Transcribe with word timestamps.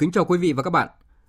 Kính 0.00 0.12
chào 0.12 0.24
quý 0.24 0.38
vị 0.38 0.52
và 0.52 0.62
các 0.62 0.70
bạn. 0.70 0.88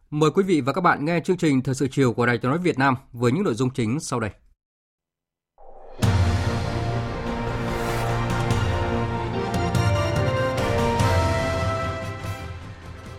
Mời 0.09 0.31
quý 0.31 0.43
vị 0.43 0.61
và 0.61 0.73
các 0.73 0.81
bạn 0.81 1.05
nghe 1.05 1.19
chương 1.19 1.37
trình 1.37 1.61
Thời 1.61 1.75
sự 1.75 1.87
chiều 1.91 2.13
của 2.13 2.25
Đài 2.25 2.37
Tiếng 2.37 2.51
nói 2.51 2.59
Việt 2.59 2.79
Nam 2.79 2.95
với 3.11 3.31
những 3.31 3.43
nội 3.43 3.53
dung 3.53 3.69
chính 3.69 3.99
sau 3.99 4.19
đây. 4.19 4.29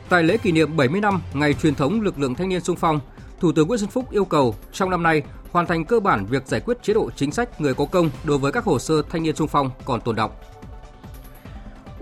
Tại 0.09 0.23
lễ 0.23 0.37
kỷ 0.37 0.53
niệm 0.53 0.77
70 0.77 1.01
năm 1.01 1.23
ngày 1.35 1.55
truyền 1.55 1.75
thống 1.75 2.01
lực 2.01 2.19
lượng 2.19 2.35
thanh 2.35 2.49
niên 2.49 2.61
sung 2.61 2.77
phong, 2.77 3.01
Thủ 3.41 3.53
tướng 3.53 3.69
Nguyễn 3.69 3.79
Xuân 3.79 3.91
Phúc 3.91 4.11
yêu 4.11 4.25
cầu 4.25 4.55
trong 4.73 4.91
năm 4.91 5.03
nay 5.03 5.23
hoàn 5.51 5.67
thành 5.67 5.85
cơ 5.85 6.01
bản 6.01 6.27
việc 6.27 6.47
giải 6.47 6.61
quyết 6.61 6.83
chế 6.83 6.95
độ 6.95 7.11
chính 7.17 7.33
sách 7.33 7.61
người 7.61 7.75
có 7.75 7.85
công 7.85 8.11
đối 8.25 8.39
với 8.39 8.53
các 8.53 8.65
hồ 8.65 8.79
sơ 8.79 9.03
thanh 9.03 9.23
niên 9.23 9.37
sung 9.37 9.49
phong 9.49 9.71
còn 9.85 10.01
tồn 10.01 10.17
động. 10.17 10.31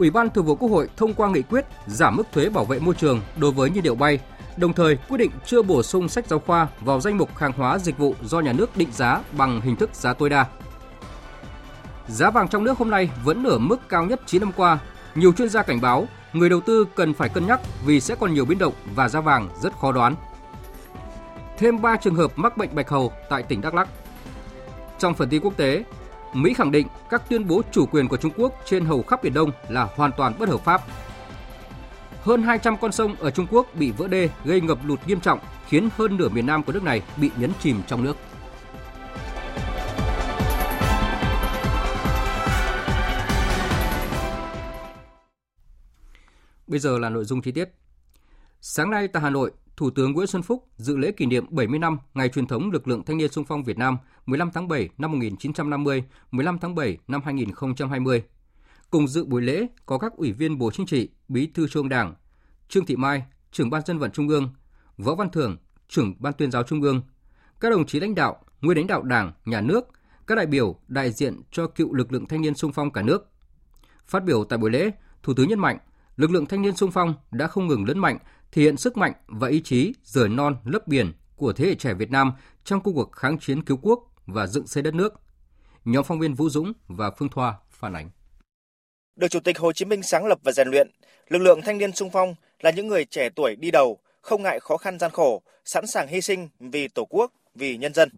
Ủy 0.00 0.10
ban 0.10 0.30
Thường 0.30 0.44
vụ 0.44 0.54
Quốc 0.54 0.68
hội 0.68 0.88
thông 0.96 1.14
qua 1.14 1.28
nghị 1.28 1.42
quyết 1.42 1.64
giảm 1.86 2.16
mức 2.16 2.22
thuế 2.32 2.48
bảo 2.48 2.64
vệ 2.64 2.78
môi 2.78 2.94
trường 2.94 3.20
đối 3.36 3.52
với 3.52 3.70
nhiên 3.70 3.84
liệu 3.84 3.94
bay, 3.94 4.18
đồng 4.56 4.72
thời 4.72 4.96
quyết 4.96 5.18
định 5.18 5.30
chưa 5.46 5.62
bổ 5.62 5.82
sung 5.82 6.08
sách 6.08 6.26
giáo 6.26 6.38
khoa 6.38 6.68
vào 6.80 7.00
danh 7.00 7.18
mục 7.18 7.36
hàng 7.36 7.52
hóa 7.52 7.78
dịch 7.78 7.98
vụ 7.98 8.14
do 8.22 8.40
nhà 8.40 8.52
nước 8.52 8.76
định 8.76 8.88
giá 8.92 9.20
bằng 9.32 9.60
hình 9.60 9.76
thức 9.76 9.90
giá 9.94 10.12
tối 10.12 10.30
đa. 10.30 10.46
Giá 12.08 12.30
vàng 12.30 12.48
trong 12.48 12.64
nước 12.64 12.78
hôm 12.78 12.90
nay 12.90 13.10
vẫn 13.24 13.44
ở 13.44 13.58
mức 13.58 13.88
cao 13.88 14.04
nhất 14.04 14.20
9 14.26 14.40
năm 14.40 14.52
qua. 14.56 14.78
Nhiều 15.14 15.32
chuyên 15.32 15.48
gia 15.48 15.62
cảnh 15.62 15.80
báo 15.80 16.06
người 16.32 16.48
đầu 16.48 16.60
tư 16.60 16.86
cần 16.94 17.14
phải 17.14 17.28
cân 17.28 17.46
nhắc 17.46 17.60
vì 17.84 18.00
sẽ 18.00 18.14
còn 18.14 18.34
nhiều 18.34 18.44
biến 18.44 18.58
động 18.58 18.74
và 18.94 19.08
giá 19.08 19.20
vàng 19.20 19.48
rất 19.62 19.72
khó 19.80 19.92
đoán. 19.92 20.14
Thêm 21.58 21.82
3 21.82 21.96
trường 21.96 22.14
hợp 22.14 22.32
mắc 22.36 22.56
bệnh 22.56 22.74
bạch 22.74 22.88
hầu 22.88 23.12
tại 23.30 23.42
tỉnh 23.42 23.60
Đắk 23.60 23.74
Lắk. 23.74 23.88
Trong 24.98 25.14
phần 25.14 25.28
tin 25.28 25.42
quốc 25.42 25.56
tế, 25.56 25.84
Mỹ 26.34 26.54
khẳng 26.54 26.70
định 26.70 26.86
các 27.10 27.22
tuyên 27.28 27.48
bố 27.48 27.62
chủ 27.72 27.86
quyền 27.86 28.08
của 28.08 28.16
Trung 28.16 28.32
Quốc 28.36 28.54
trên 28.64 28.84
hầu 28.84 29.02
khắp 29.02 29.22
Biển 29.22 29.34
Đông 29.34 29.50
là 29.68 29.88
hoàn 29.96 30.10
toàn 30.16 30.38
bất 30.38 30.48
hợp 30.48 30.60
pháp. 30.60 30.82
Hơn 32.22 32.42
200 32.42 32.76
con 32.76 32.92
sông 32.92 33.16
ở 33.18 33.30
Trung 33.30 33.46
Quốc 33.50 33.66
bị 33.74 33.90
vỡ 33.90 34.08
đê 34.08 34.30
gây 34.44 34.60
ngập 34.60 34.78
lụt 34.84 35.00
nghiêm 35.06 35.20
trọng, 35.20 35.38
khiến 35.68 35.88
hơn 35.96 36.16
nửa 36.16 36.28
miền 36.28 36.46
Nam 36.46 36.62
của 36.62 36.72
nước 36.72 36.82
này 36.82 37.02
bị 37.16 37.30
nhấn 37.36 37.52
chìm 37.60 37.82
trong 37.86 38.04
nước. 38.04 38.16
Bây 46.66 46.80
giờ 46.80 46.98
là 46.98 47.08
nội 47.08 47.24
dung 47.24 47.42
chi 47.42 47.52
tiết. 47.52 47.68
Sáng 48.60 48.90
nay 48.90 49.08
tại 49.08 49.22
Hà 49.22 49.30
Nội, 49.30 49.50
Thủ 49.80 49.90
tướng 49.90 50.12
Nguyễn 50.12 50.26
Xuân 50.26 50.42
Phúc 50.42 50.68
dự 50.76 50.96
lễ 50.96 51.12
kỷ 51.12 51.26
niệm 51.26 51.44
70 51.50 51.78
năm 51.78 51.98
ngày 52.14 52.28
truyền 52.28 52.46
thống 52.46 52.70
lực 52.70 52.88
lượng 52.88 53.04
thanh 53.04 53.18
niên 53.18 53.32
sung 53.32 53.44
phong 53.44 53.64
Việt 53.64 53.78
Nam 53.78 53.96
15 54.26 54.50
tháng 54.54 54.68
7 54.68 54.88
năm 54.98 55.12
1950, 55.12 56.04
15 56.30 56.58
tháng 56.58 56.74
7 56.74 56.98
năm 57.08 57.20
2020. 57.24 58.22
Cùng 58.90 59.08
dự 59.08 59.24
buổi 59.24 59.42
lễ 59.42 59.66
có 59.86 59.98
các 59.98 60.12
ủy 60.16 60.32
viên 60.32 60.58
Bộ 60.58 60.70
Chính 60.70 60.86
trị, 60.86 61.08
Bí 61.28 61.46
thư 61.46 61.68
Trung 61.68 61.88
Đảng, 61.88 62.14
Trương 62.68 62.86
Thị 62.86 62.96
Mai, 62.96 63.22
trưởng 63.52 63.70
ban 63.70 63.82
dân 63.86 63.98
vận 63.98 64.10
Trung 64.10 64.28
ương, 64.28 64.48
Võ 64.96 65.14
Văn 65.14 65.30
Thưởng, 65.30 65.56
trưởng 65.88 66.14
ban 66.18 66.32
tuyên 66.32 66.50
giáo 66.50 66.62
Trung 66.62 66.82
ương, 66.82 67.02
các 67.60 67.70
đồng 67.70 67.86
chí 67.86 68.00
lãnh 68.00 68.14
đạo, 68.14 68.36
nguyên 68.60 68.76
lãnh 68.76 68.86
đạo 68.86 69.02
Đảng, 69.02 69.32
Nhà 69.44 69.60
nước, 69.60 69.88
các 70.26 70.34
đại 70.34 70.46
biểu 70.46 70.76
đại 70.88 71.12
diện 71.12 71.40
cho 71.50 71.66
cựu 71.66 71.94
lực 71.94 72.12
lượng 72.12 72.26
thanh 72.26 72.42
niên 72.42 72.54
sung 72.54 72.72
phong 72.72 72.90
cả 72.90 73.02
nước. 73.02 73.30
Phát 74.06 74.24
biểu 74.24 74.44
tại 74.44 74.58
buổi 74.58 74.70
lễ, 74.70 74.90
Thủ 75.22 75.34
tướng 75.34 75.48
nhấn 75.48 75.58
mạnh, 75.58 75.78
lực 76.16 76.30
lượng 76.30 76.46
thanh 76.46 76.62
niên 76.62 76.76
sung 76.76 76.90
phong 76.90 77.14
đã 77.30 77.46
không 77.46 77.66
ngừng 77.66 77.84
lớn 77.84 77.98
mạnh 77.98 78.18
thể 78.52 78.62
hiện 78.62 78.76
sức 78.76 78.96
mạnh 78.96 79.12
và 79.26 79.48
ý 79.48 79.60
chí 79.64 79.92
rời 80.04 80.28
non 80.28 80.56
lấp 80.64 80.86
biển 80.86 81.12
của 81.36 81.52
thế 81.52 81.66
hệ 81.66 81.74
trẻ 81.74 81.94
Việt 81.94 82.10
Nam 82.10 82.32
trong 82.64 82.80
công 82.80 82.94
cuộc 82.94 83.12
kháng 83.12 83.38
chiến 83.38 83.64
cứu 83.64 83.78
quốc 83.82 84.00
và 84.26 84.46
dựng 84.46 84.66
xây 84.66 84.82
đất 84.82 84.94
nước. 84.94 85.20
Nhóm 85.84 86.04
phóng 86.04 86.18
viên 86.18 86.34
Vũ 86.34 86.48
Dũng 86.48 86.72
và 86.86 87.10
Phương 87.10 87.28
Thoa 87.28 87.54
phản 87.70 87.92
ánh. 87.92 88.10
Được 89.16 89.28
Chủ 89.28 89.40
tịch 89.40 89.58
Hồ 89.58 89.72
Chí 89.72 89.84
Minh 89.84 90.02
sáng 90.02 90.26
lập 90.26 90.38
và 90.42 90.52
rèn 90.52 90.68
luyện, 90.68 90.90
lực 91.28 91.38
lượng 91.38 91.60
thanh 91.62 91.78
niên 91.78 91.92
sung 91.92 92.10
phong 92.12 92.34
là 92.60 92.70
những 92.70 92.86
người 92.86 93.04
trẻ 93.04 93.28
tuổi 93.36 93.56
đi 93.56 93.70
đầu, 93.70 93.98
không 94.20 94.42
ngại 94.42 94.60
khó 94.60 94.76
khăn 94.76 94.98
gian 94.98 95.10
khổ, 95.10 95.42
sẵn 95.64 95.86
sàng 95.86 96.08
hy 96.08 96.20
sinh 96.20 96.48
vì 96.60 96.88
Tổ 96.88 97.04
quốc, 97.04 97.32
vì 97.54 97.76
nhân 97.76 97.94
dân. 97.94 98.08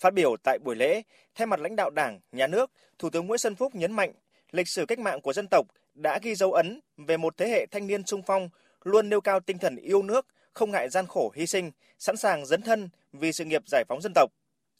Phát 0.00 0.14
biểu 0.14 0.36
tại 0.42 0.58
buổi 0.58 0.76
lễ, 0.76 1.02
thay 1.34 1.46
mặt 1.46 1.60
lãnh 1.60 1.76
đạo 1.76 1.90
Đảng, 1.90 2.20
Nhà 2.32 2.46
nước, 2.46 2.70
Thủ 2.98 3.10
tướng 3.10 3.26
Nguyễn 3.26 3.38
Xuân 3.38 3.54
Phúc 3.54 3.74
nhấn 3.74 3.92
mạnh 3.92 4.12
lịch 4.52 4.68
sử 4.68 4.86
cách 4.86 4.98
mạng 4.98 5.20
của 5.20 5.32
dân 5.32 5.46
tộc 5.50 5.66
đã 5.94 6.18
ghi 6.22 6.34
dấu 6.34 6.52
ấn 6.52 6.80
về 6.96 7.16
một 7.16 7.36
thế 7.36 7.48
hệ 7.48 7.66
thanh 7.66 7.86
niên 7.86 8.06
sung 8.06 8.22
phong 8.26 8.48
luôn 8.84 9.08
nêu 9.08 9.20
cao 9.20 9.40
tinh 9.40 9.58
thần 9.58 9.76
yêu 9.76 10.02
nước, 10.02 10.26
không 10.52 10.70
ngại 10.70 10.88
gian 10.88 11.06
khổ 11.06 11.32
hy 11.34 11.46
sinh, 11.46 11.70
sẵn 11.98 12.16
sàng 12.16 12.46
dấn 12.46 12.62
thân 12.62 12.88
vì 13.12 13.32
sự 13.32 13.44
nghiệp 13.44 13.62
giải 13.66 13.84
phóng 13.88 14.00
dân 14.02 14.12
tộc. 14.14 14.30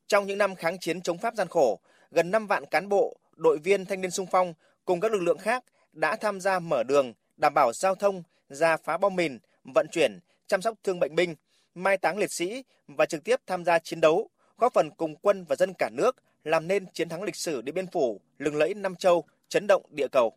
Trong 0.07 0.27
những 0.27 0.39
năm 0.39 0.55
kháng 0.55 0.79
chiến 0.79 1.03
chống 1.03 1.19
Pháp 1.19 1.35
gian 1.35 1.49
khổ, 1.49 1.81
gần 2.11 2.31
5 2.31 2.47
vạn 2.47 2.67
cán 2.67 2.89
bộ, 2.89 3.17
đội 3.37 3.59
viên 3.59 3.85
thanh 3.85 4.01
niên 4.01 4.11
sung 4.11 4.27
phong 4.31 4.55
cùng 4.85 5.01
các 5.01 5.13
lực 5.13 5.23
lượng 5.23 5.39
khác 5.39 5.65
đã 5.93 6.17
tham 6.17 6.41
gia 6.41 6.59
mở 6.59 6.83
đường, 6.83 7.13
đảm 7.37 7.55
bảo 7.55 7.73
giao 7.73 7.95
thông, 7.95 8.23
ra 8.49 8.77
phá 8.77 8.97
bom 8.97 9.17
mìn, 9.17 9.39
vận 9.65 9.87
chuyển, 9.89 10.19
chăm 10.47 10.63
sóc 10.63 10.75
thương 10.85 11.01
bệnh 11.01 11.15
binh, 11.15 11.35
mai 11.75 11.99
táng 11.99 12.19
liệt 12.19 12.31
sĩ 12.31 12.65
và 12.89 13.07
trực 13.07 13.25
tiếp 13.25 13.41
tham 13.47 13.65
gia 13.65 13.79
chiến 13.79 14.01
đấu, 14.01 14.31
góp 14.59 14.73
phần 14.75 14.91
cùng 14.91 15.17
quân 15.17 15.45
và 15.45 15.57
dân 15.57 15.75
cả 15.79 15.91
nước 15.93 16.17
làm 16.45 16.69
nên 16.69 16.87
chiến 16.93 17.09
thắng 17.09 17.23
lịch 17.23 17.37
sử 17.37 17.63
Điện 17.63 17.75
Biên 17.75 17.87
Phủ, 17.87 18.21
lừng 18.39 18.57
lẫy 18.57 18.75
Nam 18.75 18.97
Châu, 18.97 19.25
chấn 19.49 19.67
động 19.67 19.83
địa 19.91 20.09
cầu. 20.13 20.37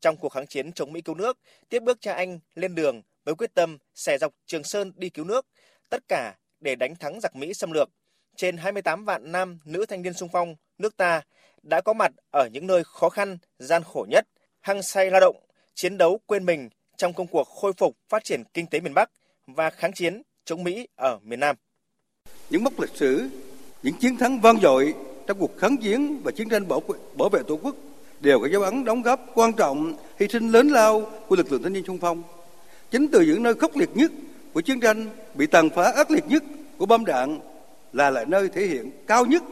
Trong 0.00 0.16
cuộc 0.16 0.28
kháng 0.28 0.46
chiến 0.46 0.72
chống 0.72 0.92
Mỹ 0.92 1.00
cứu 1.00 1.14
nước, 1.14 1.38
tiếp 1.68 1.82
bước 1.82 1.98
cha 2.00 2.14
anh 2.14 2.38
lên 2.54 2.74
đường 2.74 3.02
với 3.24 3.34
quyết 3.34 3.54
tâm 3.54 3.78
xẻ 3.94 4.18
dọc 4.18 4.34
Trường 4.46 4.64
Sơn 4.64 4.92
đi 4.96 5.10
cứu 5.10 5.24
nước, 5.24 5.46
tất 5.88 6.08
cả 6.08 6.34
để 6.60 6.74
đánh 6.74 6.96
thắng 6.96 7.20
giặc 7.20 7.36
Mỹ 7.36 7.54
xâm 7.54 7.72
lược. 7.72 7.90
Trên 8.36 8.56
28 8.56 9.04
vạn 9.04 9.32
nam 9.32 9.58
nữ 9.64 9.86
thanh 9.86 10.02
niên 10.02 10.14
sung 10.14 10.28
phong 10.32 10.56
nước 10.78 10.96
ta 10.96 11.22
đã 11.62 11.80
có 11.80 11.92
mặt 11.92 12.12
ở 12.30 12.48
những 12.52 12.66
nơi 12.66 12.82
khó 12.84 13.08
khăn, 13.08 13.38
gian 13.58 13.82
khổ 13.84 14.06
nhất, 14.10 14.26
hăng 14.60 14.82
say 14.82 15.10
lao 15.10 15.20
động, 15.20 15.36
chiến 15.74 15.98
đấu 15.98 16.20
quên 16.26 16.46
mình 16.46 16.68
trong 16.96 17.12
công 17.12 17.26
cuộc 17.26 17.48
khôi 17.48 17.72
phục 17.72 17.96
phát 18.08 18.24
triển 18.24 18.42
kinh 18.54 18.66
tế 18.66 18.80
miền 18.80 18.94
Bắc 18.94 19.10
và 19.46 19.70
kháng 19.70 19.92
chiến 19.92 20.22
chống 20.44 20.64
Mỹ 20.64 20.88
ở 20.96 21.18
miền 21.22 21.40
Nam. 21.40 21.56
Những 22.50 22.64
mốc 22.64 22.80
lịch 22.80 22.96
sử, 22.96 23.28
những 23.82 23.94
chiến 24.00 24.16
thắng 24.16 24.40
vang 24.40 24.60
dội 24.60 24.94
trong 25.26 25.38
cuộc 25.38 25.58
kháng 25.58 25.76
chiến 25.76 26.20
và 26.24 26.32
chiến 26.32 26.48
tranh 26.48 26.68
bảo 26.68 26.82
bảo 27.18 27.28
vệ 27.28 27.40
Tổ 27.48 27.56
quốc 27.62 27.76
đều 28.20 28.40
có 28.40 28.48
dấu 28.48 28.62
ấn 28.62 28.84
đóng 28.84 29.02
góp 29.02 29.26
quan 29.34 29.52
trọng, 29.52 29.94
hy 30.18 30.28
sinh 30.28 30.48
lớn 30.48 30.68
lao 30.68 31.06
của 31.28 31.36
lực 31.36 31.52
lượng 31.52 31.62
thanh 31.62 31.72
niên 31.72 31.84
xung 31.84 31.98
phong. 31.98 32.22
Chính 32.90 33.08
từ 33.08 33.20
những 33.20 33.42
nơi 33.42 33.54
khốc 33.54 33.76
liệt 33.76 33.90
nhất 33.94 34.12
của 34.52 34.60
chiến 34.60 34.80
tranh, 34.80 35.06
bị 35.34 35.46
tàn 35.46 35.70
phá 35.70 35.82
ác 35.82 36.10
liệt 36.10 36.24
nhất 36.28 36.42
của 36.78 36.86
bom 36.86 37.04
đạn 37.04 37.40
là 37.92 38.10
lại 38.10 38.24
nơi 38.28 38.48
thể 38.48 38.66
hiện 38.66 38.90
cao 39.06 39.26
nhất 39.26 39.42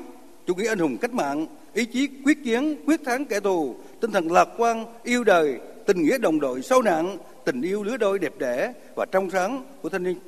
chủ 0.47 0.55
nghĩa 0.55 0.69
anh 0.69 0.79
hùng 0.79 0.97
cách 1.01 1.15
mạng, 1.15 1.47
ý 1.75 1.85
chí 1.85 2.09
quyết 2.25 2.39
chiến, 2.45 2.77
quyết 2.87 3.01
thắng 3.05 3.25
kẻ 3.25 3.41
thù, 3.41 3.77
tinh 4.01 4.13
thần 4.13 4.33
lạc 4.33 4.49
quan, 4.59 4.85
yêu 5.05 5.25
đời, 5.25 5.59
tình 5.87 6.03
nghĩa 6.03 6.19
đồng 6.19 6.41
đội 6.41 6.63
sâu 6.63 6.83
nặng, 6.83 7.19
tình 7.45 7.63
yêu 7.63 7.83
lứa 7.83 7.97
đôi 7.97 8.19
đẹp 8.19 8.33
đẽ 8.39 8.73
và 8.97 9.07
trong 9.13 9.31
sáng 9.31 9.65
của 9.83 9.89
thanh 9.89 10.03
niên 10.03 10.19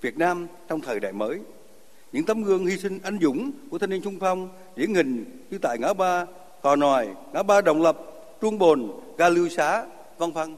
Việt 0.00 0.18
Nam 0.18 0.46
trong 0.68 0.80
thời 0.80 1.00
đại 1.00 1.12
mới. 1.12 1.38
Những 2.12 2.24
tấm 2.24 2.42
gương 2.42 2.66
hy 2.66 2.76
sinh 2.78 2.98
anh 3.02 3.18
dũng 3.22 3.50
của 3.70 3.78
thanh 3.78 3.90
niên 3.90 4.02
trung 4.02 4.16
phong 4.20 4.48
điển 4.76 4.94
hình 4.94 5.24
như 5.50 5.58
tại 5.58 5.78
ngã 5.78 5.92
ba 5.92 6.26
Cò 6.62 6.76
Nòi, 6.76 7.08
ngã 7.32 7.42
ba 7.42 7.60
Đồng 7.60 7.82
Lập, 7.82 7.96
Trung 8.40 8.58
Bồn, 8.58 8.92
ga 9.18 9.28
Lưu 9.28 9.48
Xá, 9.48 9.86
vân 10.18 10.32
vân 10.32 10.56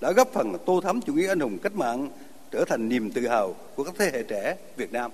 đã 0.00 0.12
góp 0.12 0.28
phần 0.32 0.56
tô 0.66 0.80
thắm 0.80 1.00
chủ 1.00 1.14
nghĩa 1.14 1.28
anh 1.28 1.40
hùng 1.40 1.58
cách 1.62 1.74
mạng 1.74 2.08
trở 2.50 2.64
thành 2.64 2.88
niềm 2.88 3.10
tự 3.10 3.28
hào 3.28 3.54
của 3.74 3.84
các 3.84 3.94
thế 3.98 4.10
hệ 4.12 4.22
trẻ 4.22 4.56
Việt 4.76 4.92
Nam. 4.92 5.10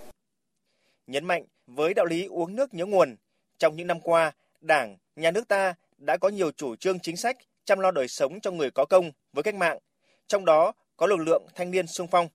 Nhấn 1.07 1.25
mạnh 1.25 1.45
với 1.67 1.95
đạo 1.95 2.07
lý 2.07 2.27
uống 2.27 2.57
nước 2.57 2.75
nhớ 2.75 2.87
nguồn, 2.87 3.17
trong 3.59 3.77
những 3.77 3.87
năm 3.87 4.01
qua, 4.01 4.33
Đảng, 4.61 4.97
Nhà 5.17 5.31
nước 5.31 5.49
ta 5.49 5.75
đã 5.99 6.17
có 6.17 6.29
nhiều 6.29 6.51
chủ 6.51 6.77
trương 6.77 7.01
chính 7.01 7.17
sách 7.17 7.37
chăm 7.65 7.79
lo 7.79 7.91
đời 7.91 8.09
sống 8.09 8.41
cho 8.41 8.51
người 8.51 8.71
có 8.71 8.85
công 8.85 9.13
với 9.33 9.43
cách 9.43 9.55
mạng, 9.55 9.79
trong 10.27 10.45
đó 10.45 10.73
có 10.97 11.07
lực 11.07 11.17
lượng 11.17 11.47
thanh 11.55 11.71
niên 11.71 11.87
sung 11.87 12.07
phong. 12.11 12.29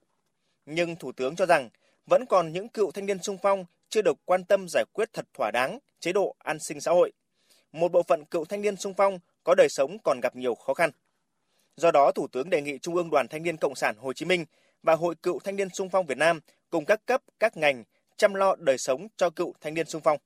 Nhưng 0.66 0.96
Thủ 0.96 1.12
tướng 1.12 1.36
cho 1.36 1.46
rằng 1.46 1.70
vẫn 2.06 2.26
còn 2.26 2.54
những 2.54 2.70
cựu 2.70 2.92
thanh 2.92 3.06
niên 3.06 3.24
sung 3.24 3.38
phong 3.42 3.66
chưa 3.90 4.02
được 4.02 4.18
quan 4.26 4.44
tâm 4.44 4.66
giải 4.70 4.86
quyết 4.94 5.10
thật 5.14 5.26
thỏa 5.34 5.52
đáng 5.52 5.80
chế 6.00 6.14
độ 6.14 6.36
an 6.40 6.58
sinh 6.60 6.82
xã 6.82 6.92
hội. 6.92 7.12
Một 7.74 7.92
bộ 7.92 8.04
phận 8.04 8.26
cựu 8.26 8.46
thanh 8.46 8.62
niên 8.62 8.76
sung 8.76 8.94
phong 8.98 9.20
có 9.44 9.56
đời 9.56 9.70
sống 9.70 9.98
còn 10.04 10.20
gặp 10.20 10.36
nhiều 10.36 10.56
khó 10.56 10.74
khăn. 10.74 10.92
Do 11.78 11.92
đó, 11.92 12.12
Thủ 12.16 12.28
tướng 12.28 12.50
đề 12.50 12.62
nghị 12.62 12.78
Trung 12.78 12.96
ương 12.96 13.10
Đoàn 13.10 13.28
Thanh 13.28 13.44
niên 13.44 13.58
Cộng 13.58 13.76
sản 13.76 13.96
Hồ 13.98 14.14
Chí 14.14 14.26
Minh 14.26 14.46
và 14.84 14.96
Hội 14.96 15.16
Cựu 15.16 15.40
Thanh 15.40 15.56
niên 15.56 15.70
Sung 15.70 15.90
phong 15.90 16.06
Việt 16.06 16.18
Nam 16.18 16.40
cùng 16.70 16.86
các 16.86 17.06
cấp, 17.06 17.22
các 17.40 17.58
ngành 17.58 17.84
chăm 18.18 18.34
lo 18.34 18.56
đời 18.60 18.78
sống 18.78 19.08
cho 19.18 19.30
cựu 19.30 19.54
thanh 19.62 19.74
niên 19.74 19.86
sung 19.86 20.02
phong. 20.02 20.18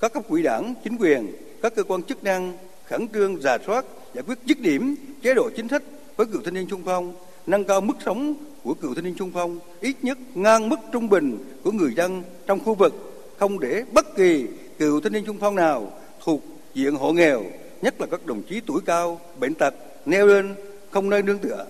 Các 0.00 0.12
cấp 0.12 0.22
quỹ 0.28 0.42
đảng, 0.42 0.74
chính 0.84 0.96
quyền, 0.96 1.32
các 1.62 1.74
cơ 1.74 1.82
quan 1.82 2.02
chức 2.02 2.24
năng 2.24 2.58
khẩn 2.84 3.08
trương 3.08 3.42
giả 3.42 3.58
soát, 3.66 3.84
giải 4.14 4.24
quyết 4.26 4.38
dứt 4.46 4.60
điểm 4.60 4.96
chế 5.22 5.34
độ 5.34 5.50
chính 5.56 5.68
sách 5.68 5.82
với 6.16 6.26
cựu 6.26 6.42
thanh 6.42 6.54
niên 6.54 6.66
sung 6.70 6.82
phong, 6.84 7.14
nâng 7.46 7.64
cao 7.64 7.80
mức 7.80 7.94
sống 8.04 8.34
của 8.62 8.74
cựu 8.74 8.94
thanh 8.94 9.04
niên 9.04 9.14
sung 9.18 9.30
phong 9.34 9.58
ít 9.80 9.96
nhất 10.02 10.18
ngang 10.34 10.68
mức 10.68 10.76
trung 10.92 11.08
bình 11.08 11.38
của 11.64 11.72
người 11.72 11.94
dân 11.96 12.22
trong 12.46 12.60
khu 12.64 12.74
vực, 12.74 12.94
không 13.38 13.60
để 13.60 13.84
bất 13.92 14.16
kỳ 14.16 14.46
cựu 14.78 15.00
thanh 15.00 15.12
niên 15.12 15.26
sung 15.26 15.38
phong 15.40 15.54
nào 15.54 16.01
thuộc 16.24 16.40
diện 16.74 16.94
hộ 16.94 17.12
nghèo, 17.12 17.42
nhất 17.82 18.00
là 18.00 18.06
các 18.06 18.26
đồng 18.26 18.42
chí 18.42 18.60
tuổi 18.60 18.80
cao, 18.86 19.20
bệnh 19.40 19.54
tật, 19.54 19.74
neo 20.06 20.28
đơn, 20.28 20.54
không 20.90 21.10
nơi 21.10 21.22
nương 21.22 21.38
tựa. 21.38 21.66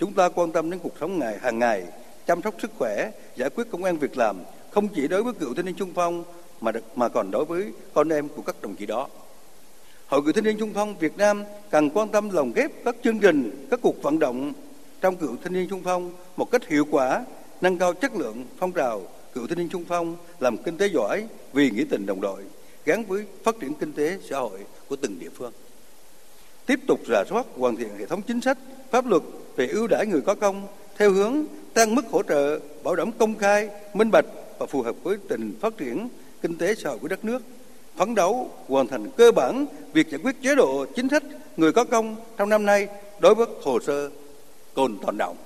Chúng 0.00 0.12
ta 0.12 0.28
quan 0.28 0.52
tâm 0.52 0.70
đến 0.70 0.80
cuộc 0.82 0.92
sống 1.00 1.18
ngày 1.18 1.38
hàng 1.38 1.58
ngày, 1.58 1.84
chăm 2.26 2.42
sóc 2.42 2.54
sức 2.62 2.70
khỏe, 2.78 3.10
giải 3.36 3.50
quyết 3.50 3.64
công 3.70 3.84
an 3.84 3.98
việc 3.98 4.16
làm, 4.16 4.36
không 4.70 4.88
chỉ 4.88 5.08
đối 5.08 5.22
với 5.22 5.32
cựu 5.32 5.54
thanh 5.54 5.64
niên 5.64 5.74
trung 5.74 5.92
phong 5.94 6.24
mà 6.60 6.72
mà 6.94 7.08
còn 7.08 7.30
đối 7.30 7.44
với 7.44 7.72
con 7.94 8.08
em 8.08 8.28
của 8.28 8.42
các 8.42 8.62
đồng 8.62 8.74
chí 8.74 8.86
đó. 8.86 9.08
Hội 10.06 10.22
cựu 10.22 10.32
thanh 10.32 10.44
niên 10.44 10.58
trung 10.58 10.72
phong 10.74 10.98
Việt 10.98 11.16
Nam 11.16 11.44
cần 11.70 11.90
quan 11.90 12.08
tâm 12.08 12.30
lồng 12.30 12.52
ghép 12.52 12.70
các 12.84 12.96
chương 13.04 13.18
trình, 13.18 13.66
các 13.70 13.80
cuộc 13.82 14.02
vận 14.02 14.18
động 14.18 14.52
trong 15.00 15.16
cựu 15.16 15.36
thanh 15.42 15.52
niên 15.52 15.68
trung 15.70 15.82
phong 15.84 16.12
một 16.36 16.50
cách 16.50 16.68
hiệu 16.68 16.84
quả, 16.90 17.24
nâng 17.60 17.78
cao 17.78 17.92
chất 17.92 18.14
lượng 18.14 18.44
phong 18.58 18.72
trào 18.72 19.02
cựu 19.34 19.46
thanh 19.46 19.58
niên 19.58 19.68
trung 19.68 19.84
phong 19.88 20.16
làm 20.40 20.56
kinh 20.56 20.76
tế 20.76 20.86
giỏi 20.86 21.26
vì 21.52 21.70
nghĩa 21.70 21.84
tình 21.90 22.06
đồng 22.06 22.20
đội 22.20 22.42
gắn 22.84 23.04
với 23.04 23.24
phát 23.44 23.54
triển 23.60 23.74
kinh 23.74 23.92
tế 23.92 24.18
xã 24.30 24.38
hội 24.38 24.60
của 24.88 24.96
từng 24.96 25.18
địa 25.18 25.30
phương. 25.34 25.52
Tiếp 26.66 26.80
tục 26.86 27.00
rà 27.08 27.24
soát 27.30 27.46
hoàn 27.56 27.76
thiện 27.76 27.88
hệ 27.98 28.06
thống 28.06 28.22
chính 28.22 28.40
sách, 28.40 28.58
pháp 28.90 29.06
luật 29.06 29.22
về 29.56 29.66
ưu 29.66 29.86
đãi 29.86 30.06
người 30.06 30.20
có 30.20 30.34
công 30.34 30.66
theo 30.96 31.10
hướng 31.10 31.44
tăng 31.74 31.94
mức 31.94 32.02
hỗ 32.10 32.22
trợ, 32.22 32.58
bảo 32.82 32.96
đảm 32.96 33.12
công 33.12 33.38
khai, 33.38 33.68
minh 33.94 34.10
bạch 34.10 34.26
và 34.58 34.66
phù 34.66 34.82
hợp 34.82 34.96
với 35.02 35.16
tình 35.28 35.54
phát 35.60 35.76
triển 35.76 36.08
kinh 36.42 36.58
tế 36.58 36.74
xã 36.74 36.90
hội 36.90 36.98
của 36.98 37.08
đất 37.08 37.24
nước 37.24 37.42
phấn 37.96 38.14
đấu 38.14 38.50
hoàn 38.68 38.86
thành 38.86 39.10
cơ 39.16 39.32
bản 39.32 39.66
việc 39.92 40.08
giải 40.08 40.20
quyết 40.24 40.36
chế 40.42 40.54
độ 40.54 40.86
chính 40.96 41.08
sách 41.08 41.22
người 41.56 41.72
có 41.72 41.84
công 41.84 42.16
trong 42.36 42.48
năm 42.48 42.66
nay 42.66 42.88
đối 43.20 43.34
với 43.34 43.46
hồ 43.62 43.80
sơ 43.80 44.10
còn 44.74 44.98
tồn 44.98 45.18
động. 45.18 45.36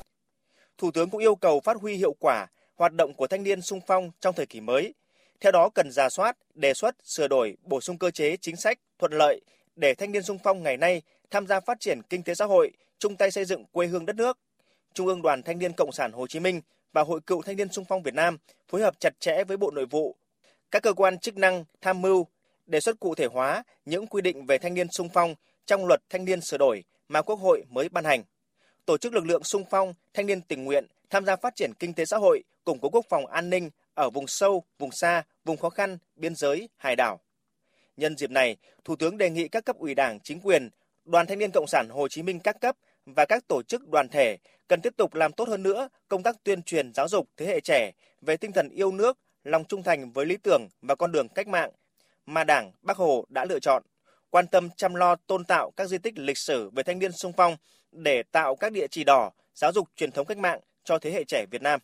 Thủ 0.79 0.91
tướng 0.91 1.11
cũng 1.11 1.21
yêu 1.21 1.35
cầu 1.35 1.61
phát 1.61 1.77
huy 1.81 1.95
hiệu 1.95 2.17
quả 2.19 2.47
hoạt 2.77 2.93
động 2.93 3.15
của 3.15 3.27
thanh 3.27 3.43
niên 3.43 3.63
sung 3.63 3.81
phong 3.87 4.11
trong 4.21 4.35
thời 4.35 4.47
kỳ 4.47 4.61
mới. 4.61 4.95
Theo 5.43 5.53
đó 5.53 5.69
cần 5.69 5.91
ra 5.91 6.09
soát, 6.09 6.37
đề 6.55 6.75
xuất, 6.75 6.97
sửa 7.05 7.29
đổi, 7.29 7.57
bổ 7.63 7.81
sung 7.81 7.99
cơ 7.99 8.11
chế 8.11 8.37
chính 8.37 8.57
sách 8.57 8.79
thuận 8.99 9.13
lợi 9.13 9.41
để 9.77 9.95
thanh 9.95 10.13
niên 10.13 10.23
sung 10.23 10.39
phong 10.45 10.63
ngày 10.63 10.77
nay 10.77 11.03
tham 11.31 11.47
gia 11.47 11.61
phát 11.61 11.81
triển 11.81 12.03
kinh 12.11 12.23
tế 12.23 12.35
xã 12.35 12.45
hội, 12.45 12.73
chung 12.99 13.17
tay 13.17 13.31
xây 13.31 13.45
dựng 13.45 13.65
quê 13.73 13.87
hương 13.87 14.07
đất 14.07 14.17
nước. 14.17 14.39
Trung 14.95 15.07
ương 15.07 15.23
Đoàn 15.23 15.43
Thanh 15.43 15.59
niên 15.59 15.73
Cộng 15.73 15.93
sản 15.93 16.13
Hồ 16.13 16.27
Chí 16.27 16.41
Minh 16.41 16.61
và 16.93 17.03
Hội 17.03 17.21
Cựu 17.21 17.43
Thanh 17.43 17.57
niên 17.57 17.73
Sung 17.73 17.85
phong 17.89 18.03
Việt 18.03 18.15
Nam 18.15 18.39
phối 18.69 18.81
hợp 18.81 19.01
chặt 19.01 19.21
chẽ 19.21 19.45
với 19.45 19.57
Bộ 19.57 19.71
Nội 19.71 19.87
vụ, 19.87 20.17
các 20.71 20.83
cơ 20.83 20.93
quan 20.93 21.19
chức 21.19 21.37
năng 21.37 21.65
tham 21.81 22.03
mưu 22.03 22.27
đề 22.67 22.81
xuất 22.81 23.01
cụ 23.01 23.15
thể 23.15 23.27
hóa 23.27 23.63
những 23.85 24.07
quy 24.07 24.23
định 24.23 24.47
về 24.47 24.59
thanh 24.59 24.75
niên 24.75 24.87
sung 24.91 25.09
phong 25.15 25.35
trong 25.67 25.87
luật 25.87 26.01
thanh 26.11 26.25
niên 26.25 26.41
sửa 26.41 26.59
đổi 26.59 26.85
mà 27.09 27.23
Quốc 27.23 27.37
hội 27.37 27.65
mới 27.69 27.89
ban 27.89 28.05
hành. 28.05 28.23
Tổ 28.87 28.99
chức 28.99 29.15
lực 29.15 29.27
lượng 29.27 29.45
sung 29.45 29.65
phong, 29.71 29.95
thanh 30.15 30.27
niên 30.27 30.41
tình 30.41 30.65
nguyện 30.65 30.87
tham 31.11 31.25
gia 31.25 31.37
phát 31.37 31.57
triển 31.57 31.75
kinh 31.75 31.95
tế 31.95 32.05
xã 32.05 32.17
hội, 32.17 32.43
củng 32.65 32.79
cố 32.79 32.89
quốc 32.89 33.07
phòng 33.09 33.27
an 33.27 33.51
ninh 33.51 33.71
ở 33.95 34.11
vùng 34.11 34.27
sâu, 34.27 34.65
vùng 34.79 34.93
xa, 34.93 35.23
vùng 35.45 35.57
khó 35.57 35.71
khăn, 35.71 35.99
biên 36.17 36.35
giới, 36.35 36.69
hải 36.77 36.97
đảo. 36.97 37.21
Nhân 37.97 38.17
dịp 38.17 38.31
này, 38.31 38.57
Thủ 38.85 38.97
tướng 38.97 39.19
đề 39.19 39.31
nghị 39.31 39.49
các 39.49 39.65
cấp 39.65 39.77
ủy 39.77 39.95
Đảng, 39.95 40.21
chính 40.21 40.41
quyền, 40.41 40.71
Đoàn 41.05 41.27
Thanh 41.27 41.39
niên 41.39 41.51
Cộng 41.51 41.67
sản 41.67 41.89
Hồ 41.89 42.09
Chí 42.09 42.23
Minh 42.23 42.41
các 42.41 42.61
cấp 42.61 42.77
và 43.07 43.25
các 43.25 43.49
tổ 43.49 43.63
chức 43.63 43.89
đoàn 43.89 44.09
thể 44.09 44.37
cần 44.69 44.81
tiếp 44.81 44.95
tục 44.97 45.15
làm 45.15 45.33
tốt 45.33 45.49
hơn 45.49 45.63
nữa 45.63 45.89
công 46.09 46.23
tác 46.23 46.45
tuyên 46.45 46.63
truyền 46.63 46.93
giáo 46.95 47.09
dục 47.09 47.29
thế 47.37 47.47
hệ 47.47 47.61
trẻ 47.61 47.93
về 48.21 48.37
tinh 48.37 48.53
thần 48.53 48.69
yêu 48.69 48.93
nước, 48.93 49.19
lòng 49.45 49.65
trung 49.65 49.83
thành 49.83 50.13
với 50.13 50.27
lý 50.27 50.37
tưởng 50.37 50.69
và 50.83 50.95
con 50.95 51.13
đường 51.13 51.29
cách 51.29 51.49
mạng 51.49 51.71
mà 52.27 52.45
Đảng, 52.45 52.73
Bác 52.83 52.97
Hồ 52.97 53.25
đã 53.29 53.45
lựa 53.45 53.59
chọn, 53.59 53.83
quan 54.31 54.47
tâm 54.47 54.71
chăm 54.77 54.95
lo 54.95 55.17
tôn 55.17 55.45
tạo 55.45 55.71
các 55.77 55.87
di 55.87 55.99
tích 55.99 56.19
lịch 56.19 56.39
sử 56.39 56.71
về 56.71 56.83
thanh 56.83 56.99
niên 56.99 57.13
sung 57.13 57.33
phong 57.37 57.57
để 57.93 58.23
tạo 58.23 58.57
các 58.57 58.73
địa 58.73 58.87
chỉ 58.91 59.05
đỏ, 59.05 59.31
giáo 59.55 59.73
dục 59.73 59.89
truyền 59.97 60.13
thống 60.13 60.27
cách 60.27 60.39
mạng 60.39 60.61
cho 60.85 60.99
thế 60.99 61.11
hệ 61.13 61.25
trẻ 61.25 61.47
Việt 61.51 61.63
Nam. 61.63 61.81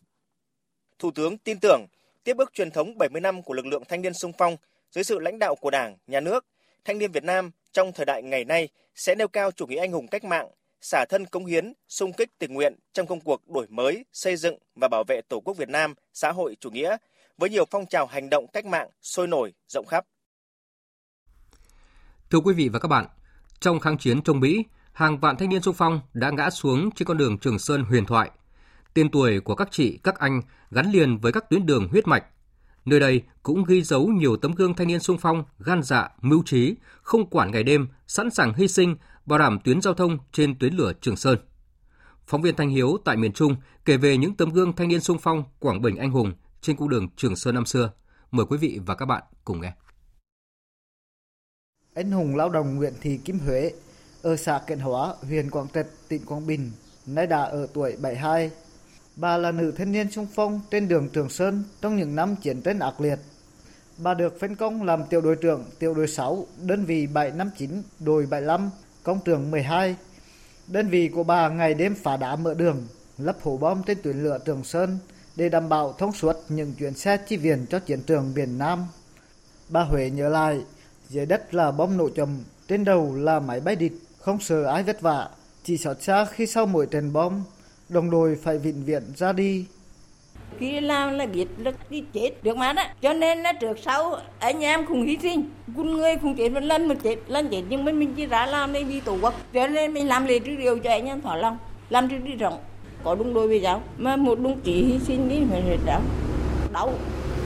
Thủ 0.98 1.10
tướng 1.10 1.38
tin 1.38 1.58
tưởng 1.60 1.86
tiếp 2.28 2.34
bước 2.34 2.52
truyền 2.54 2.70
thống 2.70 2.98
70 2.98 3.20
năm 3.20 3.42
của 3.42 3.54
lực 3.54 3.66
lượng 3.66 3.82
thanh 3.88 4.02
niên 4.02 4.14
sung 4.14 4.32
phong 4.38 4.56
dưới 4.90 5.04
sự 5.04 5.18
lãnh 5.18 5.38
đạo 5.38 5.56
của 5.56 5.70
Đảng, 5.70 5.96
Nhà 6.06 6.20
nước, 6.20 6.46
thanh 6.84 6.98
niên 6.98 7.12
Việt 7.12 7.24
Nam 7.24 7.50
trong 7.72 7.92
thời 7.92 8.06
đại 8.06 8.22
ngày 8.22 8.44
nay 8.44 8.68
sẽ 8.94 9.14
nêu 9.14 9.28
cao 9.28 9.50
chủ 9.50 9.66
nghĩa 9.66 9.80
anh 9.80 9.92
hùng 9.92 10.08
cách 10.08 10.24
mạng, 10.24 10.48
xả 10.80 11.04
thân 11.08 11.26
cống 11.26 11.46
hiến, 11.46 11.72
sung 11.88 12.12
kích 12.12 12.38
tình 12.38 12.54
nguyện 12.54 12.74
trong 12.92 13.06
công 13.06 13.20
cuộc 13.20 13.48
đổi 13.48 13.66
mới, 13.68 14.04
xây 14.12 14.36
dựng 14.36 14.58
và 14.80 14.88
bảo 14.88 15.04
vệ 15.08 15.20
Tổ 15.28 15.40
quốc 15.40 15.56
Việt 15.56 15.68
Nam 15.68 15.94
xã 16.14 16.32
hội 16.32 16.56
chủ 16.60 16.70
nghĩa 16.70 16.96
với 17.38 17.50
nhiều 17.50 17.64
phong 17.70 17.86
trào 17.86 18.06
hành 18.06 18.30
động 18.30 18.46
cách 18.52 18.66
mạng 18.66 18.88
sôi 19.02 19.26
nổi, 19.26 19.52
rộng 19.68 19.86
khắp. 19.86 20.04
Thưa 22.30 22.38
quý 22.44 22.54
vị 22.54 22.68
và 22.68 22.78
các 22.78 22.88
bạn, 22.88 23.06
trong 23.60 23.80
kháng 23.80 23.98
chiến 23.98 24.22
chống 24.22 24.40
Mỹ, 24.40 24.64
hàng 24.92 25.18
vạn 25.18 25.36
thanh 25.36 25.48
niên 25.48 25.62
xung 25.62 25.74
phong 25.74 26.00
đã 26.14 26.30
ngã 26.30 26.50
xuống 26.50 26.90
trên 26.90 27.08
con 27.08 27.16
đường 27.16 27.38
Trường 27.38 27.58
Sơn 27.58 27.84
huyền 27.84 28.06
thoại. 28.06 28.30
Tên 28.98 29.10
tuổi 29.10 29.40
của 29.40 29.54
các 29.54 29.68
chị, 29.70 29.98
các 30.02 30.18
anh 30.18 30.42
gắn 30.70 30.90
liền 30.90 31.18
với 31.18 31.32
các 31.32 31.50
tuyến 31.50 31.66
đường 31.66 31.88
huyết 31.88 32.06
mạch. 32.06 32.24
Nơi 32.84 33.00
đây 33.00 33.22
cũng 33.42 33.64
ghi 33.64 33.82
dấu 33.82 34.06
nhiều 34.06 34.36
tấm 34.36 34.52
gương 34.52 34.74
thanh 34.74 34.88
niên 34.88 35.00
sung 35.00 35.18
phong 35.20 35.44
gan 35.58 35.82
dạ, 35.82 36.08
mưu 36.20 36.42
trí, 36.46 36.74
không 37.02 37.30
quản 37.30 37.50
ngày 37.50 37.62
đêm, 37.62 37.88
sẵn 38.06 38.30
sàng 38.30 38.54
hy 38.54 38.68
sinh, 38.68 38.96
bảo 39.26 39.38
đảm 39.38 39.58
tuyến 39.64 39.80
giao 39.82 39.94
thông 39.94 40.18
trên 40.32 40.58
tuyến 40.58 40.74
lửa 40.74 40.92
Trường 41.00 41.16
Sơn. 41.16 41.38
Phóng 42.26 42.42
viên 42.42 42.56
Thanh 42.56 42.70
Hiếu 42.70 42.98
tại 43.04 43.16
miền 43.16 43.32
Trung 43.32 43.56
kể 43.84 43.96
về 43.96 44.16
những 44.16 44.34
tấm 44.34 44.50
gương 44.50 44.72
thanh 44.72 44.88
niên 44.88 45.00
sung 45.00 45.18
phong 45.20 45.44
Quảng 45.58 45.82
Bình 45.82 45.96
anh 45.96 46.10
hùng 46.10 46.32
trên 46.60 46.76
cung 46.76 46.88
đường 46.88 47.08
Trường 47.16 47.36
Sơn 47.36 47.54
năm 47.54 47.66
xưa. 47.66 47.90
Mời 48.30 48.46
quý 48.46 48.58
vị 48.58 48.80
và 48.86 48.94
các 48.94 49.06
bạn 49.06 49.22
cùng 49.44 49.60
nghe 49.60 49.72
anh 51.94 52.10
hùng 52.10 52.36
lao 52.36 52.48
động 52.48 52.76
Nguyễn 52.76 52.92
Thị 53.00 53.18
Kim 53.24 53.38
Huế 53.38 53.72
ở 54.22 54.36
xã 54.36 54.60
Kiện 54.66 54.78
Hóa, 54.78 55.14
huyện 55.22 55.50
Quảng 55.50 55.68
Trạch, 55.74 55.86
tỉnh 56.08 56.24
Quảng 56.26 56.46
Bình, 56.46 56.70
nay 57.06 57.26
đã 57.26 57.42
ở 57.42 57.66
tuổi 57.74 57.96
72. 58.02 58.50
Bà 59.20 59.36
là 59.36 59.52
nữ 59.52 59.72
thanh 59.76 59.92
niên 59.92 60.10
sung 60.10 60.26
phong 60.34 60.60
trên 60.70 60.88
đường 60.88 61.08
Trường 61.08 61.28
Sơn 61.28 61.64
trong 61.80 61.96
những 61.96 62.14
năm 62.14 62.36
chiến 62.36 62.62
tranh 62.62 62.78
ác 62.78 63.00
liệt. 63.00 63.18
Bà 63.96 64.14
được 64.14 64.40
phân 64.40 64.56
công 64.56 64.82
làm 64.82 65.04
tiểu 65.10 65.20
đội 65.20 65.36
trưởng 65.36 65.64
tiểu 65.78 65.94
đội 65.94 66.08
6, 66.08 66.46
đơn 66.62 66.84
vị 66.84 67.06
759, 67.06 67.82
đội 68.00 68.26
75, 68.26 68.70
công 69.02 69.20
trường 69.24 69.50
12. 69.50 69.96
Đơn 70.66 70.88
vị 70.88 71.08
của 71.08 71.22
bà 71.22 71.48
ngày 71.48 71.74
đêm 71.74 71.94
phá 71.94 72.16
đá 72.16 72.36
mở 72.36 72.54
đường, 72.54 72.86
lắp 73.18 73.36
hố 73.42 73.56
bom 73.56 73.82
trên 73.86 74.02
tuyến 74.02 74.22
lửa 74.22 74.38
Trường 74.44 74.64
Sơn 74.64 74.98
để 75.36 75.48
đảm 75.48 75.68
bảo 75.68 75.92
thông 75.92 76.12
suốt 76.12 76.36
những 76.48 76.72
chuyến 76.78 76.94
xe 76.94 77.16
chi 77.16 77.36
viện 77.36 77.66
cho 77.70 77.78
chiến 77.78 78.02
trường 78.02 78.32
miền 78.34 78.58
Nam. 78.58 78.86
Bà 79.68 79.82
Huệ 79.82 80.10
nhớ 80.10 80.28
lại, 80.28 80.60
dưới 81.08 81.26
đất 81.26 81.54
là 81.54 81.70
bom 81.70 81.96
nổ 81.96 82.08
chầm 82.08 82.44
trên 82.68 82.84
đầu 82.84 83.14
là 83.14 83.40
máy 83.40 83.60
bay 83.60 83.76
địch, 83.76 83.92
không 84.18 84.40
sợ 84.40 84.64
ai 84.64 84.82
vất 84.82 85.00
vả, 85.00 85.28
chỉ 85.64 85.78
xót 85.78 86.02
xa 86.02 86.24
khi 86.24 86.46
sau 86.46 86.66
mỗi 86.66 86.86
trận 86.86 87.12
bom, 87.12 87.42
đồng 87.88 88.10
đội 88.10 88.38
phải 88.42 88.58
vĩnh 88.58 88.84
viện 88.84 89.02
ra 89.16 89.32
đi. 89.32 89.64
Khi 90.58 90.80
làm 90.80 91.18
là 91.18 91.26
biết 91.26 91.46
là 91.58 91.72
đi 91.90 92.04
chết 92.12 92.30
được 92.42 92.56
mà 92.56 92.72
đó, 92.72 92.82
cho 93.02 93.12
nên 93.12 93.38
là 93.38 93.52
trước 93.52 93.78
sau 93.84 94.16
anh 94.38 94.60
em 94.60 94.86
cùng 94.86 95.02
hy 95.02 95.18
sinh, 95.22 95.50
con 95.76 95.92
người 95.92 96.16
cùng 96.22 96.36
chết 96.36 96.48
một 96.48 96.60
lần 96.60 96.88
một 96.88 96.94
chết, 97.02 97.16
lần 97.26 97.48
chết 97.50 97.62
nhưng 97.68 97.84
mình 97.84 97.98
mình 97.98 98.14
chỉ 98.16 98.26
ra 98.26 98.46
làm 98.46 98.72
đây 98.72 98.84
vì 98.84 99.00
tổ 99.00 99.18
quốc, 99.22 99.34
cho 99.54 99.66
nên 99.66 99.94
mình 99.94 100.08
làm 100.08 100.26
lễ 100.26 100.38
trước 100.38 100.54
điều 100.58 100.78
cho 100.78 100.90
anh 100.90 101.06
em 101.06 101.20
thỏa 101.20 101.36
lòng, 101.36 101.58
làm 101.90 102.08
trước 102.08 102.18
đi 102.24 102.34
rộng, 102.34 102.58
có 103.04 103.14
đúng 103.14 103.34
đôi 103.34 103.48
với 103.48 103.60
giáo, 103.60 103.82
mà 103.96 104.16
một 104.16 104.40
đồng 104.40 104.60
chí 104.60 104.84
hy 104.84 104.98
sinh 104.98 105.28
đi 105.28 105.36
phải 105.50 105.78
đau, 105.86 106.02
đau, 106.72 106.92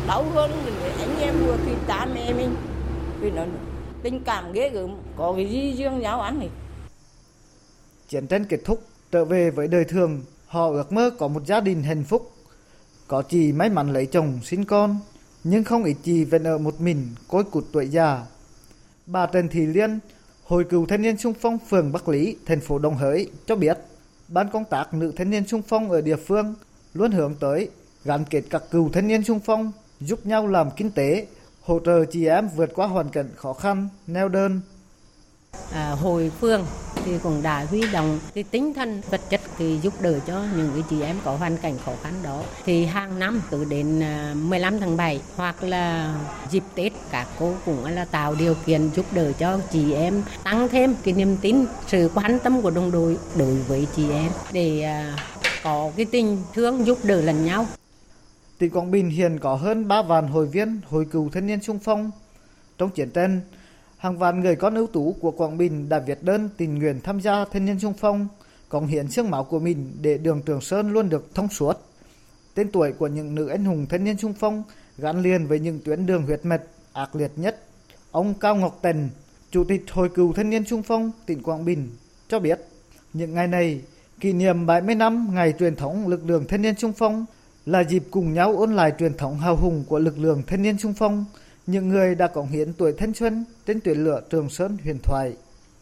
đau 0.08 0.22
hơn 0.22 0.50
anh 1.00 1.20
em 1.20 1.34
vừa 1.46 1.56
thì 1.66 1.72
cha 1.88 2.06
mẹ 2.14 2.32
mình. 2.32 2.54
Vì 3.20 3.30
nó 3.30 3.44
tình 4.02 4.20
cảm 4.20 4.52
ghê 4.52 4.68
gớm 4.68 4.90
có 5.16 5.32
cái 5.36 5.46
gì 5.46 5.74
riêng 5.78 6.00
giáo 6.02 6.20
án 6.20 6.38
này 6.38 6.48
chiến 8.08 8.26
tranh 8.26 8.44
kết 8.44 8.58
thúc 8.64 8.82
trở 9.12 9.24
về 9.24 9.50
với 9.50 9.68
đời 9.68 9.84
thường 9.84 10.20
họ 10.52 10.70
ước 10.70 10.92
mơ 10.92 11.10
có 11.18 11.28
một 11.28 11.46
gia 11.46 11.60
đình 11.60 11.82
hạnh 11.82 12.04
phúc 12.04 12.32
có 13.08 13.22
chị 13.22 13.52
may 13.52 13.70
mắn 13.70 13.92
lấy 13.92 14.06
chồng 14.06 14.38
sinh 14.44 14.64
con 14.64 14.96
nhưng 15.44 15.64
không 15.64 15.84
ít 15.84 15.96
chị 16.02 16.24
vẫn 16.24 16.44
ở 16.44 16.58
một 16.58 16.80
mình 16.80 17.08
côi 17.28 17.44
cụt 17.44 17.64
tuổi 17.72 17.88
già 17.88 18.26
bà 19.06 19.26
Trần 19.26 19.48
Thị 19.48 19.66
Liên 19.66 19.98
Hội 20.44 20.64
cựu 20.64 20.86
thanh 20.86 21.02
niên 21.02 21.16
sung 21.16 21.34
phong 21.40 21.58
phường 21.68 21.92
Bắc 21.92 22.08
Lý, 22.08 22.36
thành 22.46 22.60
phố 22.60 22.78
Đồng 22.78 22.94
Hới 22.94 23.30
cho 23.46 23.56
biết, 23.56 23.78
ban 24.28 24.50
công 24.50 24.64
tác 24.64 24.94
nữ 24.94 25.12
thanh 25.16 25.30
niên 25.30 25.46
sung 25.46 25.62
phong 25.68 25.90
ở 25.90 26.00
địa 26.00 26.16
phương 26.16 26.54
luôn 26.94 27.12
hướng 27.12 27.34
tới 27.40 27.70
gắn 28.04 28.24
kết 28.30 28.42
các 28.50 28.62
cựu 28.70 28.90
thanh 28.92 29.08
niên 29.08 29.24
sung 29.24 29.40
phong 29.44 29.72
giúp 30.00 30.26
nhau 30.26 30.46
làm 30.46 30.70
kinh 30.76 30.90
tế, 30.90 31.26
hỗ 31.62 31.78
trợ 31.78 32.04
chị 32.04 32.26
em 32.26 32.48
vượt 32.56 32.70
qua 32.74 32.86
hoàn 32.86 33.08
cảnh 33.08 33.28
khó 33.36 33.52
khăn, 33.52 33.88
neo 34.06 34.28
đơn. 34.28 34.60
À, 35.74 35.90
hồi 35.90 36.30
phương 36.40 36.66
thì 37.04 37.18
cũng 37.22 37.42
đã 37.42 37.66
huy 37.70 37.82
động 37.92 38.18
cái 38.34 38.44
tinh 38.50 38.74
thần 38.74 39.00
vật 39.10 39.20
chất 39.30 39.40
thì 39.58 39.78
giúp 39.82 39.94
đỡ 40.00 40.18
cho 40.26 40.44
những 40.56 40.70
cái 40.74 40.82
chị 40.90 41.02
em 41.02 41.16
có 41.24 41.36
hoàn 41.36 41.56
cảnh 41.56 41.78
khó 41.84 41.92
khăn 42.02 42.14
đó. 42.22 42.42
Thì 42.64 42.84
hàng 42.84 43.18
năm 43.18 43.42
cứ 43.50 43.64
đến 43.64 44.02
à, 44.02 44.34
15 44.36 44.80
tháng 44.80 44.96
7 44.96 45.20
hoặc 45.36 45.62
là 45.62 46.14
dịp 46.50 46.62
Tết 46.74 46.92
các 47.10 47.28
cô 47.38 47.54
cũng 47.64 47.84
là 47.84 48.04
tạo 48.04 48.34
điều 48.34 48.54
kiện 48.66 48.90
giúp 48.94 49.06
đỡ 49.12 49.32
cho 49.32 49.58
chị 49.70 49.92
em 49.92 50.22
tăng 50.44 50.68
thêm 50.68 50.94
cái 51.04 51.14
niềm 51.14 51.36
tin, 51.36 51.64
sự 51.86 52.10
quan 52.14 52.38
tâm 52.38 52.62
của 52.62 52.70
đồng 52.70 52.90
đội 52.90 53.18
đối 53.38 53.54
với 53.54 53.86
chị 53.96 54.10
em 54.10 54.32
để 54.52 54.82
à, 54.82 55.16
có 55.62 55.90
cái 55.96 56.06
tình 56.10 56.42
thương 56.54 56.86
giúp 56.86 56.98
đỡ 57.02 57.20
lẫn 57.20 57.44
nhau. 57.44 57.66
Tỉnh 58.58 58.70
Quảng 58.70 58.90
Bình 58.90 59.10
hiện 59.10 59.38
có 59.38 59.54
hơn 59.54 59.88
3 59.88 60.02
vạn 60.02 60.28
hội 60.28 60.46
viên 60.46 60.80
hội 60.88 61.06
cựu 61.10 61.30
thanh 61.30 61.46
niên 61.46 61.62
sung 61.62 61.78
phong. 61.84 62.10
Trong 62.78 62.90
chiến 62.90 63.10
tranh, 63.10 63.40
hàng 64.02 64.18
vạn 64.18 64.40
người 64.40 64.56
con 64.56 64.74
ưu 64.74 64.86
tú 64.86 65.16
của 65.20 65.30
Quảng 65.30 65.58
Bình 65.58 65.88
đã 65.88 65.98
viết 65.98 66.22
đơn 66.22 66.48
tình 66.56 66.78
nguyện 66.78 67.00
tham 67.04 67.20
gia 67.20 67.44
thanh 67.44 67.64
niên 67.64 67.78
sung 67.78 67.94
phong, 67.98 68.28
cống 68.68 68.86
hiến 68.86 69.08
xương 69.08 69.30
máu 69.30 69.44
của 69.44 69.58
mình 69.58 69.92
để 70.00 70.18
đường 70.18 70.42
Trường 70.46 70.60
Sơn 70.60 70.92
luôn 70.92 71.08
được 71.08 71.34
thông 71.34 71.48
suốt. 71.48 71.78
Tên 72.54 72.70
tuổi 72.72 72.92
của 72.92 73.06
những 73.06 73.34
nữ 73.34 73.46
anh 73.46 73.64
hùng 73.64 73.86
thanh 73.88 74.04
niên 74.04 74.18
sung 74.18 74.34
phong 74.38 74.62
gắn 74.98 75.22
liền 75.22 75.46
với 75.46 75.60
những 75.60 75.80
tuyến 75.84 76.06
đường 76.06 76.22
huyết 76.22 76.44
mạch 76.44 76.62
ác 76.92 77.16
liệt 77.16 77.30
nhất. 77.36 77.62
Ông 78.10 78.34
Cao 78.34 78.56
Ngọc 78.56 78.78
Tần, 78.82 79.10
Chủ 79.50 79.64
tịch 79.64 79.84
Hội 79.90 80.08
cựu 80.08 80.32
thanh 80.32 80.50
niên 80.50 80.64
sung 80.64 80.82
phong 80.82 81.10
tỉnh 81.26 81.42
Quảng 81.42 81.64
Bình 81.64 81.88
cho 82.28 82.38
biết, 82.38 82.60
những 83.12 83.34
ngày 83.34 83.46
này 83.46 83.80
kỷ 84.20 84.32
niệm 84.32 84.66
70 84.66 84.94
năm 84.94 85.28
ngày 85.34 85.54
truyền 85.58 85.76
thống 85.76 86.08
lực 86.08 86.26
lượng 86.26 86.44
thanh 86.48 86.62
niên 86.62 86.74
sung 86.78 86.92
phong 86.92 87.26
là 87.66 87.84
dịp 87.84 88.02
cùng 88.10 88.34
nhau 88.34 88.56
ôn 88.56 88.76
lại 88.76 88.92
truyền 88.98 89.14
thống 89.14 89.38
hào 89.38 89.56
hùng 89.56 89.84
của 89.88 89.98
lực 89.98 90.18
lượng 90.18 90.42
thanh 90.46 90.62
niên 90.62 90.78
sung 90.78 90.94
phong, 90.94 91.24
những 91.66 91.88
người 91.88 92.14
đã 92.14 92.26
cống 92.26 92.48
hiến 92.48 92.72
tuổi 92.72 92.92
thanh 92.98 93.14
xuân 93.14 93.44
trên 93.66 93.80
tuyến 93.80 93.98
lửa 93.98 94.20
Trường 94.30 94.48
Sơn 94.48 94.76
huyền 94.84 94.98
thoại. 95.02 95.32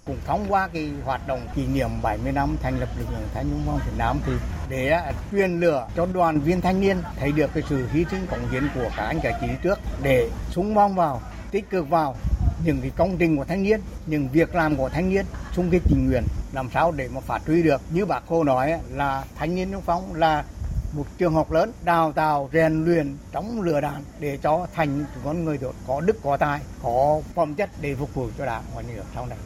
Cũng 0.07 0.17
thông 0.27 0.47
qua 0.49 0.69
cái 0.69 0.91
hoạt 1.05 1.29
động 1.29 1.41
kỷ 1.57 1.67
niệm 1.67 1.89
70 2.03 2.33
năm 2.33 2.57
thành 2.63 2.81
lập 2.81 2.89
lực 2.99 3.07
lượng 3.11 3.29
thanh 3.35 3.47
niên 3.47 3.55
sung 3.55 3.63
phong 3.67 3.81
Việt 3.87 3.99
Nam 3.99 4.19
thì 4.27 4.33
để 4.71 4.89
à, 4.89 5.13
truyền 5.33 5.61
lửa 5.61 5.89
cho 5.97 6.07
đoàn 6.07 6.41
viên 6.41 6.61
thanh 6.61 6.81
niên 6.81 6.97
thấy 7.19 7.33
được 7.33 7.51
cái 7.55 7.63
sự 7.69 7.87
hy 7.93 8.05
sinh 8.11 8.27
cống 8.31 8.51
hiến 8.51 8.69
của 8.75 8.91
các 8.97 9.05
anh 9.05 9.21
cả 9.23 9.39
chị 9.41 9.47
trước 9.63 9.79
để 10.03 10.31
sung 10.51 10.73
phong 10.75 10.95
vào 10.95 11.21
tích 11.51 11.71
cực 11.71 11.89
vào 11.89 12.17
những 12.65 12.81
cái 12.81 12.91
công 12.97 13.17
trình 13.19 13.37
của 13.37 13.45
thanh 13.45 13.63
niên, 13.63 13.81
những 14.07 14.29
việc 14.33 14.55
làm 14.55 14.77
của 14.77 14.89
thanh 14.89 15.11
niên, 15.11 15.25
xung 15.57 15.71
kích 15.71 15.83
tình 15.91 16.07
nguyện 16.07 16.25
làm 16.53 16.69
sao 16.75 16.93
để 16.93 17.09
mà 17.15 17.21
phát 17.21 17.47
huy 17.47 17.63
được 17.63 17.81
như 17.95 18.07
bác 18.07 18.23
cô 18.29 18.45
nói 18.45 18.81
là 18.91 19.25
thanh 19.37 19.55
niên 19.55 19.73
sung 19.73 19.83
phong 19.87 20.15
là 20.15 20.45
một 20.93 21.07
trường 21.19 21.35
học 21.35 21.53
lớn 21.53 21.73
đào 21.85 22.13
tạo 22.13 22.51
rèn 22.53 22.85
luyện 22.85 23.17
trong 23.33 23.63
lửa 23.63 23.81
đạn 23.81 24.03
để 24.21 24.39
cho 24.43 24.67
thành 24.75 25.05
con 25.25 25.45
người 25.45 25.59
được 25.59 25.75
có 25.87 26.01
đức 26.01 26.17
có 26.23 26.37
tài 26.37 26.61
có 26.83 27.23
phẩm 27.35 27.55
chất 27.55 27.71
để 27.81 27.95
phục 27.95 28.15
vụ 28.15 28.29
cho 28.39 28.47
đảng 28.47 28.63
và 28.77 28.83
nhà 28.83 28.95
nước 28.97 29.05
sau 29.15 29.27
này 29.27 29.39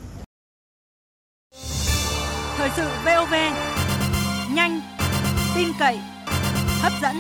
thời 2.57 2.71
sự 2.77 2.89
VOV 3.05 3.35
nhanh 4.55 4.81
tin 5.55 5.69
cậy 5.79 5.99
hấp 6.81 6.93
dẫn 7.03 7.17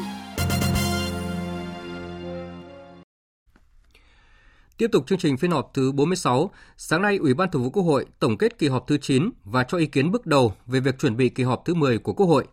Tiếp 4.76 4.88
tục 4.92 5.06
chương 5.06 5.18
trình 5.18 5.36
phiên 5.36 5.50
họp 5.50 5.70
thứ 5.74 5.92
46, 5.92 6.50
sáng 6.76 7.02
nay 7.02 7.16
Ủy 7.16 7.34
ban 7.34 7.50
Thường 7.50 7.62
vụ 7.62 7.70
Quốc 7.70 7.82
hội 7.82 8.06
tổng 8.18 8.38
kết 8.38 8.58
kỳ 8.58 8.68
họp 8.68 8.86
thứ 8.86 8.98
9 8.98 9.30
và 9.44 9.64
cho 9.64 9.78
ý 9.78 9.86
kiến 9.86 10.10
bước 10.10 10.26
đầu 10.26 10.54
về 10.66 10.80
việc 10.80 10.98
chuẩn 10.98 11.16
bị 11.16 11.28
kỳ 11.28 11.42
họp 11.42 11.62
thứ 11.64 11.74
10 11.74 11.98
của 11.98 12.12
Quốc 12.12 12.26
hội. 12.26 12.44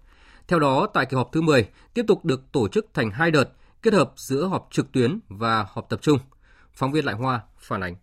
Theo 0.52 0.60
đó, 0.60 0.88
tại 0.94 1.06
kỳ 1.06 1.18
họp 1.18 1.32
thứ 1.32 1.42
10 1.42 1.66
tiếp 1.94 2.06
tục 2.08 2.26
được 2.26 2.52
tổ 2.52 2.68
chức 2.68 2.88
thành 2.94 3.12
hai 3.12 3.32
đợt, 3.32 3.50
kết 3.82 3.94
hợp 3.94 4.14
giữa 4.16 4.46
họp 4.46 4.68
trực 4.72 4.92
tuyến 4.92 5.20
và 5.28 5.66
họp 5.70 5.90
tập 5.90 6.02
trung. 6.02 6.18
Phóng 6.74 6.92
viên 6.92 7.06
Lại 7.06 7.16
Hoa 7.16 7.42
phản 7.58 7.84
ánh. 7.84 7.96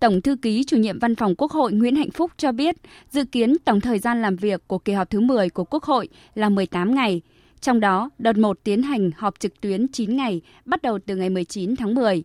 Tổng 0.00 0.22
thư 0.22 0.36
ký 0.42 0.64
chủ 0.66 0.76
nhiệm 0.76 0.98
văn 0.98 1.14
phòng 1.14 1.34
Quốc 1.38 1.52
hội 1.52 1.72
Nguyễn 1.72 1.96
Hạnh 1.96 2.10
Phúc 2.10 2.32
cho 2.36 2.52
biết, 2.52 2.76
dự 3.10 3.24
kiến 3.24 3.56
tổng 3.64 3.80
thời 3.80 3.98
gian 3.98 4.22
làm 4.22 4.36
việc 4.36 4.68
của 4.68 4.78
kỳ 4.78 4.92
họp 4.92 5.10
thứ 5.10 5.20
10 5.20 5.50
của 5.50 5.64
Quốc 5.64 5.84
hội 5.84 6.08
là 6.34 6.48
18 6.48 6.94
ngày. 6.94 7.22
Trong 7.60 7.80
đó, 7.80 8.10
đợt 8.18 8.36
1 8.36 8.58
tiến 8.64 8.82
hành 8.82 9.10
họp 9.16 9.40
trực 9.40 9.60
tuyến 9.60 9.88
9 9.88 10.16
ngày, 10.16 10.40
bắt 10.64 10.82
đầu 10.82 10.98
từ 11.06 11.16
ngày 11.16 11.30
19 11.30 11.76
tháng 11.76 11.94
10. 11.94 12.24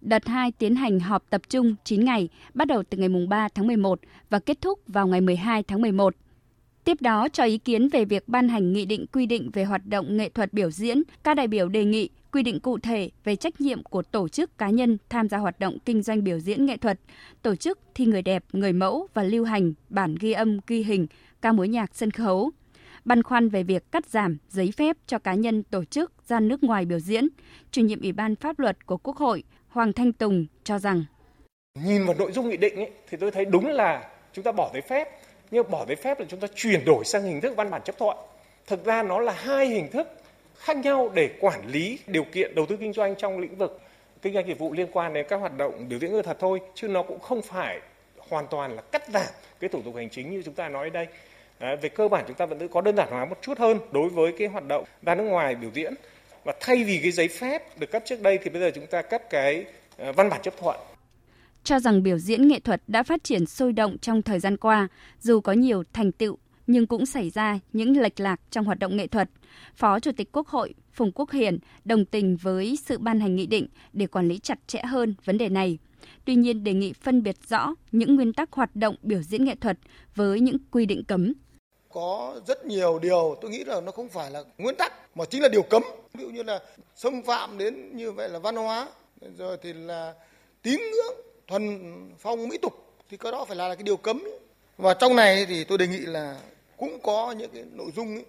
Đợt 0.00 0.26
2 0.26 0.52
tiến 0.52 0.74
hành 0.74 1.00
họp 1.00 1.30
tập 1.30 1.40
trung 1.48 1.74
9 1.84 2.04
ngày, 2.04 2.28
bắt 2.54 2.68
đầu 2.68 2.82
từ 2.90 2.98
ngày 2.98 3.08
3 3.28 3.48
tháng 3.54 3.66
11 3.66 4.00
và 4.30 4.38
kết 4.38 4.60
thúc 4.60 4.80
vào 4.86 5.06
ngày 5.06 5.20
12 5.20 5.62
tháng 5.62 5.82
11. 5.82 6.14
Tiếp 6.84 6.96
đó 7.00 7.28
cho 7.28 7.44
ý 7.44 7.58
kiến 7.58 7.88
về 7.88 8.04
việc 8.04 8.28
ban 8.28 8.48
hành 8.48 8.72
nghị 8.72 8.84
định 8.84 9.06
quy 9.12 9.26
định 9.26 9.50
về 9.52 9.64
hoạt 9.64 9.86
động 9.86 10.16
nghệ 10.16 10.28
thuật 10.28 10.52
biểu 10.52 10.70
diễn, 10.70 11.02
các 11.22 11.34
đại 11.34 11.48
biểu 11.48 11.68
đề 11.68 11.84
nghị 11.84 12.08
quy 12.32 12.42
định 12.42 12.60
cụ 12.60 12.78
thể 12.78 13.10
về 13.24 13.36
trách 13.36 13.60
nhiệm 13.60 13.82
của 13.82 14.02
tổ 14.02 14.28
chức 14.28 14.58
cá 14.58 14.70
nhân 14.70 14.98
tham 15.08 15.28
gia 15.28 15.38
hoạt 15.38 15.60
động 15.60 15.78
kinh 15.84 16.02
doanh 16.02 16.24
biểu 16.24 16.38
diễn 16.38 16.66
nghệ 16.66 16.76
thuật, 16.76 17.00
tổ 17.42 17.56
chức 17.56 17.78
thi 17.94 18.06
người 18.06 18.22
đẹp, 18.22 18.44
người 18.52 18.72
mẫu 18.72 19.08
và 19.14 19.22
lưu 19.22 19.44
hành 19.44 19.72
bản 19.88 20.14
ghi 20.20 20.32
âm, 20.32 20.58
ghi 20.66 20.82
hình, 20.82 21.06
ca 21.42 21.52
mối 21.52 21.68
nhạc 21.68 21.94
sân 21.94 22.10
khấu. 22.10 22.50
Băn 23.04 23.22
khoăn 23.22 23.48
về 23.48 23.62
việc 23.62 23.92
cắt 23.92 24.06
giảm 24.06 24.38
giấy 24.48 24.72
phép 24.76 24.96
cho 25.06 25.18
cá 25.18 25.34
nhân 25.34 25.62
tổ 25.62 25.84
chức 25.84 26.12
ra 26.28 26.40
nước 26.40 26.64
ngoài 26.64 26.84
biểu 26.84 26.98
diễn, 26.98 27.28
chủ 27.70 27.82
nhiệm 27.82 28.00
Ủy 28.00 28.12
ban 28.12 28.36
pháp 28.36 28.58
luật 28.58 28.86
của 28.86 28.96
Quốc 28.96 29.16
hội 29.16 29.42
Hoàng 29.68 29.92
Thanh 29.92 30.12
Tùng 30.12 30.46
cho 30.64 30.78
rằng 30.78 31.04
Nhìn 31.74 32.06
vào 32.06 32.14
nội 32.18 32.32
dung 32.32 32.48
nghị 32.48 32.56
định 32.56 32.76
ấy, 32.76 32.90
thì 33.08 33.18
tôi 33.20 33.30
thấy 33.30 33.44
đúng 33.44 33.66
là 33.66 34.08
chúng 34.32 34.44
ta 34.44 34.52
bỏ 34.52 34.70
giấy 34.72 34.82
phép 34.82 35.08
nhưng 35.50 35.70
bỏ 35.70 35.84
giấy 35.86 35.96
phép 35.96 36.20
là 36.20 36.26
chúng 36.28 36.40
ta 36.40 36.48
chuyển 36.54 36.84
đổi 36.84 37.04
sang 37.04 37.22
hình 37.22 37.40
thức 37.40 37.56
văn 37.56 37.70
bản 37.70 37.82
chấp 37.84 37.98
thuận. 37.98 38.16
Thực 38.66 38.84
ra 38.84 39.02
nó 39.02 39.20
là 39.20 39.32
hai 39.32 39.66
hình 39.66 39.90
thức 39.90 40.08
khác 40.58 40.76
nhau 40.76 41.10
để 41.14 41.30
quản 41.40 41.66
lý 41.66 41.98
điều 42.06 42.24
kiện 42.24 42.54
đầu 42.54 42.66
tư 42.66 42.76
kinh 42.76 42.92
doanh 42.92 43.14
trong 43.16 43.38
lĩnh 43.38 43.56
vực 43.56 43.80
kinh 44.22 44.34
doanh 44.34 44.48
dịch 44.48 44.58
vụ 44.58 44.72
liên 44.72 44.86
quan 44.92 45.12
đến 45.12 45.26
các 45.28 45.36
hoạt 45.36 45.56
động 45.56 45.88
biểu 45.88 45.98
diễn 45.98 46.12
nghệ 46.12 46.22
thuật 46.22 46.38
thôi 46.40 46.60
chứ 46.74 46.88
nó 46.88 47.02
cũng 47.02 47.20
không 47.20 47.42
phải 47.42 47.80
hoàn 48.28 48.46
toàn 48.46 48.76
là 48.76 48.82
cắt 48.82 49.08
giảm 49.08 49.26
cái 49.60 49.68
thủ 49.68 49.82
tục 49.82 49.96
hành 49.96 50.10
chính 50.10 50.30
như 50.30 50.42
chúng 50.44 50.54
ta 50.54 50.68
nói 50.68 50.90
đây. 50.90 51.06
Đấy, 51.60 51.76
về 51.76 51.88
cơ 51.88 52.08
bản 52.08 52.24
chúng 52.26 52.36
ta 52.36 52.46
vẫn 52.46 52.68
có 52.68 52.80
đơn 52.80 52.96
giản 52.96 53.08
hóa 53.10 53.24
một 53.24 53.36
chút 53.42 53.58
hơn 53.58 53.78
đối 53.92 54.08
với 54.08 54.32
cái 54.38 54.48
hoạt 54.48 54.64
động 54.68 54.84
ra 55.02 55.14
nước 55.14 55.24
ngoài 55.24 55.54
biểu 55.54 55.70
diễn 55.74 55.94
và 56.44 56.54
thay 56.60 56.84
vì 56.84 56.98
cái 57.02 57.10
giấy 57.10 57.28
phép 57.28 57.78
được 57.78 57.90
cấp 57.90 58.02
trước 58.06 58.22
đây 58.22 58.38
thì 58.38 58.50
bây 58.50 58.60
giờ 58.60 58.70
chúng 58.74 58.86
ta 58.86 59.02
cấp 59.02 59.22
cái 59.30 59.64
ờ, 59.98 60.12
văn 60.12 60.30
bản 60.30 60.42
chấp 60.42 60.54
thuận 60.56 60.76
cho 61.64 61.80
rằng 61.80 62.02
biểu 62.02 62.18
diễn 62.18 62.48
nghệ 62.48 62.60
thuật 62.60 62.82
đã 62.86 63.02
phát 63.02 63.24
triển 63.24 63.46
sôi 63.46 63.72
động 63.72 63.98
trong 63.98 64.22
thời 64.22 64.40
gian 64.40 64.56
qua, 64.56 64.88
dù 65.20 65.40
có 65.40 65.52
nhiều 65.52 65.82
thành 65.92 66.12
tựu 66.12 66.38
nhưng 66.66 66.86
cũng 66.86 67.06
xảy 67.06 67.30
ra 67.30 67.58
những 67.72 68.00
lệch 68.00 68.20
lạc 68.20 68.40
trong 68.50 68.64
hoạt 68.64 68.78
động 68.78 68.96
nghệ 68.96 69.06
thuật. 69.06 69.30
Phó 69.74 70.00
Chủ 70.00 70.10
tịch 70.16 70.32
Quốc 70.32 70.48
hội 70.48 70.74
Phùng 70.92 71.12
Quốc 71.12 71.30
Hiển 71.30 71.58
đồng 71.84 72.04
tình 72.04 72.36
với 72.36 72.78
sự 72.84 72.98
ban 72.98 73.20
hành 73.20 73.36
nghị 73.36 73.46
định 73.46 73.66
để 73.92 74.06
quản 74.06 74.28
lý 74.28 74.38
chặt 74.38 74.58
chẽ 74.66 74.82
hơn 74.84 75.14
vấn 75.24 75.38
đề 75.38 75.48
này. 75.48 75.78
Tuy 76.24 76.34
nhiên 76.34 76.64
đề 76.64 76.72
nghị 76.72 76.92
phân 76.92 77.22
biệt 77.22 77.36
rõ 77.48 77.74
những 77.92 78.16
nguyên 78.16 78.32
tắc 78.32 78.52
hoạt 78.52 78.76
động 78.76 78.96
biểu 79.02 79.22
diễn 79.22 79.44
nghệ 79.44 79.54
thuật 79.60 79.78
với 80.14 80.40
những 80.40 80.56
quy 80.70 80.86
định 80.86 81.04
cấm. 81.04 81.32
Có 81.88 82.40
rất 82.46 82.66
nhiều 82.66 82.98
điều 82.98 83.36
tôi 83.40 83.50
nghĩ 83.50 83.64
là 83.64 83.80
nó 83.80 83.92
không 83.92 84.08
phải 84.08 84.30
là 84.30 84.42
nguyên 84.58 84.76
tắc 84.76 85.16
mà 85.16 85.24
chính 85.24 85.42
là 85.42 85.48
điều 85.48 85.62
cấm. 85.62 85.82
Ví 86.14 86.24
dụ 86.24 86.30
như 86.30 86.42
là 86.42 86.60
xâm 86.94 87.22
phạm 87.22 87.58
đến 87.58 87.96
như 87.96 88.12
vậy 88.12 88.28
là 88.28 88.38
văn 88.38 88.56
hóa, 88.56 88.88
rồi 89.38 89.56
thì 89.62 89.72
là 89.72 90.14
tín 90.62 90.80
ngưỡng 90.80 91.29
thuần 91.50 91.80
phong 92.18 92.48
mỹ 92.48 92.58
tục 92.58 92.72
thì 93.10 93.16
cái 93.16 93.32
đó 93.32 93.44
phải 93.44 93.56
là, 93.56 93.74
cái 93.74 93.82
điều 93.82 93.96
cấm 93.96 94.24
và 94.78 94.94
trong 94.94 95.16
này 95.16 95.46
thì 95.46 95.64
tôi 95.64 95.78
đề 95.78 95.86
nghị 95.86 95.98
là 95.98 96.40
cũng 96.76 96.98
có 97.02 97.32
những 97.32 97.50
cái 97.54 97.64
nội 97.72 97.90
dung 97.96 98.14
ấy, 98.14 98.24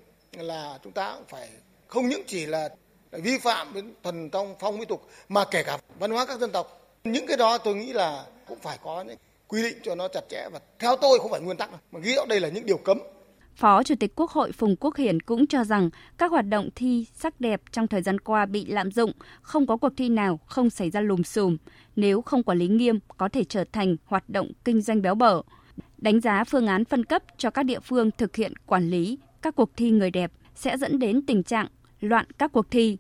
là 0.45 0.79
chúng 0.83 0.93
ta 0.93 1.13
cũng 1.15 1.25
phải 1.29 1.49
không 1.87 2.07
những 2.07 2.23
chỉ 2.27 2.45
là 2.45 2.69
vi 3.11 3.37
phạm 3.37 3.73
đến 3.73 3.93
thuần 4.03 4.29
phong 4.29 4.55
phong 4.59 4.79
mỹ 4.79 4.85
tục 4.85 5.09
mà 5.29 5.45
kể 5.45 5.63
cả 5.63 5.77
văn 5.99 6.11
hóa 6.11 6.25
các 6.25 6.39
dân 6.39 6.51
tộc. 6.51 6.97
Những 7.03 7.27
cái 7.27 7.37
đó 7.37 7.57
tôi 7.57 7.75
nghĩ 7.75 7.93
là 7.93 8.25
cũng 8.47 8.59
phải 8.59 8.77
có 8.83 9.01
những 9.01 9.17
quy 9.47 9.63
định 9.63 9.77
cho 9.83 9.95
nó 9.95 10.07
chặt 10.07 10.21
chẽ 10.29 10.47
và 10.51 10.59
theo 10.79 10.95
tôi 10.95 11.19
không 11.19 11.31
phải 11.31 11.41
nguyên 11.41 11.57
tắc 11.57 11.69
mà 11.91 11.99
ghi 11.99 12.15
rõ 12.15 12.25
đây 12.25 12.39
là 12.39 12.49
những 12.49 12.65
điều 12.65 12.77
cấm. 12.77 12.99
Phó 13.55 13.84
Chủ 13.84 13.96
tịch 14.00 14.15
Quốc 14.15 14.31
hội 14.31 14.51
Phùng 14.51 14.75
Quốc 14.75 14.96
Hiển 14.96 15.20
cũng 15.20 15.48
cho 15.48 15.63
rằng 15.63 15.89
các 16.17 16.31
hoạt 16.31 16.48
động 16.48 16.70
thi 16.75 17.05
sắc 17.13 17.41
đẹp 17.41 17.62
trong 17.72 17.88
thời 17.88 18.01
gian 18.01 18.20
qua 18.20 18.46
bị 18.46 18.65
lạm 18.65 18.91
dụng, 18.91 19.12
không 19.41 19.67
có 19.67 19.77
cuộc 19.77 19.93
thi 19.98 20.10
nào 20.10 20.39
không 20.46 20.70
xảy 20.70 20.89
ra 20.89 21.01
lùm 21.01 21.24
xùm. 21.24 21.58
Nếu 21.96 22.22
không 22.22 22.43
quản 22.43 22.58
lý 22.58 22.67
nghiêm, 22.67 23.00
có 23.17 23.29
thể 23.29 23.43
trở 23.43 23.63
thành 23.72 23.96
hoạt 24.05 24.29
động 24.29 24.51
kinh 24.65 24.81
doanh 24.81 25.01
béo 25.01 25.15
bở. 25.15 25.41
Đánh 25.98 26.20
giá 26.20 26.43
phương 26.43 26.67
án 26.67 26.86
phân 26.86 27.05
cấp 27.05 27.24
cho 27.38 27.50
các 27.50 27.63
địa 27.63 27.79
phương 27.79 28.12
thực 28.12 28.36
hiện 28.36 28.53
quản 28.65 28.89
lý 28.89 29.17
các 29.41 29.55
cuộc 29.55 29.72
thi 29.75 29.91
người 29.91 30.12
đẹp 30.12 30.31
sẽ 30.55 30.77
dẫn 30.77 31.00
đến 31.00 31.25
tình 31.25 31.43
trạng 31.43 31.67
loạn 32.00 32.25
các 32.38 32.51
cuộc 32.51 32.72
thi. 32.72 32.98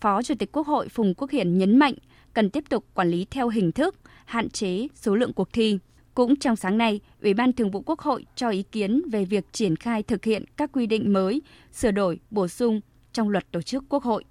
Phó 0.00 0.22
Chủ 0.22 0.34
tịch 0.38 0.52
Quốc 0.52 0.66
hội 0.66 0.88
Phùng 0.88 1.14
Quốc 1.14 1.30
Hiển 1.30 1.58
nhấn 1.58 1.78
mạnh 1.78 1.94
cần 2.34 2.50
tiếp 2.50 2.64
tục 2.68 2.84
quản 2.94 3.10
lý 3.10 3.26
theo 3.30 3.48
hình 3.48 3.72
thức, 3.72 3.96
hạn 4.24 4.50
chế 4.50 4.88
số 4.94 5.14
lượng 5.14 5.32
cuộc 5.32 5.52
thi. 5.52 5.78
Cũng 6.14 6.36
trong 6.36 6.56
sáng 6.56 6.78
nay, 6.78 7.00
Ủy 7.22 7.34
ban 7.34 7.52
Thường 7.52 7.70
vụ 7.70 7.82
Quốc 7.86 8.00
hội 8.00 8.26
cho 8.36 8.50
ý 8.50 8.62
kiến 8.62 9.02
về 9.10 9.24
việc 9.24 9.44
triển 9.52 9.76
khai 9.76 10.02
thực 10.02 10.24
hiện 10.24 10.44
các 10.56 10.70
quy 10.72 10.86
định 10.86 11.12
mới, 11.12 11.42
sửa 11.72 11.90
đổi, 11.90 12.20
bổ 12.30 12.48
sung 12.48 12.80
trong 13.12 13.28
luật 13.28 13.52
tổ 13.52 13.62
chức 13.62 13.84
Quốc 13.88 14.02
hội. 14.02 14.24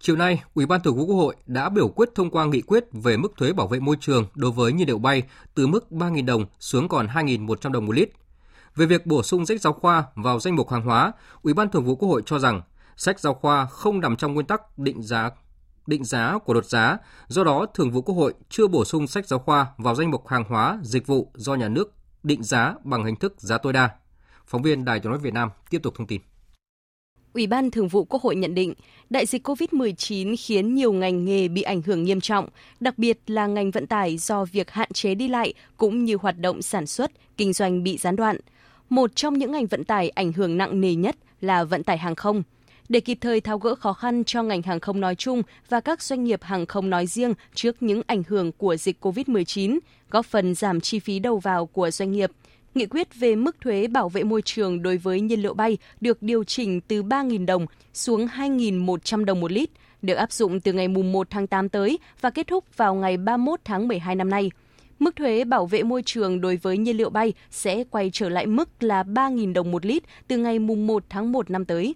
Chiều 0.00 0.16
nay, 0.16 0.42
Ủy 0.54 0.66
ban 0.66 0.82
Thường 0.82 0.96
vụ 0.96 1.06
Quốc 1.06 1.16
hội 1.16 1.36
đã 1.46 1.68
biểu 1.68 1.88
quyết 1.88 2.08
thông 2.14 2.30
qua 2.30 2.44
nghị 2.44 2.60
quyết 2.60 2.84
về 2.92 3.16
mức 3.16 3.32
thuế 3.36 3.52
bảo 3.52 3.68
vệ 3.68 3.80
môi 3.80 3.96
trường 4.00 4.26
đối 4.34 4.52
với 4.52 4.72
nhiên 4.72 4.86
liệu 4.86 4.98
bay 4.98 5.22
từ 5.54 5.66
mức 5.66 5.86
3.000 5.90 6.24
đồng 6.24 6.44
xuống 6.60 6.88
còn 6.88 7.06
2.100 7.06 7.72
đồng 7.72 7.86
một 7.86 7.92
lít. 7.92 8.10
Về 8.76 8.86
việc 8.86 9.06
bổ 9.06 9.22
sung 9.22 9.46
sách 9.46 9.60
giáo 9.60 9.72
khoa 9.72 10.04
vào 10.14 10.40
danh 10.40 10.56
mục 10.56 10.70
hàng 10.70 10.82
hóa, 10.82 11.12
Ủy 11.42 11.54
ban 11.54 11.68
Thường 11.68 11.84
vụ 11.84 11.96
Quốc 11.96 12.08
hội 12.08 12.22
cho 12.26 12.38
rằng 12.38 12.62
sách 12.96 13.20
giáo 13.20 13.34
khoa 13.34 13.66
không 13.66 14.00
nằm 14.00 14.16
trong 14.16 14.34
nguyên 14.34 14.46
tắc 14.46 14.78
định 14.78 15.02
giá 15.02 15.30
định 15.90 16.04
giá 16.04 16.38
của 16.44 16.52
luật 16.52 16.66
giá, 16.66 16.98
do 17.28 17.44
đó 17.44 17.66
Thường 17.74 17.90
vụ 17.90 18.02
Quốc 18.02 18.14
hội 18.14 18.34
chưa 18.48 18.66
bổ 18.66 18.84
sung 18.84 19.06
sách 19.06 19.26
giáo 19.26 19.38
khoa 19.38 19.66
vào 19.78 19.94
danh 19.94 20.10
mục 20.10 20.28
hàng 20.28 20.44
hóa, 20.48 20.78
dịch 20.82 21.06
vụ 21.06 21.30
do 21.34 21.54
nhà 21.54 21.68
nước 21.68 21.94
định 22.22 22.42
giá 22.42 22.74
bằng 22.84 23.04
hình 23.04 23.16
thức 23.16 23.40
giá 23.40 23.58
tối 23.58 23.72
đa. 23.72 23.90
Phóng 24.46 24.62
viên 24.62 24.84
Đài 24.84 25.00
Tiếng 25.00 25.10
nói 25.10 25.20
Việt 25.20 25.34
Nam 25.34 25.50
tiếp 25.70 25.78
tục 25.82 25.94
thông 25.96 26.06
tin. 26.06 26.20
Ủy 27.34 27.46
ban 27.46 27.70
Thường 27.70 27.88
vụ 27.88 28.04
Quốc 28.04 28.22
hội 28.22 28.36
nhận 28.36 28.54
định, 28.54 28.74
đại 29.10 29.26
dịch 29.26 29.48
COVID-19 29.48 30.34
khiến 30.38 30.74
nhiều 30.74 30.92
ngành 30.92 31.24
nghề 31.24 31.48
bị 31.48 31.62
ảnh 31.62 31.82
hưởng 31.82 32.02
nghiêm 32.02 32.20
trọng, 32.20 32.48
đặc 32.80 32.98
biệt 32.98 33.18
là 33.26 33.46
ngành 33.46 33.70
vận 33.70 33.86
tải 33.86 34.18
do 34.18 34.44
việc 34.44 34.70
hạn 34.70 34.92
chế 34.92 35.14
đi 35.14 35.28
lại 35.28 35.54
cũng 35.76 36.04
như 36.04 36.16
hoạt 36.20 36.38
động 36.38 36.62
sản 36.62 36.86
xuất, 36.86 37.10
kinh 37.36 37.52
doanh 37.52 37.82
bị 37.82 37.96
gián 37.96 38.16
đoạn. 38.16 38.36
Một 38.88 39.16
trong 39.16 39.38
những 39.38 39.52
ngành 39.52 39.66
vận 39.66 39.84
tải 39.84 40.10
ảnh 40.10 40.32
hưởng 40.32 40.56
nặng 40.58 40.80
nề 40.80 40.94
nhất 40.94 41.16
là 41.40 41.64
vận 41.64 41.82
tải 41.82 41.98
hàng 41.98 42.14
không. 42.14 42.42
Để 42.90 43.00
kịp 43.00 43.18
thời 43.20 43.40
tháo 43.40 43.58
gỡ 43.58 43.74
khó 43.74 43.92
khăn 43.92 44.24
cho 44.24 44.42
ngành 44.42 44.62
hàng 44.62 44.80
không 44.80 45.00
nói 45.00 45.14
chung 45.14 45.42
và 45.68 45.80
các 45.80 46.02
doanh 46.02 46.24
nghiệp 46.24 46.42
hàng 46.42 46.66
không 46.66 46.90
nói 46.90 47.06
riêng 47.06 47.34
trước 47.54 47.82
những 47.82 48.02
ảnh 48.06 48.22
hưởng 48.28 48.52
của 48.52 48.76
dịch 48.76 49.04
COVID-19, 49.04 49.78
góp 50.10 50.26
phần 50.26 50.54
giảm 50.54 50.80
chi 50.80 50.98
phí 50.98 51.18
đầu 51.18 51.38
vào 51.38 51.66
của 51.66 51.90
doanh 51.90 52.12
nghiệp, 52.12 52.30
Nghị 52.74 52.86
quyết 52.86 53.14
về 53.14 53.36
mức 53.36 53.56
thuế 53.60 53.86
bảo 53.86 54.08
vệ 54.08 54.24
môi 54.24 54.42
trường 54.42 54.82
đối 54.82 54.96
với 54.96 55.20
nhiên 55.20 55.42
liệu 55.42 55.54
bay 55.54 55.78
được 56.00 56.22
điều 56.22 56.44
chỉnh 56.44 56.80
từ 56.80 57.02
3.000 57.02 57.46
đồng 57.46 57.66
xuống 57.94 58.26
2.100 58.26 59.24
đồng 59.24 59.40
một 59.40 59.52
lít, 59.52 59.70
được 60.02 60.14
áp 60.14 60.32
dụng 60.32 60.60
từ 60.60 60.72
ngày 60.72 60.88
1 60.88 61.30
tháng 61.30 61.46
8 61.46 61.68
tới 61.68 61.98
và 62.20 62.30
kết 62.30 62.46
thúc 62.46 62.64
vào 62.76 62.94
ngày 62.94 63.16
31 63.16 63.60
tháng 63.64 63.88
12 63.88 64.14
năm 64.14 64.30
nay. 64.30 64.50
Mức 64.98 65.16
thuế 65.16 65.44
bảo 65.44 65.66
vệ 65.66 65.82
môi 65.82 66.02
trường 66.06 66.40
đối 66.40 66.56
với 66.56 66.78
nhiên 66.78 66.96
liệu 66.96 67.10
bay 67.10 67.32
sẽ 67.50 67.84
quay 67.84 68.10
trở 68.12 68.28
lại 68.28 68.46
mức 68.46 68.68
là 68.82 69.02
3.000 69.02 69.52
đồng 69.52 69.70
một 69.70 69.86
lít 69.86 70.02
từ 70.28 70.36
ngày 70.36 70.58
1 70.58 71.04
tháng 71.08 71.32
1 71.32 71.50
năm 71.50 71.64
tới. 71.64 71.94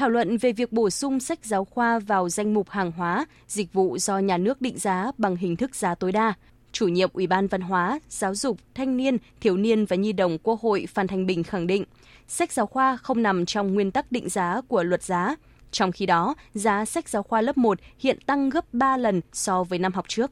Thảo 0.00 0.10
luận 0.10 0.36
về 0.36 0.52
việc 0.52 0.72
bổ 0.72 0.90
sung 0.90 1.20
sách 1.20 1.38
giáo 1.44 1.64
khoa 1.64 1.98
vào 1.98 2.28
danh 2.28 2.54
mục 2.54 2.70
hàng 2.70 2.92
hóa, 2.92 3.26
dịch 3.46 3.72
vụ 3.72 3.98
do 3.98 4.18
nhà 4.18 4.38
nước 4.38 4.60
định 4.60 4.78
giá 4.78 5.10
bằng 5.18 5.36
hình 5.36 5.56
thức 5.56 5.74
giá 5.74 5.94
tối 5.94 6.12
đa– 6.12 6.34
Chủ 6.72 6.88
nhiệm 6.88 7.10
Ủy 7.12 7.26
ban 7.26 7.46
Văn 7.46 7.60
hóa, 7.60 8.00
Giáo 8.08 8.34
dục, 8.34 8.56
Thanh 8.74 8.96
niên, 8.96 9.18
Thiếu 9.40 9.56
niên 9.56 9.84
và 9.84 9.96
Nhi 9.96 10.12
đồng 10.12 10.38
Quốc 10.38 10.60
hội 10.60 10.86
Phan 10.94 11.06
Thanh 11.06 11.26
Bình 11.26 11.42
khẳng 11.42 11.66
định, 11.66 11.84
sách 12.28 12.52
giáo 12.52 12.66
khoa 12.66 12.96
không 12.96 13.22
nằm 13.22 13.46
trong 13.46 13.74
nguyên 13.74 13.90
tắc 13.90 14.12
định 14.12 14.28
giá 14.28 14.60
của 14.68 14.82
luật 14.82 15.02
giá. 15.02 15.36
Trong 15.70 15.92
khi 15.92 16.06
đó, 16.06 16.34
giá 16.54 16.84
sách 16.84 17.08
giáo 17.08 17.22
khoa 17.22 17.40
lớp 17.40 17.56
1 17.56 17.78
hiện 17.98 18.18
tăng 18.26 18.50
gấp 18.50 18.74
3 18.74 18.96
lần 18.96 19.20
so 19.32 19.64
với 19.64 19.78
năm 19.78 19.92
học 19.92 20.04
trước. 20.08 20.30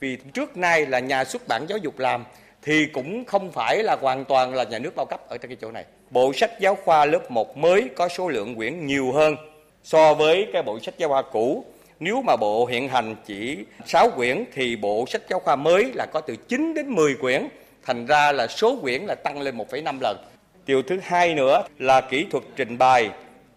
Vì 0.00 0.16
trước 0.34 0.56
nay 0.56 0.86
là 0.86 0.98
nhà 0.98 1.24
xuất 1.24 1.42
bản 1.48 1.66
giáo 1.68 1.78
dục 1.78 1.98
làm 1.98 2.24
thì 2.62 2.86
cũng 2.92 3.24
không 3.24 3.52
phải 3.52 3.82
là 3.82 3.96
hoàn 4.00 4.24
toàn 4.24 4.54
là 4.54 4.64
nhà 4.64 4.78
nước 4.78 4.96
bao 4.96 5.06
cấp 5.06 5.20
ở 5.28 5.38
cái 5.38 5.56
chỗ 5.60 5.70
này. 5.70 5.84
Bộ 6.10 6.32
sách 6.32 6.60
giáo 6.60 6.78
khoa 6.84 7.04
lớp 7.04 7.30
1 7.30 7.56
mới 7.56 7.88
có 7.96 8.08
số 8.08 8.28
lượng 8.28 8.54
quyển 8.54 8.86
nhiều 8.86 9.12
hơn 9.12 9.36
so 9.82 10.14
với 10.14 10.46
cái 10.52 10.62
bộ 10.62 10.78
sách 10.80 10.94
giáo 10.98 11.08
khoa 11.08 11.22
cũ 11.22 11.64
nếu 12.00 12.22
mà 12.22 12.36
bộ 12.36 12.66
hiện 12.66 12.88
hành 12.88 13.16
chỉ 13.26 13.58
6 13.86 14.10
quyển 14.10 14.44
thì 14.54 14.76
bộ 14.76 15.04
sách 15.08 15.22
giáo 15.30 15.40
khoa 15.40 15.56
mới 15.56 15.92
là 15.94 16.06
có 16.12 16.20
từ 16.20 16.36
9 16.36 16.74
đến 16.74 16.88
10 16.88 17.14
quyển. 17.14 17.48
Thành 17.84 18.06
ra 18.06 18.32
là 18.32 18.46
số 18.46 18.78
quyển 18.82 19.02
là 19.02 19.14
tăng 19.14 19.40
lên 19.40 19.58
1,5 19.58 19.98
lần. 20.00 20.16
Điều 20.66 20.82
thứ 20.82 20.98
hai 21.02 21.34
nữa 21.34 21.62
là 21.78 22.00
kỹ 22.00 22.26
thuật 22.30 22.44
trình 22.56 22.78
bày, 22.78 23.10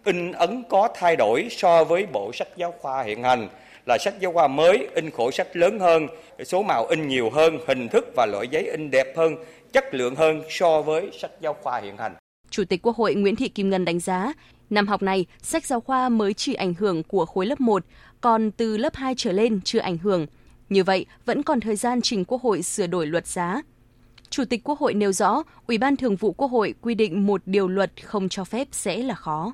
in 0.04 0.32
ấn 0.32 0.62
có 0.68 0.88
thay 0.94 1.16
đổi 1.16 1.48
so 1.50 1.84
với 1.84 2.06
bộ 2.06 2.32
sách 2.32 2.48
giáo 2.56 2.74
khoa 2.80 3.02
hiện 3.02 3.22
hành 3.22 3.48
là 3.86 3.98
sách 3.98 4.14
giáo 4.20 4.32
khoa 4.32 4.48
mới 4.48 4.88
in 4.94 5.10
khổ 5.10 5.30
sách 5.30 5.56
lớn 5.56 5.78
hơn, 5.78 6.06
số 6.44 6.62
màu 6.62 6.86
in 6.86 7.08
nhiều 7.08 7.30
hơn, 7.30 7.58
hình 7.66 7.88
thức 7.88 8.12
và 8.16 8.26
loại 8.26 8.48
giấy 8.48 8.62
in 8.62 8.90
đẹp 8.90 9.16
hơn, 9.16 9.36
chất 9.72 9.94
lượng 9.94 10.14
hơn 10.14 10.42
so 10.48 10.82
với 10.82 11.10
sách 11.18 11.30
giáo 11.40 11.56
khoa 11.62 11.80
hiện 11.80 11.96
hành. 11.96 12.14
Chủ 12.50 12.64
tịch 12.64 12.82
Quốc 12.82 12.96
hội 12.96 13.14
Nguyễn 13.14 13.36
Thị 13.36 13.48
Kim 13.48 13.70
Ngân 13.70 13.84
đánh 13.84 14.00
giá, 14.00 14.32
năm 14.70 14.86
học 14.86 15.02
này, 15.02 15.26
sách 15.42 15.66
giáo 15.66 15.80
khoa 15.80 16.08
mới 16.08 16.34
chỉ 16.34 16.54
ảnh 16.54 16.74
hưởng 16.74 17.02
của 17.02 17.26
khối 17.26 17.46
lớp 17.46 17.60
1, 17.60 17.84
còn 18.20 18.50
từ 18.50 18.76
lớp 18.76 18.94
2 18.96 19.14
trở 19.16 19.32
lên 19.32 19.60
chưa 19.64 19.78
ảnh 19.78 19.98
hưởng. 19.98 20.26
Như 20.68 20.84
vậy, 20.84 21.06
vẫn 21.24 21.42
còn 21.42 21.60
thời 21.60 21.76
gian 21.76 22.00
trình 22.02 22.24
Quốc 22.24 22.42
hội 22.42 22.62
sửa 22.62 22.86
đổi 22.86 23.06
luật 23.06 23.26
giá. 23.26 23.62
Chủ 24.30 24.44
tịch 24.44 24.60
Quốc 24.64 24.78
hội 24.78 24.94
nêu 24.94 25.12
rõ, 25.12 25.42
Ủy 25.66 25.78
ban 25.78 25.96
Thường 25.96 26.16
vụ 26.16 26.32
Quốc 26.32 26.48
hội 26.48 26.74
quy 26.80 26.94
định 26.94 27.26
một 27.26 27.42
điều 27.46 27.68
luật 27.68 28.06
không 28.06 28.28
cho 28.28 28.44
phép 28.44 28.68
sẽ 28.72 28.96
là 29.02 29.14
khó. 29.14 29.52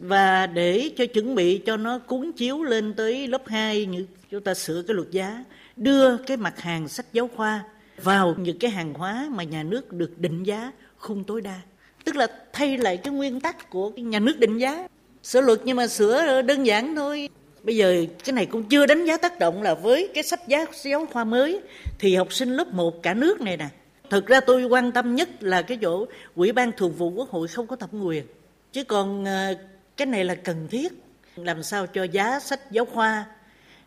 Và 0.00 0.46
để 0.46 0.90
cho 0.96 1.04
chuẩn 1.06 1.34
bị 1.34 1.58
cho 1.58 1.76
nó 1.76 1.98
cuốn 1.98 2.32
chiếu 2.32 2.62
lên 2.62 2.94
tới 2.94 3.28
lớp 3.28 3.42
2 3.46 3.86
như 3.86 4.06
chúng 4.30 4.44
ta 4.44 4.54
sửa 4.54 4.82
cái 4.82 4.94
luật 4.94 5.10
giá, 5.10 5.44
đưa 5.76 6.16
cái 6.16 6.36
mặt 6.36 6.60
hàng 6.60 6.88
sách 6.88 7.06
giáo 7.12 7.30
khoa 7.36 7.64
vào 8.02 8.34
những 8.38 8.58
cái 8.58 8.70
hàng 8.70 8.94
hóa 8.94 9.28
mà 9.30 9.44
nhà 9.44 9.62
nước 9.62 9.92
được 9.92 10.18
định 10.18 10.42
giá 10.42 10.72
khung 10.96 11.24
tối 11.24 11.40
đa. 11.40 11.60
Tức 12.06 12.16
là 12.16 12.26
thay 12.52 12.78
lại 12.78 12.96
cái 12.96 13.14
nguyên 13.14 13.40
tắc 13.40 13.70
của 13.70 13.90
cái 13.90 14.04
nhà 14.04 14.18
nước 14.18 14.38
định 14.38 14.58
giá. 14.58 14.88
Sửa 15.22 15.40
luật 15.40 15.60
nhưng 15.64 15.76
mà 15.76 15.86
sửa 15.86 16.42
đơn 16.42 16.66
giản 16.66 16.96
thôi. 16.96 17.28
Bây 17.62 17.76
giờ 17.76 18.04
cái 18.24 18.32
này 18.32 18.46
cũng 18.46 18.64
chưa 18.64 18.86
đánh 18.86 19.04
giá 19.04 19.16
tác 19.16 19.38
động 19.38 19.62
là 19.62 19.74
với 19.74 20.10
cái 20.14 20.22
sách 20.22 20.48
giáo 20.48 20.64
giáo 20.82 21.06
khoa 21.12 21.24
mới. 21.24 21.60
Thì 21.98 22.16
học 22.16 22.32
sinh 22.32 22.52
lớp 22.52 22.74
1 22.74 23.02
cả 23.02 23.14
nước 23.14 23.40
này 23.40 23.56
nè. 23.56 23.68
Thực 24.10 24.26
ra 24.26 24.40
tôi 24.40 24.64
quan 24.64 24.92
tâm 24.92 25.14
nhất 25.14 25.28
là 25.40 25.62
cái 25.62 25.78
chỗ 25.82 26.06
ủy 26.34 26.52
ban 26.52 26.72
thường 26.72 26.92
vụ 26.92 27.10
quốc 27.10 27.30
hội 27.30 27.48
không 27.48 27.66
có 27.66 27.76
thẩm 27.76 28.02
quyền. 28.04 28.24
Chứ 28.72 28.84
còn 28.84 29.24
ờ, 29.24 29.54
cái 29.96 30.06
này 30.06 30.24
là 30.24 30.34
cần 30.34 30.68
thiết. 30.70 30.92
Làm 31.36 31.62
sao 31.62 31.86
cho 31.86 32.04
giá 32.04 32.40
sách 32.40 32.70
giáo 32.70 32.84
khoa 32.84 33.24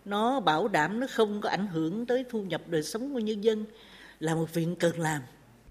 nó 0.05 0.39
bảo 0.39 0.67
đảm 0.67 0.99
nó 0.99 1.07
không 1.09 1.41
có 1.41 1.49
ảnh 1.49 1.67
hưởng 1.67 2.05
tới 2.05 2.25
thu 2.29 2.41
nhập 2.41 2.61
đời 2.67 2.83
sống 2.83 3.13
của 3.13 3.19
nhân 3.19 3.43
dân 3.43 3.65
là 4.19 4.35
một 4.35 4.53
việc 4.53 4.67
cần 4.79 4.99
làm. 4.99 5.21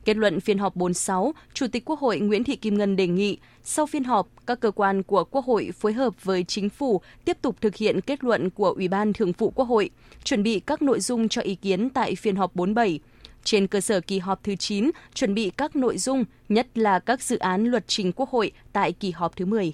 Kết 0.09 0.17
luận 0.17 0.41
phiên 0.41 0.59
họp 0.59 0.77
46, 0.77 1.33
Chủ 1.55 1.67
tịch 1.73 1.85
Quốc 1.85 2.01
hội 2.01 2.19
Nguyễn 2.21 2.45
Thị 2.45 2.57
Kim 2.57 2.79
Ngân 2.79 2.97
đề 2.97 3.07
nghị 3.07 3.39
sau 3.65 3.87
phiên 3.87 4.05
họp, 4.05 4.29
các 4.47 4.61
cơ 4.61 4.71
quan 4.71 5.03
của 5.03 5.25
Quốc 5.25 5.45
hội 5.45 5.71
phối 5.79 5.93
hợp 5.93 6.25
với 6.25 6.45
chính 6.45 6.69
phủ 6.69 7.01
tiếp 7.25 7.39
tục 7.43 7.57
thực 7.61 7.77
hiện 7.77 8.01
kết 8.01 8.25
luận 8.25 8.51
của 8.51 8.71
Ủy 8.71 8.89
ban 8.89 9.13
Thường 9.13 9.33
vụ 9.39 9.51
Quốc 9.51 9.65
hội, 9.65 9.91
chuẩn 10.25 10.43
bị 10.43 10.61
các 10.61 10.83
nội 10.83 11.01
dung 11.01 11.29
cho 11.29 11.43
ý 11.43 11.55
kiến 11.55 11.91
tại 11.91 12.15
phiên 12.15 12.37
họp 12.37 12.55
47. 12.55 13.01
Trên 13.45 13.67
cơ 13.67 13.81
sở 13.81 14.01
kỳ 14.01 14.19
họp 14.19 14.45
thứ 14.45 14.57
9, 14.57 14.91
chuẩn 15.15 15.35
bị 15.35 15.51
các 15.57 15.77
nội 15.77 15.99
dung, 15.99 16.25
nhất 16.49 16.79
là 16.79 16.99
các 16.99 17.23
dự 17.23 17.39
án 17.39 17.65
luật 17.65 17.85
trình 17.87 18.13
Quốc 18.13 18.31
hội 18.31 18.53
tại 18.73 18.93
kỳ 18.93 19.11
họp 19.11 19.37
thứ 19.37 19.45
10. 19.45 19.73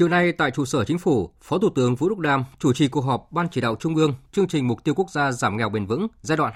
Chiều 0.00 0.08
nay 0.08 0.32
tại 0.32 0.50
trụ 0.50 0.64
sở 0.64 0.84
chính 0.84 0.98
phủ, 0.98 1.30
Phó 1.42 1.58
Thủ 1.58 1.68
tướng 1.74 1.94
Vũ 1.94 2.08
Đức 2.08 2.18
Đam 2.18 2.44
chủ 2.58 2.72
trì 2.72 2.88
cuộc 2.88 3.00
họp 3.00 3.32
Ban 3.32 3.48
chỉ 3.48 3.60
đạo 3.60 3.76
Trung 3.80 3.96
ương 3.96 4.14
chương 4.32 4.48
trình 4.48 4.68
mục 4.68 4.84
tiêu 4.84 4.94
quốc 4.94 5.10
gia 5.10 5.32
giảm 5.32 5.56
nghèo 5.56 5.68
bền 5.68 5.86
vững 5.86 6.06
giai 6.20 6.36
đoạn 6.36 6.52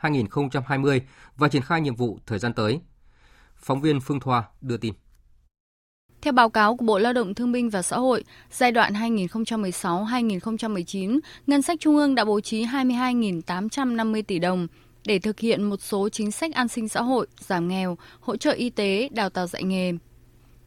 2016-2020 0.00 1.00
và 1.36 1.48
triển 1.48 1.62
khai 1.62 1.80
nhiệm 1.80 1.94
vụ 1.94 2.18
thời 2.26 2.38
gian 2.38 2.52
tới. 2.52 2.80
Phóng 3.56 3.80
viên 3.80 4.00
Phương 4.00 4.20
Thoa 4.20 4.44
đưa 4.60 4.76
tin. 4.76 4.94
Theo 6.22 6.32
báo 6.32 6.50
cáo 6.50 6.76
của 6.76 6.84
Bộ 6.84 6.98
Lao 6.98 7.12
động 7.12 7.34
Thương 7.34 7.52
binh 7.52 7.70
và 7.70 7.82
Xã 7.82 7.96
hội, 7.96 8.24
giai 8.50 8.72
đoạn 8.72 8.92
2016-2019, 8.92 11.20
ngân 11.46 11.62
sách 11.62 11.80
trung 11.80 11.96
ương 11.96 12.14
đã 12.14 12.24
bố 12.24 12.40
trí 12.40 12.64
22.850 12.64 14.22
tỷ 14.22 14.38
đồng 14.38 14.66
để 15.06 15.18
thực 15.18 15.40
hiện 15.40 15.62
một 15.62 15.80
số 15.80 16.08
chính 16.08 16.30
sách 16.30 16.54
an 16.54 16.68
sinh 16.68 16.88
xã 16.88 17.02
hội, 17.02 17.26
giảm 17.38 17.68
nghèo, 17.68 17.98
hỗ 18.20 18.36
trợ 18.36 18.50
y 18.50 18.70
tế, 18.70 19.08
đào 19.12 19.30
tạo 19.30 19.46
dạy 19.46 19.62
nghề. 19.62 19.92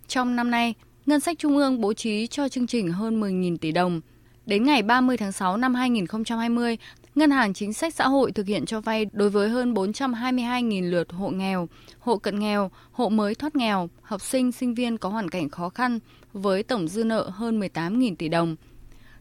Trong 0.07 0.35
năm 0.35 0.51
nay, 0.51 0.73
ngân 1.05 1.19
sách 1.19 1.39
trung 1.39 1.57
ương 1.57 1.81
bố 1.81 1.93
trí 1.93 2.27
cho 2.27 2.49
chương 2.49 2.67
trình 2.67 2.91
hơn 2.91 3.21
10.000 3.21 3.57
tỷ 3.57 3.71
đồng. 3.71 4.01
Đến 4.45 4.63
ngày 4.63 4.83
30 4.83 5.17
tháng 5.17 5.31
6 5.31 5.57
năm 5.57 5.75
2020, 5.75 6.77
Ngân 7.15 7.31
hàng 7.31 7.53
Chính 7.53 7.73
sách 7.73 7.93
Xã 7.93 8.07
hội 8.07 8.31
thực 8.31 8.47
hiện 8.47 8.65
cho 8.65 8.81
vay 8.81 9.05
đối 9.11 9.29
với 9.29 9.49
hơn 9.49 9.73
422.000 9.73 10.89
lượt 10.91 11.11
hộ 11.11 11.29
nghèo, 11.29 11.69
hộ 11.99 12.17
cận 12.17 12.39
nghèo, 12.39 12.71
hộ 12.91 13.09
mới 13.09 13.35
thoát 13.35 13.55
nghèo, 13.55 13.89
học 14.01 14.21
sinh, 14.21 14.51
sinh 14.51 14.73
viên 14.73 14.97
có 14.97 15.09
hoàn 15.09 15.29
cảnh 15.29 15.49
khó 15.49 15.69
khăn 15.69 15.99
với 16.33 16.63
tổng 16.63 16.87
dư 16.87 17.03
nợ 17.03 17.29
hơn 17.29 17.59
18.000 17.59 18.15
tỷ 18.15 18.29
đồng. 18.29 18.55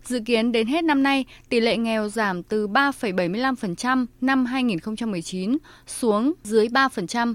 Dự 0.04 0.20
kiến 0.26 0.52
đến 0.52 0.66
hết 0.66 0.84
năm 0.84 1.02
nay, 1.02 1.24
tỷ 1.48 1.60
lệ 1.60 1.76
nghèo 1.76 2.08
giảm 2.08 2.42
từ 2.42 2.68
3,75% 2.68 4.06
năm 4.20 4.44
2019 4.44 5.56
xuống 5.86 6.32
dưới 6.42 6.68
3%. 6.68 7.34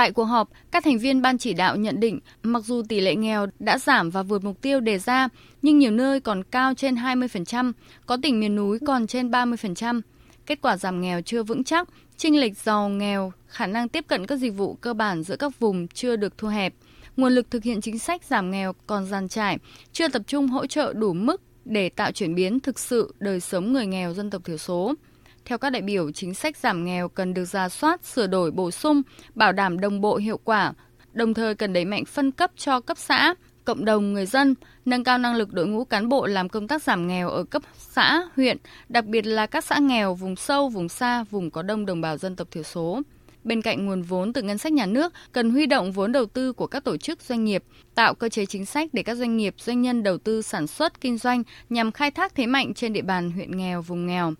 Tại 0.00 0.12
cuộc 0.12 0.24
họp, 0.24 0.48
các 0.70 0.84
thành 0.84 0.98
viên 0.98 1.22
ban 1.22 1.38
chỉ 1.38 1.54
đạo 1.54 1.76
nhận 1.76 2.00
định 2.00 2.20
mặc 2.42 2.64
dù 2.64 2.82
tỷ 2.88 3.00
lệ 3.00 3.14
nghèo 3.14 3.46
đã 3.58 3.78
giảm 3.78 4.10
và 4.10 4.22
vượt 4.22 4.44
mục 4.44 4.60
tiêu 4.60 4.80
đề 4.80 4.98
ra, 4.98 5.28
nhưng 5.62 5.78
nhiều 5.78 5.90
nơi 5.90 6.20
còn 6.20 6.42
cao 6.44 6.74
trên 6.74 6.94
20%, 6.94 7.72
có 8.06 8.16
tỉnh 8.22 8.40
miền 8.40 8.56
núi 8.56 8.78
còn 8.86 9.06
trên 9.06 9.30
30%. 9.30 10.00
Kết 10.46 10.58
quả 10.62 10.76
giảm 10.76 11.00
nghèo 11.00 11.20
chưa 11.22 11.42
vững 11.42 11.64
chắc, 11.64 11.88
chênh 12.16 12.40
lệch 12.40 12.56
giàu 12.56 12.88
nghèo, 12.88 13.32
khả 13.46 13.66
năng 13.66 13.88
tiếp 13.88 14.04
cận 14.08 14.26
các 14.26 14.36
dịch 14.36 14.54
vụ 14.54 14.74
cơ 14.74 14.94
bản 14.94 15.22
giữa 15.22 15.36
các 15.36 15.58
vùng 15.60 15.88
chưa 15.88 16.16
được 16.16 16.38
thu 16.38 16.48
hẹp. 16.48 16.74
Nguồn 17.16 17.32
lực 17.32 17.50
thực 17.50 17.62
hiện 17.62 17.80
chính 17.80 17.98
sách 17.98 18.24
giảm 18.24 18.50
nghèo 18.50 18.72
còn 18.86 19.06
giàn 19.06 19.28
trải, 19.28 19.58
chưa 19.92 20.08
tập 20.08 20.22
trung 20.26 20.48
hỗ 20.48 20.66
trợ 20.66 20.92
đủ 20.92 21.12
mức 21.12 21.42
để 21.64 21.88
tạo 21.88 22.12
chuyển 22.12 22.34
biến 22.34 22.60
thực 22.60 22.78
sự 22.78 23.14
đời 23.18 23.40
sống 23.40 23.72
người 23.72 23.86
nghèo 23.86 24.14
dân 24.14 24.30
tộc 24.30 24.44
thiểu 24.44 24.58
số. 24.58 24.94
Theo 25.44 25.58
các 25.58 25.70
đại 25.70 25.82
biểu, 25.82 26.10
chính 26.10 26.34
sách 26.34 26.56
giảm 26.56 26.84
nghèo 26.84 27.08
cần 27.08 27.34
được 27.34 27.44
ra 27.44 27.68
soát, 27.68 28.04
sửa 28.04 28.26
đổi, 28.26 28.50
bổ 28.50 28.70
sung, 28.70 29.02
bảo 29.34 29.52
đảm 29.52 29.80
đồng 29.80 30.00
bộ 30.00 30.16
hiệu 30.16 30.40
quả, 30.44 30.72
đồng 31.12 31.34
thời 31.34 31.54
cần 31.54 31.72
đẩy 31.72 31.84
mạnh 31.84 32.04
phân 32.04 32.30
cấp 32.30 32.50
cho 32.56 32.80
cấp 32.80 32.98
xã, 32.98 33.34
cộng 33.64 33.84
đồng 33.84 34.12
người 34.12 34.26
dân, 34.26 34.54
nâng 34.84 35.04
cao 35.04 35.18
năng 35.18 35.34
lực 35.34 35.52
đội 35.52 35.66
ngũ 35.66 35.84
cán 35.84 36.08
bộ 36.08 36.26
làm 36.26 36.48
công 36.48 36.68
tác 36.68 36.82
giảm 36.82 37.06
nghèo 37.06 37.28
ở 37.28 37.44
cấp 37.44 37.62
xã, 37.78 38.22
huyện, 38.36 38.56
đặc 38.88 39.04
biệt 39.04 39.26
là 39.26 39.46
các 39.46 39.64
xã 39.64 39.78
nghèo, 39.78 40.14
vùng 40.14 40.36
sâu, 40.36 40.68
vùng 40.68 40.88
xa, 40.88 41.24
vùng 41.30 41.50
có 41.50 41.62
đông 41.62 41.86
đồng 41.86 42.00
bào 42.00 42.16
dân 42.16 42.36
tộc 42.36 42.48
thiểu 42.50 42.62
số. 42.62 43.00
Bên 43.44 43.62
cạnh 43.62 43.86
nguồn 43.86 44.02
vốn 44.02 44.32
từ 44.32 44.42
ngân 44.42 44.58
sách 44.58 44.72
nhà 44.72 44.86
nước, 44.86 45.12
cần 45.32 45.50
huy 45.50 45.66
động 45.66 45.92
vốn 45.92 46.12
đầu 46.12 46.26
tư 46.26 46.52
của 46.52 46.66
các 46.66 46.84
tổ 46.84 46.96
chức 46.96 47.22
doanh 47.22 47.44
nghiệp, 47.44 47.64
tạo 47.94 48.14
cơ 48.14 48.28
chế 48.28 48.46
chính 48.46 48.66
sách 48.66 48.88
để 48.92 49.02
các 49.02 49.14
doanh 49.14 49.36
nghiệp, 49.36 49.54
doanh 49.58 49.82
nhân 49.82 50.02
đầu 50.02 50.18
tư 50.18 50.42
sản 50.42 50.66
xuất, 50.66 51.00
kinh 51.00 51.18
doanh 51.18 51.42
nhằm 51.68 51.92
khai 51.92 52.10
thác 52.10 52.34
thế 52.34 52.46
mạnh 52.46 52.74
trên 52.74 52.92
địa 52.92 53.02
bàn 53.02 53.30
huyện 53.30 53.56
nghèo, 53.56 53.82
vùng 53.82 54.06
nghèo 54.06 54.32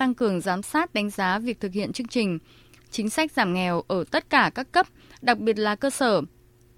tăng 0.00 0.14
cường 0.14 0.40
giám 0.40 0.62
sát 0.62 0.94
đánh 0.94 1.10
giá 1.10 1.38
việc 1.38 1.60
thực 1.60 1.72
hiện 1.72 1.92
chương 1.92 2.06
trình 2.06 2.38
chính 2.90 3.10
sách 3.10 3.32
giảm 3.36 3.54
nghèo 3.54 3.82
ở 3.88 4.04
tất 4.10 4.30
cả 4.30 4.50
các 4.54 4.72
cấp, 4.72 4.86
đặc 5.22 5.38
biệt 5.38 5.58
là 5.58 5.76
cơ 5.76 5.90
sở. 5.90 6.22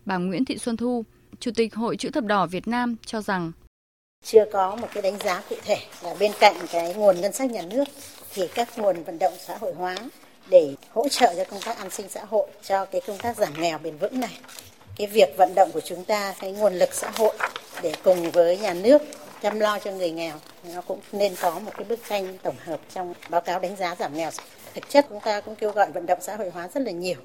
Bà 0.04 0.16
Nguyễn 0.16 0.44
Thị 0.44 0.58
Xuân 0.58 0.76
Thu, 0.76 1.04
Chủ 1.40 1.50
tịch 1.54 1.74
Hội 1.74 1.96
Chữ 1.96 2.10
thập 2.10 2.24
đỏ 2.24 2.46
Việt 2.46 2.68
Nam 2.68 2.96
cho 3.06 3.20
rằng 3.20 3.52
chưa 4.24 4.44
có 4.52 4.76
một 4.76 4.88
cái 4.94 5.02
đánh 5.02 5.18
giá 5.18 5.42
cụ 5.48 5.56
thể 5.64 5.76
là 6.02 6.14
bên 6.20 6.32
cạnh 6.40 6.56
cái 6.72 6.94
nguồn 6.94 7.20
ngân 7.20 7.32
sách 7.32 7.50
nhà 7.50 7.62
nước 7.62 7.84
thì 8.34 8.42
các 8.54 8.78
nguồn 8.78 9.02
vận 9.02 9.18
động 9.18 9.34
xã 9.46 9.56
hội 9.56 9.74
hóa 9.74 9.96
để 10.50 10.74
hỗ 10.92 11.08
trợ 11.08 11.34
cho 11.36 11.44
công 11.50 11.60
tác 11.60 11.78
an 11.78 11.90
sinh 11.90 12.08
xã 12.08 12.24
hội 12.24 12.46
cho 12.62 12.84
cái 12.84 13.00
công 13.06 13.18
tác 13.18 13.36
giảm 13.36 13.52
nghèo 13.60 13.78
bền 13.78 13.96
vững 13.96 14.20
này 14.20 14.38
cái 14.96 15.06
việc 15.06 15.34
vận 15.36 15.54
động 15.54 15.70
của 15.72 15.80
chúng 15.80 16.04
ta 16.04 16.34
cái 16.40 16.52
nguồn 16.52 16.74
lực 16.74 16.92
xã 16.92 17.10
hội 17.16 17.34
để 17.82 17.94
cùng 18.04 18.30
với 18.30 18.58
nhà 18.58 18.74
nước 18.74 19.02
chăm 19.42 19.60
lo 19.60 19.78
cho 19.78 19.92
người 19.92 20.10
nghèo. 20.10 20.36
Nó 20.74 20.80
cũng 20.80 21.00
nên 21.12 21.32
có 21.42 21.58
một 21.58 21.70
cái 21.76 21.84
bức 21.88 21.98
tranh 22.08 22.36
tổng 22.42 22.56
hợp 22.64 22.80
trong 22.94 23.14
báo 23.30 23.40
cáo 23.40 23.60
đánh 23.60 23.76
giá 23.76 23.94
giảm 23.94 24.14
nghèo. 24.14 24.30
Thực 24.74 24.88
chất 24.88 25.06
chúng 25.08 25.20
ta 25.24 25.40
cũng 25.40 25.54
kêu 25.54 25.72
gọi 25.72 25.92
vận 25.92 26.06
động 26.06 26.18
xã 26.22 26.36
hội 26.36 26.50
hóa 26.50 26.68
rất 26.68 26.80
là 26.80 26.92
nhiều. 26.92 27.16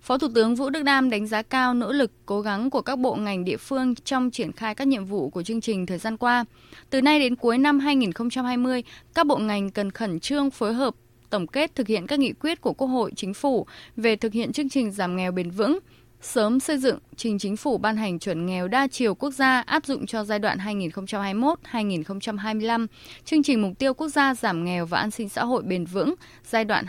Phó 0.00 0.18
Thủ 0.18 0.28
tướng 0.34 0.54
Vũ 0.54 0.70
Đức 0.70 0.82
Đam 0.82 1.10
đánh 1.10 1.26
giá 1.26 1.42
cao 1.42 1.74
nỗ 1.74 1.92
lực, 1.92 2.12
cố 2.26 2.40
gắng 2.40 2.70
của 2.70 2.82
các 2.82 2.98
bộ 2.98 3.14
ngành 3.14 3.44
địa 3.44 3.56
phương 3.56 3.94
trong 3.94 4.30
triển 4.30 4.52
khai 4.52 4.74
các 4.74 4.88
nhiệm 4.88 5.04
vụ 5.04 5.30
của 5.30 5.42
chương 5.42 5.60
trình 5.60 5.86
thời 5.86 5.98
gian 5.98 6.16
qua. 6.16 6.44
Từ 6.90 7.00
nay 7.02 7.20
đến 7.20 7.36
cuối 7.36 7.58
năm 7.58 7.78
2020, 7.78 8.82
các 9.14 9.26
bộ 9.26 9.36
ngành 9.36 9.70
cần 9.70 9.90
khẩn 9.90 10.20
trương 10.20 10.50
phối 10.50 10.74
hợp 10.74 10.94
tổng 11.30 11.46
kết 11.46 11.74
thực 11.74 11.86
hiện 11.86 12.06
các 12.06 12.18
nghị 12.18 12.32
quyết 12.32 12.60
của 12.60 12.72
Quốc 12.72 12.86
hội, 12.86 13.12
Chính 13.16 13.34
phủ 13.34 13.66
về 13.96 14.16
thực 14.16 14.32
hiện 14.32 14.52
chương 14.52 14.68
trình 14.68 14.90
giảm 14.90 15.16
nghèo 15.16 15.32
bền 15.32 15.50
vững, 15.50 15.78
sớm 16.26 16.60
xây 16.60 16.78
dựng 16.78 16.98
trình 17.16 17.38
chính 17.38 17.56
phủ 17.56 17.78
ban 17.78 17.96
hành 17.96 18.18
chuẩn 18.18 18.46
nghèo 18.46 18.68
đa 18.68 18.86
chiều 18.86 19.14
quốc 19.14 19.30
gia 19.30 19.60
áp 19.60 19.86
dụng 19.86 20.06
cho 20.06 20.24
giai 20.24 20.38
đoạn 20.38 20.58
2021-2025, 20.58 22.86
chương 23.24 23.42
trình 23.42 23.62
mục 23.62 23.72
tiêu 23.78 23.94
quốc 23.94 24.08
gia 24.08 24.34
giảm 24.34 24.64
nghèo 24.64 24.86
và 24.86 24.98
an 24.98 25.10
sinh 25.10 25.28
xã 25.28 25.44
hội 25.44 25.62
bền 25.62 25.84
vững 25.84 26.14
giai 26.44 26.64
đoạn 26.64 26.84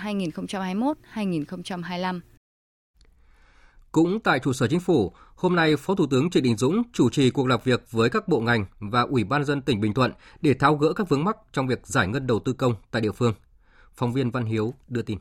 2021-2025. 1.16 2.20
Cũng 3.92 4.20
tại 4.20 4.40
trụ 4.40 4.54
sở 4.54 4.68
chính 4.68 4.80
phủ, 4.80 5.14
hôm 5.36 5.56
nay 5.56 5.76
Phó 5.76 5.96
Thủ 5.96 6.06
tướng 6.12 6.30
Trịnh 6.30 6.44
Đình 6.44 6.58
Dũng 6.58 6.84
chủ 6.94 7.10
trì 7.10 7.30
cuộc 7.30 7.48
làm 7.48 7.60
việc 7.64 7.92
với 7.92 8.10
các 8.10 8.28
bộ 8.28 8.40
ngành 8.40 8.66
và 8.80 9.02
Ủy 9.02 9.24
ban 9.24 9.46
dân 9.46 9.62
tỉnh 9.62 9.82
Bình 9.82 9.94
Thuận 9.94 10.12
để 10.42 10.54
tháo 10.54 10.76
gỡ 10.76 10.94
các 10.94 11.10
vướng 11.10 11.24
mắc 11.24 11.38
trong 11.54 11.68
việc 11.68 11.88
giải 11.88 12.08
ngân 12.08 12.28
đầu 12.28 12.40
tư 12.40 12.54
công 12.54 12.74
tại 12.92 13.02
địa 13.02 13.12
phương. 13.12 13.34
Phóng 13.94 14.14
viên 14.14 14.32
Văn 14.32 14.46
Hiếu 14.46 14.74
đưa 14.88 15.02
tin. 15.02 15.18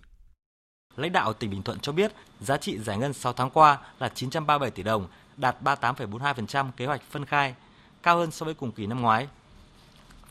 Lãnh 0.96 1.12
đạo 1.12 1.32
tỉnh 1.32 1.50
Bình 1.50 1.62
Thuận 1.62 1.80
cho 1.80 1.92
biết, 1.92 2.12
giá 2.40 2.56
trị 2.56 2.78
giải 2.78 2.98
ngân 2.98 3.12
6 3.12 3.32
tháng 3.32 3.50
qua 3.50 3.78
là 3.98 4.08
937 4.08 4.70
tỷ 4.70 4.82
đồng, 4.82 5.08
đạt 5.36 5.56
38,42% 5.62 6.70
kế 6.76 6.86
hoạch 6.86 7.02
phân 7.10 7.24
khai, 7.24 7.54
cao 8.02 8.18
hơn 8.18 8.30
so 8.30 8.44
với 8.44 8.54
cùng 8.54 8.72
kỳ 8.72 8.86
năm 8.86 9.00
ngoái. 9.00 9.28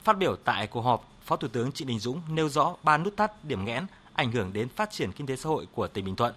Phát 0.04 0.18
biểu 0.18 0.36
tại 0.36 0.68
cuộc 0.68 0.82
họp, 0.82 1.10
Phó 1.26 1.36
Thủ 1.36 1.48
tướng 1.48 1.72
Trịnh 1.72 1.88
Đình 1.88 2.00
Dũng 2.00 2.22
nêu 2.30 2.50
rõ 2.50 2.76
ba 2.84 2.98
nút 2.98 3.18
thắt 3.18 3.46
điểm 3.46 3.66
nghẽn 3.66 3.86
ảnh 4.14 4.32
hưởng 4.32 4.54
đến 4.54 4.70
phát 4.70 4.92
triển 4.92 5.12
kinh 5.12 5.28
tế 5.28 5.36
xã 5.36 5.50
hội 5.50 5.68
của 5.72 5.88
tỉnh 5.88 6.06
Bình 6.06 6.16
Thuận. 6.16 6.34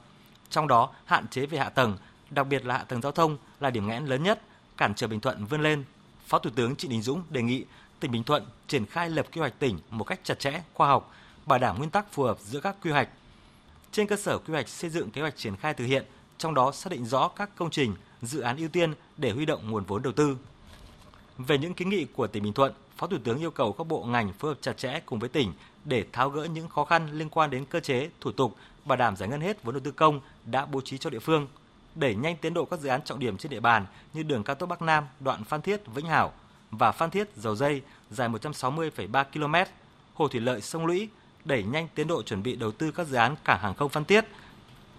Trong 0.50 0.68
đó, 0.68 0.90
hạn 1.04 1.28
chế 1.28 1.46
về 1.46 1.58
hạ 1.58 1.68
tầng, 1.68 1.96
đặc 2.30 2.46
biệt 2.46 2.66
là 2.66 2.78
hạ 2.78 2.84
tầng 2.84 3.02
giao 3.02 3.12
thông 3.12 3.36
là 3.60 3.70
điểm 3.70 3.88
nghẽn 3.88 4.06
lớn 4.06 4.22
nhất, 4.22 4.40
cản 4.76 4.94
trở 4.94 5.06
Bình 5.06 5.20
Thuận 5.20 5.44
vươn 5.44 5.62
lên. 5.62 5.84
Phó 6.26 6.38
Thủ 6.38 6.50
tướng 6.54 6.76
Trịnh 6.76 6.90
Đình 6.90 7.02
Dũng 7.02 7.22
đề 7.30 7.42
nghị 7.42 7.64
tỉnh 8.00 8.10
Bình 8.10 8.24
Thuận 8.24 8.46
triển 8.66 8.86
khai 8.86 9.10
lập 9.10 9.26
quy 9.32 9.40
hoạch 9.40 9.58
tỉnh 9.58 9.78
một 9.90 10.04
cách 10.04 10.20
chặt 10.22 10.38
chẽ, 10.38 10.62
khoa 10.74 10.88
học, 10.88 11.14
bảo 11.46 11.58
đảm 11.58 11.78
nguyên 11.78 11.90
tắc 11.90 12.12
phù 12.12 12.22
hợp 12.22 12.38
giữa 12.40 12.60
các 12.60 12.76
quy 12.82 12.90
hoạch. 12.90 13.08
Trên 13.92 14.06
cơ 14.06 14.16
sở 14.16 14.38
quy 14.38 14.52
hoạch 14.52 14.68
xây 14.68 14.90
dựng 14.90 15.10
kế 15.10 15.20
hoạch 15.20 15.36
triển 15.36 15.56
khai 15.56 15.74
thực 15.74 15.84
hiện, 15.84 16.04
trong 16.38 16.54
đó 16.54 16.72
xác 16.72 16.90
định 16.90 17.06
rõ 17.06 17.28
các 17.28 17.50
công 17.56 17.70
trình, 17.70 17.94
dự 18.22 18.40
án 18.40 18.56
ưu 18.56 18.68
tiên 18.68 18.94
để 19.16 19.30
huy 19.30 19.46
động 19.46 19.70
nguồn 19.70 19.84
vốn 19.84 20.02
đầu 20.02 20.12
tư. 20.12 20.36
Về 21.38 21.58
những 21.58 21.74
kiến 21.74 21.88
nghị 21.88 22.04
của 22.04 22.26
tỉnh 22.26 22.42
Bình 22.42 22.52
Thuận, 22.52 22.72
Phó 22.96 23.06
Thủ 23.06 23.16
tướng 23.24 23.38
yêu 23.38 23.50
cầu 23.50 23.72
các 23.72 23.84
bộ 23.84 24.04
ngành 24.04 24.32
phối 24.32 24.50
hợp 24.50 24.58
chặt 24.60 24.72
chẽ 24.76 25.00
cùng 25.06 25.18
với 25.18 25.28
tỉnh 25.28 25.52
để 25.84 26.04
tháo 26.12 26.30
gỡ 26.30 26.44
những 26.44 26.68
khó 26.68 26.84
khăn 26.84 27.08
liên 27.12 27.28
quan 27.28 27.50
đến 27.50 27.64
cơ 27.64 27.80
chế, 27.80 28.10
thủ 28.20 28.32
tục, 28.32 28.56
bảo 28.84 28.96
đảm 28.96 29.16
giải 29.16 29.28
ngân 29.28 29.40
hết 29.40 29.62
vốn 29.64 29.74
đầu 29.74 29.80
tư 29.84 29.90
công 29.90 30.20
đã 30.44 30.66
bố 30.66 30.80
trí 30.80 30.98
cho 30.98 31.10
địa 31.10 31.18
phương, 31.18 31.46
đẩy 31.94 32.14
nhanh 32.14 32.36
tiến 32.36 32.54
độ 32.54 32.64
các 32.64 32.80
dự 32.80 32.88
án 32.88 33.02
trọng 33.02 33.18
điểm 33.18 33.36
trên 33.36 33.50
địa 33.50 33.60
bàn 33.60 33.86
như 34.14 34.22
đường 34.22 34.44
cao 34.44 34.56
tốc 34.56 34.68
Bắc 34.68 34.82
Nam 34.82 35.04
đoạn 35.20 35.44
Phan 35.44 35.62
Thiết 35.62 35.80
Vĩnh 35.94 36.06
Hảo 36.06 36.32
và 36.70 36.92
Phan 36.92 37.10
Thiết 37.10 37.36
Dầu 37.36 37.56
Dây 37.56 37.82
dài 38.10 38.28
160,3 38.28 39.24
km, 39.24 39.70
hồ 40.14 40.28
thủy 40.28 40.40
lợi 40.40 40.60
sông 40.60 40.86
Lũy 40.86 41.08
đẩy 41.48 41.62
nhanh 41.62 41.88
tiến 41.94 42.08
độ 42.08 42.22
chuẩn 42.22 42.42
bị 42.42 42.56
đầu 42.56 42.72
tư 42.72 42.90
các 42.90 43.06
dự 43.06 43.16
án 43.16 43.36
cảng 43.44 43.60
hàng 43.60 43.74
không 43.74 43.88
Phan 43.88 44.04
Thiết, 44.04 44.24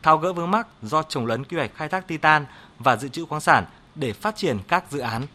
tháo 0.03 0.17
gỡ 0.17 0.33
vướng 0.33 0.51
mắc 0.51 0.67
do 0.81 1.03
trồng 1.03 1.25
lấn 1.25 1.43
quy 1.43 1.57
hoạch 1.57 1.71
khai 1.75 1.89
thác 1.89 2.07
titan 2.07 2.45
và 2.79 2.97
dự 2.97 3.07
trữ 3.07 3.25
khoáng 3.25 3.41
sản 3.41 3.65
để 3.95 4.13
phát 4.13 4.35
triển 4.35 4.57
các 4.67 4.91
dự 4.91 4.99
án. 4.99 5.25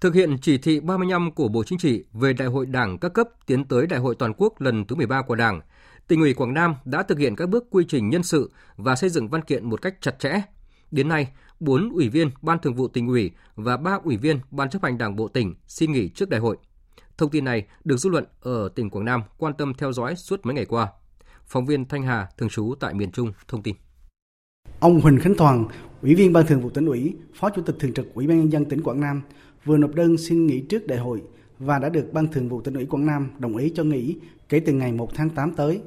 Thực 0.00 0.14
hiện 0.14 0.38
chỉ 0.42 0.58
thị 0.58 0.80
35 0.80 1.32
của 1.32 1.48
Bộ 1.48 1.64
Chính 1.64 1.78
trị 1.78 2.04
về 2.12 2.32
Đại 2.32 2.48
hội 2.48 2.66
Đảng 2.66 2.98
các 2.98 3.12
cấp 3.12 3.28
tiến 3.46 3.64
tới 3.64 3.86
Đại 3.86 4.00
hội 4.00 4.14
toàn 4.14 4.32
quốc 4.36 4.60
lần 4.60 4.84
thứ 4.84 4.96
13 4.96 5.22
của 5.22 5.34
Đảng, 5.34 5.60
tỉnh 6.08 6.20
ủy 6.20 6.34
Quảng 6.34 6.54
Nam 6.54 6.74
đã 6.84 7.02
thực 7.02 7.18
hiện 7.18 7.36
các 7.36 7.48
bước 7.48 7.64
quy 7.70 7.84
trình 7.88 8.10
nhân 8.10 8.22
sự 8.22 8.52
và 8.76 8.96
xây 8.96 9.10
dựng 9.10 9.28
văn 9.28 9.42
kiện 9.42 9.70
một 9.70 9.82
cách 9.82 9.94
chặt 10.00 10.18
chẽ. 10.18 10.40
Đến 10.90 11.08
nay, 11.08 11.28
4 11.60 11.90
ủy 11.90 12.08
viên 12.08 12.30
Ban 12.42 12.58
Thường 12.58 12.74
vụ 12.74 12.88
tỉnh 12.88 13.08
ủy 13.08 13.30
và 13.54 13.76
3 13.76 13.98
ủy 14.04 14.16
viên 14.16 14.40
Ban 14.50 14.70
chấp 14.70 14.82
hành 14.82 14.98
Đảng 14.98 15.16
bộ 15.16 15.28
tỉnh 15.28 15.54
xin 15.66 15.92
nghỉ 15.92 16.08
trước 16.08 16.28
đại 16.28 16.40
hội. 16.40 16.56
Thông 17.20 17.30
tin 17.30 17.44
này 17.44 17.66
được 17.84 17.96
dư 17.96 18.10
luận 18.10 18.24
ở 18.40 18.68
tỉnh 18.74 18.90
Quảng 18.90 19.04
Nam 19.04 19.22
quan 19.38 19.52
tâm 19.58 19.72
theo 19.78 19.92
dõi 19.92 20.16
suốt 20.16 20.46
mấy 20.46 20.54
ngày 20.54 20.64
qua. 20.64 20.88
Phóng 21.46 21.66
viên 21.66 21.84
Thanh 21.84 22.02
Hà 22.02 22.28
thường 22.38 22.48
trú 22.48 22.74
tại 22.80 22.94
miền 22.94 23.10
Trung 23.10 23.32
thông 23.48 23.62
tin. 23.62 23.76
Ông 24.78 25.00
Huỳnh 25.00 25.18
Khánh 25.18 25.34
Toàn, 25.38 25.64
Ủy 26.02 26.14
viên 26.14 26.32
Ban 26.32 26.46
Thường 26.46 26.60
vụ 26.60 26.70
tỉnh 26.70 26.86
ủy, 26.86 27.14
Phó 27.34 27.50
Chủ 27.50 27.62
tịch 27.62 27.76
Thường 27.78 27.92
trực 27.92 28.14
Ủy 28.14 28.26
ban 28.26 28.38
nhân 28.38 28.52
dân 28.52 28.64
tỉnh 28.64 28.82
Quảng 28.82 29.00
Nam 29.00 29.22
vừa 29.64 29.76
nộp 29.76 29.94
đơn 29.94 30.18
xin 30.18 30.46
nghỉ 30.46 30.60
trước 30.60 30.86
đại 30.86 30.98
hội 30.98 31.22
và 31.58 31.78
đã 31.78 31.88
được 31.88 32.12
Ban 32.12 32.26
Thường 32.26 32.48
vụ 32.48 32.60
tỉnh 32.60 32.74
ủy 32.74 32.86
Quảng 32.86 33.06
Nam 33.06 33.30
đồng 33.38 33.56
ý 33.56 33.72
cho 33.74 33.84
nghỉ 33.84 34.16
kể 34.48 34.60
từ 34.60 34.72
ngày 34.72 34.92
1 34.92 35.14
tháng 35.14 35.30
8 35.30 35.54
tới, 35.54 35.80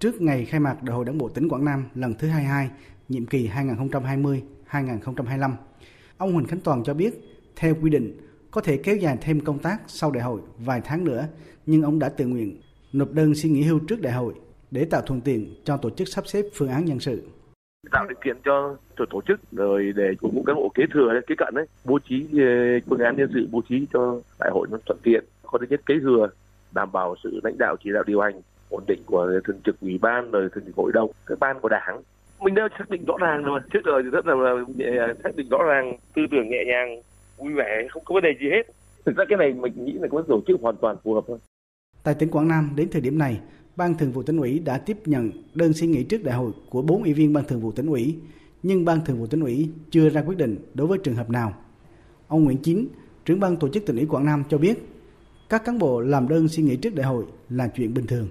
trước 0.00 0.20
ngày 0.20 0.44
khai 0.44 0.60
mạc 0.60 0.82
Đại 0.82 0.96
hội 0.96 1.04
Đảng 1.04 1.18
bộ 1.18 1.28
tỉnh 1.28 1.48
Quảng 1.48 1.64
Nam 1.64 1.84
lần 1.94 2.14
thứ 2.14 2.28
22, 2.28 2.70
nhiệm 3.08 3.26
kỳ 3.26 3.48
2020-2025. 3.48 5.52
Ông 6.18 6.32
Huỳnh 6.32 6.46
Khánh 6.46 6.60
Toàn 6.60 6.84
cho 6.84 6.94
biết, 6.94 7.14
theo 7.56 7.74
quy 7.82 7.90
định, 7.90 8.16
có 8.52 8.60
thể 8.60 8.76
kéo 8.84 8.96
dài 8.96 9.18
thêm 9.20 9.40
công 9.40 9.58
tác 9.58 9.78
sau 9.86 10.10
đại 10.10 10.22
hội 10.22 10.40
vài 10.58 10.80
tháng 10.84 11.04
nữa, 11.04 11.26
nhưng 11.66 11.82
ông 11.82 11.98
đã 11.98 12.08
tự 12.08 12.26
nguyện 12.26 12.60
nộp 12.92 13.12
đơn 13.12 13.34
xin 13.34 13.52
nghỉ 13.52 13.62
hưu 13.62 13.80
trước 13.88 14.00
đại 14.00 14.12
hội 14.12 14.34
để 14.70 14.84
tạo 14.84 15.02
thuận 15.06 15.20
tiện 15.20 15.54
cho 15.64 15.76
tổ 15.76 15.90
chức 15.90 16.08
sắp 16.08 16.26
xếp 16.26 16.44
phương 16.54 16.68
án 16.68 16.84
nhân 16.84 17.00
sự. 17.00 17.22
Tạo 17.90 18.06
điều 18.08 18.18
kiện 18.24 18.36
cho 18.44 18.76
tổ, 18.96 19.04
tổ 19.10 19.20
chức 19.28 19.40
rồi 19.52 19.92
để 19.96 20.10
phục 20.20 20.34
vụ 20.34 20.42
cán 20.42 20.56
bộ 20.56 20.72
kế 20.74 20.84
thừa 20.92 21.20
kế 21.26 21.34
cận 21.38 21.54
đấy 21.54 21.66
bố 21.84 21.98
trí 22.08 22.26
ờ, 22.32 22.46
phương 22.88 23.00
án 23.00 23.16
nhân 23.16 23.30
sự 23.34 23.48
bố 23.50 23.60
trí 23.68 23.86
cho 23.92 24.20
đại 24.40 24.50
hội 24.52 24.66
nó 24.70 24.78
thuận 24.86 24.98
tiện 25.02 25.24
có 25.42 25.58
thứ 25.58 25.66
nhất 25.70 25.80
kế 25.86 25.94
thừa 26.00 26.28
đảm 26.72 26.92
bảo 26.92 27.14
sự 27.22 27.40
lãnh 27.42 27.58
đạo 27.58 27.76
chỉ 27.84 27.90
đạo 27.92 28.02
điều 28.06 28.20
hành 28.20 28.40
ổn 28.70 28.84
định 28.86 29.02
của 29.06 29.40
thường 29.44 29.60
trực 29.64 29.80
ủy 29.80 29.98
ban 29.98 30.30
rồi 30.30 30.48
thường 30.54 30.64
trực 30.66 30.76
hội 30.76 30.92
đồng 30.94 31.10
các 31.26 31.38
ban 31.38 31.60
của 31.60 31.68
đảng. 31.68 32.02
Mình 32.40 32.54
đã 32.54 32.68
xác 32.78 32.90
định 32.90 33.04
rõ 33.06 33.14
ràng 33.20 33.42
rồi 33.42 33.60
trước 33.72 33.80
giờ 33.84 34.02
thì 34.04 34.10
rất 34.10 34.26
là 34.26 34.34
xác 35.22 35.36
định 35.36 35.48
rõ 35.50 35.58
ràng 35.66 35.96
tư 36.14 36.22
tưởng 36.30 36.48
nhẹ 36.48 36.64
nhàng 36.66 37.02
vui 37.36 37.52
vẻ 37.52 37.86
không 37.90 38.04
có 38.04 38.14
vấn 38.14 38.22
đề 38.22 38.30
gì 38.40 38.46
hết 38.50 38.62
thực 39.06 39.16
ra 39.16 39.24
cái 39.28 39.38
này 39.38 39.52
mình 39.52 39.84
nghĩ 39.84 39.92
là 39.92 40.08
có 40.10 40.24
tổ 40.28 40.40
chức 40.46 40.60
hoàn 40.60 40.76
toàn 40.76 40.96
phù 41.04 41.14
hợp 41.14 41.24
thôi 41.28 41.38
tại 42.02 42.14
tỉnh 42.14 42.30
Quảng 42.30 42.48
Nam 42.48 42.72
đến 42.76 42.88
thời 42.90 43.00
điểm 43.00 43.18
này 43.18 43.40
Ban 43.76 43.94
Thường 43.94 44.12
vụ 44.12 44.22
tỉnh 44.22 44.36
ủy 44.36 44.58
đã 44.58 44.78
tiếp 44.78 44.98
nhận 45.04 45.30
đơn 45.54 45.72
xin 45.72 45.90
nghỉ 45.90 46.04
trước 46.04 46.24
đại 46.24 46.36
hội 46.36 46.52
của 46.70 46.82
4 46.82 47.02
ủy 47.02 47.12
viên 47.12 47.32
Ban 47.32 47.44
Thường 47.44 47.60
vụ 47.60 47.72
tỉnh 47.72 47.86
ủy, 47.86 48.18
nhưng 48.62 48.84
Ban 48.84 49.04
Thường 49.04 49.18
vụ 49.18 49.26
tỉnh 49.26 49.40
ủy 49.40 49.70
chưa 49.90 50.10
ra 50.10 50.22
quyết 50.22 50.38
định 50.38 50.58
đối 50.74 50.86
với 50.86 50.98
trường 50.98 51.14
hợp 51.14 51.30
nào. 51.30 51.54
Ông 52.28 52.44
Nguyễn 52.44 52.58
Chín, 52.58 52.86
trưởng 53.24 53.40
ban 53.40 53.56
tổ 53.56 53.68
chức 53.68 53.86
tỉnh 53.86 53.96
ủy 53.96 54.06
Quảng 54.06 54.24
Nam 54.24 54.42
cho 54.48 54.58
biết, 54.58 54.78
các 55.48 55.64
cán 55.64 55.78
bộ 55.78 56.00
làm 56.00 56.28
đơn 56.28 56.48
xin 56.48 56.66
nghỉ 56.66 56.76
trước 56.76 56.94
đại 56.94 57.06
hội 57.06 57.24
là 57.48 57.68
chuyện 57.68 57.94
bình 57.94 58.06
thường. 58.06 58.28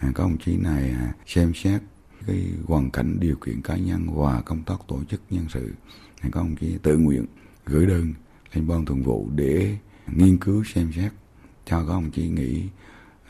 Các 0.00 0.16
ông 0.16 0.36
chí 0.44 0.56
này 0.56 0.90
à, 0.90 1.14
xem 1.26 1.52
xét 1.54 1.82
cái 2.26 2.44
hoàn 2.66 2.90
cảnh 2.90 3.16
điều 3.20 3.36
kiện 3.36 3.62
cá 3.62 3.76
nhân 3.76 4.00
và 4.14 4.42
công 4.44 4.62
tác 4.66 4.76
tổ 4.88 4.98
chức 5.08 5.20
nhân 5.30 5.44
sự. 5.48 5.72
Các 6.22 6.32
ông 6.32 6.56
chí 6.60 6.78
tự 6.82 6.98
nguyện 6.98 7.26
gửi 7.66 7.86
đơn 7.86 8.14
lên 8.54 8.68
ban 8.68 8.84
thường 8.84 9.02
vụ 9.02 9.30
để 9.34 9.76
nghiên 10.06 10.38
cứu 10.38 10.64
xem 10.64 10.92
xét 10.92 11.12
cho 11.66 11.86
các 11.86 11.92
ông 11.92 12.10
chí 12.10 12.28
nghỉ 12.28 12.68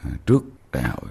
à, 0.02 0.10
trước 0.26 0.44
đại 0.72 0.82
hội 0.82 1.10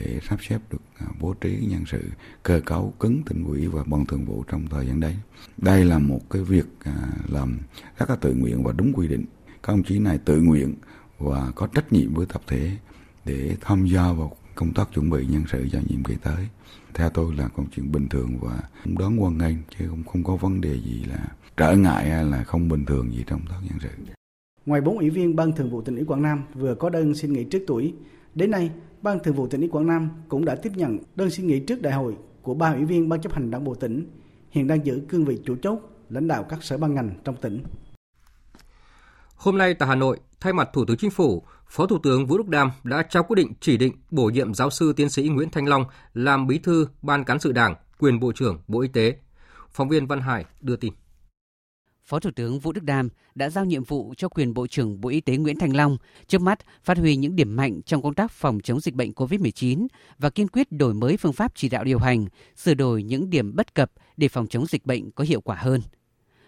để 0.00 0.20
sắp 0.28 0.38
xếp 0.42 0.58
được 0.70 0.78
à, 0.98 1.06
bố 1.20 1.34
trí 1.34 1.66
nhân 1.70 1.84
sự, 1.86 2.02
cơ 2.42 2.60
cấu 2.66 2.94
cứng 3.00 3.22
tỉnh 3.22 3.44
ủy 3.44 3.66
và 3.66 3.84
ban 3.84 4.06
thường 4.06 4.24
vụ 4.24 4.44
trong 4.50 4.66
thời 4.70 4.86
gian 4.86 5.00
đấy. 5.00 5.16
Đây 5.58 5.84
là 5.84 5.98
một 5.98 6.30
cái 6.30 6.42
việc 6.42 6.66
à, 6.84 7.08
làm 7.28 7.58
rất 7.98 8.10
là 8.10 8.16
tự 8.16 8.34
nguyện 8.34 8.62
và 8.62 8.72
đúng 8.72 8.92
quy 8.92 9.08
định. 9.08 9.24
Các 9.62 9.72
ông 9.72 9.82
chí 9.82 9.98
này 9.98 10.18
tự 10.18 10.40
nguyện 10.40 10.74
và 11.18 11.52
có 11.54 11.66
trách 11.66 11.92
nhiệm 11.92 12.14
với 12.14 12.26
tập 12.26 12.42
thể 12.46 12.76
để 13.24 13.56
tham 13.60 13.86
gia 13.86 14.12
vào 14.12 14.36
công 14.54 14.74
tác 14.74 14.88
chuẩn 14.94 15.10
bị 15.10 15.26
nhân 15.26 15.44
sự 15.52 15.68
cho 15.72 15.80
nhiệm 15.88 16.04
kỳ 16.04 16.14
tới. 16.22 16.48
Theo 16.94 17.10
tôi 17.10 17.34
là 17.34 17.48
công 17.48 17.66
chuyện 17.76 17.92
bình 17.92 18.08
thường 18.08 18.38
và 18.40 18.62
cũng 18.84 18.98
đón 18.98 19.22
quan 19.22 19.38
ngành 19.38 19.62
chứ 19.78 19.88
không 19.88 20.04
không 20.04 20.24
có 20.24 20.36
vấn 20.36 20.60
đề 20.60 20.80
gì 20.80 21.04
là 21.04 21.26
trở 21.56 21.76
ngại 21.76 22.10
hay 22.10 22.24
là 22.24 22.44
không 22.44 22.68
bình 22.68 22.84
thường 22.84 23.12
gì 23.12 23.24
trong 23.26 23.40
tác 23.48 23.56
nhân 23.62 23.78
sự. 23.82 23.88
Ngoài 24.66 24.80
bốn 24.80 24.98
ủy 24.98 25.10
viên 25.10 25.36
ban 25.36 25.52
thường 25.52 25.70
vụ 25.70 25.82
tỉnh 25.82 25.96
ủy 25.96 26.04
Quảng 26.04 26.22
Nam 26.22 26.44
vừa 26.54 26.74
có 26.74 26.90
đơn 26.90 27.14
xin 27.14 27.32
nghỉ 27.32 27.44
trước 27.44 27.64
tuổi, 27.66 27.94
đến 28.34 28.50
nay 28.50 28.70
Ban 29.02 29.18
Thường 29.18 29.34
vụ 29.34 29.46
tỉnh 29.46 29.60
ủy 29.60 29.70
Quảng 29.70 29.86
Nam 29.86 30.10
cũng 30.28 30.44
đã 30.44 30.54
tiếp 30.54 30.72
nhận 30.74 30.98
đơn 31.16 31.30
xin 31.30 31.46
nghỉ 31.46 31.60
trước 31.60 31.82
đại 31.82 31.92
hội 31.92 32.16
của 32.42 32.54
ba 32.54 32.72
ủy 32.72 32.84
viên 32.84 33.08
Ban 33.08 33.20
chấp 33.20 33.32
hành 33.32 33.50
Đảng 33.50 33.64
bộ 33.64 33.74
tỉnh, 33.74 34.10
hiện 34.50 34.66
đang 34.66 34.86
giữ 34.86 35.02
cương 35.08 35.24
vị 35.24 35.38
chủ 35.44 35.56
chốt 35.62 35.78
lãnh 36.08 36.28
đạo 36.28 36.44
các 36.48 36.62
sở 36.62 36.78
ban 36.78 36.94
ngành 36.94 37.10
trong 37.24 37.36
tỉnh. 37.36 37.62
Hôm 39.36 39.58
nay 39.58 39.74
tại 39.74 39.88
Hà 39.88 39.94
Nội, 39.94 40.20
thay 40.40 40.52
mặt 40.52 40.70
Thủ 40.72 40.84
tướng 40.84 40.96
Chính 40.96 41.10
phủ, 41.10 41.42
Phó 41.66 41.86
Thủ 41.86 41.98
tướng 42.02 42.26
Vũ 42.26 42.38
Đức 42.38 42.48
Đam 42.48 42.70
đã 42.84 43.02
trao 43.02 43.22
quyết 43.22 43.34
định 43.36 43.52
chỉ 43.60 43.76
định 43.76 43.92
bổ 44.10 44.24
nhiệm 44.24 44.54
giáo 44.54 44.70
sư 44.70 44.92
tiến 44.96 45.10
sĩ 45.10 45.28
Nguyễn 45.28 45.50
Thanh 45.50 45.68
Long 45.68 45.84
làm 46.14 46.46
bí 46.46 46.58
thư 46.58 46.86
Ban 47.02 47.24
cán 47.24 47.38
sự 47.38 47.52
Đảng, 47.52 47.74
quyền 47.98 48.20
Bộ 48.20 48.32
trưởng 48.32 48.62
Bộ 48.68 48.80
Y 48.80 48.88
tế. 48.88 49.16
Phóng 49.70 49.88
viên 49.88 50.06
Văn 50.06 50.20
Hải 50.20 50.44
đưa 50.60 50.76
tin. 50.76 50.92
Phó 52.04 52.20
Thủ 52.20 52.30
tướng 52.36 52.58
Vũ 52.58 52.72
Đức 52.72 52.84
Đam 52.84 53.08
đã 53.34 53.50
giao 53.50 53.64
nhiệm 53.64 53.84
vụ 53.84 54.14
cho 54.16 54.28
quyền 54.28 54.54
Bộ 54.54 54.66
trưởng 54.66 55.00
Bộ 55.00 55.08
Y 55.08 55.20
tế 55.20 55.36
Nguyễn 55.36 55.58
Thành 55.58 55.76
Long 55.76 55.96
trước 56.26 56.40
mắt 56.40 56.58
phát 56.82 56.98
huy 56.98 57.16
những 57.16 57.36
điểm 57.36 57.56
mạnh 57.56 57.82
trong 57.82 58.02
công 58.02 58.14
tác 58.14 58.30
phòng 58.30 58.60
chống 58.64 58.80
dịch 58.80 58.94
bệnh 58.94 59.12
COVID-19 59.12 59.86
và 60.18 60.30
kiên 60.30 60.48
quyết 60.48 60.72
đổi 60.72 60.94
mới 60.94 61.16
phương 61.16 61.32
pháp 61.32 61.52
chỉ 61.54 61.68
đạo 61.68 61.84
điều 61.84 61.98
hành, 61.98 62.26
sửa 62.56 62.74
đổi 62.74 63.02
những 63.02 63.30
điểm 63.30 63.56
bất 63.56 63.74
cập 63.74 63.92
để 64.16 64.28
phòng 64.28 64.46
chống 64.46 64.66
dịch 64.66 64.86
bệnh 64.86 65.10
có 65.10 65.24
hiệu 65.24 65.40
quả 65.40 65.56
hơn. 65.56 65.80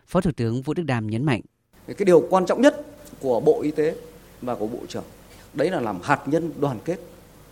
Phó 0.07 0.21
Thủ 0.21 0.31
tướng 0.37 0.63
Vũ 0.63 0.75
Đức 0.75 0.83
Đam 0.83 1.07
nhấn 1.07 1.25
mạnh. 1.25 1.41
Cái 1.87 2.05
điều 2.05 2.27
quan 2.31 2.47
trọng 2.47 2.63
nhất 2.63 2.87
của 3.21 3.41
Bộ 3.41 3.63
Y 3.63 3.71
tế 3.71 3.97
và 4.43 4.55
của 4.55 4.67
Bộ 4.67 4.79
trưởng 4.89 5.05
đấy 5.55 5.71
là 5.71 5.81
làm 5.81 5.99
hạt 6.03 6.21
nhân 6.27 6.53
đoàn 6.61 6.79
kết 6.85 7.01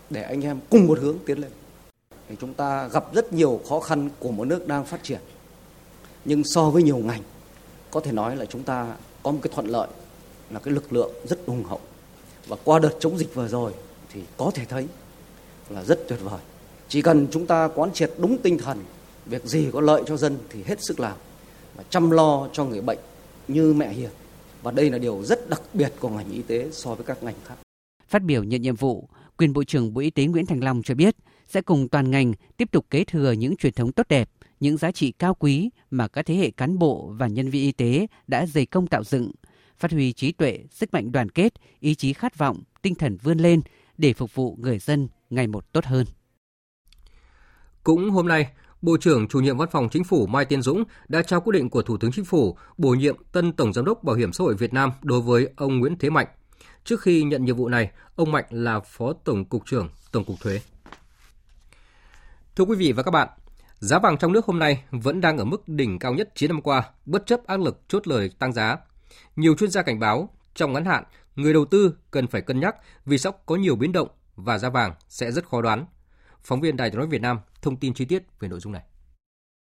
để 0.09 0.23
anh 0.23 0.41
em 0.41 0.59
cùng 0.69 0.87
một 0.87 0.99
hướng 0.99 1.17
tiến 1.25 1.37
lên. 1.37 1.51
Thì 2.29 2.35
chúng 2.41 2.53
ta 2.53 2.87
gặp 2.87 3.13
rất 3.13 3.33
nhiều 3.33 3.61
khó 3.69 3.79
khăn 3.79 4.09
của 4.19 4.31
một 4.31 4.45
nước 4.45 4.67
đang 4.67 4.85
phát 4.85 5.03
triển. 5.03 5.19
Nhưng 6.25 6.43
so 6.43 6.69
với 6.69 6.83
nhiều 6.83 6.97
ngành 6.97 7.21
có 7.93 7.99
thể 7.99 8.11
nói 8.11 8.35
là 8.35 8.45
chúng 8.45 8.63
ta 8.63 8.95
có 9.23 9.31
một 9.31 9.39
cái 9.41 9.51
thuận 9.55 9.67
lợi 9.67 9.87
là 10.49 10.59
cái 10.59 10.73
lực 10.73 10.93
lượng 10.93 11.11
rất 11.25 11.39
hùng 11.47 11.63
hậu. 11.63 11.79
Và 12.47 12.57
qua 12.63 12.79
đợt 12.79 12.91
chống 12.99 13.17
dịch 13.17 13.35
vừa 13.35 13.47
rồi 13.47 13.73
thì 14.13 14.21
có 14.37 14.51
thể 14.53 14.65
thấy 14.65 14.87
là 15.69 15.83
rất 15.83 16.07
tuyệt 16.07 16.19
vời. 16.23 16.39
Chỉ 16.87 17.01
cần 17.01 17.27
chúng 17.31 17.45
ta 17.45 17.69
quán 17.75 17.93
triệt 17.93 18.11
đúng 18.17 18.37
tinh 18.37 18.57
thần 18.57 18.79
việc 19.25 19.45
gì 19.45 19.67
có 19.73 19.81
lợi 19.81 20.03
cho 20.05 20.17
dân 20.17 20.37
thì 20.49 20.63
hết 20.63 20.83
sức 20.83 20.99
làm. 20.99 21.17
Và 21.75 21.83
chăm 21.89 22.11
lo 22.11 22.47
cho 22.53 22.65
người 22.65 22.81
bệnh 22.81 22.99
như 23.47 23.73
mẹ 23.73 23.89
hiền. 23.89 24.09
Và 24.63 24.71
đây 24.71 24.89
là 24.89 24.97
điều 24.97 25.23
rất 25.23 25.49
đặc 25.49 25.61
biệt 25.73 25.93
của 25.99 26.09
ngành 26.09 26.31
y 26.31 26.41
tế 26.41 26.69
so 26.71 26.95
với 26.95 27.05
các 27.05 27.23
ngành 27.23 27.35
khác. 27.45 27.55
Phát 28.07 28.21
biểu 28.21 28.43
nhận 28.43 28.61
nhiệm 28.61 28.75
vụ, 28.75 29.09
quyền 29.37 29.53
Bộ 29.53 29.63
trưởng 29.63 29.93
Bộ 29.93 30.01
Y 30.01 30.09
tế 30.09 30.25
Nguyễn 30.25 30.45
Thành 30.45 30.63
Long 30.63 30.83
cho 30.83 30.95
biết 30.95 31.15
sẽ 31.47 31.61
cùng 31.61 31.89
toàn 31.89 32.11
ngành 32.11 32.33
tiếp 32.57 32.71
tục 32.71 32.85
kế 32.89 33.03
thừa 33.03 33.31
những 33.31 33.55
truyền 33.55 33.73
thống 33.73 33.91
tốt 33.91 34.07
đẹp, 34.09 34.29
những 34.63 34.77
giá 34.77 34.91
trị 34.91 35.11
cao 35.11 35.33
quý 35.33 35.69
mà 35.91 36.07
các 36.07 36.25
thế 36.25 36.35
hệ 36.35 36.51
cán 36.51 36.79
bộ 36.79 37.13
và 37.17 37.27
nhân 37.27 37.49
viên 37.49 37.63
y 37.63 37.71
tế 37.71 38.07
đã 38.27 38.45
dày 38.45 38.65
công 38.65 38.87
tạo 38.87 39.03
dựng, 39.03 39.31
phát 39.77 39.91
huy 39.91 40.13
trí 40.13 40.31
tuệ, 40.31 40.59
sức 40.71 40.93
mạnh 40.93 41.11
đoàn 41.11 41.29
kết, 41.29 41.53
ý 41.79 41.95
chí 41.95 42.13
khát 42.13 42.37
vọng, 42.37 42.63
tinh 42.81 42.95
thần 42.95 43.17
vươn 43.17 43.37
lên 43.37 43.61
để 43.97 44.13
phục 44.13 44.35
vụ 44.35 44.57
người 44.59 44.79
dân 44.79 45.07
ngày 45.29 45.47
một 45.47 45.73
tốt 45.73 45.85
hơn. 45.85 46.05
Cũng 47.83 48.09
hôm 48.09 48.27
nay, 48.27 48.47
Bộ 48.81 48.97
trưởng 48.97 49.27
chủ 49.27 49.39
nhiệm 49.39 49.57
Văn 49.57 49.69
phòng 49.71 49.89
Chính 49.89 50.03
phủ 50.03 50.27
Mai 50.27 50.45
Tiến 50.45 50.61
Dũng 50.61 50.83
đã 51.07 51.21
trao 51.21 51.41
quyết 51.41 51.53
định 51.53 51.69
của 51.69 51.81
Thủ 51.81 51.97
tướng 51.97 52.11
Chính 52.11 52.25
phủ 52.25 52.57
bổ 52.77 52.89
nhiệm 52.89 53.15
tân 53.31 53.53
Tổng 53.53 53.73
Giám 53.73 53.85
đốc 53.85 54.03
Bảo 54.03 54.15
hiểm 54.15 54.33
xã 54.33 54.43
hội 54.43 54.55
Việt 54.55 54.73
Nam 54.73 54.91
đối 55.01 55.21
với 55.21 55.49
ông 55.55 55.79
Nguyễn 55.79 55.97
Thế 55.97 56.09
Mạnh. 56.09 56.27
Trước 56.83 57.01
khi 57.01 57.23
nhận 57.23 57.45
nhiệm 57.45 57.55
vụ 57.55 57.69
này, 57.69 57.91
ông 58.15 58.31
Mạnh 58.31 58.45
là 58.49 58.79
Phó 58.79 59.13
Tổng 59.13 59.45
cục 59.45 59.65
trưởng 59.65 59.89
Tổng 60.11 60.23
cục 60.23 60.39
Thuế. 60.39 60.61
Thưa 62.55 62.63
quý 62.63 62.75
vị 62.75 62.91
và 62.91 63.03
các 63.03 63.11
bạn, 63.11 63.27
giá 63.83 63.99
vàng 63.99 64.17
trong 64.17 64.31
nước 64.31 64.45
hôm 64.45 64.59
nay 64.59 64.83
vẫn 64.91 65.21
đang 65.21 65.37
ở 65.37 65.45
mức 65.45 65.67
đỉnh 65.67 65.99
cao 65.99 66.13
nhất 66.13 66.29
9 66.35 66.49
năm 66.49 66.61
qua, 66.61 66.83
bất 67.05 67.25
chấp 67.25 67.47
áp 67.47 67.57
lực 67.59 67.81
chốt 67.87 68.07
lời 68.07 68.29
tăng 68.39 68.53
giá. 68.53 68.77
Nhiều 69.35 69.55
chuyên 69.55 69.69
gia 69.69 69.81
cảnh 69.81 69.99
báo, 69.99 70.29
trong 70.55 70.73
ngắn 70.73 70.85
hạn, 70.85 71.03
người 71.35 71.53
đầu 71.53 71.65
tư 71.65 71.95
cần 72.11 72.27
phải 72.27 72.41
cân 72.41 72.59
nhắc 72.59 72.75
vì 73.05 73.17
sắp 73.17 73.35
có 73.45 73.55
nhiều 73.55 73.75
biến 73.75 73.91
động 73.91 74.07
và 74.35 74.57
giá 74.57 74.69
vàng 74.69 74.93
sẽ 75.09 75.31
rất 75.31 75.45
khó 75.45 75.61
đoán. 75.61 75.85
Phóng 76.43 76.61
viên 76.61 76.77
Đài 76.77 76.89
tiếng 76.89 76.99
nói 76.99 77.07
Việt 77.07 77.21
Nam 77.21 77.39
thông 77.61 77.77
tin 77.77 77.93
chi 77.93 78.05
tiết 78.05 78.23
về 78.39 78.47
nội 78.47 78.59
dung 78.59 78.73
này. 78.73 78.81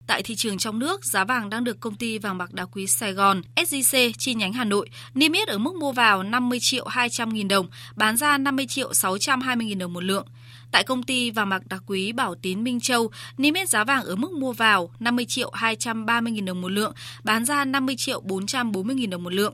Tại 0.08 0.24
thị 0.24 0.36
trường 0.36 0.58
trong 0.58 0.80
nước, 0.80 1.06
giá 1.06 1.24
vàng 1.24 1.50
đang 1.50 1.64
được 1.64 1.80
công 1.80 1.96
ty 1.96 2.18
vàng 2.18 2.38
bạc 2.38 2.54
đá 2.54 2.66
quý 2.66 2.88
Sài 2.88 3.14
Gòn 3.14 3.42
SJC 3.56 4.12
chi 4.18 4.34
nhánh 4.34 4.54
Hà 4.54 4.64
Nội 4.64 4.90
niêm 5.14 5.32
yết 5.32 5.48
ở 5.48 5.58
mức 5.58 5.76
mua 5.76 5.92
vào 5.92 6.24
50 6.24 6.60
triệu 6.62 6.86
200 6.88 7.30
nghìn 7.30 7.48
đồng, 7.48 7.70
bán 7.96 8.18
ra 8.18 8.38
50 8.38 8.66
triệu 8.70 8.94
620 8.94 9.68
nghìn 9.68 9.80
đồng 9.80 9.94
một 9.94 10.04
lượng. 10.04 10.28
Tại 10.78 10.84
công 10.84 11.04
ty 11.04 11.32
vàng 11.32 11.50
bạc 11.50 11.62
đá 11.70 11.78
quý 11.86 12.12
Bảo 12.12 12.36
Tín 12.36 12.64
Minh 12.64 12.80
Châu, 12.80 13.12
niêm 13.38 13.54
yết 13.54 13.70
giá 13.70 13.84
vàng 13.84 14.04
ở 14.04 14.16
mức 14.16 14.32
mua 14.32 14.54
vào 14.54 14.90
50 15.00 15.26
triệu 15.26 15.52
230 15.54 16.32
nghìn 16.32 16.46
đồng 16.46 16.62
một 16.62 16.72
lượng, 16.72 16.94
bán 17.24 17.46
ra 17.46 17.66
50 17.66 17.96
triệu 17.98 18.22
440 18.22 18.96
nghìn 18.96 19.10
đồng 19.10 19.24
một 19.24 19.34
lượng. 19.34 19.54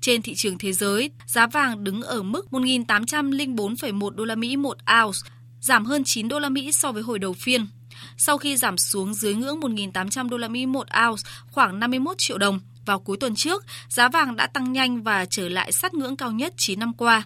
Trên 0.00 0.22
thị 0.22 0.34
trường 0.34 0.58
thế 0.58 0.72
giới, 0.72 1.10
giá 1.26 1.46
vàng 1.46 1.84
đứng 1.84 2.02
ở 2.02 2.22
mức 2.22 2.46
1.804,1 2.50 4.10
đô 4.10 4.24
la 4.24 4.34
Mỹ 4.34 4.56
một 4.56 4.78
ounce, 5.02 5.18
giảm 5.60 5.84
hơn 5.84 6.04
9 6.04 6.28
đô 6.28 6.38
la 6.38 6.48
Mỹ 6.48 6.72
so 6.72 6.92
với 6.92 7.02
hồi 7.02 7.18
đầu 7.18 7.32
phiên. 7.32 7.66
Sau 8.16 8.38
khi 8.38 8.56
giảm 8.56 8.78
xuống 8.78 9.14
dưới 9.14 9.34
ngưỡng 9.34 9.60
1.800 9.60 10.28
đô 10.28 10.36
la 10.36 10.48
Mỹ 10.48 10.66
một 10.66 10.86
ounce, 11.06 11.22
khoảng 11.50 11.80
51 11.80 12.18
triệu 12.18 12.38
đồng 12.38 12.60
vào 12.86 13.00
cuối 13.00 13.16
tuần 13.16 13.34
trước, 13.34 13.64
giá 13.88 14.08
vàng 14.08 14.36
đã 14.36 14.46
tăng 14.46 14.72
nhanh 14.72 15.02
và 15.02 15.24
trở 15.24 15.48
lại 15.48 15.72
sát 15.72 15.94
ngưỡng 15.94 16.16
cao 16.16 16.32
nhất 16.32 16.54
9 16.56 16.80
năm 16.80 16.92
qua. 16.92 17.24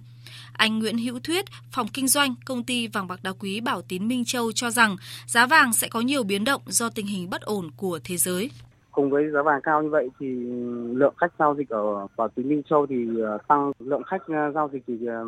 Anh 0.62 0.78
Nguyễn 0.78 0.98
Hữu 0.98 1.18
Thuyết, 1.24 1.44
phòng 1.72 1.86
kinh 1.94 2.08
doanh 2.08 2.34
công 2.46 2.64
ty 2.64 2.88
vàng 2.88 3.08
bạc 3.08 3.20
đá 3.22 3.32
quý 3.40 3.60
Bảo 3.60 3.82
Tín 3.88 4.08
Minh 4.08 4.24
Châu 4.26 4.52
cho 4.52 4.70
rằng 4.70 4.96
giá 5.26 5.46
vàng 5.46 5.72
sẽ 5.72 5.88
có 5.90 6.00
nhiều 6.00 6.22
biến 6.22 6.44
động 6.44 6.60
do 6.66 6.88
tình 6.94 7.06
hình 7.06 7.30
bất 7.30 7.42
ổn 7.42 7.70
của 7.76 7.98
thế 8.04 8.16
giới. 8.16 8.50
Cùng 8.92 9.10
với 9.10 9.30
giá 9.34 9.42
vàng 9.42 9.60
cao 9.62 9.82
như 9.82 9.88
vậy 9.88 10.08
thì 10.20 10.26
lượng 10.94 11.14
khách 11.16 11.32
giao 11.38 11.54
dịch 11.54 11.68
ở 11.68 12.06
Bảo 12.16 12.28
Tín 12.28 12.48
Minh 12.48 12.62
Châu 12.70 12.86
thì 12.86 13.20
ờ, 13.22 13.38
tăng, 13.48 13.72
lượng 13.78 14.02
khách 14.02 14.22
ờ, 14.26 14.50
giao 14.54 14.70
dịch 14.72 14.82
thì 14.86 15.06
ờ, 15.06 15.24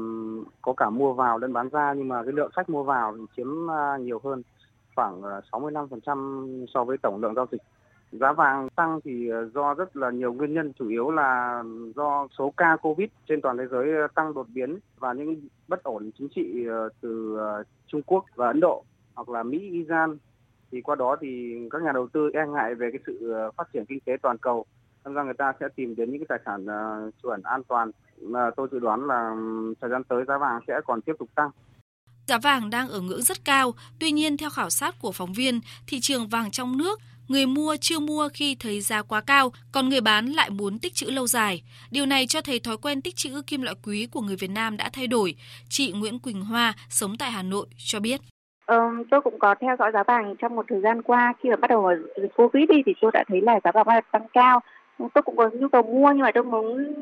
có 0.63 0.73
cả 0.77 0.91
mua 0.91 1.13
vào 1.13 1.39
lẫn 1.39 1.53
bán 1.53 1.69
ra 1.69 1.95
nhưng 1.97 2.09
mà 2.09 2.23
cái 2.23 2.33
lượng 2.33 2.51
khách 2.57 2.71
mua 2.71 2.83
vào 2.83 3.17
thì 3.17 3.25
chiếm 3.37 3.47
nhiều 4.01 4.21
hơn 4.25 4.43
khoảng 4.97 5.23
65% 5.53 6.67
so 6.75 6.85
với 6.85 6.97
tổng 6.99 7.21
lượng 7.21 7.35
giao 7.35 7.47
dịch. 7.53 7.63
Giá 8.21 8.33
vàng 8.33 8.69
tăng 8.77 9.01
thì 9.05 9.29
ờ, 9.29 9.49
do 9.55 9.75
rất 9.75 9.97
là 9.97 10.11
nhiều 10.11 10.33
nguyên 10.33 10.55
nhân, 10.55 10.73
chủ 10.79 10.89
yếu 10.89 11.11
là 11.11 11.63
do 11.97 12.29
số 12.39 12.53
ca 12.57 12.77
Covid 12.83 13.09
trên 13.29 13.41
toàn 13.41 13.57
thế 13.59 13.65
giới 13.71 13.93
ờ, 13.93 14.07
tăng 14.15 14.35
đột 14.35 14.47
biến 14.55 14.79
và 14.99 15.13
những 15.13 15.49
bất 15.69 15.83
ổn 15.83 16.11
chính 16.19 16.29
trị 16.35 16.67
ờ, 16.69 16.89
từ 17.01 17.39
Trung 17.87 18.03
Quốc 18.07 18.25
và 18.35 18.47
Ấn 18.47 18.61
Độ 18.61 18.85
hoặc 19.15 19.29
là 19.29 19.43
Mỹ, 19.43 19.59
Iran. 19.59 20.17
Thì 20.73 20.81
qua 20.81 20.97
đó 20.97 21.17
thì 21.21 21.59
các 21.71 21.83
nhà 21.83 21.93
đầu 21.93 22.09
tư 22.13 22.31
e 22.35 22.41
ngại 22.47 22.75
về 22.75 22.91
cái 22.93 23.01
sự 23.07 23.35
phát 23.57 23.69
triển 23.73 23.85
kinh 23.89 24.01
tế 24.01 24.13
toàn 24.23 24.39
cầu 24.39 24.65
nên 25.05 25.15
ra 25.15 25.23
người 25.23 25.35
ta 25.35 25.53
sẽ 25.61 25.67
tìm 25.77 25.97
đến 25.97 26.11
những 26.11 26.25
cái 26.25 26.27
tài 26.29 26.39
sản 26.47 26.67
chuẩn 27.23 27.43
an 27.43 27.63
toàn. 27.65 27.91
Mà 28.21 28.51
tôi 28.57 28.69
dự 28.73 28.79
đoán 28.79 29.07
là 29.07 29.37
thời 29.81 29.91
gian 29.91 30.05
tới 30.05 30.25
giá 30.29 30.39
vàng 30.39 30.61
sẽ 30.67 30.81
còn 30.87 31.01
tiếp 31.03 31.13
tục 31.19 31.29
tăng. 31.35 31.51
Giá 32.27 32.39
vàng 32.39 32.71
đang 32.71 32.89
ở 32.89 33.01
ngưỡng 33.01 33.23
rất 33.23 33.45
cao, 33.45 33.73
tuy 34.01 34.11
nhiên 34.11 34.37
theo 34.37 34.51
khảo 34.51 34.71
sát 34.71 34.95
của 35.03 35.13
phóng 35.13 35.33
viên, 35.33 35.61
thị 35.87 35.99
trường 36.01 36.29
vàng 36.29 36.51
trong 36.51 36.77
nước 36.79 37.01
người 37.29 37.47
mua 37.47 37.77
chưa 37.81 37.99
mua 37.99 38.29
khi 38.35 38.57
thấy 38.61 38.81
giá 38.81 39.03
quá 39.03 39.21
cao, 39.27 39.51
còn 39.73 39.89
người 39.89 40.01
bán 40.01 40.27
lại 40.27 40.51
muốn 40.51 40.79
tích 40.79 40.95
trữ 40.95 41.11
lâu 41.11 41.27
dài. 41.27 41.63
Điều 41.91 42.07
này 42.07 42.27
cho 42.27 42.41
thấy 42.41 42.61
thói 42.61 42.77
quen 42.77 43.03
tích 43.03 43.17
trữ 43.17 43.43
kim 43.47 43.63
loại 43.63 43.77
quý 43.87 44.09
của 44.13 44.21
người 44.21 44.37
Việt 44.37 44.51
Nam 44.51 44.77
đã 44.77 44.91
thay 44.93 45.07
đổi. 45.07 45.35
Chị 45.69 45.93
Nguyễn 45.93 46.19
Quỳnh 46.19 46.45
Hoa, 46.45 46.75
sống 46.89 47.17
tại 47.19 47.31
Hà 47.31 47.43
Nội, 47.43 47.67
cho 47.77 48.01
biết. 48.01 48.21
Ừ, 48.67 48.79
tôi 49.11 49.21
cũng 49.21 49.39
có 49.39 49.55
theo 49.61 49.77
dõi 49.79 49.91
giá 49.93 50.03
vàng 50.03 50.35
trong 50.39 50.57
một 50.57 50.67
thời 50.69 50.81
gian 50.81 51.03
qua 51.03 51.33
khi 51.43 51.51
mà 51.51 51.57
bắt 51.57 51.71
đầu 51.71 51.91
dịch 52.23 52.35
Covid 52.37 52.69
đi 52.69 52.83
thì 52.87 52.93
tôi 53.01 53.11
đã 53.15 53.25
thấy 53.29 53.41
là 53.41 53.61
giá 53.65 53.83
vàng 53.85 54.05
tăng 54.11 54.27
cao. 54.33 54.61
Tôi 54.99 55.23
cũng 55.23 55.37
có 55.37 55.51
nhu 55.53 55.69
cầu 55.69 55.83
mua 55.83 56.13
nhưng 56.13 56.23
mà 56.23 56.31
tôi 56.35 56.45
muốn 56.45 56.95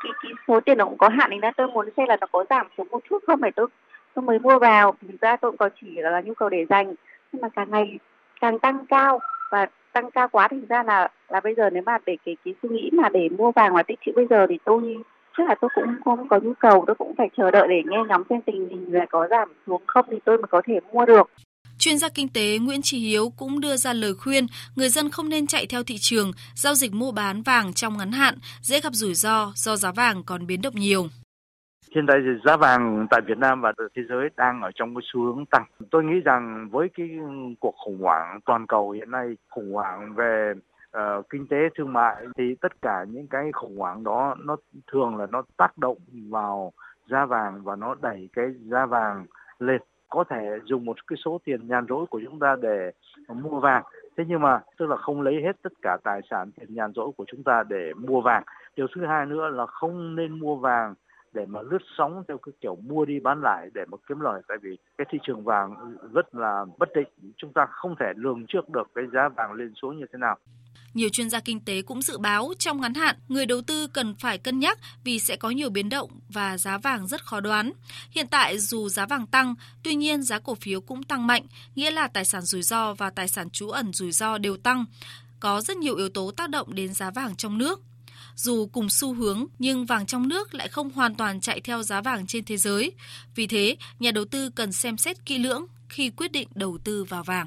cái, 0.00 0.12
cái 0.22 0.32
số 0.48 0.60
tiền 0.60 0.78
nó 0.78 0.84
cũng 0.84 0.98
có 0.98 1.08
hạn 1.08 1.30
nên 1.30 1.54
tôi 1.56 1.68
muốn 1.68 1.88
xem 1.96 2.08
là 2.08 2.16
nó 2.20 2.26
có 2.32 2.44
giảm 2.50 2.66
xuống 2.76 2.88
một 2.90 3.00
chút 3.10 3.18
không 3.26 3.40
phải 3.40 3.50
tôi 3.56 3.66
tôi 4.14 4.22
mới 4.22 4.38
mua 4.38 4.58
vào. 4.58 4.94
Thực 5.08 5.20
ra 5.20 5.36
tôi 5.36 5.50
cũng 5.50 5.58
có 5.58 5.68
chỉ 5.80 5.86
là 5.96 6.20
nhu 6.20 6.34
cầu 6.34 6.48
để 6.48 6.66
dành 6.70 6.94
nhưng 7.32 7.42
mà 7.42 7.48
càng 7.48 7.70
ngày 7.70 7.98
càng 8.40 8.58
tăng 8.58 8.86
cao 8.86 9.20
và 9.50 9.66
tăng 9.92 10.10
cao 10.10 10.28
quá 10.32 10.48
thì 10.50 10.56
ra 10.68 10.82
là 10.82 11.08
là 11.28 11.40
bây 11.40 11.54
giờ 11.54 11.70
nếu 11.70 11.82
mà 11.86 11.98
để 12.06 12.16
cái 12.24 12.36
cái 12.44 12.54
suy 12.62 12.68
nghĩ 12.68 12.90
mà 12.92 13.08
để 13.08 13.28
mua 13.28 13.52
vàng 13.52 13.74
và 13.74 13.82
tích 13.82 13.98
trữ 14.06 14.12
bây 14.16 14.26
giờ 14.30 14.46
thì 14.48 14.58
tôi 14.64 14.96
chắc 15.38 15.48
là 15.48 15.54
tôi 15.60 15.70
cũng 15.74 15.94
không 16.04 16.28
có 16.28 16.38
nhu 16.38 16.52
cầu 16.60 16.84
tôi 16.86 16.96
cũng 16.96 17.14
phải 17.18 17.28
chờ 17.36 17.50
đợi 17.50 17.66
để 17.68 17.82
nghe 17.86 17.96
ngóng 18.08 18.22
xem 18.30 18.40
tình 18.46 18.68
hình 18.68 18.94
là 18.94 19.06
có 19.10 19.26
giảm 19.30 19.52
xuống 19.66 19.82
không 19.86 20.06
thì 20.10 20.16
tôi 20.24 20.36
mới 20.36 20.46
có 20.50 20.62
thể 20.66 20.80
mua 20.92 21.06
được 21.06 21.30
Chuyên 21.78 21.98
gia 21.98 22.08
kinh 22.08 22.28
tế 22.28 22.58
Nguyễn 22.58 22.82
Trí 22.82 22.98
Hiếu 22.98 23.32
cũng 23.36 23.60
đưa 23.60 23.76
ra 23.76 23.92
lời 23.92 24.14
khuyên 24.14 24.46
người 24.76 24.88
dân 24.88 25.10
không 25.10 25.28
nên 25.28 25.46
chạy 25.46 25.66
theo 25.66 25.82
thị 25.82 25.96
trường, 26.00 26.32
giao 26.54 26.74
dịch 26.74 26.92
mua 26.92 27.12
bán 27.12 27.42
vàng 27.42 27.72
trong 27.72 27.98
ngắn 27.98 28.12
hạn, 28.12 28.34
dễ 28.62 28.80
gặp 28.80 28.92
rủi 28.92 29.14
ro 29.14 29.52
do 29.54 29.76
giá 29.76 29.92
vàng 29.92 30.22
còn 30.26 30.46
biến 30.46 30.62
động 30.62 30.74
nhiều. 30.76 31.08
Hiện 31.94 32.06
tại 32.06 32.18
giá 32.44 32.56
vàng 32.56 33.06
tại 33.10 33.20
Việt 33.20 33.38
Nam 33.38 33.60
và 33.60 33.72
thế 33.94 34.02
giới 34.08 34.28
đang 34.36 34.62
ở 34.62 34.70
trong 34.74 34.94
cái 34.94 35.02
xu 35.04 35.20
hướng 35.20 35.46
tăng. 35.46 35.64
Tôi 35.90 36.04
nghĩ 36.04 36.20
rằng 36.20 36.68
với 36.70 36.88
cái 36.88 37.10
cuộc 37.60 37.74
khủng 37.84 37.98
hoảng 38.02 38.40
toàn 38.44 38.66
cầu 38.66 38.90
hiện 38.90 39.10
nay, 39.10 39.36
khủng 39.50 39.72
hoảng 39.72 40.14
về 40.14 40.52
uh, 40.96 41.28
kinh 41.30 41.46
tế 41.46 41.56
thương 41.74 41.92
mại 41.92 42.16
thì 42.36 42.54
tất 42.54 42.82
cả 42.82 43.04
những 43.08 43.26
cái 43.26 43.52
khủng 43.52 43.78
hoảng 43.78 44.04
đó 44.04 44.34
nó 44.44 44.56
thường 44.92 45.16
là 45.16 45.26
nó 45.30 45.42
tác 45.56 45.78
động 45.78 45.98
vào 46.30 46.72
giá 47.06 47.24
vàng 47.24 47.64
và 47.64 47.76
nó 47.76 47.94
đẩy 48.02 48.28
cái 48.32 48.46
giá 48.58 48.86
vàng 48.86 49.26
lên. 49.58 49.80
Có 50.08 50.24
thể 50.24 50.58
dùng 50.64 50.84
một 50.84 51.06
cái 51.06 51.16
số 51.24 51.40
tiền 51.44 51.68
nhàn 51.68 51.86
rỗi 51.88 52.06
của 52.10 52.20
chúng 52.24 52.38
ta 52.38 52.56
để 52.62 52.90
mua 53.28 53.60
vàng. 53.60 53.82
Thế 54.16 54.24
nhưng 54.28 54.40
mà 54.40 54.60
tức 54.78 54.86
là 54.86 54.96
không 54.96 55.22
lấy 55.22 55.42
hết 55.42 55.62
tất 55.62 55.72
cả 55.82 55.96
tài 56.04 56.20
sản 56.30 56.50
tiền 56.60 56.74
nhàn 56.74 56.92
rỗi 56.92 57.10
của 57.16 57.24
chúng 57.28 57.42
ta 57.42 57.62
để 57.68 57.92
mua 57.94 58.20
vàng. 58.20 58.42
Điều 58.76 58.86
thứ 58.94 59.06
hai 59.06 59.26
nữa 59.26 59.48
là 59.48 59.66
không 59.66 60.16
nên 60.16 60.38
mua 60.38 60.56
vàng 60.56 60.94
để 61.38 61.46
mà 61.46 61.60
lướt 61.62 61.82
sóng 61.98 62.22
theo 62.28 62.38
cái 62.38 62.52
kiểu 62.60 62.76
mua 62.76 63.04
đi 63.04 63.20
bán 63.20 63.40
lại 63.42 63.68
để 63.74 63.80
mà 63.90 63.96
kiếm 64.08 64.20
lời 64.20 64.42
tại 64.48 64.56
vì 64.62 64.70
cái 64.98 65.06
thị 65.12 65.18
trường 65.26 65.44
vàng 65.44 65.96
rất 66.12 66.34
là 66.34 66.64
bất 66.78 66.88
định 66.94 67.32
chúng 67.36 67.52
ta 67.52 67.66
không 67.70 67.94
thể 68.00 68.06
lường 68.16 68.46
trước 68.48 68.68
được 68.68 68.90
cái 68.94 69.04
giá 69.12 69.28
vàng 69.36 69.52
lên 69.52 69.72
xuống 69.82 69.98
như 69.98 70.06
thế 70.12 70.18
nào 70.18 70.36
Nhiều 70.94 71.08
chuyên 71.08 71.30
gia 71.30 71.40
kinh 71.40 71.60
tế 71.60 71.82
cũng 71.82 72.02
dự 72.02 72.18
báo 72.18 72.52
trong 72.58 72.80
ngắn 72.80 72.94
hạn, 72.94 73.16
người 73.28 73.46
đầu 73.46 73.60
tư 73.66 73.86
cần 73.86 74.14
phải 74.14 74.38
cân 74.38 74.58
nhắc 74.58 74.78
vì 75.04 75.18
sẽ 75.18 75.36
có 75.36 75.50
nhiều 75.50 75.70
biến 75.70 75.88
động 75.88 76.10
và 76.28 76.58
giá 76.58 76.78
vàng 76.78 77.06
rất 77.06 77.24
khó 77.24 77.40
đoán. 77.40 77.72
Hiện 78.10 78.26
tại 78.30 78.58
dù 78.58 78.88
giá 78.88 79.06
vàng 79.06 79.26
tăng, 79.26 79.54
tuy 79.82 79.94
nhiên 79.94 80.22
giá 80.22 80.38
cổ 80.38 80.54
phiếu 80.54 80.80
cũng 80.80 81.02
tăng 81.02 81.26
mạnh, 81.26 81.42
nghĩa 81.74 81.90
là 81.90 82.08
tài 82.08 82.24
sản 82.24 82.42
rủi 82.42 82.62
ro 82.62 82.94
và 82.94 83.10
tài 83.10 83.28
sản 83.28 83.50
trú 83.50 83.70
ẩn 83.70 83.92
rủi 83.92 84.12
ro 84.12 84.38
đều 84.38 84.56
tăng. 84.56 84.84
Có 85.40 85.60
rất 85.60 85.76
nhiều 85.76 85.96
yếu 85.96 86.08
tố 86.08 86.30
tác 86.36 86.50
động 86.50 86.74
đến 86.74 86.92
giá 86.94 87.10
vàng 87.10 87.36
trong 87.36 87.58
nước. 87.58 87.80
Dù 88.38 88.68
cùng 88.72 88.90
xu 88.90 89.14
hướng 89.14 89.46
nhưng 89.58 89.86
vàng 89.86 90.06
trong 90.06 90.28
nước 90.28 90.54
lại 90.54 90.68
không 90.68 90.90
hoàn 90.90 91.14
toàn 91.14 91.40
chạy 91.40 91.60
theo 91.60 91.82
giá 91.82 92.00
vàng 92.00 92.26
trên 92.26 92.44
thế 92.44 92.56
giới. 92.56 92.92
Vì 93.34 93.46
thế, 93.46 93.76
nhà 93.98 94.10
đầu 94.10 94.24
tư 94.24 94.50
cần 94.50 94.72
xem 94.72 94.96
xét 94.96 95.26
kỹ 95.26 95.38
lưỡng 95.38 95.66
khi 95.88 96.10
quyết 96.10 96.32
định 96.32 96.48
đầu 96.54 96.78
tư 96.84 97.04
vào 97.04 97.22
vàng. 97.22 97.46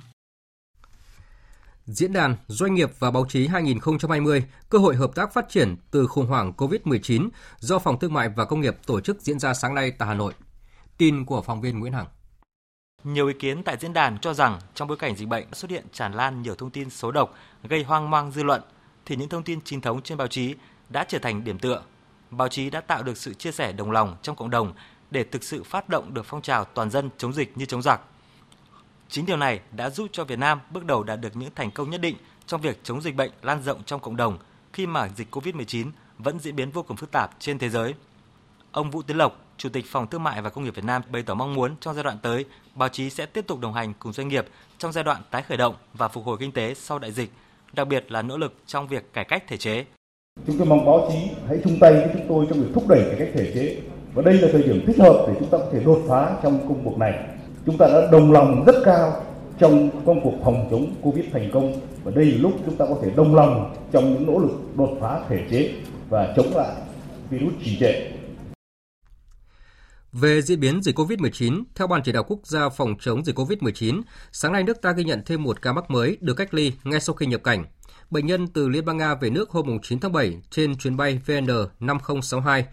Diễn 1.85 2.13
đàn 2.13 2.35
Doanh 2.47 2.73
nghiệp 2.73 2.91
và 2.99 3.11
báo 3.11 3.25
chí 3.29 3.47
2020, 3.47 4.43
cơ 4.69 4.77
hội 4.77 4.95
hợp 4.95 5.15
tác 5.15 5.33
phát 5.33 5.45
triển 5.49 5.75
từ 5.91 6.07
khủng 6.07 6.27
hoảng 6.27 6.53
COVID-19 6.57 7.29
do 7.59 7.79
Phòng 7.79 7.99
Thương 7.99 8.13
mại 8.13 8.29
và 8.29 8.45
Công 8.45 8.61
nghiệp 8.61 8.77
tổ 8.85 9.01
chức 9.01 9.21
diễn 9.21 9.39
ra 9.39 9.53
sáng 9.53 9.75
nay 9.75 9.91
tại 9.91 10.07
Hà 10.07 10.13
Nội. 10.13 10.33
Tin 10.97 11.25
của 11.25 11.41
phóng 11.41 11.61
viên 11.61 11.79
Nguyễn 11.79 11.93
Hằng. 11.93 12.07
Nhiều 13.03 13.27
ý 13.27 13.33
kiến 13.39 13.63
tại 13.63 13.77
diễn 13.79 13.93
đàn 13.93 14.19
cho 14.19 14.33
rằng 14.33 14.59
trong 14.75 14.87
bối 14.87 14.97
cảnh 14.97 15.15
dịch 15.15 15.27
bệnh 15.27 15.53
xuất 15.53 15.71
hiện 15.71 15.85
tràn 15.93 16.13
lan 16.13 16.41
nhiều 16.41 16.55
thông 16.55 16.69
tin 16.69 16.89
xấu 16.89 17.11
độc 17.11 17.35
gây 17.63 17.83
hoang 17.83 18.09
mang 18.09 18.31
dư 18.31 18.43
luận, 18.43 18.61
thì 19.05 19.15
những 19.15 19.29
thông 19.29 19.43
tin 19.43 19.59
chính 19.61 19.81
thống 19.81 20.01
trên 20.01 20.17
báo 20.17 20.27
chí 20.27 20.55
đã 20.91 21.03
trở 21.03 21.19
thành 21.19 21.43
điểm 21.43 21.59
tựa. 21.59 21.83
Báo 22.31 22.47
chí 22.47 22.69
đã 22.69 22.81
tạo 22.81 23.03
được 23.03 23.17
sự 23.17 23.33
chia 23.33 23.51
sẻ 23.51 23.71
đồng 23.71 23.91
lòng 23.91 24.17
trong 24.21 24.35
cộng 24.35 24.49
đồng 24.49 24.73
để 25.11 25.23
thực 25.23 25.43
sự 25.43 25.63
phát 25.63 25.89
động 25.89 26.13
được 26.13 26.25
phong 26.25 26.41
trào 26.41 26.65
toàn 26.65 26.89
dân 26.89 27.09
chống 27.17 27.33
dịch 27.33 27.57
như 27.57 27.65
chống 27.65 27.81
giặc. 27.81 28.01
Chính 29.09 29.25
điều 29.25 29.37
này 29.37 29.59
đã 29.71 29.89
giúp 29.89 30.07
cho 30.11 30.23
Việt 30.23 30.39
Nam 30.39 30.59
bước 30.69 30.85
đầu 30.85 31.03
đạt 31.03 31.19
được 31.21 31.35
những 31.35 31.49
thành 31.55 31.71
công 31.71 31.89
nhất 31.89 32.01
định 32.01 32.15
trong 32.47 32.61
việc 32.61 32.79
chống 32.83 33.01
dịch 33.01 33.15
bệnh 33.15 33.31
lan 33.41 33.63
rộng 33.63 33.83
trong 33.83 33.99
cộng 33.99 34.15
đồng 34.15 34.37
khi 34.73 34.85
mà 34.85 35.09
dịch 35.09 35.35
COVID-19 35.35 35.91
vẫn 36.17 36.39
diễn 36.39 36.55
biến 36.55 36.71
vô 36.71 36.83
cùng 36.83 36.97
phức 36.97 37.11
tạp 37.11 37.31
trên 37.39 37.59
thế 37.59 37.69
giới. 37.69 37.93
Ông 38.71 38.91
Vũ 38.91 39.01
Tiến 39.01 39.17
Lộc, 39.17 39.45
Chủ 39.57 39.69
tịch 39.69 39.85
Phòng 39.87 40.07
Thương 40.07 40.23
mại 40.23 40.41
và 40.41 40.49
Công 40.49 40.63
nghiệp 40.63 40.75
Việt 40.75 40.85
Nam 40.85 41.01
bày 41.11 41.23
tỏ 41.23 41.33
mong 41.33 41.53
muốn 41.53 41.75
trong 41.79 41.95
giai 41.95 42.03
đoạn 42.03 42.17
tới, 42.21 42.45
báo 42.75 42.89
chí 42.89 43.09
sẽ 43.09 43.25
tiếp 43.25 43.47
tục 43.47 43.59
đồng 43.59 43.73
hành 43.73 43.93
cùng 43.93 44.13
doanh 44.13 44.27
nghiệp 44.27 44.45
trong 44.77 44.91
giai 44.91 45.03
đoạn 45.03 45.21
tái 45.31 45.41
khởi 45.41 45.57
động 45.57 45.75
và 45.93 46.07
phục 46.07 46.25
hồi 46.25 46.37
kinh 46.39 46.51
tế 46.51 46.73
sau 46.73 46.99
đại 46.99 47.11
dịch, 47.11 47.31
đặc 47.73 47.87
biệt 47.87 48.11
là 48.11 48.21
nỗ 48.21 48.37
lực 48.37 48.55
trong 48.65 48.87
việc 48.87 49.13
cải 49.13 49.25
cách 49.25 49.43
thể 49.47 49.57
chế. 49.57 49.85
Chúng 50.47 50.57
tôi 50.57 50.67
mong 50.67 50.85
báo 50.85 51.09
chí 51.11 51.17
hãy 51.47 51.59
chung 51.63 51.79
tay 51.79 51.93
với 51.93 52.09
chúng 52.13 52.27
tôi 52.29 52.45
trong 52.49 52.59
việc 52.59 52.69
thúc 52.73 52.87
đẩy 52.87 53.03
cải 53.03 53.15
cách 53.19 53.29
thể 53.33 53.51
chế 53.55 53.77
và 54.13 54.21
đây 54.21 54.33
là 54.33 54.47
thời 54.51 54.63
điểm 54.63 54.83
thích 54.87 54.99
hợp 54.99 55.25
để 55.27 55.33
chúng 55.39 55.49
ta 55.49 55.57
có 55.57 55.65
thể 55.71 55.79
đột 55.85 56.01
phá 56.07 56.35
trong 56.43 56.67
công 56.67 56.81
cuộc 56.83 56.97
này. 56.97 57.13
Chúng 57.65 57.77
ta 57.77 57.87
đã 57.87 58.07
đồng 58.11 58.31
lòng 58.31 58.63
rất 58.65 58.75
cao 58.85 59.23
trong 59.59 59.89
công 60.05 60.21
cuộc 60.23 60.33
phòng 60.43 60.67
chống 60.71 60.95
Covid 61.01 61.25
thành 61.33 61.49
công 61.53 61.73
và 62.03 62.11
đây 62.15 62.25
là 62.25 62.37
lúc 62.37 62.51
chúng 62.65 62.77
ta 62.77 62.85
có 62.85 62.95
thể 63.01 63.09
đồng 63.15 63.35
lòng 63.35 63.75
trong 63.91 64.13
những 64.13 64.27
nỗ 64.27 64.39
lực 64.39 64.77
đột 64.77 64.97
phá 65.01 65.19
thể 65.29 65.39
chế 65.51 65.71
và 66.09 66.33
chống 66.35 66.55
lại 66.55 66.75
virus 67.29 67.53
trì 67.63 67.77
trệ. 67.79 68.11
Về 70.13 70.41
diễn 70.41 70.59
biến 70.59 70.81
dịch 70.83 70.97
COVID-19, 70.99 71.63
theo 71.75 71.87
Ban 71.87 72.01
chỉ 72.03 72.11
đạo 72.11 72.23
quốc 72.23 72.39
gia 72.43 72.69
phòng 72.69 72.95
chống 72.99 73.25
dịch 73.25 73.35
COVID-19, 73.35 74.01
sáng 74.31 74.53
nay 74.53 74.63
nước 74.63 74.81
ta 74.81 74.91
ghi 74.91 75.03
nhận 75.03 75.21
thêm 75.25 75.43
một 75.43 75.61
ca 75.61 75.73
mắc 75.73 75.91
mới 75.91 76.17
được 76.21 76.33
cách 76.33 76.53
ly 76.53 76.73
ngay 76.83 76.99
sau 76.99 77.15
khi 77.15 77.25
nhập 77.25 77.43
cảnh. 77.43 77.65
Bệnh 78.11 78.25
nhân 78.25 78.47
từ 78.47 78.69
Liên 78.69 78.85
bang 78.85 78.97
Nga 78.97 79.15
về 79.15 79.29
nước 79.29 79.49
hôm 79.49 79.79
9 79.81 79.99
tháng 79.99 80.11
7 80.11 80.41
trên 80.49 80.77
chuyến 80.77 80.97
bay 80.97 81.21
VN5062. 81.25 82.63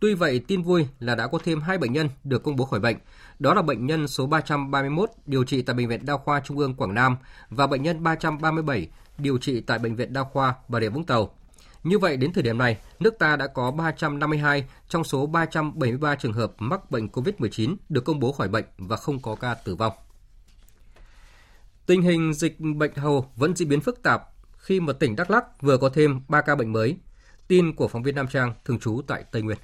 Tuy 0.00 0.14
vậy, 0.14 0.38
tin 0.38 0.62
vui 0.62 0.86
là 1.00 1.14
đã 1.14 1.26
có 1.26 1.38
thêm 1.44 1.60
hai 1.60 1.78
bệnh 1.78 1.92
nhân 1.92 2.08
được 2.24 2.42
công 2.42 2.56
bố 2.56 2.64
khỏi 2.64 2.80
bệnh. 2.80 2.96
Đó 3.38 3.54
là 3.54 3.62
bệnh 3.62 3.86
nhân 3.86 4.08
số 4.08 4.26
331 4.26 5.10
điều 5.26 5.44
trị 5.44 5.62
tại 5.62 5.76
Bệnh 5.76 5.88
viện 5.88 6.06
Đa 6.06 6.16
khoa 6.16 6.40
Trung 6.40 6.58
ương 6.58 6.74
Quảng 6.74 6.94
Nam 6.94 7.16
và 7.50 7.66
bệnh 7.66 7.82
nhân 7.82 8.02
337 8.02 8.88
điều 9.18 9.38
trị 9.38 9.60
tại 9.60 9.78
Bệnh 9.78 9.96
viện 9.96 10.12
Đa 10.12 10.22
khoa 10.22 10.54
Bà 10.68 10.80
Rịa 10.80 10.88
Vũng 10.88 11.04
Tàu. 11.04 11.34
Như 11.84 11.98
vậy, 11.98 12.16
đến 12.16 12.32
thời 12.32 12.42
điểm 12.42 12.58
này, 12.58 12.78
nước 13.00 13.18
ta 13.18 13.36
đã 13.36 13.46
có 13.46 13.70
352 13.70 14.64
trong 14.88 15.04
số 15.04 15.26
373 15.26 16.14
trường 16.14 16.32
hợp 16.32 16.52
mắc 16.58 16.90
bệnh 16.90 17.06
COVID-19 17.06 17.76
được 17.88 18.04
công 18.04 18.20
bố 18.20 18.32
khỏi 18.32 18.48
bệnh 18.48 18.64
và 18.78 18.96
không 18.96 19.22
có 19.22 19.34
ca 19.34 19.54
tử 19.54 19.74
vong. 19.74 19.92
Tình 21.86 22.02
hình 22.02 22.34
dịch 22.34 22.60
bệnh 22.60 22.94
hầu 22.94 23.30
vẫn 23.36 23.56
diễn 23.56 23.68
biến 23.68 23.80
phức 23.80 24.02
tạp 24.02 24.22
khi 24.68 24.80
mà 24.80 24.92
tỉnh 24.92 25.16
Đắk 25.16 25.30
Lắk 25.30 25.62
vừa 25.62 25.76
có 25.76 25.88
thêm 25.88 26.20
3 26.28 26.40
ca 26.40 26.54
bệnh 26.54 26.72
mới. 26.72 26.96
Tin 27.48 27.74
của 27.74 27.88
phóng 27.88 28.02
viên 28.02 28.14
Nam 28.14 28.28
Trang 28.28 28.54
thường 28.64 28.78
trú 28.78 29.00
tại 29.06 29.24
Tây 29.32 29.42
Nguyên. 29.42 29.58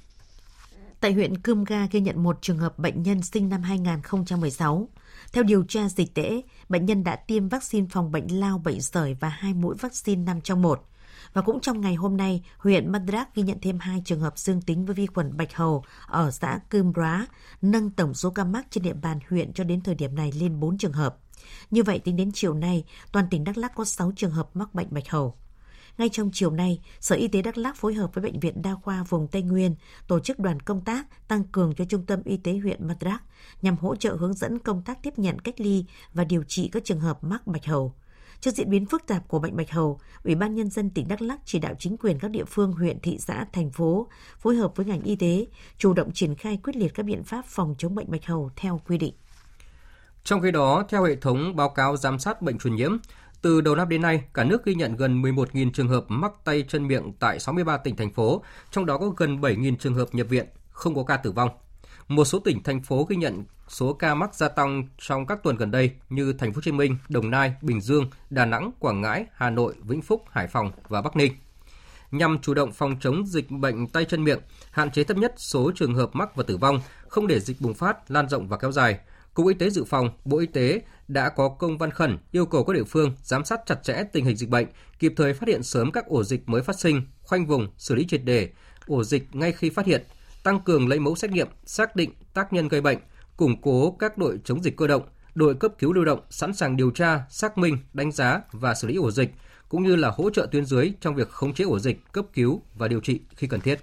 Tại 0.99 1.13
huyện 1.13 1.37
Cơm 1.37 1.63
Ga 1.63 1.87
ghi 1.91 1.99
nhận 1.99 2.23
một 2.23 2.37
trường 2.41 2.57
hợp 2.57 2.79
bệnh 2.79 3.03
nhân 3.03 3.21
sinh 3.21 3.49
năm 3.49 3.61
2016. 3.61 4.89
Theo 5.33 5.43
điều 5.43 5.63
tra 5.63 5.89
dịch 5.89 6.13
tễ, 6.13 6.41
bệnh 6.69 6.85
nhân 6.85 7.03
đã 7.03 7.15
tiêm 7.15 7.49
vaccine 7.49 7.87
phòng 7.91 8.11
bệnh 8.11 8.39
lao 8.39 8.57
bệnh 8.57 8.81
sởi 8.81 9.17
và 9.19 9.29
hai 9.29 9.53
mũi 9.53 9.75
vaccine 9.81 10.23
5 10.23 10.41
trong 10.41 10.61
1. 10.61 10.87
Và 11.33 11.41
cũng 11.41 11.59
trong 11.59 11.81
ngày 11.81 11.95
hôm 11.95 12.17
nay, 12.17 12.43
huyện 12.57 12.91
Madrak 12.91 13.35
ghi 13.35 13.43
nhận 13.43 13.57
thêm 13.61 13.79
hai 13.79 14.01
trường 14.05 14.19
hợp 14.19 14.37
dương 14.37 14.61
tính 14.61 14.85
với 14.85 14.95
vi 14.95 15.05
khuẩn 15.05 15.37
bạch 15.37 15.55
hầu 15.55 15.83
ở 16.07 16.31
xã 16.31 16.59
Cơm 16.69 16.93
Rá, 16.93 17.25
nâng 17.61 17.89
tổng 17.89 18.13
số 18.13 18.29
ca 18.29 18.43
mắc 18.43 18.65
trên 18.69 18.83
địa 18.83 18.93
bàn 18.93 19.19
huyện 19.29 19.53
cho 19.53 19.63
đến 19.63 19.81
thời 19.81 19.95
điểm 19.95 20.15
này 20.15 20.31
lên 20.31 20.59
4 20.59 20.77
trường 20.77 20.93
hợp. 20.93 21.17
Như 21.71 21.83
vậy, 21.83 21.99
tính 21.99 22.15
đến 22.15 22.31
chiều 22.33 22.53
nay, 22.53 22.83
toàn 23.11 23.27
tỉnh 23.29 23.43
Đắk 23.43 23.57
Lắk 23.57 23.75
có 23.75 23.85
6 23.85 24.11
trường 24.15 24.31
hợp 24.31 24.49
mắc 24.53 24.73
bệnh 24.73 24.87
bạch 24.91 25.09
hầu. 25.09 25.35
Ngay 25.97 26.09
trong 26.09 26.29
chiều 26.33 26.51
nay, 26.51 26.81
Sở 26.99 27.15
Y 27.15 27.27
tế 27.27 27.41
Đắk 27.41 27.57
Lắk 27.57 27.75
phối 27.77 27.93
hợp 27.93 28.13
với 28.13 28.23
Bệnh 28.23 28.39
viện 28.39 28.61
Đa 28.61 28.75
khoa 28.75 29.03
vùng 29.03 29.27
Tây 29.27 29.41
Nguyên 29.41 29.75
tổ 30.07 30.19
chức 30.19 30.39
đoàn 30.39 30.59
công 30.59 30.81
tác 30.81 31.27
tăng 31.27 31.43
cường 31.43 31.75
cho 31.75 31.85
Trung 31.85 32.05
tâm 32.05 32.21
Y 32.25 32.37
tế 32.37 32.57
huyện 32.57 32.87
Madrak 32.87 33.23
nhằm 33.61 33.77
hỗ 33.77 33.95
trợ 33.95 34.15
hướng 34.15 34.33
dẫn 34.33 34.59
công 34.59 34.81
tác 34.81 35.03
tiếp 35.03 35.13
nhận 35.17 35.39
cách 35.39 35.59
ly 35.59 35.85
và 36.13 36.23
điều 36.23 36.43
trị 36.43 36.69
các 36.71 36.85
trường 36.85 36.99
hợp 36.99 37.23
mắc 37.23 37.47
bạch 37.47 37.65
hầu. 37.65 37.93
Trước 38.39 38.51
diễn 38.51 38.69
biến 38.69 38.85
phức 38.85 39.07
tạp 39.07 39.27
của 39.27 39.39
bệnh 39.39 39.55
bạch 39.55 39.71
hầu, 39.71 39.99
Ủy 40.23 40.35
ban 40.35 40.55
Nhân 40.55 40.69
dân 40.69 40.89
tỉnh 40.89 41.07
Đắk 41.07 41.21
lắc 41.21 41.39
chỉ 41.45 41.59
đạo 41.59 41.73
chính 41.79 41.97
quyền 41.97 42.19
các 42.19 42.31
địa 42.31 42.45
phương, 42.45 42.71
huyện, 42.71 42.99
thị 42.99 43.17
xã, 43.19 43.45
thành 43.53 43.71
phố 43.71 44.07
phối 44.37 44.55
hợp 44.55 44.75
với 44.75 44.85
ngành 44.85 45.01
y 45.01 45.15
tế, 45.15 45.45
chủ 45.77 45.93
động 45.93 46.11
triển 46.13 46.35
khai 46.35 46.59
quyết 46.63 46.75
liệt 46.75 46.93
các 46.93 47.03
biện 47.03 47.23
pháp 47.23 47.45
phòng 47.45 47.75
chống 47.77 47.95
bệnh 47.95 48.11
bạch 48.11 48.25
hầu 48.25 48.49
theo 48.55 48.81
quy 48.87 48.97
định. 48.97 49.13
Trong 50.25 50.41
khi 50.41 50.51
đó, 50.51 50.83
theo 50.89 51.03
hệ 51.03 51.15
thống 51.15 51.55
báo 51.55 51.69
cáo 51.69 51.97
giám 51.97 52.19
sát 52.19 52.41
bệnh 52.41 52.57
truyền 52.57 52.75
nhiễm, 52.75 52.97
từ 53.41 53.61
đầu 53.61 53.75
năm 53.75 53.89
đến 53.89 54.01
nay, 54.01 54.23
cả 54.33 54.43
nước 54.43 54.65
ghi 54.65 54.75
nhận 54.75 54.95
gần 54.95 55.21
11.000 55.21 55.71
trường 55.71 55.87
hợp 55.87 56.05
mắc 56.07 56.31
tay 56.43 56.63
chân 56.67 56.87
miệng 56.87 57.13
tại 57.19 57.39
63 57.39 57.77
tỉnh 57.77 57.95
thành 57.95 58.13
phố, 58.13 58.43
trong 58.71 58.85
đó 58.85 58.97
có 58.97 59.09
gần 59.09 59.41
7.000 59.41 59.75
trường 59.75 59.93
hợp 59.93 60.07
nhập 60.11 60.27
viện, 60.29 60.45
không 60.71 60.95
có 60.95 61.03
ca 61.03 61.17
tử 61.17 61.31
vong. 61.31 61.49
Một 62.07 62.25
số 62.25 62.39
tỉnh 62.39 62.63
thành 62.63 62.81
phố 62.81 63.03
ghi 63.03 63.15
nhận 63.15 63.43
số 63.67 63.93
ca 63.93 64.15
mắc 64.15 64.35
gia 64.35 64.47
tăng 64.47 64.87
trong 64.97 65.25
các 65.25 65.43
tuần 65.43 65.55
gần 65.55 65.71
đây 65.71 65.91
như 66.09 66.33
Thành 66.33 66.53
phố 66.53 66.57
Hồ 66.57 66.61
Chí 66.61 66.71
Minh, 66.71 66.97
Đồng 67.09 67.31
Nai, 67.31 67.53
Bình 67.61 67.81
Dương, 67.81 68.09
Đà 68.29 68.45
Nẵng, 68.45 68.71
Quảng 68.79 69.01
Ngãi, 69.01 69.25
Hà 69.33 69.49
Nội, 69.49 69.73
Vĩnh 69.79 70.01
Phúc, 70.01 70.23
Hải 70.29 70.47
Phòng 70.47 70.71
và 70.87 71.01
Bắc 71.01 71.15
Ninh. 71.15 71.33
Nhằm 72.11 72.39
chủ 72.41 72.53
động 72.53 72.71
phòng 72.71 72.95
chống 72.99 73.25
dịch 73.27 73.51
bệnh 73.51 73.87
tay 73.87 74.05
chân 74.05 74.23
miệng, 74.23 74.39
hạn 74.71 74.91
chế 74.91 75.03
thấp 75.03 75.17
nhất 75.17 75.33
số 75.37 75.71
trường 75.75 75.95
hợp 75.95 76.09
mắc 76.13 76.35
và 76.35 76.43
tử 76.47 76.57
vong, 76.57 76.79
không 77.07 77.27
để 77.27 77.39
dịch 77.39 77.61
bùng 77.61 77.73
phát, 77.73 78.11
lan 78.11 78.29
rộng 78.29 78.47
và 78.47 78.57
kéo 78.57 78.71
dài, 78.71 78.99
Cục 79.35 79.47
Y 79.47 79.53
tế 79.53 79.69
Dự 79.69 79.83
phòng, 79.83 80.09
Bộ 80.25 80.37
Y 80.37 80.45
tế 80.45 80.81
đã 81.07 81.29
có 81.29 81.49
công 81.49 81.77
văn 81.77 81.91
khẩn 81.91 82.17
yêu 82.31 82.45
cầu 82.45 82.63
các 82.63 82.73
địa 82.73 82.83
phương 82.83 83.11
giám 83.23 83.45
sát 83.45 83.59
chặt 83.65 83.83
chẽ 83.83 84.03
tình 84.13 84.25
hình 84.25 84.35
dịch 84.35 84.49
bệnh, 84.49 84.67
kịp 84.99 85.13
thời 85.17 85.33
phát 85.33 85.47
hiện 85.47 85.63
sớm 85.63 85.91
các 85.91 86.05
ổ 86.05 86.23
dịch 86.23 86.49
mới 86.49 86.63
phát 86.63 86.79
sinh, 86.79 87.01
khoanh 87.21 87.45
vùng, 87.45 87.67
xử 87.77 87.95
lý 87.95 88.05
triệt 88.07 88.23
đề, 88.23 88.49
ổ 88.87 89.03
dịch 89.03 89.35
ngay 89.35 89.51
khi 89.51 89.69
phát 89.69 89.85
hiện, 89.85 90.03
tăng 90.43 90.59
cường 90.59 90.87
lấy 90.87 90.99
mẫu 90.99 91.15
xét 91.15 91.31
nghiệm, 91.31 91.47
xác 91.65 91.95
định 91.95 92.11
tác 92.33 92.53
nhân 92.53 92.67
gây 92.67 92.81
bệnh, 92.81 92.97
củng 93.37 93.61
cố 93.61 93.95
các 93.99 94.17
đội 94.17 94.39
chống 94.43 94.63
dịch 94.63 94.77
cơ 94.77 94.87
động, 94.87 95.03
đội 95.35 95.55
cấp 95.55 95.71
cứu 95.79 95.93
lưu 95.93 96.05
động 96.05 96.19
sẵn 96.29 96.53
sàng 96.53 96.77
điều 96.77 96.91
tra, 96.91 97.25
xác 97.29 97.57
minh, 97.57 97.77
đánh 97.93 98.11
giá 98.11 98.41
và 98.51 98.73
xử 98.73 98.87
lý 98.87 98.95
ổ 98.95 99.11
dịch, 99.11 99.31
cũng 99.69 99.83
như 99.83 99.95
là 99.95 100.09
hỗ 100.09 100.29
trợ 100.29 100.47
tuyến 100.51 100.65
dưới 100.65 100.91
trong 101.01 101.15
việc 101.15 101.29
khống 101.29 101.53
chế 101.53 101.65
ổ 101.65 101.79
dịch, 101.79 102.11
cấp 102.11 102.25
cứu 102.33 102.61
và 102.75 102.87
điều 102.87 102.99
trị 102.99 103.21
khi 103.35 103.47
cần 103.47 103.61
thiết. 103.61 103.79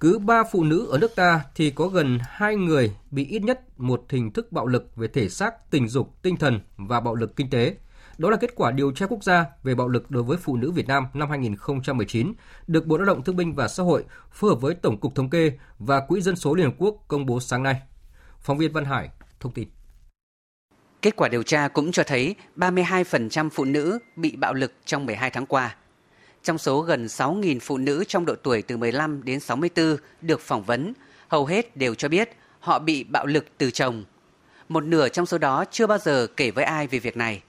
Cứ 0.00 0.18
3 0.18 0.44
phụ 0.52 0.64
nữ 0.64 0.88
ở 0.90 0.98
nước 0.98 1.16
ta 1.16 1.44
thì 1.54 1.70
có 1.70 1.88
gần 1.88 2.18
2 2.22 2.56
người 2.56 2.96
bị 3.10 3.26
ít 3.26 3.42
nhất 3.42 3.80
một 3.80 4.04
hình 4.08 4.32
thức 4.32 4.52
bạo 4.52 4.66
lực 4.66 4.96
về 4.96 5.08
thể 5.08 5.28
xác, 5.28 5.70
tình 5.70 5.88
dục, 5.88 6.22
tinh 6.22 6.36
thần 6.36 6.60
và 6.76 7.00
bạo 7.00 7.14
lực 7.14 7.36
kinh 7.36 7.50
tế. 7.50 7.76
Đó 8.18 8.30
là 8.30 8.36
kết 8.36 8.54
quả 8.54 8.70
điều 8.70 8.92
tra 8.92 9.06
quốc 9.06 9.24
gia 9.24 9.46
về 9.62 9.74
bạo 9.74 9.88
lực 9.88 10.10
đối 10.10 10.22
với 10.22 10.36
phụ 10.36 10.56
nữ 10.56 10.70
Việt 10.70 10.86
Nam 10.86 11.06
năm 11.14 11.30
2019, 11.30 12.32
được 12.66 12.86
Bộ 12.86 12.96
Lao 12.96 13.06
động 13.06 13.24
Thương 13.24 13.36
binh 13.36 13.54
và 13.54 13.68
Xã 13.68 13.82
hội 13.82 14.04
phối 14.32 14.50
hợp 14.50 14.60
với 14.60 14.74
Tổng 14.74 15.00
cục 15.00 15.14
Thống 15.14 15.30
kê 15.30 15.52
và 15.78 16.00
Quỹ 16.00 16.20
Dân 16.20 16.36
số 16.36 16.54
Liên 16.54 16.66
Hợp 16.66 16.74
Quốc 16.78 17.04
công 17.08 17.26
bố 17.26 17.40
sáng 17.40 17.62
nay. 17.62 17.80
Phóng 18.40 18.58
viên 18.58 18.72
Văn 18.72 18.84
Hải 18.84 19.10
thông 19.40 19.52
tin. 19.52 19.68
Kết 21.02 21.16
quả 21.16 21.28
điều 21.28 21.42
tra 21.42 21.68
cũng 21.68 21.92
cho 21.92 22.02
thấy 22.06 22.34
32% 22.56 23.50
phụ 23.50 23.64
nữ 23.64 23.98
bị 24.16 24.36
bạo 24.36 24.54
lực 24.54 24.72
trong 24.84 25.06
12 25.06 25.30
tháng 25.30 25.46
qua. 25.46 25.76
Trong 26.42 26.58
số 26.58 26.80
gần 26.80 27.06
6.000 27.06 27.58
phụ 27.60 27.78
nữ 27.78 28.04
trong 28.08 28.26
độ 28.26 28.34
tuổi 28.42 28.62
từ 28.62 28.76
15 28.76 29.24
đến 29.24 29.40
64 29.40 29.96
được 30.20 30.40
phỏng 30.40 30.62
vấn, 30.62 30.92
hầu 31.28 31.46
hết 31.46 31.76
đều 31.76 31.94
cho 31.94 32.08
biết 32.08 32.30
họ 32.60 32.78
bị 32.78 33.04
bạo 33.04 33.26
lực 33.26 33.44
từ 33.58 33.70
chồng. 33.70 34.04
Một 34.68 34.84
nửa 34.84 35.08
trong 35.08 35.26
số 35.26 35.38
đó 35.38 35.64
chưa 35.70 35.86
bao 35.86 35.98
giờ 35.98 36.26
kể 36.36 36.50
với 36.50 36.64
ai 36.64 36.86
về 36.86 36.98
việc 36.98 37.16
này. 37.16 37.42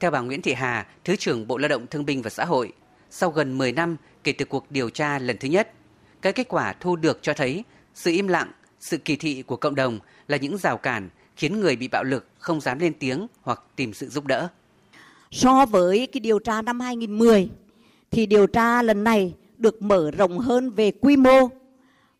Theo 0.00 0.10
bà 0.10 0.20
Nguyễn 0.20 0.42
Thị 0.42 0.52
Hà, 0.52 0.86
Thứ 1.04 1.16
trưởng 1.16 1.46
Bộ 1.46 1.58
Lao 1.58 1.68
động 1.68 1.86
Thương 1.86 2.04
binh 2.04 2.22
và 2.22 2.30
Xã 2.30 2.44
hội, 2.44 2.72
sau 3.10 3.30
gần 3.30 3.58
10 3.58 3.72
năm 3.72 3.96
kể 4.24 4.32
từ 4.32 4.44
cuộc 4.44 4.70
điều 4.70 4.90
tra 4.90 5.18
lần 5.18 5.36
thứ 5.38 5.48
nhất, 5.48 5.72
các 6.22 6.34
kết 6.34 6.48
quả 6.48 6.72
thu 6.80 6.96
được 6.96 7.18
cho 7.22 7.32
thấy 7.32 7.64
sự 7.94 8.10
im 8.10 8.28
lặng, 8.28 8.52
sự 8.80 8.96
kỳ 8.96 9.16
thị 9.16 9.42
của 9.42 9.56
cộng 9.56 9.74
đồng 9.74 9.98
là 10.28 10.36
những 10.36 10.58
rào 10.58 10.76
cản 10.76 11.08
khiến 11.36 11.60
người 11.60 11.76
bị 11.76 11.88
bạo 11.88 12.04
lực 12.04 12.26
không 12.38 12.60
dám 12.60 12.78
lên 12.78 12.94
tiếng 12.98 13.26
hoặc 13.42 13.62
tìm 13.76 13.94
sự 13.94 14.08
giúp 14.08 14.26
đỡ. 14.26 14.48
So 15.30 15.66
với 15.66 16.06
cái 16.12 16.20
điều 16.20 16.38
tra 16.38 16.62
năm 16.62 16.80
2010 16.80 17.48
thì 18.14 18.26
điều 18.26 18.46
tra 18.46 18.82
lần 18.82 19.04
này 19.04 19.34
được 19.58 19.82
mở 19.82 20.10
rộng 20.10 20.38
hơn 20.38 20.70
về 20.70 20.90
quy 20.90 21.16
mô 21.16 21.48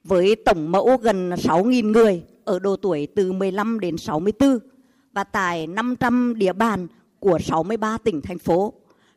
với 0.04 0.36
tổng 0.36 0.72
mẫu 0.72 0.96
gần 0.96 1.30
6.000 1.30 1.90
người 1.90 2.22
ở 2.44 2.58
độ 2.58 2.76
tuổi 2.76 3.08
từ 3.14 3.32
15 3.32 3.80
đến 3.80 3.98
64 3.98 4.58
và 5.12 5.24
tại 5.24 5.66
500 5.66 6.34
địa 6.36 6.52
bàn 6.52 6.86
của 7.18 7.38
63 7.38 7.98
tỉnh 7.98 8.20
thành 8.20 8.38
phố. 8.38 8.72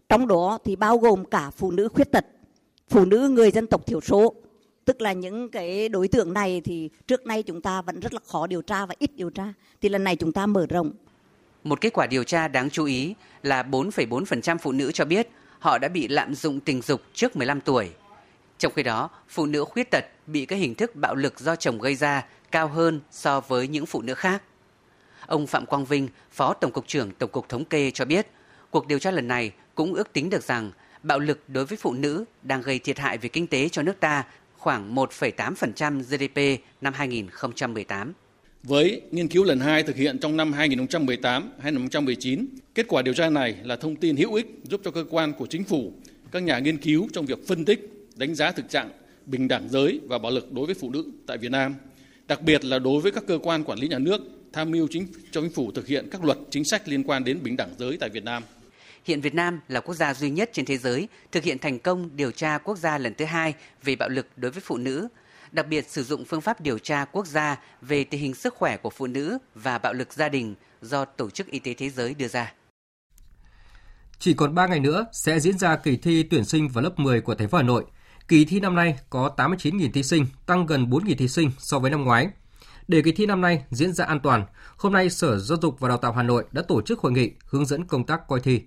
Trong 0.09 0.27
đó 0.27 0.57
thì 0.65 0.75
bao 0.75 0.97
gồm 0.97 1.25
cả 1.25 1.51
phụ 1.51 1.71
nữ 1.71 1.87
khuyết 1.87 2.11
tật, 2.11 2.25
phụ 2.89 3.05
nữ 3.05 3.29
người 3.29 3.51
dân 3.51 3.67
tộc 3.67 3.85
thiểu 3.85 4.01
số. 4.01 4.33
Tức 4.85 5.01
là 5.01 5.13
những 5.13 5.49
cái 5.49 5.89
đối 5.89 6.07
tượng 6.07 6.33
này 6.33 6.61
thì 6.63 6.89
trước 7.07 7.25
nay 7.25 7.43
chúng 7.43 7.61
ta 7.61 7.81
vẫn 7.81 7.99
rất 7.99 8.13
là 8.13 8.19
khó 8.27 8.47
điều 8.47 8.61
tra 8.61 8.85
và 8.85 8.95
ít 8.99 9.15
điều 9.15 9.29
tra. 9.29 9.53
Thì 9.81 9.89
lần 9.89 10.03
này 10.03 10.15
chúng 10.15 10.31
ta 10.31 10.45
mở 10.45 10.65
rộng. 10.69 10.91
Một 11.63 11.81
kết 11.81 11.93
quả 11.93 12.07
điều 12.07 12.23
tra 12.23 12.47
đáng 12.47 12.69
chú 12.69 12.85
ý 12.85 13.13
là 13.41 13.63
4,4% 13.63 14.57
phụ 14.57 14.71
nữ 14.71 14.91
cho 14.91 15.05
biết 15.05 15.29
họ 15.67 15.77
đã 15.77 15.87
bị 15.87 16.07
lạm 16.07 16.35
dụng 16.35 16.59
tình 16.59 16.81
dục 16.81 17.01
trước 17.13 17.35
15 17.35 17.61
tuổi. 17.61 17.89
Trong 18.57 18.73
khi 18.75 18.83
đó, 18.83 19.09
phụ 19.29 19.45
nữ 19.45 19.65
khuyết 19.65 19.91
tật 19.91 20.05
bị 20.27 20.45
các 20.45 20.55
hình 20.55 20.75
thức 20.75 20.95
bạo 20.95 21.15
lực 21.15 21.39
do 21.39 21.55
chồng 21.55 21.79
gây 21.79 21.95
ra 21.95 22.25
cao 22.51 22.67
hơn 22.67 22.99
so 23.11 23.39
với 23.39 23.67
những 23.67 23.85
phụ 23.85 24.01
nữ 24.01 24.13
khác. 24.13 24.43
Ông 25.25 25.47
Phạm 25.47 25.65
Quang 25.65 25.85
Vinh, 25.85 26.07
Phó 26.31 26.53
Tổng 26.53 26.71
cục 26.71 26.87
trưởng 26.87 27.11
Tổng 27.11 27.31
cục 27.31 27.49
Thống 27.49 27.65
kê 27.65 27.91
cho 27.91 28.05
biết, 28.05 28.27
cuộc 28.71 28.87
điều 28.87 28.99
tra 28.99 29.11
lần 29.11 29.27
này 29.27 29.51
cũng 29.75 29.93
ước 29.93 30.13
tính 30.13 30.29
được 30.29 30.43
rằng 30.43 30.71
bạo 31.03 31.19
lực 31.19 31.39
đối 31.47 31.65
với 31.65 31.77
phụ 31.77 31.93
nữ 31.93 32.25
đang 32.43 32.61
gây 32.61 32.79
thiệt 32.79 32.99
hại 32.99 33.17
về 33.17 33.29
kinh 33.29 33.47
tế 33.47 33.69
cho 33.69 33.81
nước 33.81 33.99
ta 33.99 34.23
khoảng 34.57 34.95
1,8% 34.95 36.03
GDP 36.03 36.61
năm 36.81 36.93
2018. 36.93 38.13
Với 38.67 39.01
nghiên 39.11 39.27
cứu 39.27 39.43
lần 39.43 39.59
2 39.59 39.83
thực 39.83 39.95
hiện 39.95 40.17
trong 40.19 40.37
năm 40.37 40.51
2018-2019, 40.51 42.45
kết 42.75 42.85
quả 42.87 43.01
điều 43.01 43.13
tra 43.13 43.29
này 43.29 43.55
là 43.63 43.75
thông 43.75 43.95
tin 43.95 44.15
hữu 44.15 44.33
ích 44.33 44.59
giúp 44.63 44.81
cho 44.83 44.91
cơ 44.91 45.05
quan 45.09 45.33
của 45.33 45.45
chính 45.45 45.63
phủ, 45.63 45.93
các 46.31 46.43
nhà 46.43 46.59
nghiên 46.59 46.77
cứu 46.77 47.07
trong 47.13 47.25
việc 47.25 47.47
phân 47.47 47.65
tích, 47.65 48.07
đánh 48.15 48.35
giá 48.35 48.51
thực 48.51 48.69
trạng 48.69 48.89
bình 49.25 49.47
đẳng 49.47 49.69
giới 49.69 49.99
và 50.07 50.17
bạo 50.17 50.31
lực 50.31 50.51
đối 50.51 50.65
với 50.65 50.75
phụ 50.75 50.89
nữ 50.89 51.05
tại 51.27 51.37
Việt 51.37 51.51
Nam, 51.51 51.75
đặc 52.27 52.41
biệt 52.41 52.65
là 52.65 52.79
đối 52.79 53.01
với 53.01 53.11
các 53.11 53.23
cơ 53.27 53.39
quan 53.43 53.63
quản 53.63 53.79
lý 53.79 53.87
nhà 53.87 53.99
nước 53.99 54.21
tham 54.53 54.71
mưu 54.71 54.87
chính 54.87 55.07
cho 55.31 55.41
chính 55.41 55.49
phủ 55.49 55.71
thực 55.71 55.87
hiện 55.87 56.07
các 56.11 56.23
luật 56.23 56.37
chính 56.49 56.65
sách 56.65 56.87
liên 56.87 57.03
quan 57.03 57.23
đến 57.23 57.39
bình 57.43 57.57
đẳng 57.57 57.73
giới 57.77 57.97
tại 57.99 58.09
Việt 58.09 58.23
Nam. 58.23 58.43
Hiện 59.05 59.21
Việt 59.21 59.35
Nam 59.35 59.59
là 59.67 59.79
quốc 59.79 59.95
gia 59.95 60.13
duy 60.13 60.29
nhất 60.29 60.49
trên 60.53 60.65
thế 60.65 60.77
giới 60.77 61.07
thực 61.31 61.43
hiện 61.43 61.59
thành 61.59 61.79
công 61.79 62.09
điều 62.15 62.31
tra 62.31 62.57
quốc 62.57 62.77
gia 62.77 62.97
lần 62.97 63.13
thứ 63.13 63.25
hai 63.25 63.53
về 63.83 63.95
bạo 63.95 64.09
lực 64.09 64.27
đối 64.35 64.51
với 64.51 64.61
phụ 64.65 64.77
nữ, 64.77 65.07
đặc 65.51 65.67
biệt 65.67 65.89
sử 65.89 66.03
dụng 66.03 66.25
phương 66.25 66.41
pháp 66.41 66.61
điều 66.61 66.79
tra 66.79 67.05
quốc 67.05 67.27
gia 67.27 67.59
về 67.81 68.03
tình 68.03 68.21
hình 68.21 68.33
sức 68.33 68.53
khỏe 68.55 68.77
của 68.77 68.89
phụ 68.89 69.07
nữ 69.07 69.37
và 69.55 69.77
bạo 69.77 69.93
lực 69.93 70.13
gia 70.13 70.29
đình 70.29 70.55
do 70.81 71.05
Tổ 71.05 71.29
chức 71.29 71.47
Y 71.47 71.59
tế 71.59 71.73
Thế 71.73 71.89
giới 71.89 72.13
đưa 72.13 72.27
ra. 72.27 72.53
Chỉ 74.19 74.33
còn 74.33 74.55
3 74.55 74.67
ngày 74.67 74.79
nữa 74.79 75.05
sẽ 75.11 75.39
diễn 75.39 75.57
ra 75.57 75.75
kỳ 75.75 75.97
thi 75.97 76.23
tuyển 76.23 76.45
sinh 76.45 76.69
vào 76.69 76.83
lớp 76.83 76.99
10 76.99 77.21
của 77.21 77.35
thành 77.35 77.49
phố 77.49 77.57
Hà 77.57 77.63
Nội. 77.63 77.85
Kỳ 78.27 78.45
thi 78.45 78.59
năm 78.59 78.75
nay 78.75 78.99
có 79.09 79.33
89.000 79.37 79.91
thí 79.91 80.03
sinh, 80.03 80.25
tăng 80.45 80.65
gần 80.65 80.89
4.000 80.89 81.15
thí 81.17 81.27
sinh 81.27 81.51
so 81.57 81.79
với 81.79 81.91
năm 81.91 82.03
ngoái. 82.03 82.27
Để 82.87 83.01
kỳ 83.01 83.11
thi 83.11 83.25
năm 83.25 83.41
nay 83.41 83.63
diễn 83.69 83.93
ra 83.93 84.05
an 84.05 84.19
toàn, 84.19 84.45
hôm 84.77 84.93
nay 84.93 85.09
Sở 85.09 85.37
Giáo 85.37 85.57
dục 85.61 85.79
và 85.79 85.89
Đào 85.89 85.97
tạo 85.97 86.13
Hà 86.13 86.23
Nội 86.23 86.45
đã 86.51 86.61
tổ 86.67 86.81
chức 86.81 86.99
hội 86.99 87.11
nghị 87.11 87.31
hướng 87.45 87.65
dẫn 87.65 87.85
công 87.85 88.05
tác 88.05 88.27
coi 88.27 88.39
thi. 88.39 88.61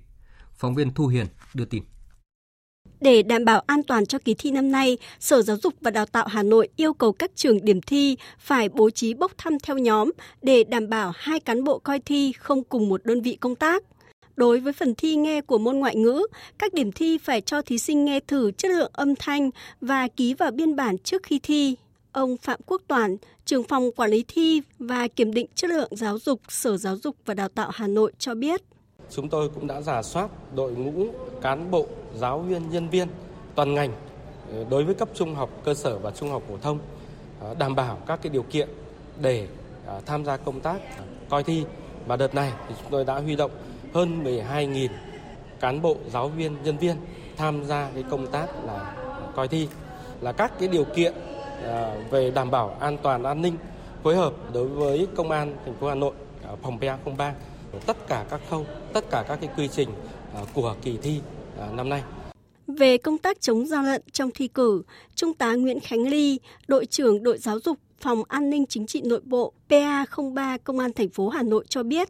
Phóng 0.54 0.74
viên 0.74 0.94
Thu 0.94 1.06
Hiền 1.06 1.26
đưa 1.54 1.64
tin. 1.64 1.82
Để 3.00 3.22
đảm 3.22 3.44
bảo 3.44 3.62
an 3.66 3.82
toàn 3.82 4.06
cho 4.06 4.18
kỳ 4.18 4.34
thi 4.34 4.50
năm 4.50 4.72
nay, 4.72 4.98
Sở 5.20 5.42
Giáo 5.42 5.56
dục 5.62 5.74
và 5.80 5.90
Đào 5.90 6.06
tạo 6.06 6.26
Hà 6.28 6.42
Nội 6.42 6.68
yêu 6.76 6.92
cầu 6.92 7.12
các 7.12 7.30
trường 7.34 7.64
điểm 7.64 7.80
thi 7.80 8.16
phải 8.38 8.68
bố 8.68 8.90
trí 8.90 9.14
bốc 9.14 9.32
thăm 9.38 9.58
theo 9.58 9.78
nhóm 9.78 10.10
để 10.42 10.64
đảm 10.64 10.88
bảo 10.88 11.12
hai 11.14 11.40
cán 11.40 11.64
bộ 11.64 11.78
coi 11.78 12.00
thi 12.00 12.32
không 12.32 12.64
cùng 12.64 12.88
một 12.88 13.04
đơn 13.04 13.20
vị 13.20 13.36
công 13.40 13.54
tác. 13.54 13.82
Đối 14.36 14.60
với 14.60 14.72
phần 14.72 14.94
thi 14.94 15.16
nghe 15.16 15.40
của 15.40 15.58
môn 15.58 15.76
ngoại 15.76 15.96
ngữ, 15.96 16.26
các 16.58 16.74
điểm 16.74 16.92
thi 16.92 17.18
phải 17.18 17.40
cho 17.40 17.62
thí 17.62 17.78
sinh 17.78 18.04
nghe 18.04 18.20
thử 18.20 18.50
chất 18.50 18.70
lượng 18.70 18.90
âm 18.94 19.16
thanh 19.16 19.50
và 19.80 20.08
ký 20.08 20.34
vào 20.34 20.50
biên 20.50 20.76
bản 20.76 20.98
trước 20.98 21.22
khi 21.22 21.38
thi. 21.42 21.76
Ông 22.12 22.36
Phạm 22.36 22.60
Quốc 22.66 22.82
Toàn, 22.88 23.16
trưởng 23.44 23.64
phòng 23.64 23.90
quản 23.96 24.10
lý 24.10 24.24
thi 24.28 24.62
và 24.78 25.08
kiểm 25.08 25.34
định 25.34 25.46
chất 25.54 25.70
lượng 25.70 25.96
giáo 25.96 26.18
dục 26.18 26.40
Sở 26.48 26.76
Giáo 26.76 26.96
dục 26.96 27.16
và 27.24 27.34
Đào 27.34 27.48
tạo 27.48 27.70
Hà 27.74 27.86
Nội 27.86 28.12
cho 28.18 28.34
biết. 28.34 28.62
Chúng 29.10 29.28
tôi 29.28 29.48
cũng 29.48 29.66
đã 29.66 29.80
giả 29.80 30.02
soát 30.02 30.30
đội 30.54 30.72
ngũ 30.72 31.06
cán 31.42 31.70
bộ, 31.70 31.86
giáo 32.16 32.38
viên, 32.38 32.70
nhân 32.70 32.88
viên 32.88 33.08
toàn 33.54 33.74
ngành 33.74 33.92
ờ, 34.52 34.64
đối 34.70 34.84
với 34.84 34.94
cấp 34.94 35.08
trung 35.14 35.34
học 35.34 35.50
cơ 35.64 35.74
sở 35.74 35.98
và 35.98 36.10
trung 36.10 36.30
học 36.30 36.42
phổ 36.48 36.56
thông 36.62 36.78
ờ, 37.40 37.54
đảm 37.58 37.74
bảo 37.74 37.98
các 38.06 38.20
cái 38.22 38.30
điều 38.30 38.42
kiện 38.42 38.68
để 39.20 39.46
ờ, 39.86 40.00
tham 40.06 40.24
gia 40.24 40.36
công 40.36 40.60
tác 40.60 40.80
coi 41.28 41.42
thi. 41.42 41.64
Và 42.06 42.16
đợt 42.16 42.34
này 42.34 42.52
thì 42.68 42.74
chúng 42.82 42.90
tôi 42.90 43.04
đã 43.04 43.18
huy 43.18 43.36
động 43.36 43.50
hơn 43.94 44.24
12.000 44.24 44.88
cán 45.60 45.82
bộ, 45.82 45.96
giáo 46.12 46.28
viên, 46.28 46.56
nhân 46.64 46.76
viên 46.76 46.96
tham 47.36 47.64
gia 47.64 47.90
cái 47.94 48.04
công 48.10 48.26
tác 48.26 48.46
là 48.64 48.96
coi 49.36 49.48
thi. 49.48 49.68
Là 50.20 50.32
các 50.32 50.52
cái 50.58 50.68
điều 50.68 50.84
kiện 50.84 51.14
về 52.10 52.30
đảm 52.30 52.50
bảo 52.50 52.76
an 52.80 52.96
toàn 53.02 53.22
an 53.22 53.42
ninh 53.42 53.56
phối 54.02 54.16
hợp 54.16 54.32
đối 54.52 54.68
với 54.68 55.06
công 55.16 55.30
an 55.30 55.56
thành 55.64 55.74
phố 55.74 55.88
Hà 55.88 55.94
Nội 55.94 56.12
phòng 56.62 56.78
PA03 56.78 57.32
tất 57.86 58.08
cả 58.08 58.26
các 58.30 58.40
khâu, 58.50 58.66
tất 58.92 59.04
cả 59.10 59.24
các 59.28 59.38
cái 59.40 59.50
quy 59.56 59.68
trình 59.68 59.88
ờ, 60.34 60.44
của 60.54 60.76
kỳ 60.82 60.96
thi 61.02 61.20
ờ, 61.58 61.68
năm 61.72 61.88
nay. 61.88 62.02
Về 62.66 62.98
công 62.98 63.18
tác 63.18 63.40
chống 63.40 63.66
gian 63.66 63.84
lận 63.84 64.02
trong 64.12 64.30
thi 64.34 64.48
cử, 64.48 64.82
Trung 65.14 65.34
tá 65.34 65.54
Nguyễn 65.54 65.80
Khánh 65.80 66.08
Ly, 66.08 66.40
đội 66.68 66.86
trưởng 66.86 67.22
đội 67.22 67.38
giáo 67.38 67.60
dục 67.60 67.78
Phòng 68.00 68.22
An 68.28 68.50
ninh 68.50 68.66
Chính 68.66 68.86
trị 68.86 69.02
Nội 69.04 69.20
bộ 69.24 69.52
PA03 69.68 70.58
Công 70.64 70.78
an 70.78 70.92
thành 70.92 71.08
phố 71.08 71.28
Hà 71.28 71.42
Nội 71.42 71.64
cho 71.68 71.82
biết, 71.82 72.08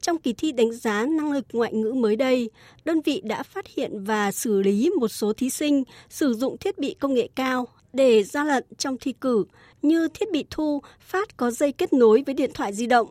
trong 0.00 0.18
kỳ 0.18 0.32
thi 0.32 0.52
đánh 0.52 0.72
giá 0.72 1.06
năng 1.06 1.32
lực 1.32 1.44
ngoại 1.52 1.74
ngữ 1.74 1.92
mới 1.92 2.16
đây, 2.16 2.50
đơn 2.84 3.00
vị 3.00 3.20
đã 3.24 3.42
phát 3.42 3.66
hiện 3.76 4.04
và 4.04 4.32
xử 4.32 4.62
lý 4.62 4.90
một 5.00 5.08
số 5.08 5.32
thí 5.32 5.50
sinh 5.50 5.84
sử 6.08 6.34
dụng 6.34 6.58
thiết 6.58 6.78
bị 6.78 6.94
công 7.00 7.14
nghệ 7.14 7.28
cao 7.34 7.68
để 7.92 8.22
gian 8.22 8.46
lận 8.46 8.64
trong 8.78 8.96
thi 9.00 9.12
cử 9.12 9.44
như 9.82 10.08
thiết 10.14 10.32
bị 10.32 10.44
thu 10.50 10.82
phát 11.00 11.36
có 11.36 11.50
dây 11.50 11.72
kết 11.72 11.92
nối 11.92 12.22
với 12.26 12.34
điện 12.34 12.50
thoại 12.54 12.72
di 12.72 12.86
động, 12.86 13.08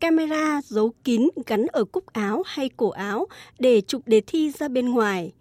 camera 0.00 0.60
giấu 0.64 0.92
kín 1.04 1.28
gắn 1.46 1.66
ở 1.66 1.84
cúc 1.84 2.12
áo 2.12 2.42
hay 2.46 2.68
cổ 2.76 2.90
áo 2.90 3.26
để 3.58 3.80
chụp 3.80 4.02
đề 4.06 4.20
thi 4.26 4.50
ra 4.58 4.68
bên 4.68 4.90
ngoài, 4.90 5.32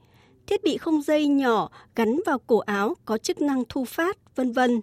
thiết 0.48 0.64
bị 0.64 0.78
không 0.78 1.02
dây 1.02 1.28
nhỏ 1.28 1.70
gắn 1.96 2.20
vào 2.26 2.40
cổ 2.40 2.58
áo 2.58 2.96
có 3.06 3.18
chức 3.18 3.42
năng 3.42 3.64
thu 3.70 3.86
phát, 3.86 4.36
vân 4.36 4.52
vân. 4.52 4.82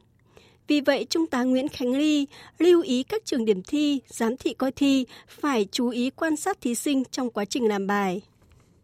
Vì 0.68 0.81
vậy, 0.81 1.07
Trung 1.11 1.27
tá 1.27 1.43
Nguyễn 1.43 1.68
Khánh 1.68 1.93
Ly 1.93 2.27
lưu 2.59 2.83
ý 2.83 3.03
các 3.03 3.25
trường 3.25 3.45
điểm 3.45 3.62
thi, 3.62 4.01
giám 4.07 4.37
thị 4.37 4.55
coi 4.55 4.73
thi 4.73 5.07
phải 5.29 5.66
chú 5.73 5.89
ý 5.89 6.11
quan 6.11 6.37
sát 6.37 6.61
thí 6.61 6.75
sinh 6.75 7.03
trong 7.11 7.31
quá 7.31 7.45
trình 7.45 7.68
làm 7.68 7.87
bài. 7.87 8.21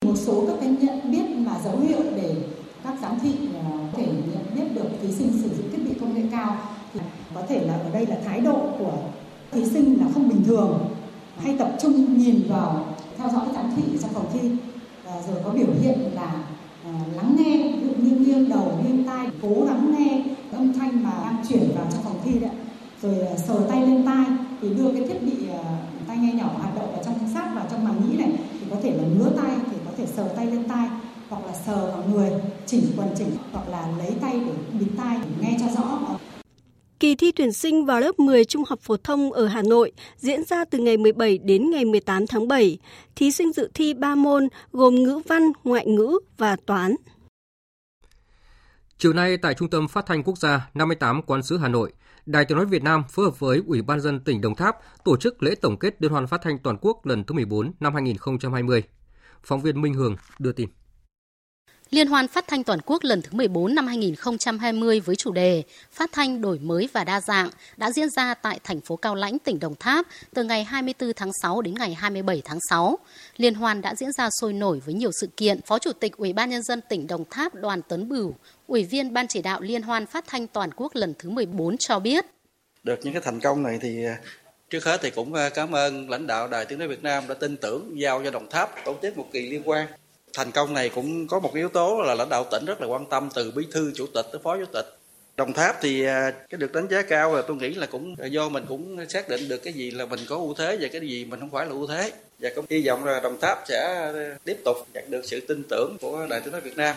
Một 0.04 0.16
số 0.16 0.44
các 0.46 0.56
cái 0.60 0.68
nhận 0.80 1.12
biết 1.12 1.24
mà 1.36 1.60
dấu 1.64 1.78
hiệu 1.78 2.02
để 2.16 2.34
các 2.84 2.94
giám 3.02 3.18
thị 3.22 3.32
ờ, 3.54 3.70
có 3.92 3.98
thể 3.98 4.06
nhận 4.06 4.44
biết 4.54 4.74
được 4.74 4.88
thí 5.02 5.12
sinh 5.12 5.32
sử 5.42 5.48
dụng 5.48 5.70
thiết 5.70 5.82
bị 5.84 5.90
công 6.00 6.14
nghệ 6.14 6.22
cao 6.30 6.56
thì 6.94 7.00
có 7.34 7.42
thể 7.48 7.66
là 7.66 7.74
ở 7.74 7.90
đây 7.90 8.06
là 8.06 8.16
thái 8.24 8.40
độ 8.40 8.72
của 8.78 8.98
thí 9.56 9.64
sinh 9.64 10.00
là 10.00 10.06
không 10.14 10.28
bình 10.28 10.44
thường. 10.46 10.78
Hay 11.36 11.56
tập 11.58 11.76
trung 11.82 12.18
nhìn 12.18 12.42
vào 12.48 12.86
theo 13.18 13.28
dõi 13.28 13.46
giám 13.54 13.70
thị 13.76 13.82
trong 14.02 14.10
phòng 14.10 14.26
thi. 14.32 14.50
Rồi 15.28 15.36
có 15.44 15.50
biểu 15.50 15.68
hiện 15.82 15.98
là 16.14 16.44
à, 16.86 16.92
lắng 17.16 17.36
nghe 17.38 17.72
ví 17.72 17.86
dụ 17.86 17.92
nghiêng 18.02 18.22
nghiêng 18.22 18.48
đầu 18.48 18.78
nghiêng 18.82 19.04
tai 19.04 19.26
cố 19.42 19.64
lắng 19.64 19.94
nghe 19.98 20.24
âm 20.52 20.72
thanh 20.72 21.02
mà 21.02 21.10
đang 21.22 21.36
chuyển 21.48 21.70
vào 21.74 21.86
trong 21.92 22.02
phòng 22.02 22.20
thi 22.24 22.38
đấy 22.38 22.50
rồi 23.02 23.20
à, 23.20 23.36
sờ 23.36 23.66
tay 23.68 23.86
lên 23.86 24.06
tai 24.06 24.24
thì 24.60 24.68
đưa 24.74 24.92
cái 24.92 25.08
thiết 25.08 25.22
bị 25.22 25.48
à, 25.48 25.78
tai 26.08 26.16
nghe 26.16 26.32
nhỏ 26.32 26.50
hoạt 26.58 26.76
động 26.76 26.92
ở 26.92 27.02
trong 27.04 27.14
sát 27.34 27.52
vào 27.54 27.66
trong 27.70 27.84
màng 27.84 28.00
nhĩ 28.08 28.16
này 28.16 28.32
thì 28.60 28.66
có 28.70 28.76
thể 28.82 28.90
là 28.90 29.04
ngứa 29.18 29.30
tay 29.36 29.50
thì 29.70 29.76
có 29.84 29.90
thể 29.98 30.06
sờ 30.06 30.28
tay 30.28 30.46
lên 30.46 30.64
tai 30.68 30.88
hoặc 31.28 31.46
là 31.46 31.52
sờ 31.66 31.86
vào 31.86 32.02
người 32.12 32.30
chỉnh 32.66 32.84
quần 32.96 33.08
chỉnh 33.18 33.30
hoặc 33.52 33.68
là 33.68 33.88
lấy 33.98 34.10
tay 34.20 34.40
để 34.46 34.52
bịt 34.80 34.90
tai 34.96 35.18
để 35.22 35.28
nghe 35.40 35.58
cho 35.60 35.66
rõ. 35.80 35.98
Kỳ 37.00 37.14
thi 37.14 37.32
tuyển 37.32 37.52
sinh 37.52 37.86
vào 37.86 38.00
lớp 38.00 38.18
10 38.18 38.44
trung 38.44 38.62
học 38.68 38.80
phổ 38.82 38.96
thông 38.96 39.32
ở 39.32 39.46
Hà 39.46 39.62
Nội 39.62 39.92
diễn 40.16 40.44
ra 40.44 40.64
từ 40.64 40.78
ngày 40.78 40.96
17 40.96 41.38
đến 41.38 41.70
ngày 41.70 41.84
18 41.84 42.26
tháng 42.26 42.48
7. 42.48 42.78
Thí 43.16 43.30
sinh 43.30 43.52
dự 43.52 43.70
thi 43.74 43.94
3 43.94 44.14
môn 44.14 44.48
gồm 44.72 44.94
ngữ 44.94 45.20
văn, 45.28 45.42
ngoại 45.64 45.86
ngữ 45.86 46.18
và 46.38 46.56
toán. 46.66 46.94
Chiều 48.98 49.12
nay 49.12 49.36
tại 49.36 49.54
Trung 49.54 49.70
tâm 49.70 49.88
Phát 49.88 50.06
thanh 50.06 50.22
Quốc 50.22 50.38
gia 50.38 50.70
58 50.74 51.22
Quán 51.22 51.42
sứ 51.42 51.58
Hà 51.58 51.68
Nội, 51.68 51.92
Đài 52.26 52.44
Tiếng 52.44 52.58
nói 52.58 52.66
Việt 52.66 52.82
Nam 52.82 53.02
phối 53.10 53.24
hợp 53.24 53.40
với 53.40 53.62
Ủy 53.66 53.82
ban 53.82 54.00
dân 54.00 54.20
tỉnh 54.20 54.40
Đồng 54.40 54.54
Tháp 54.54 54.76
tổ 55.04 55.16
chức 55.16 55.42
lễ 55.42 55.54
tổng 55.54 55.78
kết 55.78 56.02
Liên 56.02 56.12
hoan 56.12 56.26
phát 56.26 56.40
thanh 56.42 56.58
toàn 56.58 56.76
quốc 56.80 57.06
lần 57.06 57.24
thứ 57.24 57.34
14 57.34 57.72
năm 57.80 57.94
2020. 57.94 58.82
Phóng 59.44 59.60
viên 59.60 59.82
Minh 59.82 59.94
Hường 59.94 60.16
đưa 60.38 60.52
tin. 60.52 60.68
Liên 61.90 62.06
hoan 62.06 62.28
phát 62.28 62.44
thanh 62.48 62.64
toàn 62.64 62.80
quốc 62.86 63.04
lần 63.04 63.22
thứ 63.22 63.30
14 63.32 63.74
năm 63.74 63.86
2020 63.86 65.00
với 65.00 65.16
chủ 65.16 65.32
đề 65.32 65.62
Phát 65.92 66.10
thanh 66.12 66.40
đổi 66.40 66.58
mới 66.58 66.88
và 66.92 67.04
đa 67.04 67.20
dạng 67.20 67.50
đã 67.76 67.90
diễn 67.90 68.10
ra 68.10 68.34
tại 68.34 68.60
thành 68.64 68.80
phố 68.80 68.96
Cao 68.96 69.14
Lãnh, 69.14 69.38
tỉnh 69.38 69.60
Đồng 69.60 69.74
Tháp 69.74 70.06
từ 70.34 70.44
ngày 70.44 70.64
24 70.64 71.12
tháng 71.16 71.30
6 71.42 71.62
đến 71.62 71.74
ngày 71.74 71.94
27 71.94 72.42
tháng 72.44 72.58
6. 72.70 72.98
Liên 73.36 73.54
hoan 73.54 73.82
đã 73.82 73.94
diễn 73.94 74.12
ra 74.12 74.28
sôi 74.40 74.52
nổi 74.52 74.80
với 74.84 74.94
nhiều 74.94 75.10
sự 75.20 75.28
kiện. 75.36 75.60
Phó 75.62 75.78
Chủ 75.78 75.92
tịch 75.92 76.16
Ủy 76.16 76.32
ban 76.32 76.50
Nhân 76.50 76.62
dân 76.62 76.80
tỉnh 76.88 77.06
Đồng 77.06 77.24
Tháp 77.30 77.54
Đoàn 77.54 77.82
Tấn 77.82 78.08
Bửu, 78.08 78.34
Ủy 78.66 78.84
viên 78.84 79.12
Ban 79.12 79.28
chỉ 79.28 79.42
đạo 79.42 79.60
Liên 79.60 79.82
hoan 79.82 80.06
phát 80.06 80.24
thanh 80.26 80.46
toàn 80.46 80.70
quốc 80.76 80.94
lần 80.94 81.14
thứ 81.18 81.30
14 81.30 81.76
cho 81.78 81.98
biết. 81.98 82.26
Được 82.84 82.98
những 83.02 83.12
cái 83.12 83.22
thành 83.22 83.40
công 83.40 83.62
này 83.62 83.78
thì 83.82 84.04
Trước 84.70 84.84
hết 84.84 85.00
thì 85.02 85.10
cũng 85.10 85.34
à, 85.34 85.48
cảm 85.48 85.74
ơn 85.74 86.10
lãnh 86.10 86.26
đạo 86.26 86.48
Đài 86.48 86.64
Tiếng 86.64 86.78
nói 86.78 86.88
Việt 86.88 87.02
Nam 87.02 87.24
đã 87.28 87.34
tin 87.34 87.56
tưởng 87.56 88.00
giao 88.00 88.24
cho 88.24 88.30
Đồng 88.30 88.50
Tháp 88.50 88.70
tổ 88.84 88.96
chức 89.02 89.18
một 89.18 89.26
kỳ 89.32 89.50
liên 89.50 89.62
quan. 89.64 89.86
Thành 90.36 90.52
công 90.52 90.74
này 90.74 90.88
cũng 90.88 91.26
có 91.26 91.40
một 91.40 91.54
yếu 91.54 91.68
tố 91.68 92.02
là 92.02 92.14
lãnh 92.14 92.28
đạo 92.28 92.44
tỉnh 92.50 92.64
rất 92.64 92.80
là 92.80 92.86
quan 92.86 93.06
tâm 93.06 93.28
từ 93.34 93.50
bí 93.50 93.66
thư, 93.72 93.92
chủ 93.94 94.06
tịch 94.14 94.26
tới 94.32 94.40
phó 94.44 94.56
chủ 94.58 94.64
tịch. 94.72 94.96
Đồng 95.36 95.52
Tháp 95.52 95.76
thì 95.80 96.04
à, 96.04 96.30
cái 96.30 96.58
được 96.58 96.72
đánh 96.72 96.88
giá 96.90 97.02
cao 97.02 97.34
là 97.34 97.42
tôi 97.42 97.56
nghĩ 97.56 97.74
là 97.74 97.86
cũng 97.86 98.14
à, 98.22 98.26
do 98.26 98.48
mình 98.48 98.64
cũng 98.68 99.08
xác 99.08 99.28
định 99.28 99.48
được 99.48 99.58
cái 99.58 99.72
gì 99.72 99.90
là 99.90 100.06
mình 100.06 100.20
có 100.28 100.36
ưu 100.36 100.54
thế 100.54 100.78
và 100.80 100.88
cái 100.92 101.00
gì 101.00 101.24
mình 101.24 101.40
không 101.40 101.50
phải 101.50 101.66
là 101.66 101.72
ưu 101.72 101.86
thế 101.86 102.12
và 102.38 102.50
cũng 102.54 102.64
hy 102.70 102.86
vọng 102.86 103.04
là 103.04 103.20
Đồng 103.20 103.40
Tháp 103.40 103.58
sẽ 103.68 103.94
à, 103.94 104.36
tiếp 104.44 104.56
tục 104.64 104.76
nhận 104.94 105.10
được 105.10 105.24
sự 105.24 105.40
tin 105.40 105.62
tưởng 105.68 105.96
của 106.00 106.26
Đài 106.30 106.40
Tiếng 106.40 106.52
nói 106.52 106.60
Việt 106.60 106.76
Nam. 106.76 106.96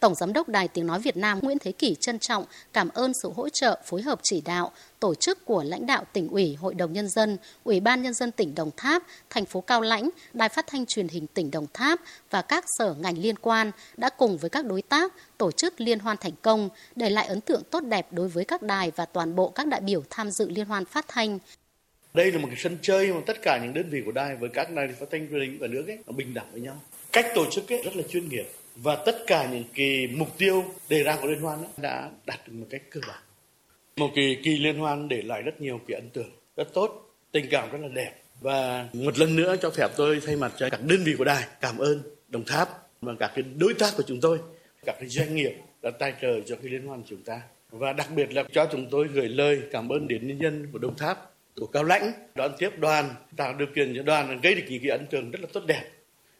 Tổng 0.00 0.14
Giám 0.14 0.32
đốc 0.32 0.48
Đài 0.48 0.68
Tiếng 0.68 0.86
Nói 0.86 1.00
Việt 1.00 1.16
Nam 1.16 1.38
Nguyễn 1.42 1.58
Thế 1.58 1.72
Kỷ 1.72 1.94
trân 2.00 2.18
trọng 2.18 2.44
cảm 2.72 2.88
ơn 2.88 3.12
sự 3.22 3.30
hỗ 3.36 3.48
trợ, 3.48 3.80
phối 3.84 4.02
hợp 4.02 4.20
chỉ 4.22 4.40
đạo, 4.40 4.72
tổ 5.00 5.14
chức 5.14 5.44
của 5.44 5.62
lãnh 5.62 5.86
đạo 5.86 6.04
tỉnh 6.12 6.28
ủy, 6.28 6.54
Hội 6.54 6.74
đồng 6.74 6.92
Nhân 6.92 7.08
dân, 7.08 7.36
Ủy 7.64 7.80
ban 7.80 8.02
Nhân 8.02 8.14
dân 8.14 8.32
tỉnh 8.32 8.54
Đồng 8.54 8.70
Tháp, 8.76 9.02
thành 9.30 9.44
phố 9.44 9.60
Cao 9.60 9.80
Lãnh, 9.80 10.10
Đài 10.32 10.48
Phát 10.48 10.66
thanh 10.66 10.86
Truyền 10.86 11.08
hình 11.08 11.26
tỉnh 11.26 11.50
Đồng 11.50 11.66
Tháp 11.74 12.00
và 12.30 12.42
các 12.42 12.64
sở 12.78 12.94
ngành 13.00 13.18
liên 13.18 13.36
quan 13.38 13.70
đã 13.96 14.08
cùng 14.08 14.38
với 14.38 14.50
các 14.50 14.64
đối 14.64 14.82
tác 14.82 15.12
tổ 15.38 15.52
chức 15.52 15.80
liên 15.80 15.98
hoan 15.98 16.16
thành 16.16 16.34
công, 16.42 16.68
để 16.96 17.10
lại 17.10 17.26
ấn 17.26 17.40
tượng 17.40 17.62
tốt 17.70 17.80
đẹp 17.80 18.06
đối 18.10 18.28
với 18.28 18.44
các 18.44 18.62
đài 18.62 18.92
và 18.96 19.04
toàn 19.04 19.36
bộ 19.36 19.48
các 19.48 19.66
đại 19.66 19.80
biểu 19.80 20.02
tham 20.10 20.30
dự 20.30 20.48
liên 20.48 20.66
hoan 20.66 20.84
phát 20.84 21.04
thanh. 21.08 21.38
Đây 22.14 22.32
là 22.32 22.38
một 22.38 22.48
cái 22.48 22.56
sân 22.58 22.78
chơi 22.82 23.12
mà 23.12 23.20
tất 23.26 23.42
cả 23.42 23.58
những 23.62 23.74
đơn 23.74 23.90
vị 23.90 24.02
của 24.04 24.12
đài 24.12 24.36
với 24.36 24.50
các 24.54 24.70
đài 24.70 24.88
phát 25.00 25.06
thanh 25.10 25.28
truyền 25.30 25.40
hình 25.40 25.58
cả 25.60 25.66
nước 25.66 25.84
ấy, 25.86 25.98
nó 26.06 26.12
bình 26.12 26.34
đẳng 26.34 26.46
với 26.52 26.60
nhau. 26.60 26.80
Cách 27.12 27.26
tổ 27.34 27.50
chức 27.50 27.72
ấy 27.72 27.82
rất 27.82 27.96
là 27.96 28.02
chuyên 28.02 28.28
nghiệp 28.28 28.46
và 28.76 28.96
tất 28.96 29.16
cả 29.26 29.48
những 29.52 29.64
cái 29.74 30.08
mục 30.16 30.38
tiêu 30.38 30.64
đề 30.88 31.02
ra 31.02 31.16
của 31.22 31.28
liên 31.28 31.40
hoan 31.40 31.58
đã 31.76 32.10
đạt 32.26 32.48
được 32.48 32.52
một 32.54 32.66
cách 32.70 32.82
cơ 32.90 33.00
bản. 33.08 33.22
Một 33.96 34.10
kỳ 34.14 34.38
kỳ 34.42 34.58
liên 34.58 34.78
hoan 34.78 35.08
để 35.08 35.22
lại 35.22 35.42
rất 35.42 35.60
nhiều 35.60 35.80
cái 35.88 35.94
ấn 35.94 36.10
tượng 36.10 36.30
rất 36.56 36.74
tốt, 36.74 37.14
tình 37.32 37.46
cảm 37.50 37.70
rất 37.70 37.78
là 37.82 37.88
đẹp. 37.88 38.12
Và 38.40 38.88
một 38.92 39.18
lần 39.18 39.36
nữa 39.36 39.56
cho 39.62 39.70
phép 39.70 39.88
tôi 39.96 40.20
thay 40.26 40.36
mặt 40.36 40.52
cho 40.56 40.70
các 40.70 40.80
đơn 40.82 41.04
vị 41.04 41.14
của 41.18 41.24
đài 41.24 41.44
cảm 41.60 41.78
ơn, 41.78 42.02
đồng 42.28 42.44
tháp 42.44 42.68
và 43.00 43.12
các 43.18 43.32
cái 43.34 43.44
đối 43.58 43.74
tác 43.74 43.92
của 43.96 44.02
chúng 44.06 44.20
tôi, 44.20 44.38
các 44.86 44.96
cái 45.00 45.08
doanh 45.08 45.34
nghiệp 45.34 45.52
đã 45.82 45.90
tài 45.90 46.14
trợ 46.22 46.40
cho 46.46 46.56
cái 46.56 46.70
liên 46.70 46.86
hoan 46.86 47.00
của 47.00 47.06
chúng 47.10 47.22
ta. 47.22 47.40
Và 47.70 47.92
đặc 47.92 48.08
biệt 48.14 48.32
là 48.32 48.44
cho 48.52 48.68
chúng 48.72 48.86
tôi 48.90 49.08
gửi 49.08 49.28
lời 49.28 49.62
cảm 49.72 49.88
ơn 49.88 50.08
đến 50.08 50.28
nhân 50.28 50.38
dân 50.42 50.68
của 50.72 50.78
đồng 50.78 50.96
tháp, 50.96 51.30
của 51.56 51.66
cao 51.66 51.84
lãnh 51.84 52.12
đón 52.34 52.52
tiếp 52.58 52.70
đoàn, 52.78 53.14
tạo 53.36 53.54
điều 53.58 53.68
kiện 53.74 53.94
cho 53.96 54.02
đoàn 54.02 54.40
gây 54.42 54.54
được 54.54 54.62
những 54.68 54.82
cái 54.82 54.90
ấn 54.90 55.06
tượng 55.06 55.30
rất 55.30 55.40
là 55.40 55.48
tốt 55.52 55.62
đẹp. 55.66 55.84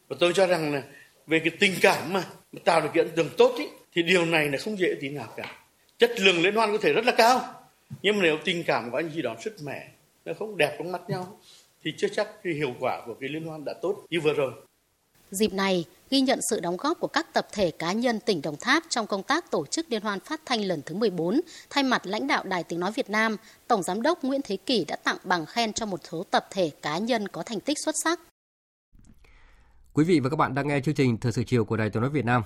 Và 0.09 0.17
tôi 0.21 0.33
cho 0.33 0.47
rằng 0.47 0.73
là 0.75 0.83
về 1.27 1.39
cái 1.39 1.51
tình 1.61 1.75
cảm 1.81 2.13
mà 2.13 2.25
tạo 2.65 2.81
điều 2.81 2.91
kiện 2.95 3.15
ấn 3.17 3.29
tốt 3.37 3.55
ý, 3.59 3.67
thì 3.95 4.03
điều 4.03 4.27
này 4.27 4.49
là 4.49 4.59
không 4.59 4.79
dễ 4.79 4.95
tí 5.01 5.09
nào 5.09 5.29
cả 5.37 5.53
chất 5.99 6.21
lượng 6.21 6.43
liên 6.43 6.55
hoan 6.55 6.73
có 6.73 6.79
thể 6.83 6.93
rất 6.93 7.05
là 7.05 7.13
cao 7.13 7.55
nhưng 8.03 8.17
mà 8.17 8.23
nếu 8.23 8.39
tình 8.45 8.65
cảm 8.65 8.91
của 8.91 8.97
anh 8.97 9.11
gì 9.11 9.23
đó 9.23 9.37
sức 9.45 9.57
mẻ 9.63 9.89
nó 10.25 10.33
không 10.39 10.57
đẹp 10.57 10.75
trong 10.79 10.93
mắt 10.93 11.11
nhau 11.11 11.39
thì 11.85 11.93
chưa 11.99 12.09
chắc 12.09 12.29
cái 12.45 12.53
hiệu 12.53 12.75
quả 12.81 13.03
của 13.07 13.15
cái 13.21 13.29
liên 13.29 13.45
hoan 13.45 13.65
đã 13.65 13.75
tốt 13.83 14.07
như 14.11 14.21
vừa 14.21 14.33
rồi 14.33 14.53
Dịp 15.31 15.53
này, 15.53 15.85
ghi 16.11 16.21
nhận 16.21 16.39
sự 16.51 16.61
đóng 16.61 16.77
góp 16.77 17.01
của 17.01 17.07
các 17.07 17.33
tập 17.33 17.49
thể 17.53 17.71
cá 17.71 17.93
nhân 17.93 18.21
tỉnh 18.21 18.43
Đồng 18.43 18.57
Tháp 18.61 18.83
trong 18.89 19.07
công 19.07 19.23
tác 19.23 19.51
tổ 19.51 19.67
chức 19.67 19.87
liên 19.89 20.03
hoan 20.03 20.21
phát 20.21 20.41
thanh 20.45 20.61
lần 20.61 20.83
thứ 20.87 20.95
14, 20.95 21.41
thay 21.71 21.85
mặt 21.85 22.07
lãnh 22.07 22.27
đạo 22.27 22.45
Đài 22.45 22.65
Tiếng 22.65 22.81
Nói 22.81 22.93
Việt 22.93 23.11
Nam, 23.11 23.37
Tổng 23.69 23.83
Giám 23.83 24.03
đốc 24.03 24.25
Nguyễn 24.25 24.41
Thế 24.45 24.57
Kỷ 24.57 24.85
đã 24.85 24.97
tặng 24.97 25.17
bằng 25.25 25.47
khen 25.47 25.73
cho 25.73 25.87
một 25.87 26.01
số 26.11 26.25
tập 26.31 26.47
thể 26.51 26.71
cá 26.83 26.99
nhân 26.99 27.29
có 27.29 27.43
thành 27.43 27.61
tích 27.61 27.79
xuất 27.85 27.95
sắc. 28.05 28.21
Quý 29.97 30.05
vị 30.05 30.21
và 30.21 30.31
các 30.31 30.37
bạn 30.37 30.55
đang 30.55 30.69
nghe 30.69 30.81
chương 30.81 30.95
trình 30.95 31.19
Thời 31.19 31.33
sự 31.33 31.45
chiều 31.45 31.65
của 31.65 31.77
Đài 31.77 31.91
Tiếng 31.91 32.01
nói 32.01 32.11
Việt 32.11 32.25
Nam. 32.25 32.43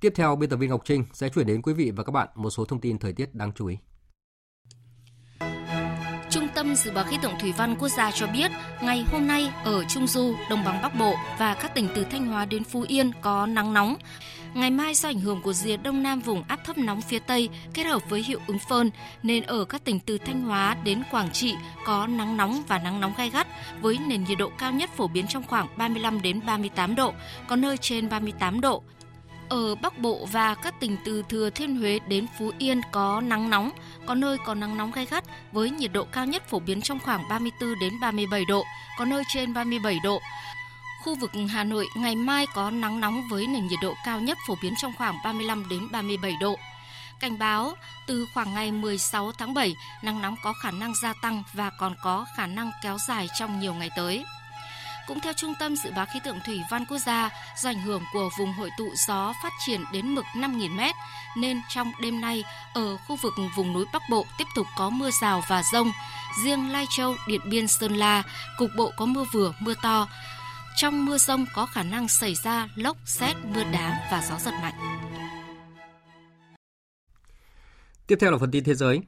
Tiếp 0.00 0.12
theo, 0.16 0.36
biên 0.36 0.50
tập 0.50 0.56
viên 0.56 0.70
Ngọc 0.70 0.82
Trinh 0.84 1.04
sẽ 1.12 1.28
chuyển 1.28 1.46
đến 1.46 1.62
quý 1.62 1.72
vị 1.72 1.90
và 1.96 2.04
các 2.04 2.10
bạn 2.10 2.28
một 2.34 2.50
số 2.50 2.64
thông 2.64 2.80
tin 2.80 2.98
thời 2.98 3.12
tiết 3.12 3.34
đáng 3.34 3.52
chú 3.54 3.66
ý. 3.66 3.76
Trung 6.30 6.48
tâm 6.54 6.74
Dự 6.74 6.90
báo 6.92 7.04
Khí 7.04 7.16
tượng 7.22 7.32
Thủy 7.40 7.52
văn 7.58 7.76
Quốc 7.78 7.88
gia 7.88 8.10
cho 8.10 8.26
biết, 8.26 8.50
ngày 8.82 9.04
hôm 9.12 9.26
nay 9.26 9.52
ở 9.64 9.84
Trung 9.84 10.06
Du, 10.06 10.34
Đồng 10.50 10.64
bằng 10.64 10.82
Bắc 10.82 10.98
Bộ 10.98 11.14
và 11.38 11.54
các 11.54 11.74
tỉnh 11.74 11.88
từ 11.94 12.04
Thanh 12.04 12.26
Hóa 12.26 12.44
đến 12.44 12.64
Phú 12.64 12.84
Yên 12.88 13.10
có 13.20 13.46
nắng 13.46 13.74
nóng. 13.74 13.96
Ngày 14.54 14.70
mai 14.70 14.94
do 14.94 15.08
ảnh 15.08 15.20
hưởng 15.20 15.42
của 15.42 15.52
rìa 15.52 15.76
đông 15.76 16.02
nam 16.02 16.20
vùng 16.20 16.42
áp 16.48 16.60
thấp 16.64 16.78
nóng 16.78 17.00
phía 17.00 17.18
Tây 17.18 17.48
kết 17.74 17.82
hợp 17.82 18.02
với 18.10 18.22
hiệu 18.22 18.40
ứng 18.46 18.58
phơn 18.58 18.90
nên 19.22 19.42
ở 19.42 19.64
các 19.64 19.84
tỉnh 19.84 20.00
từ 20.00 20.18
Thanh 20.18 20.42
Hóa 20.42 20.76
đến 20.84 21.02
Quảng 21.10 21.30
Trị 21.32 21.54
có 21.84 22.06
nắng 22.06 22.36
nóng 22.36 22.62
và 22.68 22.78
nắng 22.78 23.00
nóng 23.00 23.12
gai 23.16 23.30
gắt 23.30 23.46
với 23.80 23.98
nền 24.08 24.24
nhiệt 24.24 24.38
độ 24.38 24.50
cao 24.58 24.72
nhất 24.72 24.90
phổ 24.96 25.08
biến 25.08 25.26
trong 25.28 25.42
khoảng 25.48 25.66
35 25.76 26.22
đến 26.22 26.40
38 26.46 26.94
độ, 26.94 27.12
có 27.48 27.56
nơi 27.56 27.76
trên 27.76 28.08
38 28.08 28.60
độ. 28.60 28.82
Ở 29.48 29.74
Bắc 29.74 29.98
Bộ 29.98 30.28
và 30.32 30.54
các 30.54 30.80
tỉnh 30.80 30.96
từ 31.04 31.22
Thừa 31.28 31.50
Thiên 31.50 31.76
Huế 31.76 31.98
đến 32.08 32.26
Phú 32.38 32.50
Yên 32.58 32.80
có 32.92 33.20
nắng 33.20 33.50
nóng, 33.50 33.70
có 34.06 34.14
nơi 34.14 34.38
có 34.46 34.54
nắng 34.54 34.76
nóng 34.76 34.92
gai 34.92 35.06
gắt 35.10 35.24
với 35.52 35.70
nhiệt 35.70 35.92
độ 35.92 36.04
cao 36.12 36.26
nhất 36.26 36.48
phổ 36.48 36.58
biến 36.58 36.82
trong 36.82 37.00
khoảng 37.00 37.28
34 37.28 37.78
đến 37.80 37.92
37 38.00 38.44
độ, 38.48 38.64
có 38.98 39.04
nơi 39.04 39.22
trên 39.34 39.54
37 39.54 39.98
độ. 40.04 40.20
Khu 41.04 41.14
vực 41.14 41.30
Hà 41.50 41.64
Nội 41.64 41.88
ngày 41.94 42.16
mai 42.16 42.46
có 42.54 42.70
nắng 42.70 43.00
nóng 43.00 43.28
với 43.28 43.46
nền 43.46 43.66
nhiệt 43.66 43.78
độ 43.82 43.94
cao 44.04 44.20
nhất 44.20 44.38
phổ 44.46 44.54
biến 44.62 44.74
trong 44.76 44.92
khoảng 44.98 45.18
35 45.24 45.68
đến 45.68 45.88
37 45.92 46.36
độ. 46.40 46.56
Cảnh 47.20 47.38
báo 47.38 47.76
từ 48.06 48.26
khoảng 48.34 48.54
ngày 48.54 48.72
16 48.72 49.32
tháng 49.32 49.54
7, 49.54 49.76
nắng 50.02 50.22
nóng 50.22 50.36
có 50.42 50.52
khả 50.62 50.70
năng 50.70 50.94
gia 51.02 51.12
tăng 51.22 51.42
và 51.52 51.70
còn 51.70 51.94
có 52.02 52.26
khả 52.36 52.46
năng 52.46 52.70
kéo 52.82 52.98
dài 53.08 53.28
trong 53.38 53.60
nhiều 53.60 53.74
ngày 53.74 53.90
tới. 53.96 54.24
Cũng 55.06 55.20
theo 55.20 55.32
Trung 55.32 55.54
tâm 55.58 55.76
Dự 55.76 55.90
báo 55.90 56.06
Khí 56.12 56.20
tượng 56.24 56.40
Thủy 56.46 56.60
văn 56.70 56.84
Quốc 56.86 56.98
gia, 56.98 57.30
do 57.62 57.70
ảnh 57.70 57.82
hưởng 57.82 58.02
của 58.12 58.30
vùng 58.38 58.52
hội 58.52 58.70
tụ 58.78 58.88
gió 59.08 59.32
phát 59.42 59.52
triển 59.66 59.84
đến 59.92 60.14
mực 60.14 60.24
5.000 60.34 60.70
m, 60.70 60.80
nên 61.36 61.60
trong 61.68 61.92
đêm 62.00 62.20
nay, 62.20 62.44
ở 62.74 62.96
khu 62.96 63.16
vực 63.22 63.34
vùng 63.56 63.72
núi 63.72 63.84
Bắc 63.92 64.02
Bộ 64.10 64.26
tiếp 64.38 64.46
tục 64.54 64.66
có 64.76 64.90
mưa 64.90 65.10
rào 65.20 65.42
và 65.48 65.62
rông. 65.72 65.92
Riêng 66.44 66.72
Lai 66.72 66.86
Châu, 66.96 67.14
Điện 67.28 67.40
Biên, 67.44 67.68
Sơn 67.68 67.96
La, 67.96 68.22
cục 68.58 68.70
bộ 68.76 68.92
có 68.96 69.06
mưa 69.06 69.24
vừa, 69.32 69.52
mưa 69.60 69.74
to. 69.82 70.08
Trong 70.76 71.04
mưa 71.04 71.18
rông 71.18 71.46
có 71.54 71.66
khả 71.66 71.82
năng 71.82 72.08
xảy 72.08 72.34
ra 72.34 72.68
lốc, 72.74 72.96
xét, 73.04 73.36
mưa 73.54 73.62
đá 73.72 74.08
và 74.12 74.22
gió 74.30 74.38
giật 74.38 74.50
mạnh. 74.62 74.74
Tiếp 78.06 78.16
theo 78.20 78.30
là 78.30 78.38
phần 78.38 78.50
tin 78.50 78.64
thế 78.64 78.74
giới. 78.74 79.00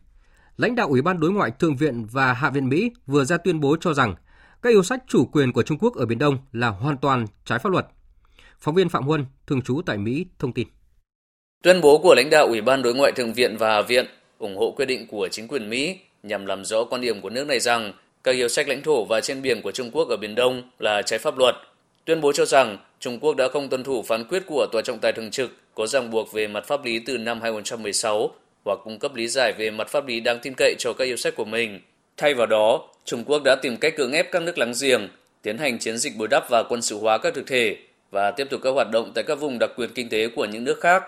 Lãnh 0.57 0.75
đạo 0.75 0.89
Ủy 0.89 1.03
ban 1.03 1.21
Đối 1.21 1.31
ngoại 1.31 1.51
Thượng 1.51 1.77
viện 1.77 2.07
và 2.13 2.33
Hạ 2.33 2.51
viện 2.51 2.69
Mỹ 2.69 2.91
vừa 3.07 3.25
ra 3.25 3.37
tuyên 3.37 3.61
bố 3.61 3.77
cho 3.81 3.95
rằng 3.95 4.15
các 4.63 4.71
yêu 4.71 4.83
sách 4.83 5.03
chủ 5.07 5.27
quyền 5.33 5.53
của 5.53 5.63
Trung 5.63 5.79
Quốc 5.79 5.95
ở 5.95 6.07
Biển 6.07 6.19
Đông 6.19 6.39
là 6.53 6.69
hoàn 6.69 6.97
toàn 6.97 7.27
trái 7.45 7.59
pháp 7.59 7.73
luật. 7.73 7.87
Phóng 8.61 8.75
viên 8.75 8.89
Phạm 8.89 9.03
Huân, 9.05 9.27
thường 9.47 9.63
trú 9.63 9.83
tại 9.87 9.99
Mỹ, 9.99 10.27
thông 10.39 10.53
tin. 10.53 10.69
Tuyên 11.63 11.81
bố 11.81 11.99
của 11.99 12.15
lãnh 12.15 12.31
đạo 12.31 12.47
Ủy 12.47 12.61
ban 12.61 12.83
Đối 12.83 12.95
ngoại 12.95 13.13
Thượng 13.13 13.33
viện 13.33 13.57
và 13.57 13.75
Hạ 13.75 13.83
viện 13.83 14.07
ủng 14.39 14.57
hộ 14.57 14.75
quyết 14.77 14.87
định 14.87 15.07
của 15.07 15.29
chính 15.31 15.49
quyền 15.49 15.71
Mỹ 15.71 15.99
nhằm 16.23 16.47
làm 16.47 16.65
rõ 16.65 16.85
quan 16.85 17.01
điểm 17.01 17.21
của 17.21 17.31
nước 17.31 17.47
này 17.47 17.61
rằng 17.61 17.93
các 18.27 18.33
yêu 18.33 18.49
sách 18.49 18.69
lãnh 18.69 18.83
thổ 18.83 19.05
và 19.05 19.21
trên 19.21 19.43
biển 19.43 19.63
của 19.63 19.73
Trung 19.73 19.91
Quốc 19.91 20.09
ở 20.09 20.17
Biển 20.17 20.35
Đông 20.35 20.63
là 20.79 21.03
trái 21.03 21.19
pháp 21.19 21.39
luật. 21.39 21.55
Tuyên 22.05 22.21
bố 22.21 22.33
cho 22.33 22.45
rằng 22.45 22.79
Trung 23.01 23.19
Quốc 23.21 23.37
đã 23.37 23.49
không 23.49 23.69
tuân 23.69 23.85
thủ 23.85 24.03
phán 24.03 24.25
quyết 24.25 24.43
của 24.47 24.67
Tòa 24.73 24.83
trọng 24.83 24.99
tài 24.99 25.13
thường 25.13 25.31
trực 25.31 25.51
có 25.75 25.87
ràng 25.87 26.11
buộc 26.11 26.33
về 26.33 26.47
mặt 26.47 26.67
pháp 26.67 26.85
lý 26.85 26.99
từ 26.99 27.19
năm 27.19 27.41
2016 27.41 28.31
hoặc 28.65 28.79
cung 28.85 28.99
cấp 28.99 29.15
lý 29.15 29.29
giải 29.29 29.53
về 29.59 29.71
mặt 29.71 29.89
pháp 29.89 30.07
lý 30.07 30.21
đáng 30.21 30.39
tin 30.43 30.55
cậy 30.57 30.75
cho 30.79 30.93
các 30.93 31.05
yêu 31.05 31.17
sách 31.17 31.35
của 31.37 31.45
mình. 31.45 31.81
Thay 32.17 32.35
vào 32.35 32.47
đó, 32.47 32.89
Trung 33.05 33.25
Quốc 33.25 33.43
đã 33.45 33.57
tìm 33.63 33.77
cách 33.77 33.95
cưỡng 33.97 34.13
ép 34.13 34.33
các 34.33 34.43
nước 34.43 34.59
láng 34.59 34.73
giềng, 34.81 35.09
tiến 35.43 35.59
hành 35.59 35.79
chiến 35.79 35.99
dịch 35.99 36.17
bồi 36.17 36.29
đắp 36.29 36.51
và 36.51 36.63
quân 36.69 36.83
sự 36.83 36.99
hóa 36.99 37.19
các 37.19 37.35
thực 37.35 37.47
thể 37.47 37.77
và 38.11 38.31
tiếp 38.31 38.47
tục 38.51 38.61
các 38.65 38.71
hoạt 38.71 38.91
động 38.91 39.13
tại 39.15 39.25
các 39.25 39.35
vùng 39.35 39.59
đặc 39.59 39.71
quyền 39.77 39.91
kinh 39.95 40.09
tế 40.09 40.29
của 40.29 40.45
những 40.45 40.65
nước 40.65 40.81
khác. 40.81 41.03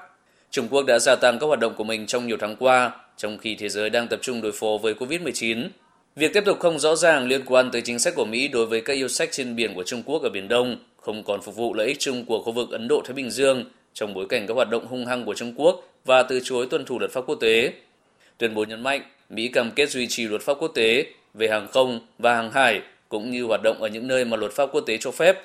Trung 0.51 0.69
Quốc 0.71 0.83
đã 0.87 0.99
gia 0.99 1.17
tăng 1.17 1.39
các 1.39 1.47
hoạt 1.47 1.61
động 1.61 1.75
của 1.77 1.85
mình 1.85 2.07
trong 2.07 2.27
nhiều 2.27 2.37
tháng 2.41 2.57
qua, 2.57 2.91
trong 3.17 3.39
khi 3.39 3.55
thế 3.55 3.69
giới 3.69 3.91
đang 3.91 4.09
tập 4.09 4.19
trung 4.23 4.41
đối 4.41 4.53
phó 4.53 4.69
với 4.83 4.95
COVID-19. 4.95 5.69
Việc 6.19 6.33
tiếp 6.33 6.45
tục 6.45 6.59
không 6.61 6.79
rõ 6.79 6.97
ràng 6.97 7.27
liên 7.27 7.43
quan 7.47 7.71
tới 7.71 7.83
chính 7.83 7.99
sách 7.99 8.15
của 8.15 8.25
Mỹ 8.25 8.49
đối 8.49 8.67
với 8.67 8.81
các 8.81 8.93
yêu 8.93 9.09
sách 9.09 9.29
trên 9.33 9.57
biển 9.57 9.75
của 9.75 9.83
Trung 9.83 10.03
Quốc 10.03 10.23
ở 10.23 10.29
Biển 10.29 10.49
Đông 10.49 10.77
không 10.97 11.25
còn 11.25 11.43
phục 11.43 11.57
vụ 11.57 11.75
lợi 11.75 11.87
ích 11.87 11.99
chung 11.99 12.25
của 12.25 12.43
khu 12.43 12.53
vực 12.53 12.71
Ấn 12.71 12.89
Độ-Thái 12.89 13.15
Bình 13.15 13.31
Dương 13.31 13.65
trong 13.95 14.15
bối 14.15 14.27
cảnh 14.29 14.47
các 14.47 14.55
hoạt 14.55 14.71
động 14.71 14.87
hung 14.87 15.07
hăng 15.07 15.25
của 15.25 15.35
Trung 15.35 15.53
Quốc 15.57 15.83
và 16.05 16.23
từ 16.23 16.41
chối 16.45 16.67
tuân 16.71 16.85
thủ 16.85 16.99
luật 16.99 17.11
pháp 17.11 17.21
quốc 17.27 17.35
tế. 17.41 17.73
Tuyên 18.39 18.55
bố 18.55 18.65
nhấn 18.65 18.83
mạnh 18.83 19.03
Mỹ 19.31 19.49
cam 19.49 19.71
kết 19.71 19.91
duy 19.91 20.07
trì 20.07 20.29
luật 20.29 20.43
pháp 20.43 20.55
quốc 20.61 20.69
tế 20.75 21.07
về 21.35 21.49
hàng 21.49 21.69
không 21.69 22.01
và 22.19 22.35
hàng 22.35 22.51
hải 22.51 22.81
cũng 23.09 23.31
như 23.31 23.45
hoạt 23.45 23.61
động 23.63 23.83
ở 23.83 23.89
những 23.89 24.09
nơi 24.09 24.25
mà 24.25 24.37
luật 24.37 24.53
pháp 24.53 24.69
quốc 24.73 24.81
tế 24.81 24.97
cho 25.01 25.11
phép, 25.11 25.37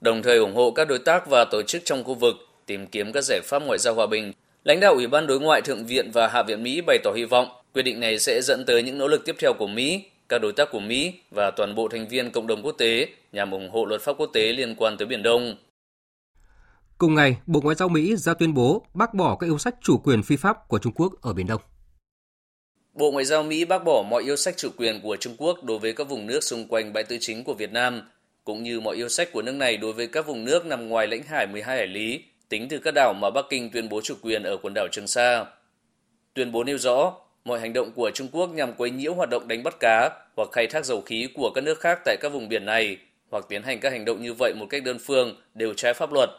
đồng 0.00 0.22
thời 0.22 0.38
ủng 0.38 0.54
hộ 0.54 0.70
các 0.70 0.88
đối 0.88 0.98
tác 0.98 1.30
và 1.30 1.44
tổ 1.44 1.62
chức 1.62 1.82
trong 1.84 2.04
khu 2.04 2.14
vực 2.14 2.34
tìm 2.66 2.86
kiếm 2.86 3.12
các 3.12 3.24
giải 3.24 3.40
pháp 3.44 3.62
ngoại 3.66 3.78
giao 3.78 3.94
hòa 3.94 4.06
bình. 4.06 4.32
Lãnh 4.64 4.80
đạo 4.80 4.94
Ủy 4.94 5.06
ban 5.06 5.26
Đối 5.26 5.40
ngoại 5.40 5.62
Thượng 5.62 5.86
viện 5.86 6.10
và 6.10 6.28
Hạ 6.28 6.42
viện 6.42 6.62
Mỹ 6.62 6.80
bày 6.86 6.98
tỏ 7.04 7.12
hy 7.16 7.24
vọng 7.24 7.48
quyết 7.74 7.82
định 7.82 8.00
này 8.00 8.18
sẽ 8.18 8.40
dẫn 8.42 8.64
tới 8.66 8.82
những 8.82 8.98
nỗ 8.98 9.08
lực 9.08 9.24
tiếp 9.24 9.36
theo 9.38 9.52
của 9.52 9.66
Mỹ, 9.66 10.02
các 10.28 10.38
đối 10.38 10.52
tác 10.52 10.68
của 10.72 10.80
Mỹ 10.80 11.14
và 11.30 11.50
toàn 11.50 11.74
bộ 11.74 11.88
thành 11.88 12.08
viên 12.08 12.30
cộng 12.30 12.46
đồng 12.46 12.62
quốc 12.62 12.74
tế 12.78 13.08
nhằm 13.32 13.50
ủng 13.50 13.70
hộ 13.70 13.84
luật 13.84 14.00
pháp 14.00 14.12
quốc 14.18 14.30
tế 14.32 14.52
liên 14.52 14.74
quan 14.74 14.96
tới 14.96 15.06
Biển 15.06 15.22
Đông. 15.22 15.56
Cùng 16.98 17.14
ngày, 17.14 17.36
Bộ 17.46 17.60
Ngoại 17.60 17.76
giao 17.76 17.88
Mỹ 17.88 18.16
ra 18.16 18.34
tuyên 18.34 18.54
bố 18.54 18.86
bác 18.94 19.14
bỏ 19.14 19.36
các 19.36 19.46
yêu 19.46 19.58
sách 19.58 19.74
chủ 19.82 19.98
quyền 19.98 20.22
phi 20.22 20.36
pháp 20.36 20.68
của 20.68 20.78
Trung 20.78 20.92
Quốc 20.92 21.12
ở 21.22 21.32
Biển 21.32 21.46
Đông. 21.46 21.60
Bộ 22.94 23.10
Ngoại 23.10 23.24
giao 23.24 23.42
Mỹ 23.42 23.64
bác 23.64 23.84
bỏ 23.84 24.04
mọi 24.10 24.22
yêu 24.22 24.36
sách 24.36 24.56
chủ 24.56 24.68
quyền 24.76 25.00
của 25.00 25.16
Trung 25.16 25.34
Quốc 25.38 25.64
đối 25.64 25.78
với 25.78 25.92
các 25.92 26.08
vùng 26.08 26.26
nước 26.26 26.44
xung 26.44 26.68
quanh 26.68 26.92
bãi 26.92 27.04
tư 27.04 27.16
chính 27.20 27.44
của 27.44 27.54
Việt 27.54 27.72
Nam, 27.72 28.02
cũng 28.44 28.62
như 28.62 28.80
mọi 28.80 28.96
yêu 28.96 29.08
sách 29.08 29.28
của 29.32 29.42
nước 29.42 29.52
này 29.54 29.76
đối 29.76 29.92
với 29.92 30.06
các 30.06 30.26
vùng 30.26 30.44
nước 30.44 30.66
nằm 30.66 30.88
ngoài 30.88 31.06
lãnh 31.06 31.22
hải 31.22 31.46
12 31.46 31.76
hải 31.76 31.86
lý, 31.86 32.24
tính 32.48 32.68
từ 32.68 32.78
các 32.78 32.94
đảo 32.94 33.14
mà 33.14 33.30
Bắc 33.30 33.44
Kinh 33.50 33.70
tuyên 33.70 33.88
bố 33.88 34.00
chủ 34.00 34.14
quyền 34.22 34.42
ở 34.42 34.56
quần 34.56 34.74
đảo 34.74 34.88
Trường 34.92 35.06
Sa. 35.06 35.44
Tuyên 36.34 36.52
bố 36.52 36.64
nêu 36.64 36.78
rõ, 36.78 37.12
mọi 37.48 37.60
hành 37.60 37.72
động 37.72 37.90
của 37.92 38.10
Trung 38.14 38.28
Quốc 38.32 38.50
nhằm 38.54 38.72
quấy 38.72 38.90
nhiễu 38.90 39.14
hoạt 39.14 39.30
động 39.30 39.48
đánh 39.48 39.62
bắt 39.62 39.76
cá 39.80 40.10
hoặc 40.36 40.48
khai 40.52 40.66
thác 40.66 40.84
dầu 40.84 41.00
khí 41.00 41.28
của 41.34 41.50
các 41.54 41.60
nước 41.60 41.80
khác 41.80 41.98
tại 42.04 42.16
các 42.20 42.28
vùng 42.32 42.48
biển 42.48 42.64
này 42.64 42.96
hoặc 43.30 43.44
tiến 43.48 43.62
hành 43.62 43.80
các 43.80 43.92
hành 43.92 44.04
động 44.04 44.22
như 44.22 44.32
vậy 44.32 44.54
một 44.56 44.66
cách 44.70 44.84
đơn 44.84 44.98
phương 44.98 45.36
đều 45.54 45.74
trái 45.74 45.94
pháp 45.94 46.12
luật. 46.12 46.30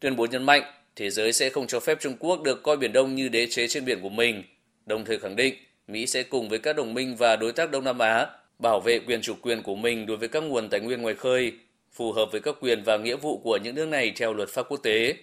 Tuyên 0.00 0.16
bố 0.16 0.26
nhấn 0.26 0.42
mạnh, 0.42 0.62
thế 0.96 1.10
giới 1.10 1.32
sẽ 1.32 1.50
không 1.50 1.66
cho 1.66 1.80
phép 1.80 1.98
Trung 2.00 2.16
Quốc 2.18 2.42
được 2.42 2.62
coi 2.62 2.76
Biển 2.76 2.92
Đông 2.92 3.14
như 3.14 3.28
đế 3.28 3.46
chế 3.46 3.68
trên 3.68 3.84
biển 3.84 4.00
của 4.02 4.08
mình, 4.08 4.42
đồng 4.86 5.04
thời 5.04 5.18
khẳng 5.18 5.36
định 5.36 5.54
Mỹ 5.88 6.06
sẽ 6.06 6.22
cùng 6.22 6.48
với 6.48 6.58
các 6.58 6.76
đồng 6.76 6.94
minh 6.94 7.16
và 7.16 7.36
đối 7.36 7.52
tác 7.52 7.70
Đông 7.70 7.84
Nam 7.84 7.98
Á 7.98 8.26
bảo 8.58 8.80
vệ 8.80 8.98
quyền 8.98 9.20
chủ 9.22 9.34
quyền 9.42 9.62
của 9.62 9.74
mình 9.74 10.06
đối 10.06 10.16
với 10.16 10.28
các 10.28 10.42
nguồn 10.42 10.68
tài 10.68 10.80
nguyên 10.80 11.02
ngoài 11.02 11.14
khơi, 11.14 11.52
phù 11.92 12.12
hợp 12.12 12.28
với 12.32 12.40
các 12.40 12.54
quyền 12.60 12.82
và 12.82 12.96
nghĩa 12.96 13.16
vụ 13.16 13.38
của 13.38 13.56
những 13.56 13.74
nước 13.74 13.86
này 13.86 14.12
theo 14.16 14.32
luật 14.32 14.48
pháp 14.48 14.66
quốc 14.68 14.80
tế. 14.82 15.14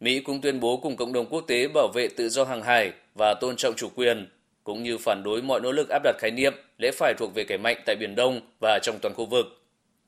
Mỹ 0.00 0.20
cũng 0.20 0.40
tuyên 0.40 0.60
bố 0.60 0.76
cùng 0.76 0.96
cộng 0.96 1.12
đồng 1.12 1.26
quốc 1.26 1.44
tế 1.46 1.68
bảo 1.68 1.88
vệ 1.94 2.08
tự 2.08 2.28
do 2.28 2.44
hàng 2.44 2.62
hải 2.62 2.92
và 3.14 3.34
tôn 3.40 3.56
trọng 3.56 3.74
chủ 3.76 3.88
quyền, 3.94 4.28
cũng 4.64 4.82
như 4.82 4.98
phản 4.98 5.22
đối 5.22 5.42
mọi 5.42 5.60
nỗ 5.60 5.72
lực 5.72 5.88
áp 5.88 6.02
đặt 6.04 6.16
khái 6.18 6.30
niệm 6.30 6.54
lẽ 6.78 6.90
phải 6.94 7.14
thuộc 7.18 7.34
về 7.34 7.44
kẻ 7.44 7.56
mạnh 7.56 7.76
tại 7.86 7.96
Biển 8.00 8.14
Đông 8.14 8.40
và 8.60 8.78
trong 8.82 8.98
toàn 9.02 9.14
khu 9.14 9.26
vực. 9.26 9.46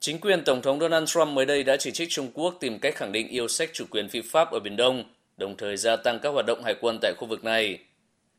Chính 0.00 0.18
quyền 0.18 0.44
Tổng 0.44 0.62
thống 0.62 0.80
Donald 0.80 1.08
Trump 1.08 1.28
mới 1.28 1.46
đây 1.46 1.62
đã 1.62 1.76
chỉ 1.76 1.90
trích 1.90 2.08
Trung 2.10 2.30
Quốc 2.34 2.54
tìm 2.60 2.78
cách 2.78 2.96
khẳng 2.96 3.12
định 3.12 3.28
yêu 3.28 3.48
sách 3.48 3.70
chủ 3.72 3.84
quyền 3.90 4.08
phi 4.08 4.20
pháp 4.20 4.52
ở 4.52 4.60
Biển 4.60 4.76
Đông, 4.76 5.04
đồng 5.36 5.56
thời 5.56 5.76
gia 5.76 5.96
tăng 5.96 6.18
các 6.18 6.30
hoạt 6.30 6.46
động 6.46 6.62
hải 6.64 6.74
quân 6.80 6.98
tại 7.02 7.12
khu 7.18 7.26
vực 7.26 7.44
này. 7.44 7.78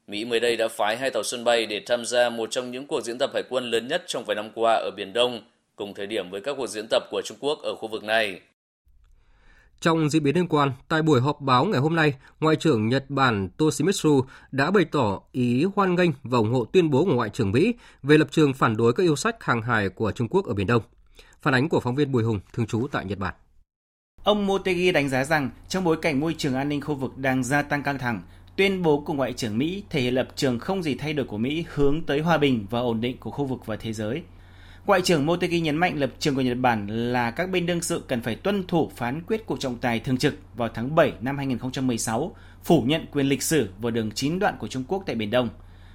Mỹ 0.08 0.26
mới 0.26 0.40
đây 0.40 0.56
đã 0.58 0.68
phái 0.68 0.98
hai 0.98 1.10
tàu 1.10 1.24
sân 1.24 1.44
bay 1.44 1.66
để 1.66 1.82
tham 1.86 2.06
gia 2.06 2.30
một 2.30 2.52
trong 2.52 2.72
những 2.72 2.88
cuộc 2.88 3.02
diễn 3.02 3.18
tập 3.18 3.30
hải 3.34 3.44
quân 3.50 3.72
lớn 3.72 3.88
nhất 3.88 4.04
trong 4.08 4.24
vài 4.26 4.36
năm 4.36 4.50
qua 4.56 4.74
ở 4.74 4.92
Biển 4.92 5.14
Đông, 5.14 5.42
cùng 5.76 5.94
thời 5.94 6.08
điểm 6.08 6.30
với 6.30 6.42
các 6.42 6.54
cuộc 6.58 6.68
diễn 6.68 6.88
tập 6.90 7.04
của 7.12 7.22
Trung 7.26 7.38
Quốc 7.40 7.60
ở 7.64 7.76
khu 7.76 7.88
vực 7.88 8.04
này. 8.04 8.40
Trong 9.84 10.10
diễn 10.10 10.24
biến 10.24 10.36
liên 10.36 10.48
quan, 10.48 10.72
tại 10.88 11.02
buổi 11.02 11.22
họp 11.22 11.42
báo 11.42 11.66
ngày 11.66 11.82
hôm 11.82 11.96
nay, 11.96 12.14
Ngoại 12.40 12.56
trưởng 12.56 12.88
Nhật 12.88 13.10
Bản 13.10 13.50
Toshimitsu 13.58 14.22
đã 14.52 14.72
bày 14.72 14.86
tỏ 14.86 15.22
ý 15.32 15.66
hoan 15.76 15.96
nghênh 15.96 16.10
và 16.24 16.38
ủng 16.38 16.54
hộ 16.54 16.66
tuyên 16.66 16.90
bố 16.90 17.06
của 17.06 17.14
Ngoại 17.14 17.30
trưởng 17.30 17.52
Mỹ 17.52 17.74
về 18.04 18.18
lập 18.18 18.28
trường 18.32 18.54
phản 18.54 18.78
đối 18.78 18.94
các 18.94 19.04
yêu 19.04 19.16
sách 19.16 19.44
hàng 19.44 19.62
hải 19.62 19.90
của 19.90 20.12
Trung 20.12 20.28
Quốc 20.28 20.46
ở 20.46 20.54
Biển 20.54 20.68
Đông. 20.68 20.82
Phản 21.42 21.54
ánh 21.54 21.70
của 21.70 21.80
phóng 21.80 21.96
viên 21.96 22.12
Bùi 22.12 22.24
Hùng, 22.24 22.40
thường 22.54 22.68
trú 22.68 22.88
tại 22.92 23.06
Nhật 23.06 23.20
Bản. 23.20 23.34
Ông 24.24 24.48
Motegi 24.48 24.94
đánh 24.94 25.10
giá 25.10 25.24
rằng 25.24 25.50
trong 25.70 25.84
bối 25.84 25.98
cảnh 26.02 26.20
môi 26.20 26.36
trường 26.38 26.56
an 26.56 26.70
ninh 26.70 26.82
khu 26.82 26.96
vực 26.96 27.18
đang 27.18 27.44
gia 27.44 27.62
tăng 27.62 27.84
căng 27.84 28.00
thẳng, 28.00 28.22
tuyên 28.56 28.82
bố 28.82 29.00
của 29.00 29.14
Ngoại 29.14 29.34
trưởng 29.34 29.58
Mỹ 29.58 29.84
thể 29.90 30.02
hiện 30.02 30.14
lập 30.14 30.28
trường 30.36 30.60
không 30.60 30.84
gì 30.84 30.96
thay 30.96 31.14
đổi 31.14 31.26
của 31.26 31.38
Mỹ 31.38 31.66
hướng 31.74 32.02
tới 32.02 32.20
hòa 32.20 32.38
bình 32.38 32.66
và 32.70 32.80
ổn 32.80 33.02
định 33.02 33.18
của 33.18 33.32
khu 33.32 33.46
vực 33.46 33.66
và 33.66 33.76
thế 33.76 33.94
giới. 33.94 34.24
Ngoại 34.86 35.02
trưởng 35.02 35.26
Motegi 35.26 35.62
nhấn 35.62 35.76
mạnh 35.76 36.00
lập 36.00 36.10
trường 36.20 36.36
của 36.36 36.42
Nhật 36.42 36.58
Bản 36.58 36.88
là 36.88 37.32
các 37.32 37.50
bên 37.50 37.66
đương 37.66 37.82
sự 37.82 38.04
cần 38.08 38.22
phải 38.22 38.36
tuân 38.36 38.68
thủ 38.68 38.92
phán 38.96 39.22
quyết 39.28 39.46
của 39.46 39.58
trọng 39.58 39.78
tài 39.78 40.00
thường 40.00 40.18
trực 40.18 40.36
vào 40.56 40.70
tháng 40.74 40.96
7 40.96 41.14
năm 41.22 41.38
2016, 41.38 42.36
phủ 42.64 42.82
nhận 42.82 43.06
quyền 43.12 43.26
lịch 43.26 43.44
sử 43.44 43.70
và 43.80 43.92
đường 43.92 44.12
chín 44.12 44.40
đoạn 44.40 44.56
của 44.60 44.68
Trung 44.68 44.84
Quốc 44.88 45.04
tại 45.06 45.16
Biển 45.16 45.32
Đông. 45.32 45.50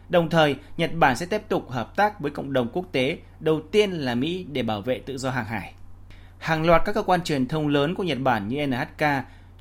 Đồng 0.09 0.31
thời, 0.31 0.57
Nhật 0.77 0.91
Bản 0.95 1.17
sẽ 1.17 1.27
tiếp 1.27 1.43
tục 1.49 1.71
hợp 1.71 1.97
tác 1.97 2.21
với 2.21 2.31
cộng 2.31 2.53
đồng 2.53 2.69
quốc 2.73 2.87
tế, 2.93 3.19
đầu 3.41 3.61
tiên 3.73 3.91
là 3.91 4.15
Mỹ 4.15 4.47
để 4.53 4.63
bảo 4.63 4.83
vệ 4.83 4.99
tự 4.99 5.19
do 5.19 5.31
hàng 5.31 5.47
hải. 5.47 5.75
Hàng 6.39 6.67
loạt 6.67 6.83
các 6.85 6.95
cơ 6.95 7.03
quan 7.03 7.23
truyền 7.23 7.49
thông 7.49 7.69
lớn 7.69 7.95
của 7.95 8.03
Nhật 8.03 8.19
Bản 8.21 8.49
như 8.49 8.67
NHK, 8.67 9.05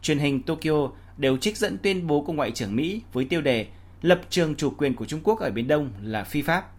truyền 0.01 0.19
hình 0.19 0.41
Tokyo 0.41 0.89
đều 1.17 1.38
trích 1.38 1.57
dẫn 1.57 1.78
tuyên 1.78 2.07
bố 2.07 2.21
của 2.21 2.34
Ngoại 2.34 2.51
trưởng 2.51 2.75
Mỹ 2.75 3.01
với 3.13 3.25
tiêu 3.25 3.41
đề 3.41 3.67
lập 4.01 4.21
trường 4.30 4.55
chủ 4.55 4.69
quyền 4.78 4.95
của 4.95 5.05
Trung 5.05 5.21
Quốc 5.23 5.39
ở 5.39 5.49
Biển 5.49 5.67
Đông 5.67 5.91
là 6.01 6.23
phi 6.23 6.41
pháp. 6.41 6.76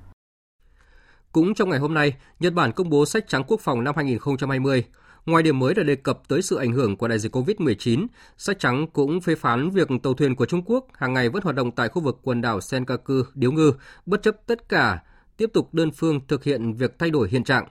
Cũng 1.32 1.54
trong 1.54 1.70
ngày 1.70 1.78
hôm 1.78 1.94
nay, 1.94 2.16
Nhật 2.40 2.54
Bản 2.54 2.72
công 2.72 2.90
bố 2.90 3.06
sách 3.06 3.28
trắng 3.28 3.44
quốc 3.46 3.60
phòng 3.60 3.84
năm 3.84 3.94
2020. 3.96 4.84
Ngoài 5.26 5.42
điểm 5.42 5.58
mới 5.58 5.74
là 5.74 5.82
đề 5.82 5.94
cập 5.94 6.28
tới 6.28 6.42
sự 6.42 6.56
ảnh 6.56 6.72
hưởng 6.72 6.96
của 6.96 7.08
đại 7.08 7.18
dịch 7.18 7.36
COVID-19, 7.36 8.06
sách 8.36 8.58
trắng 8.58 8.86
cũng 8.92 9.20
phê 9.20 9.34
phán 9.34 9.70
việc 9.70 9.88
tàu 10.02 10.14
thuyền 10.14 10.36
của 10.36 10.46
Trung 10.46 10.62
Quốc 10.66 10.86
hàng 10.92 11.14
ngày 11.14 11.28
vẫn 11.28 11.42
hoạt 11.42 11.56
động 11.56 11.70
tại 11.70 11.88
khu 11.88 12.02
vực 12.02 12.18
quần 12.22 12.40
đảo 12.40 12.60
Senkaku, 12.60 13.14
Điếu 13.34 13.52
Ngư, 13.52 13.72
bất 14.06 14.22
chấp 14.22 14.36
tất 14.46 14.68
cả 14.68 15.02
tiếp 15.36 15.50
tục 15.52 15.74
đơn 15.74 15.90
phương 15.90 16.20
thực 16.28 16.44
hiện 16.44 16.72
việc 16.72 16.98
thay 16.98 17.10
đổi 17.10 17.28
hiện 17.28 17.44
trạng. 17.44 17.68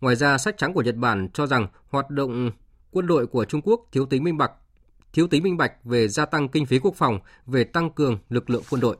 Ngoài 0.00 0.16
ra, 0.16 0.38
sách 0.38 0.58
trắng 0.58 0.72
của 0.72 0.82
Nhật 0.82 0.96
Bản 0.96 1.28
cho 1.32 1.46
rằng 1.46 1.66
hoạt 1.88 2.10
động 2.10 2.50
quân 2.90 3.06
đội 3.06 3.26
của 3.26 3.44
Trung 3.44 3.60
Quốc 3.64 3.80
thiếu 3.92 4.06
tính 4.06 4.24
minh 4.24 4.38
bạch, 4.38 4.52
thiếu 5.12 5.26
tính 5.26 5.42
minh 5.42 5.56
bạch 5.56 5.72
về 5.84 6.08
gia 6.08 6.24
tăng 6.24 6.48
kinh 6.48 6.66
phí 6.66 6.78
quốc 6.78 6.94
phòng, 6.96 7.18
về 7.46 7.64
tăng 7.64 7.90
cường 7.90 8.18
lực 8.28 8.50
lượng 8.50 8.62
quân 8.70 8.80
đội. 8.80 8.96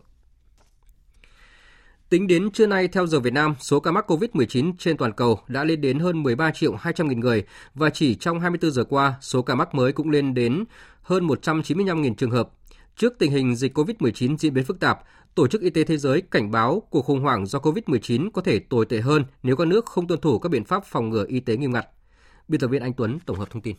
Tính 2.11 2.27
đến 2.27 2.51
trưa 2.51 2.67
nay 2.67 2.89
theo 2.89 3.07
giờ 3.07 3.21
Việt 3.21 3.33
Nam, 3.33 3.55
số 3.61 3.81
ca 3.81 3.91
mắc 3.91 4.11
COVID-19 4.11 4.73
trên 4.79 4.97
toàn 4.97 5.13
cầu 5.13 5.41
đã 5.49 5.65
lên 5.65 5.81
đến 5.81 5.99
hơn 5.99 6.23
13 6.23 6.51
triệu 6.51 6.75
200 6.75 7.09
nghìn 7.09 7.21
người 7.21 7.45
và 7.75 7.91
chỉ 7.91 8.15
trong 8.15 8.41
24 8.41 8.71
giờ 8.71 8.85
qua, 8.85 9.15
số 9.21 9.43
ca 9.43 9.55
mắc 9.55 9.75
mới 9.75 9.93
cũng 9.93 10.11
lên 10.11 10.35
đến 10.35 10.65
hơn 11.03 11.25
195 11.25 12.03
nghìn 12.03 12.15
trường 12.15 12.31
hợp. 12.31 12.51
Trước 12.97 13.19
tình 13.19 13.31
hình 13.31 13.57
dịch 13.57 13.79
COVID-19 13.79 14.37
diễn 14.37 14.55
biến 14.55 14.65
phức 14.65 14.81
tạp, 14.81 15.01
Tổ 15.35 15.47
chức 15.47 15.61
Y 15.61 15.71
tế 15.71 15.85
Thế 15.85 15.97
giới 15.97 16.23
cảnh 16.31 16.51
báo 16.51 16.83
cuộc 16.91 17.03
khủng 17.03 17.21
hoảng 17.21 17.47
do 17.47 17.59
COVID-19 17.59 18.31
có 18.31 18.43
thể 18.43 18.59
tồi 18.59 18.87
tệ 18.87 19.01
hơn 19.01 19.25
nếu 19.43 19.57
các 19.57 19.67
nước 19.67 19.87
không 19.87 20.07
tuân 20.07 20.21
thủ 20.21 20.39
các 20.39 20.49
biện 20.49 20.65
pháp 20.65 20.85
phòng 20.85 21.11
ngừa 21.11 21.25
y 21.29 21.41
tế 21.41 21.57
nghiêm 21.57 21.73
ngặt. 21.73 21.89
Biên 22.49 22.61
tập 22.61 22.69
viên 22.69 22.83
Anh 22.83 22.93
Tuấn 22.93 23.19
tổng 23.27 23.39
hợp 23.39 23.51
thông 23.51 23.63
tin. 23.63 23.77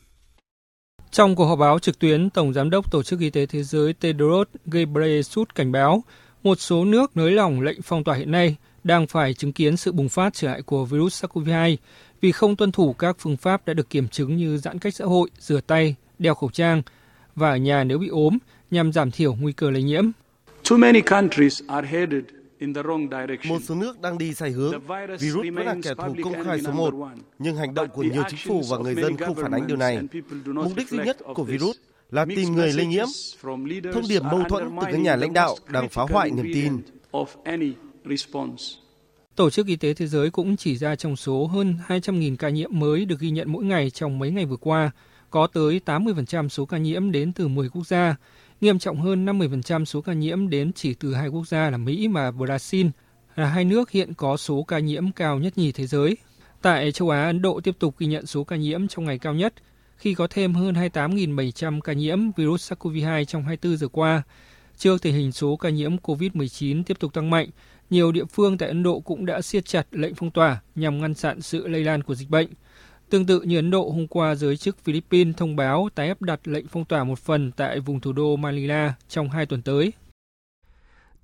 Trong 1.11 1.35
cuộc 1.35 1.45
họp 1.45 1.59
báo 1.59 1.79
trực 1.79 1.99
tuyến, 1.99 2.29
Tổng 2.29 2.53
Giám 2.53 2.69
đốc 2.69 2.91
Tổ 2.91 3.03
chức 3.03 3.19
Y 3.19 3.29
tế 3.29 3.45
Thế 3.45 3.63
giới 3.63 3.93
Tedros 3.93 4.47
Ghebreyesus 4.65 5.47
cảnh 5.55 5.71
báo 5.71 6.03
một 6.43 6.59
số 6.59 6.85
nước 6.85 7.17
nới 7.17 7.31
lỏng 7.31 7.61
lệnh 7.61 7.81
phong 7.81 8.03
tỏa 8.03 8.15
hiện 8.15 8.31
nay 8.31 8.55
đang 8.83 9.07
phải 9.07 9.33
chứng 9.33 9.53
kiến 9.53 9.77
sự 9.77 9.91
bùng 9.91 10.09
phát 10.09 10.33
trở 10.33 10.47
lại 10.47 10.61
của 10.61 10.85
virus 10.85 11.25
SARS-CoV-2 11.25 11.77
vì 12.21 12.31
không 12.31 12.55
tuân 12.55 12.71
thủ 12.71 12.93
các 12.93 13.15
phương 13.19 13.37
pháp 13.37 13.67
đã 13.67 13.73
được 13.73 13.89
kiểm 13.89 14.07
chứng 14.07 14.37
như 14.37 14.57
giãn 14.57 14.79
cách 14.79 14.95
xã 14.95 15.05
hội, 15.05 15.29
rửa 15.39 15.61
tay, 15.67 15.95
đeo 16.19 16.35
khẩu 16.35 16.49
trang 16.49 16.81
và 17.35 17.49
ở 17.49 17.57
nhà 17.57 17.83
nếu 17.83 17.97
bị 17.97 18.07
ốm 18.07 18.37
nhằm 18.71 18.93
giảm 18.93 19.11
thiểu 19.11 19.33
nguy 19.33 19.53
cơ 19.53 19.69
lây 19.71 19.83
nhiễm. 19.83 20.05
Một 23.49 23.59
số 23.61 23.75
nước 23.75 24.01
đang 24.01 24.17
đi 24.17 24.33
sai 24.33 24.49
hướng. 24.51 24.73
Virus 25.19 25.45
vẫn 25.53 25.65
là 25.65 25.75
kẻ 25.83 25.93
thù 25.95 26.15
công 26.23 26.43
khai 26.43 26.61
số 26.61 26.71
một, 26.71 26.93
nhưng 27.39 27.55
hành 27.55 27.73
động 27.73 27.89
của 27.89 28.03
nhiều 28.03 28.23
chính 28.29 28.39
phủ 28.47 28.61
và 28.69 28.77
người 28.77 28.95
dân 28.95 29.17
không 29.17 29.35
phản 29.35 29.51
ánh 29.51 29.67
điều 29.67 29.77
này. 29.77 29.99
Mục 30.45 30.71
đích 30.75 30.89
duy 30.89 30.97
nhất 30.97 31.17
của 31.35 31.43
virus 31.43 31.77
là 32.11 32.25
tìm 32.25 32.55
người 32.55 32.73
lây 32.73 32.85
nhiễm. 32.85 33.07
Thông 33.93 34.07
điệp 34.09 34.23
mâu 34.23 34.43
thuẫn 34.43 34.69
từ 34.81 34.87
các 34.91 34.99
nhà 34.99 35.15
lãnh 35.15 35.33
đạo 35.33 35.55
đang 35.67 35.89
phá 35.89 36.03
hoại 36.09 36.31
niềm 36.31 36.51
tin. 36.53 36.81
Tổ 39.35 39.49
chức 39.49 39.67
Y 39.67 39.75
tế 39.75 39.93
Thế 39.93 40.07
giới 40.07 40.29
cũng 40.29 40.57
chỉ 40.57 40.77
ra 40.77 40.95
trong 40.95 41.15
số 41.15 41.47
hơn 41.47 41.75
200.000 41.87 42.35
ca 42.35 42.49
nhiễm 42.49 42.69
mới 42.73 43.05
được 43.05 43.19
ghi 43.19 43.29
nhận 43.29 43.51
mỗi 43.51 43.63
ngày 43.63 43.89
trong 43.89 44.19
mấy 44.19 44.31
ngày 44.31 44.45
vừa 44.45 44.55
qua, 44.55 44.91
có 45.29 45.47
tới 45.47 45.81
80% 45.85 46.49
số 46.49 46.65
ca 46.65 46.77
nhiễm 46.77 47.11
đến 47.11 47.33
từ 47.33 47.47
10 47.47 47.69
quốc 47.69 47.87
gia, 47.87 48.15
nghiêm 48.61 48.79
trọng 48.79 49.01
hơn 49.01 49.25
50% 49.25 49.85
số 49.85 50.01
ca 50.01 50.13
nhiễm 50.13 50.49
đến 50.49 50.73
chỉ 50.73 50.93
từ 50.93 51.13
hai 51.13 51.27
quốc 51.27 51.47
gia 51.47 51.69
là 51.69 51.77
Mỹ 51.77 52.07
và 52.07 52.31
Brazil, 52.31 52.89
là 53.35 53.45
hai 53.45 53.65
nước 53.65 53.91
hiện 53.91 54.13
có 54.13 54.37
số 54.37 54.63
ca 54.63 54.79
nhiễm 54.79 55.11
cao 55.11 55.39
nhất 55.39 55.57
nhì 55.57 55.71
thế 55.71 55.87
giới. 55.87 56.17
Tại 56.61 56.91
châu 56.91 57.09
Á, 57.09 57.23
Ấn 57.23 57.41
Độ 57.41 57.59
tiếp 57.63 57.75
tục 57.79 57.95
ghi 57.97 58.07
nhận 58.07 58.25
số 58.25 58.43
ca 58.43 58.55
nhiễm 58.55 58.87
trong 58.87 59.05
ngày 59.05 59.17
cao 59.17 59.33
nhất– 59.33 59.53
khi 60.01 60.13
có 60.13 60.27
thêm 60.27 60.53
hơn 60.53 60.75
28.700 60.75 61.81
ca 61.81 61.93
nhiễm 61.93 62.31
virus 62.31 62.71
SARS-CoV-2 62.71 63.25
trong 63.25 63.43
24 63.43 63.77
giờ 63.77 63.87
qua. 63.87 64.23
Trước 64.77 65.01
tình 65.01 65.15
hình 65.15 65.31
số 65.31 65.55
ca 65.55 65.69
nhiễm 65.69 65.97
COVID-19 65.97 66.83
tiếp 66.83 66.99
tục 66.99 67.13
tăng 67.13 67.29
mạnh, 67.29 67.49
nhiều 67.89 68.11
địa 68.11 68.25
phương 68.25 68.57
tại 68.57 68.69
Ấn 68.69 68.83
Độ 68.83 68.99
cũng 68.99 69.25
đã 69.25 69.41
siết 69.41 69.65
chặt 69.65 69.87
lệnh 69.91 70.15
phong 70.15 70.31
tỏa 70.31 70.61
nhằm 70.75 71.01
ngăn 71.01 71.15
chặn 71.15 71.41
sự 71.41 71.67
lây 71.67 71.83
lan 71.83 72.03
của 72.03 72.15
dịch 72.15 72.29
bệnh. 72.29 72.47
Tương 73.09 73.25
tự 73.25 73.41
như 73.41 73.55
Ấn 73.55 73.71
Độ, 73.71 73.89
hôm 73.89 74.07
qua 74.07 74.35
giới 74.35 74.57
chức 74.57 74.77
Philippines 74.83 75.35
thông 75.37 75.55
báo 75.55 75.89
tái 75.95 76.07
áp 76.07 76.21
đặt 76.21 76.47
lệnh 76.47 76.67
phong 76.67 76.85
tỏa 76.85 77.03
một 77.03 77.19
phần 77.19 77.51
tại 77.51 77.79
vùng 77.79 77.99
thủ 77.99 78.13
đô 78.13 78.35
Manila 78.35 78.93
trong 79.09 79.29
hai 79.29 79.45
tuần 79.45 79.61
tới. 79.61 79.93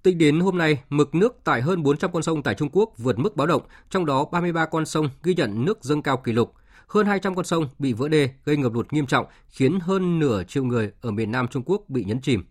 Tính 0.03 0.17
đến 0.17 0.39
hôm 0.39 0.57
nay, 0.57 0.79
mực 0.89 1.15
nước 1.15 1.39
tại 1.43 1.61
hơn 1.61 1.83
400 1.83 2.11
con 2.11 2.23
sông 2.23 2.43
tại 2.43 2.55
Trung 2.55 2.69
Quốc 2.71 2.93
vượt 2.97 3.19
mức 3.19 3.35
báo 3.35 3.47
động, 3.47 3.61
trong 3.89 4.05
đó 4.05 4.25
33 4.31 4.65
con 4.65 4.85
sông 4.85 5.09
ghi 5.23 5.33
nhận 5.35 5.65
nước 5.65 5.83
dâng 5.83 6.01
cao 6.01 6.17
kỷ 6.17 6.31
lục– 6.31 6.53
hơn 6.87 7.05
200 7.05 7.35
con 7.35 7.45
sông 7.45 7.69
bị 7.79 7.93
vỡ 7.93 8.09
đê 8.09 8.29
gây 8.45 8.57
ngập 8.57 8.73
lụt 8.73 8.93
nghiêm 8.93 9.05
trọng, 9.05 9.25
khiến 9.47 9.79
hơn 9.79 10.19
nửa 10.19 10.43
triệu 10.43 10.63
người 10.63 10.91
ở 11.01 11.11
miền 11.11 11.31
Nam 11.31 11.47
Trung 11.47 11.63
Quốc 11.65 11.83
bị 11.87 12.03
nhấn 12.03 12.21
chìm. 12.21 12.43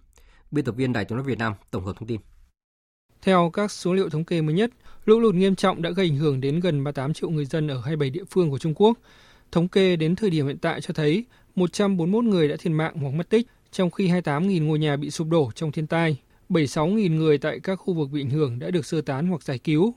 Biên 0.51 0.65
tập 0.65 0.73
viên 0.73 0.93
Đài 0.93 1.05
tiếng 1.05 1.17
nói 1.17 1.27
Việt 1.27 1.39
Nam 1.39 1.53
tổng 1.71 1.85
hợp 1.85 1.93
thông 1.99 2.09
tin. 2.09 2.21
Theo 3.23 3.51
các 3.53 3.71
số 3.71 3.93
liệu 3.95 4.09
thống 4.09 4.25
kê 4.25 4.43
mới 4.43 4.55
nhất, 4.55 4.71
lũ 5.05 5.21
lụt 5.21 5.35
nghiêm 5.35 5.57
trọng 5.57 5.83
đã 5.83 5.91
gây 5.91 6.07
ảnh 6.07 6.17
hưởng 6.17 6.41
đến 6.41 6.61
gần 6.61 6.85
38 6.85 7.15
triệu 7.15 7.31
người 7.31 7.45
dân 7.45 7.69
ở 7.69 7.81
27 7.81 8.11
địa 8.11 8.25
phương 8.31 8.51
của 8.51 8.59
Trung 8.59 8.75
Quốc. 8.77 8.99
Thống 9.53 9.69
kê 9.69 9.97
đến 9.97 10.17
thời 10.17 10.31
điểm 10.31 10.47
hiện 10.47 10.59
tại 10.59 10.81
cho 10.81 10.95
thấy 10.95 11.25
141 11.55 12.25
người 12.25 12.49
đã 12.49 12.57
thiệt 12.57 12.73
mạng 12.73 12.95
hoặc 13.01 13.11
mất 13.11 13.29
tích, 13.29 13.47
trong 13.71 13.91
khi 13.91 14.09
28.000 14.09 14.67
ngôi 14.67 14.79
nhà 14.79 14.97
bị 14.97 15.11
sụp 15.11 15.29
đổ 15.29 15.51
trong 15.55 15.73
thiên 15.73 15.87
tai. 15.87 16.17
76.000 16.49 17.17
người 17.17 17.39
tại 17.39 17.61
các 17.61 17.77
khu 17.77 17.95
vực 17.95 18.11
bị 18.11 18.21
ảnh 18.23 18.31
hưởng 18.31 18.59
đã 18.59 18.71
được 18.71 18.87
sơ 18.87 19.01
tán 19.01 19.27
hoặc 19.27 19.43
giải 19.43 19.59
cứu. 19.59 19.95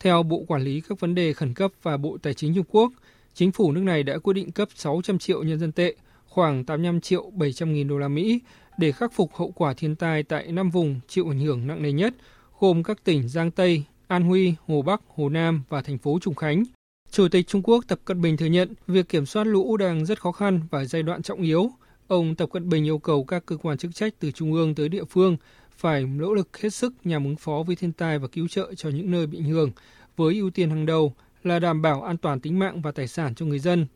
Theo 0.00 0.22
Bộ 0.22 0.44
Quản 0.48 0.62
lý 0.62 0.80
các 0.80 1.00
vấn 1.00 1.14
đề 1.14 1.32
khẩn 1.32 1.54
cấp 1.54 1.70
và 1.82 1.96
Bộ 1.96 2.18
Tài 2.22 2.34
chính 2.34 2.54
Trung 2.54 2.64
Quốc, 2.68 2.92
Chính 3.38 3.52
phủ 3.52 3.72
nước 3.72 3.80
này 3.80 4.02
đã 4.02 4.18
quyết 4.18 4.34
định 4.34 4.52
cấp 4.52 4.68
600 4.74 5.18
triệu 5.18 5.42
nhân 5.42 5.58
dân 5.58 5.72
tệ, 5.72 5.94
khoảng 6.24 6.64
85 6.64 7.00
triệu 7.00 7.30
700 7.30 7.72
nghìn 7.72 7.88
đô 7.88 7.98
la 7.98 8.08
Mỹ 8.08 8.40
để 8.78 8.92
khắc 8.92 9.12
phục 9.12 9.34
hậu 9.34 9.50
quả 9.50 9.74
thiên 9.74 9.96
tai 9.96 10.22
tại 10.22 10.52
năm 10.52 10.70
vùng 10.70 11.00
chịu 11.08 11.28
ảnh 11.30 11.40
hưởng 11.40 11.66
nặng 11.66 11.82
nề 11.82 11.92
nhất, 11.92 12.14
gồm 12.60 12.82
các 12.82 13.04
tỉnh 13.04 13.28
Giang 13.28 13.50
Tây, 13.50 13.84
An 14.08 14.22
Huy, 14.22 14.54
Hồ 14.66 14.82
Bắc, 14.82 15.00
Hồ 15.14 15.28
Nam 15.28 15.62
và 15.68 15.82
thành 15.82 15.98
phố 15.98 16.18
Trùng 16.22 16.34
Khánh. 16.34 16.62
Chủ 17.10 17.28
tịch 17.28 17.46
Trung 17.46 17.62
Quốc 17.62 17.84
Tập 17.88 18.00
Cận 18.04 18.20
Bình 18.20 18.36
thừa 18.36 18.46
nhận 18.46 18.72
việc 18.86 19.08
kiểm 19.08 19.26
soát 19.26 19.44
lũ 19.44 19.76
đang 19.76 20.06
rất 20.06 20.20
khó 20.20 20.32
khăn 20.32 20.60
và 20.70 20.84
giai 20.84 21.02
đoạn 21.02 21.22
trọng 21.22 21.42
yếu. 21.42 21.70
Ông 22.08 22.34
Tập 22.34 22.48
Cận 22.52 22.68
Bình 22.68 22.84
yêu 22.84 22.98
cầu 22.98 23.24
các 23.24 23.46
cơ 23.46 23.56
quan 23.56 23.78
chức 23.78 23.94
trách 23.94 24.14
từ 24.18 24.30
trung 24.30 24.52
ương 24.52 24.74
tới 24.74 24.88
địa 24.88 25.04
phương 25.04 25.36
phải 25.76 26.06
nỗ 26.06 26.34
lực 26.34 26.58
hết 26.58 26.74
sức 26.74 26.94
nhằm 27.04 27.24
ứng 27.24 27.36
phó 27.36 27.62
với 27.66 27.76
thiên 27.76 27.92
tai 27.92 28.18
và 28.18 28.28
cứu 28.28 28.48
trợ 28.48 28.74
cho 28.74 28.88
những 28.88 29.10
nơi 29.10 29.26
bị 29.26 29.38
ảnh 29.38 29.50
hưởng, 29.50 29.70
với 30.16 30.34
ưu 30.34 30.50
tiên 30.50 30.70
hàng 30.70 30.86
đầu 30.86 31.14
là 31.44 31.58
đảm 31.58 31.82
bảo 31.82 32.02
an 32.02 32.16
toàn 32.16 32.40
tính 32.40 32.58
mạng 32.58 32.82
và 32.82 32.90
tài 32.90 33.08
sản 33.08 33.34
cho 33.34 33.46
người 33.46 33.58
dân. 33.58 33.86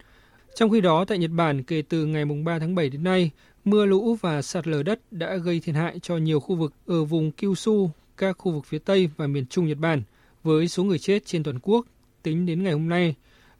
Trong 0.55 0.71
khi 0.71 0.81
đó, 0.81 1.05
tại 1.05 1.19
Nhật 1.19 1.31
Bản, 1.31 1.63
kể 1.63 1.83
từ 1.89 2.07
ngày 2.07 2.25
3 2.25 2.59
tháng 2.59 2.75
7 2.75 2.91
đến 2.91 3.05
nay, 3.05 3.31
mưa 3.65 3.87
lũ 3.87 4.17
và 4.21 4.43
sạt 4.43 4.67
lở 4.67 4.83
đất 4.83 5.01
đã 5.11 5.37
gây 5.37 5.61
thiệt 5.61 5.75
hại 5.75 5.99
cho 6.03 6.17
nhiều 6.17 6.41
khu 6.41 6.57
vực 6.57 6.73
ở 6.87 7.05
vùng 7.05 7.33
Kyushu, 7.33 7.91
các 8.17 8.39
khu 8.39 8.53
vực 8.53 8.67
phía 8.67 8.79
Tây 8.79 9.11
và 9.17 9.27
miền 9.27 9.47
Trung 9.47 9.67
Nhật 9.67 9.79
Bản, 9.79 10.03
với 10.43 10.69
số 10.69 10.85
người 10.85 10.99
chết 10.99 11.27
trên 11.27 11.43
toàn 11.43 11.59
quốc 11.63 11.87
tính 12.23 12.47
đến 12.47 12.63
ngày 12.63 12.73
hôm 12.73 12.89
nay 12.89 13.15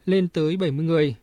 lên 0.05 0.27
tới 0.27 0.57
70 0.57 0.85
người. 0.85 1.15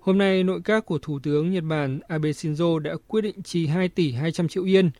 Hôm 0.00 0.18
nay, 0.18 0.44
nội 0.44 0.60
các 0.64 0.86
của 0.86 0.98
Thủ 0.98 1.18
tướng 1.18 1.50
Nhật 1.50 1.64
Bản 1.64 2.00
Abe 2.08 2.30
Shinzo 2.30 2.78
đã 2.78 2.94
quyết 3.08 3.20
định 3.20 3.42
chi 3.42 3.66
2 3.66 3.88
tỷ 3.88 4.12
200 4.12 4.48
triệu 4.48 4.64
yên, 4.64 4.90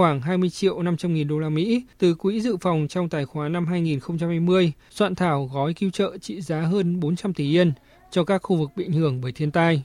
khoảng 0.00 0.20
20 0.20 0.50
triệu 0.50 0.82
500 0.82 1.14
nghìn 1.14 1.28
đô 1.28 1.38
la 1.38 1.48
Mỹ 1.48 1.82
từ 1.98 2.14
quỹ 2.14 2.40
dự 2.40 2.56
phòng 2.60 2.86
trong 2.88 3.08
tài 3.08 3.24
khoá 3.24 3.48
năm 3.48 3.66
2020, 3.66 4.72
soạn 4.90 5.14
thảo 5.14 5.50
gói 5.52 5.74
cứu 5.74 5.90
trợ 5.90 6.16
trị 6.20 6.40
giá 6.40 6.60
hơn 6.60 7.00
400 7.00 7.34
tỷ 7.34 7.56
yên 7.56 7.72
cho 8.10 8.24
các 8.24 8.38
khu 8.42 8.56
vực 8.56 8.70
bị 8.76 8.84
ảnh 8.84 8.92
hưởng 8.92 9.20
bởi 9.20 9.32
thiên 9.32 9.50
tai. 9.50 9.82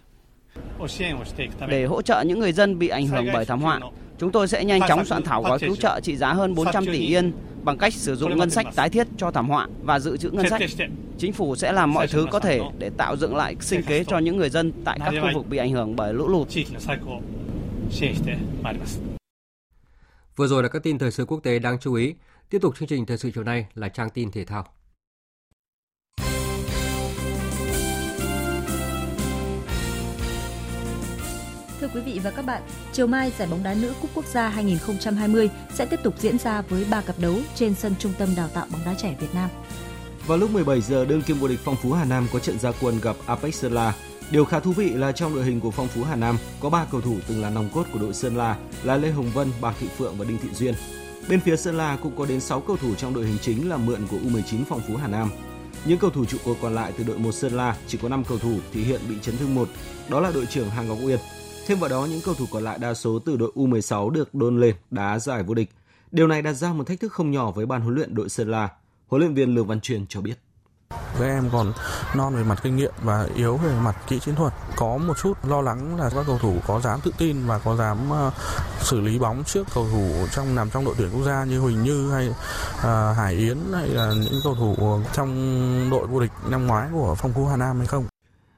Để 1.68 1.86
hỗ 1.86 2.02
trợ 2.02 2.24
những 2.28 2.40
người 2.40 2.52
dân 2.52 2.80
bị 2.80 2.88
ảnh 2.88 3.08
hưởng 3.08 3.26
bởi 3.34 3.46
thảm 3.46 3.62
họa, 3.62 3.80
chúng 4.18 4.32
tôi 4.32 4.48
sẽ 4.48 4.66
nhanh 4.66 4.82
chóng 4.88 5.06
soạn 5.06 5.24
thảo 5.24 5.44
gói 5.44 5.60
cứu 5.60 5.76
trợ 5.76 6.00
trị 6.04 6.16
giá 6.16 6.34
hơn 6.34 6.56
400 6.56 6.86
tỷ 6.86 7.00
yên 7.00 7.32
bằng 7.64 7.78
cách 7.78 7.94
sử 7.94 8.16
dụng 8.16 8.38
ngân 8.38 8.50
sách 8.50 8.68
tái 8.76 8.90
thiết 8.90 9.08
cho 9.18 9.32
thảm 9.32 9.50
họa 9.50 9.68
và 9.84 10.00
dự 10.00 10.18
trữ 10.18 10.30
ngân 10.30 10.50
sách. 10.50 10.62
Chính 11.18 11.34
phủ 11.34 11.56
sẽ 11.56 11.72
làm 11.72 11.94
mọi 11.94 12.08
thứ 12.08 12.26
có 12.32 12.40
thể 12.40 12.62
để 12.80 12.90
tạo 12.98 13.18
dựng 13.18 13.36
lại 13.36 13.56
sinh 13.60 13.84
kế 13.84 14.04
cho 14.04 14.18
những 14.18 14.38
người 14.38 14.50
dân 14.50 14.72
tại 14.86 15.00
các 15.00 15.14
khu 15.22 15.28
vực 15.34 15.50
bị 15.50 15.58
ảnh 15.58 15.72
hưởng 15.72 15.96
bởi 15.96 16.14
lũ 16.14 16.28
lụt. 16.28 16.48
Vừa 20.36 20.48
rồi 20.48 20.64
là 20.64 20.70
các 20.70 20.84
tin 20.84 20.98
thời 20.98 21.12
sự 21.12 21.26
quốc 21.26 21.40
tế 21.44 21.60
đáng 21.60 21.80
chú 21.80 21.94
ý. 21.94 22.16
Tiếp 22.50 22.60
tục 22.62 22.76
chương 22.80 22.88
trình 22.88 23.06
thời 23.06 23.18
sự 23.18 23.32
chiều 23.36 23.44
nay 23.44 23.66
là 23.74 23.90
trang 23.90 24.10
tin 24.10 24.32
thể 24.32 24.46
thao. 24.46 24.68
Thưa 31.80 31.88
quý 31.94 32.02
vị 32.02 32.20
và 32.24 32.32
các 32.32 32.46
bạn, 32.46 32.62
chiều 32.94 33.08
mai 33.08 33.32
giải 33.38 33.48
bóng 33.52 33.64
đá 33.64 33.74
nữ 33.74 33.94
Cúp 34.02 34.12
Quốc 34.16 34.26
gia 34.26 34.50
2020 34.50 35.50
sẽ 35.74 35.86
tiếp 35.86 36.00
tục 36.04 36.14
diễn 36.20 36.38
ra 36.38 36.62
với 36.62 36.86
3 36.92 37.02
cặp 37.02 37.20
đấu 37.20 37.36
trên 37.56 37.76
sân 37.76 37.94
Trung 38.00 38.14
tâm 38.18 38.30
Đào 38.36 38.48
tạo 38.48 38.68
bóng 38.72 38.82
đá 38.86 38.94
trẻ 38.98 39.16
Việt 39.20 39.34
Nam. 39.34 39.50
Vào 40.28 40.38
lúc 40.38 40.52
17 40.52 40.82
giờ, 40.82 41.06
đương 41.06 41.22
kim 41.22 41.38
vô 41.38 41.48
địch 41.48 41.60
Phong 41.64 41.76
Phú 41.76 41.94
Hà 41.94 42.06
Nam 42.06 42.28
có 42.34 42.40
trận 42.40 42.60
gia 42.60 42.72
quân 42.82 43.00
gặp 43.02 43.16
Apex 43.26 43.56
Sơn 43.56 43.72
La. 43.72 43.94
Điều 44.32 44.46
khá 44.46 44.60
thú 44.60 44.72
vị 44.72 44.90
là 44.90 45.12
trong 45.12 45.36
đội 45.36 45.44
hình 45.44 45.60
của 45.60 45.72
Phong 45.72 45.88
Phú 45.88 46.04
Hà 46.04 46.16
Nam 46.16 46.38
có 46.60 46.70
3 46.70 46.86
cầu 46.92 47.02
thủ 47.02 47.18
từng 47.28 47.42
là 47.42 47.50
nòng 47.50 47.70
cốt 47.74 47.86
của 47.94 48.00
đội 48.00 48.14
Sơn 48.14 48.38
La 48.38 48.58
là 48.84 48.98
Lê 48.98 49.12
Hồng 49.12 49.30
Vân, 49.34 49.52
Bạc 49.62 49.76
Thị 49.80 49.88
Phượng 49.98 50.16
và 50.18 50.26
Đinh 50.26 50.38
Thị 50.38 50.50
Duyên. 50.54 50.74
Bên 51.30 51.40
phía 51.40 51.56
Sơn 51.56 51.78
La 51.78 51.98
cũng 52.04 52.16
có 52.18 52.26
đến 52.26 52.40
6 52.40 52.62
cầu 52.62 52.78
thủ 52.78 52.96
trong 52.96 53.14
đội 53.14 53.26
hình 53.26 53.38
chính 53.42 53.70
là 53.70 53.78
mượn 53.78 54.08
của 54.12 54.18
U19 54.18 54.60
Phong 54.70 54.82
Phú 54.88 54.96
Hà 54.96 55.08
Nam. 55.08 55.30
Những 55.86 56.00
cầu 56.00 56.10
thủ 56.10 56.26
trụ 56.26 56.38
cột 56.46 56.58
còn 56.62 56.76
lại 56.76 56.94
từ 56.98 57.04
đội 57.04 57.18
1 57.18 57.32
Sơn 57.32 57.54
La 57.54 57.78
chỉ 57.88 57.98
có 57.98 58.10
5 58.10 58.24
cầu 58.24 58.38
thủ 58.38 58.58
thì 58.74 58.84
hiện 58.84 59.02
bị 59.10 59.16
chấn 59.22 59.38
thương 59.38 59.56
một, 59.56 59.70
đó 60.10 60.20
là 60.20 60.32
đội 60.32 60.46
trưởng 60.46 60.70
Hàng 60.70 60.88
Ngọc 60.88 60.98
Uyên, 61.06 61.20
Thêm 61.68 61.80
vào 61.80 61.90
đó, 61.90 62.08
những 62.10 62.22
cầu 62.26 62.34
thủ 62.34 62.46
còn 62.52 62.64
lại 62.64 62.78
đa 62.80 62.94
số 62.94 63.20
từ 63.20 63.38
đội 63.38 63.52
U16 63.56 64.10
được 64.10 64.34
đôn 64.34 64.60
lên 64.60 64.76
đá 64.92 65.20
giải 65.20 65.44
vô 65.44 65.54
địch. 65.54 65.70
Điều 66.12 66.28
này 66.28 66.42
đặt 66.42 66.54
ra 66.54 66.74
một 66.74 66.88
thách 66.88 67.00
thức 67.00 67.14
không 67.14 67.32
nhỏ 67.32 67.52
với 67.52 67.66
ban 67.66 67.82
huấn 67.82 67.96
luyện 67.96 68.16
đội 68.16 68.30
Sơn 68.30 68.52
La. 68.52 68.70
Huấn 69.08 69.22
luyện 69.22 69.34
viên 69.34 69.56
Lương 69.56 69.68
Văn 69.68 69.82
Truyền 69.82 70.06
cho 70.08 70.22
biết. 70.22 70.45
Các 71.20 71.26
em 71.26 71.50
còn 71.52 71.74
non 72.16 72.36
về 72.36 72.44
mặt 72.44 72.60
kinh 72.64 72.76
nghiệm 72.76 72.92
và 73.04 73.28
yếu 73.36 73.58
về 73.58 73.74
mặt 73.84 73.96
kỹ 74.08 74.20
chiến 74.20 74.36
thuật. 74.36 74.54
Có 74.76 74.98
một 74.98 75.14
chút 75.22 75.34
lo 75.48 75.62
lắng 75.62 76.00
là 76.00 76.10
các 76.10 76.24
cầu 76.28 76.38
thủ 76.38 76.56
có 76.68 76.80
dám 76.80 77.00
tự 77.04 77.12
tin 77.18 77.46
và 77.46 77.60
có 77.60 77.76
dám 77.76 77.98
uh, 78.12 78.34
xử 78.82 79.02
lý 79.02 79.20
bóng 79.20 79.44
trước 79.44 79.68
cầu 79.74 79.88
thủ 79.92 80.28
trong 80.32 80.56
nằm 80.56 80.70
trong 80.70 80.86
đội 80.86 80.96
tuyển 80.98 81.10
quốc 81.14 81.24
gia 81.26 81.44
như 81.44 81.60
Huỳnh 81.60 81.84
Như 81.84 82.12
hay 82.12 82.30
uh, 82.30 83.18
Hải 83.18 83.34
Yến 83.34 83.58
hay 83.74 83.88
là 83.88 84.14
những 84.14 84.40
cầu 84.44 84.56
thủ 84.56 85.00
trong 85.14 85.90
đội 85.92 86.08
vô 86.08 86.20
địch 86.20 86.32
năm 86.50 86.68
ngoái 86.68 86.90
của 86.94 87.16
Phong 87.18 87.34
Phú 87.34 87.46
Hà 87.46 87.58
Nam 87.58 87.78
hay 87.78 87.88
không. 87.88 88.06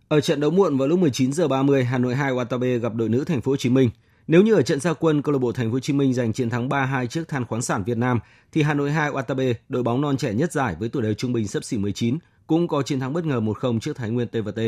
Ở 0.07 0.21
trận 0.21 0.39
đấu 0.39 0.51
muộn 0.51 0.77
vào 0.77 0.87
lúc 0.87 0.99
19 0.99 1.33
giờ 1.33 1.47
30, 1.47 1.83
Hà 1.83 1.97
Nội 1.97 2.15
2 2.15 2.33
Watabe 2.33 2.79
gặp 2.79 2.93
đội 2.95 3.09
nữ 3.09 3.23
Thành 3.23 3.41
phố 3.41 3.51
Hồ 3.51 3.57
Chí 3.57 3.69
Minh. 3.69 3.89
Nếu 4.27 4.41
như 4.41 4.53
ở 4.53 4.61
trận 4.61 4.79
gia 4.79 4.93
quân, 4.93 5.21
câu 5.21 5.33
lạc 5.33 5.39
bộ 5.39 5.51
Thành 5.51 5.69
phố 5.69 5.73
Hồ 5.73 5.79
Chí 5.79 5.93
Minh 5.93 6.13
giành 6.13 6.33
chiến 6.33 6.49
thắng 6.49 6.69
3-2 6.69 7.07
trước 7.07 7.27
Than 7.27 7.45
khoáng 7.45 7.61
sản 7.61 7.83
Việt 7.83 7.97
Nam, 7.97 8.19
thì 8.51 8.61
Hà 8.61 8.73
Nội 8.73 8.91
2 8.91 9.11
Watabe, 9.11 9.53
đội 9.69 9.83
bóng 9.83 10.01
non 10.01 10.17
trẻ 10.17 10.33
nhất 10.33 10.51
giải 10.51 10.75
với 10.79 10.89
tuổi 10.89 11.03
đời 11.03 11.15
trung 11.15 11.33
bình 11.33 11.47
sấp 11.47 11.63
xỉ 11.63 11.77
19, 11.77 12.17
cũng 12.47 12.67
có 12.67 12.81
chiến 12.81 12.99
thắng 12.99 13.13
bất 13.13 13.25
ngờ 13.25 13.39
1-0 13.39 13.79
trước 13.79 13.97
Thái 13.97 14.09
Nguyên 14.09 14.27
TVT. 14.27 14.61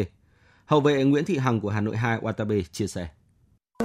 Hậu 0.66 0.82
vệ 0.82 1.04
Nguyễn 1.04 1.26
Thị 1.26 1.38
Hằng 1.38 1.60
của 1.60 1.70
Hà 1.70 1.82
Nội 1.82 1.98
2 1.98 2.20
Watabe 2.20 2.62
chia 2.72 2.88
sẻ. 2.88 3.08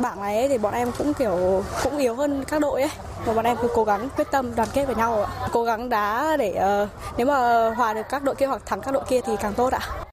Bảng 0.03 0.21
này 0.21 0.49
thì 0.49 0.59
bọn 0.59 0.75
em 0.75 0.89
cũng 0.99 1.15
kiểu 1.15 1.65
cũng 1.85 1.99
yếu 1.99 2.15
hơn 2.15 2.45
các 2.49 2.61
đội 2.61 2.81
ấy. 2.83 2.91
mà 3.27 3.35
bọn 3.35 3.45
em 3.45 3.57
cứ 3.63 3.69
cố 3.75 3.85
gắng 3.85 4.09
quyết 4.17 4.27
tâm 4.31 4.55
đoàn 4.57 4.69
kết 4.75 4.87
với 4.87 4.97
nhau. 4.97 5.27
Cố 5.53 5.65
gắng 5.65 5.89
đá 5.89 6.37
để 6.37 6.83
uh, 6.83 6.89
nếu 7.19 7.27
mà 7.27 7.71
hòa 7.71 7.95
được 7.95 8.07
các 8.11 8.23
đội 8.25 8.35
kia 8.35 8.47
hoặc 8.47 8.63
thắng 8.67 8.81
các 8.81 8.93
đội 8.93 9.05
kia 9.09 9.21
thì 9.27 9.33
càng 9.41 9.55
tốt 9.55 9.73
ạ. 9.73 10.05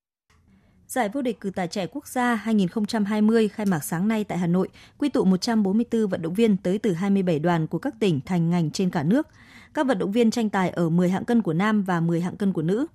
Giải 0.92 1.10
vô 1.10 1.22
địch 1.22 1.39
cử 1.39 1.50
tài 1.50 1.68
trẻ 1.68 1.88
quốc 1.92 2.08
gia 2.08 2.36
2020 2.36 3.48
khai 3.48 3.66
mạc 3.66 3.84
sáng 3.84 4.08
nay 4.08 4.24
tại 4.24 4.38
Hà 4.38 4.48
Nội, 4.48 4.68
quy 4.98 5.10
tụ 5.10 5.26
144 5.26 6.08
vận 6.08 6.22
động 6.22 6.34
viên 6.34 6.58
tới 6.58 6.78
từ 6.78 6.94
27 6.94 7.39
đoàn 7.39 7.68
của 7.68 7.78
các 7.78 7.94
tỉnh, 8.00 8.20
thành, 8.26 8.50
ngành 8.50 8.72
trên 8.72 8.89
cả 8.89 9.04
nước. 9.04 9.28
Các 9.74 9.88
vận 9.88 10.00
động 10.00 10.12
viên 10.12 10.32
tranh 10.32 10.50
tài 10.50 10.70
ở 10.70 10.89
10 10.89 11.10
hạng 11.10 11.26
cân 11.26 11.42
của 11.42 11.54
nam 11.54 11.84
và 11.84 12.00
10 12.00 12.22
hạng 12.22 12.38
cân 12.38 12.54
của 12.54 12.62
nữ. 12.62 12.86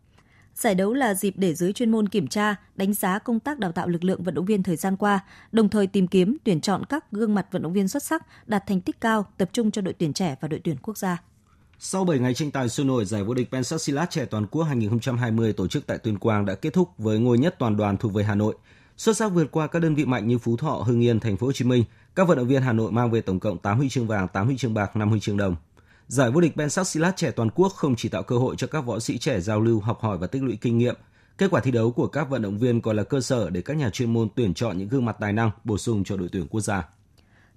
Giải 0.54 0.74
đấu 0.74 0.92
là 0.92 1.14
dịp 1.14 1.34
để 1.36 1.54
giới 1.54 1.72
chuyên 1.72 1.90
môn 1.90 2.08
kiểm 2.08 2.26
tra, 2.26 2.56
đánh 2.74 2.94
giá 2.94 3.18
công 3.18 3.40
tác 3.40 3.58
đào 3.58 3.72
tạo 3.72 3.88
lực 3.88 4.04
lượng 4.04 4.22
vận 4.22 4.34
động 4.34 4.44
viên 4.44 4.62
thời 4.62 4.76
gian 4.76 4.96
qua, 4.96 5.20
đồng 5.52 5.68
thời 5.68 5.86
tìm 5.86 6.06
kiếm, 6.06 6.36
tuyển 6.44 6.60
chọn 6.60 6.84
các 6.84 7.12
gương 7.12 7.34
mặt 7.34 7.46
vận 7.50 7.62
động 7.62 7.72
viên 7.72 7.88
xuất 7.88 8.02
sắc, 8.02 8.26
đạt 8.46 8.66
thành 8.66 8.80
tích 8.80 9.00
cao, 9.00 9.26
tập 9.36 9.48
trung 9.52 9.70
cho 9.70 9.82
đội 9.82 9.94
tuyển 9.94 10.12
trẻ 10.12 10.36
và 10.40 10.48
đội 10.48 10.60
tuyển 10.64 10.76
quốc 10.82 10.98
gia. 10.98 11.22
Sau 11.78 12.04
7 12.04 12.18
ngày 12.18 12.34
tranh 12.34 12.50
tài 12.50 12.68
sôi 12.68 12.86
nổi, 12.86 13.04
giải 13.04 13.24
vô 13.24 13.34
địch 13.34 13.48
Pencastilat 13.52 14.10
trẻ 14.10 14.24
toàn 14.24 14.46
quốc 14.46 14.62
2020 14.62 15.52
tổ 15.52 15.68
chức 15.68 15.86
tại 15.86 15.98
Tuyên 15.98 16.18
Quang 16.18 16.44
đã 16.46 16.54
kết 16.54 16.72
thúc 16.72 16.88
với 16.98 17.18
ngôi 17.18 17.38
nhất 17.38 17.56
toàn 17.58 17.76
đoàn 17.76 17.96
thuộc 17.96 18.12
về 18.12 18.24
Hà 18.24 18.34
Nội. 18.34 18.54
Xuất 18.96 19.16
sắc 19.16 19.28
vượt 19.28 19.46
qua 19.50 19.66
các 19.66 19.78
đơn 19.78 19.94
vị 19.94 20.04
mạnh 20.04 20.28
như 20.28 20.38
Phú 20.38 20.56
Thọ, 20.56 20.70
Hưng 20.70 21.04
Yên, 21.04 21.20
Thành 21.20 21.36
phố 21.36 21.46
Hồ 21.46 21.52
Chí 21.52 21.64
Minh, 21.64 21.84
các 22.14 22.28
vận 22.28 22.38
động 22.38 22.46
viên 22.46 22.62
Hà 22.62 22.72
Nội 22.72 22.92
mang 22.92 23.10
về 23.10 23.20
tổng 23.20 23.40
cộng 23.40 23.58
8 23.58 23.78
huy 23.78 23.88
chương 23.88 24.06
vàng, 24.06 24.28
8 24.28 24.46
huy 24.46 24.56
chương 24.56 24.74
bạc, 24.74 24.96
5 24.96 25.10
huy 25.10 25.20
chương 25.20 25.36
đồng. 25.36 25.56
Giải 26.08 26.30
vô 26.30 26.40
địch 26.40 26.56
Pencastilat 26.56 27.16
trẻ 27.16 27.30
toàn 27.30 27.50
quốc 27.50 27.68
không 27.68 27.96
chỉ 27.96 28.08
tạo 28.08 28.22
cơ 28.22 28.38
hội 28.38 28.56
cho 28.58 28.66
các 28.66 28.80
võ 28.80 28.98
sĩ 28.98 29.18
trẻ 29.18 29.40
giao 29.40 29.60
lưu, 29.60 29.80
học 29.80 30.00
hỏi 30.00 30.18
và 30.18 30.26
tích 30.26 30.42
lũy 30.42 30.58
kinh 30.60 30.78
nghiệm. 30.78 30.94
Kết 31.38 31.50
quả 31.50 31.60
thi 31.60 31.70
đấu 31.70 31.90
của 31.90 32.06
các 32.06 32.30
vận 32.30 32.42
động 32.42 32.58
viên 32.58 32.80
còn 32.80 32.96
là 32.96 33.02
cơ 33.02 33.20
sở 33.20 33.50
để 33.50 33.62
các 33.62 33.76
nhà 33.76 33.90
chuyên 33.90 34.12
môn 34.12 34.28
tuyển 34.34 34.54
chọn 34.54 34.78
những 34.78 34.88
gương 34.88 35.04
mặt 35.04 35.16
tài 35.20 35.32
năng 35.32 35.50
bổ 35.64 35.78
sung 35.78 36.04
cho 36.04 36.16
đội 36.16 36.28
tuyển 36.32 36.46
quốc 36.50 36.60
gia. 36.60 36.88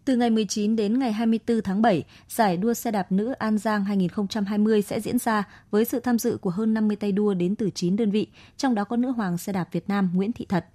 Từ 0.05 0.15
ngày 0.15 0.29
19 0.29 0.75
đến 0.75 0.99
ngày 0.99 1.11
24 1.11 1.61
tháng 1.61 1.81
7, 1.81 2.03
giải 2.27 2.57
đua 2.57 2.73
xe 2.73 2.91
đạp 2.91 3.11
nữ 3.11 3.31
An 3.31 3.57
Giang 3.57 3.85
2020 3.85 4.81
sẽ 4.81 4.99
diễn 4.99 5.17
ra 5.17 5.43
với 5.71 5.85
sự 5.85 5.99
tham 5.99 6.19
dự 6.19 6.37
của 6.37 6.49
hơn 6.49 6.73
50 6.73 6.95
tay 6.95 7.11
đua 7.11 7.33
đến 7.33 7.55
từ 7.55 7.69
9 7.75 7.95
đơn 7.95 8.11
vị, 8.11 8.27
trong 8.57 8.75
đó 8.75 8.83
có 8.83 8.95
nữ 8.95 9.11
hoàng 9.11 9.37
xe 9.37 9.53
đạp 9.53 9.67
Việt 9.71 9.89
Nam 9.89 10.11
Nguyễn 10.13 10.31
Thị 10.31 10.45
Thật. 10.49 10.65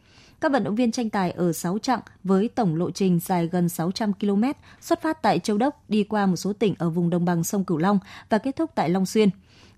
Các 0.41 0.53
vận 0.53 0.65
động 0.65 0.75
viên 0.75 0.93
tranh 0.93 1.11
tài 1.11 1.31
ở 1.31 1.53
6 1.53 1.79
chặng 1.79 2.01
với 2.25 2.49
tổng 2.49 2.77
lộ 2.77 2.91
trình 2.91 3.21
dài 3.25 3.49
gần 3.53 3.69
600 3.69 4.13
km, 4.13 4.45
xuất 4.81 5.03
phát 5.03 5.23
tại 5.23 5.39
Châu 5.39 5.59
Đốc, 5.59 5.91
đi 5.91 6.05
qua 6.05 6.27
một 6.27 6.37
số 6.37 6.53
tỉnh 6.53 6.75
ở 6.79 6.91
vùng 6.91 7.11
đồng 7.11 7.25
bằng 7.25 7.45
sông 7.45 7.65
Cửu 7.65 7.79
Long 7.79 7.99
và 8.29 8.39
kết 8.39 8.57
thúc 8.57 8.71
tại 8.75 8.89
Long 8.89 9.07
Xuyên. 9.07 9.29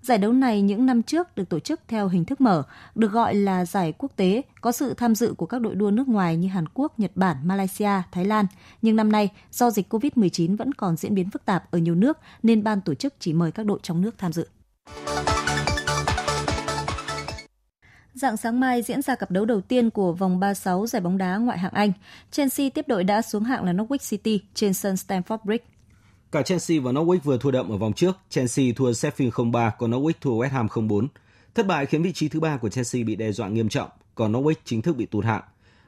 Giải 0.07 0.17
đấu 0.17 0.33
này 0.33 0.61
những 0.61 0.85
năm 0.85 1.03
trước 1.03 1.35
được 1.35 1.49
tổ 1.49 1.59
chức 1.59 1.79
theo 1.87 2.07
hình 2.07 2.25
thức 2.25 2.41
mở, 2.41 2.63
được 2.95 3.11
gọi 3.11 3.35
là 3.35 3.65
giải 3.65 3.93
quốc 3.97 4.11
tế, 4.15 4.41
có 4.61 4.71
sự 4.71 4.93
tham 4.93 5.15
dự 5.15 5.33
của 5.37 5.45
các 5.45 5.61
đội 5.61 5.75
đua 5.75 5.91
nước 5.91 6.07
ngoài 6.07 6.37
như 6.37 6.47
Hàn 6.47 6.65
Quốc, 6.73 6.99
Nhật 6.99 7.11
Bản, 7.15 7.37
Malaysia, 7.43 7.89
Thái 8.11 8.25
Lan. 8.25 8.45
Nhưng 8.81 8.95
năm 8.95 9.11
nay, 9.11 9.29
do 9.51 9.71
dịch 9.71 9.93
COVID-19 9.93 10.57
vẫn 10.57 10.73
còn 10.73 10.97
diễn 10.97 11.15
biến 11.15 11.29
phức 11.29 11.45
tạp 11.45 11.71
ở 11.71 11.79
nhiều 11.79 11.95
nước, 11.95 12.17
nên 12.43 12.63
ban 12.63 12.81
tổ 12.81 12.93
chức 12.93 13.13
chỉ 13.19 13.33
mời 13.33 13.51
các 13.51 13.65
đội 13.65 13.79
trong 13.83 14.01
nước 14.01 14.17
tham 14.17 14.33
dự. 14.33 14.47
Dạng 18.13 18.37
sáng 18.37 18.59
mai 18.59 18.81
diễn 18.81 19.01
ra 19.01 19.15
cặp 19.15 19.31
đấu 19.31 19.45
đầu 19.45 19.61
tiên 19.61 19.89
của 19.89 20.13
vòng 20.13 20.39
36 20.39 20.87
giải 20.87 21.01
bóng 21.01 21.17
đá 21.17 21.37
ngoại 21.37 21.57
hạng 21.57 21.73
Anh. 21.73 21.91
Chelsea 22.31 22.69
tiếp 22.69 22.87
đội 22.87 23.03
đã 23.03 23.21
xuống 23.21 23.43
hạng 23.43 23.63
là 23.63 23.73
Norwich 23.73 24.09
City 24.09 24.41
trên 24.53 24.73
sân 24.73 24.95
Stamford 24.95 25.37
Bridge. 25.43 25.65
Cả 26.31 26.41
Chelsea 26.41 26.79
và 26.81 26.91
Norwich 26.91 27.19
vừa 27.23 27.37
thua 27.37 27.51
đậm 27.51 27.69
ở 27.69 27.77
vòng 27.77 27.93
trước. 27.93 28.17
Chelsea 28.29 28.65
thua 28.75 28.91
Sheffield 28.91 29.29
0-3, 29.29 29.71
còn 29.77 29.91
Norwich 29.91 30.13
thua 30.21 30.31
West 30.31 30.49
Ham 30.49 30.67
0-4. 30.67 31.07
Thất 31.55 31.67
bại 31.67 31.85
khiến 31.85 32.03
vị 32.03 32.13
trí 32.13 32.29
thứ 32.29 32.39
ba 32.39 32.57
của 32.57 32.69
Chelsea 32.69 33.03
bị 33.03 33.15
đe 33.15 33.31
dọa 33.31 33.47
nghiêm 33.49 33.69
trọng, 33.69 33.89
còn 34.15 34.31
Norwich 34.31 34.55
chính 34.65 34.81
thức 34.81 34.95
bị 34.95 35.05
tụt 35.05 35.25
hạng. 35.25 35.43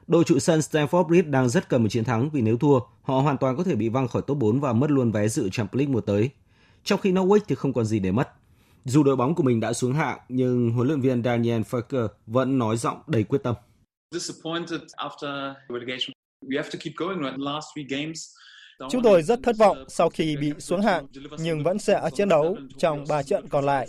Đội 0.06 0.24
trụ 0.24 0.38
sân 0.38 0.60
Stamford 0.60 1.06
Bridge 1.06 1.28
đang 1.28 1.48
rất 1.48 1.68
cần 1.68 1.82
một 1.82 1.88
chiến 1.88 2.04
thắng 2.04 2.30
vì 2.30 2.40
nếu 2.40 2.56
thua, 2.56 2.80
họ 3.02 3.20
hoàn 3.20 3.38
toàn 3.38 3.56
có 3.56 3.64
thể 3.64 3.74
bị 3.74 3.88
văng 3.88 4.08
khỏi 4.08 4.22
top 4.26 4.38
4 4.38 4.60
và 4.60 4.72
mất 4.72 4.90
luôn 4.90 5.12
vé 5.12 5.28
dự 5.28 5.48
Champions 5.52 5.78
League 5.78 5.92
mùa 5.92 6.00
tới. 6.00 6.30
Trong 6.84 7.00
khi 7.00 7.12
Norwich 7.12 7.40
thì 7.48 7.54
không 7.54 7.72
còn 7.72 7.84
gì 7.84 7.98
để 7.98 8.12
mất. 8.12 8.28
Dù 8.84 9.02
đội 9.02 9.16
bóng 9.16 9.34
của 9.34 9.42
mình 9.42 9.60
đã 9.60 9.72
xuống 9.72 9.92
hạng, 9.92 10.18
nhưng 10.28 10.70
huấn 10.70 10.86
luyện 10.88 11.00
viên 11.00 11.22
Daniel 11.22 11.62
Farker 11.62 12.08
vẫn 12.26 12.58
nói 12.58 12.76
giọng 12.76 12.98
đầy 13.06 13.24
quyết 13.24 13.42
tâm. 13.42 13.54
Chúng 18.90 19.02
tôi 19.02 19.22
rất 19.22 19.40
thất 19.42 19.56
vọng 19.58 19.84
sau 19.88 20.10
khi 20.10 20.36
bị 20.36 20.52
xuống 20.58 20.80
hạng, 20.80 21.06
nhưng 21.38 21.62
vẫn 21.62 21.78
sẽ 21.78 22.00
chiến 22.14 22.28
đấu 22.28 22.56
trong 22.78 23.04
3 23.08 23.22
trận 23.22 23.48
còn 23.48 23.64
lại. 23.64 23.88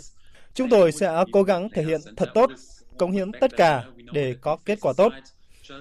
Chúng 0.54 0.68
tôi 0.68 0.92
sẽ 0.92 1.24
cố 1.32 1.42
gắng 1.42 1.68
thể 1.70 1.84
hiện 1.84 2.00
thật 2.16 2.28
tốt, 2.34 2.50
cống 2.98 3.12
hiến 3.12 3.32
tất 3.40 3.56
cả 3.56 3.84
để 4.12 4.34
có 4.40 4.56
kết 4.64 4.78
quả 4.80 4.92
tốt. 4.96 5.12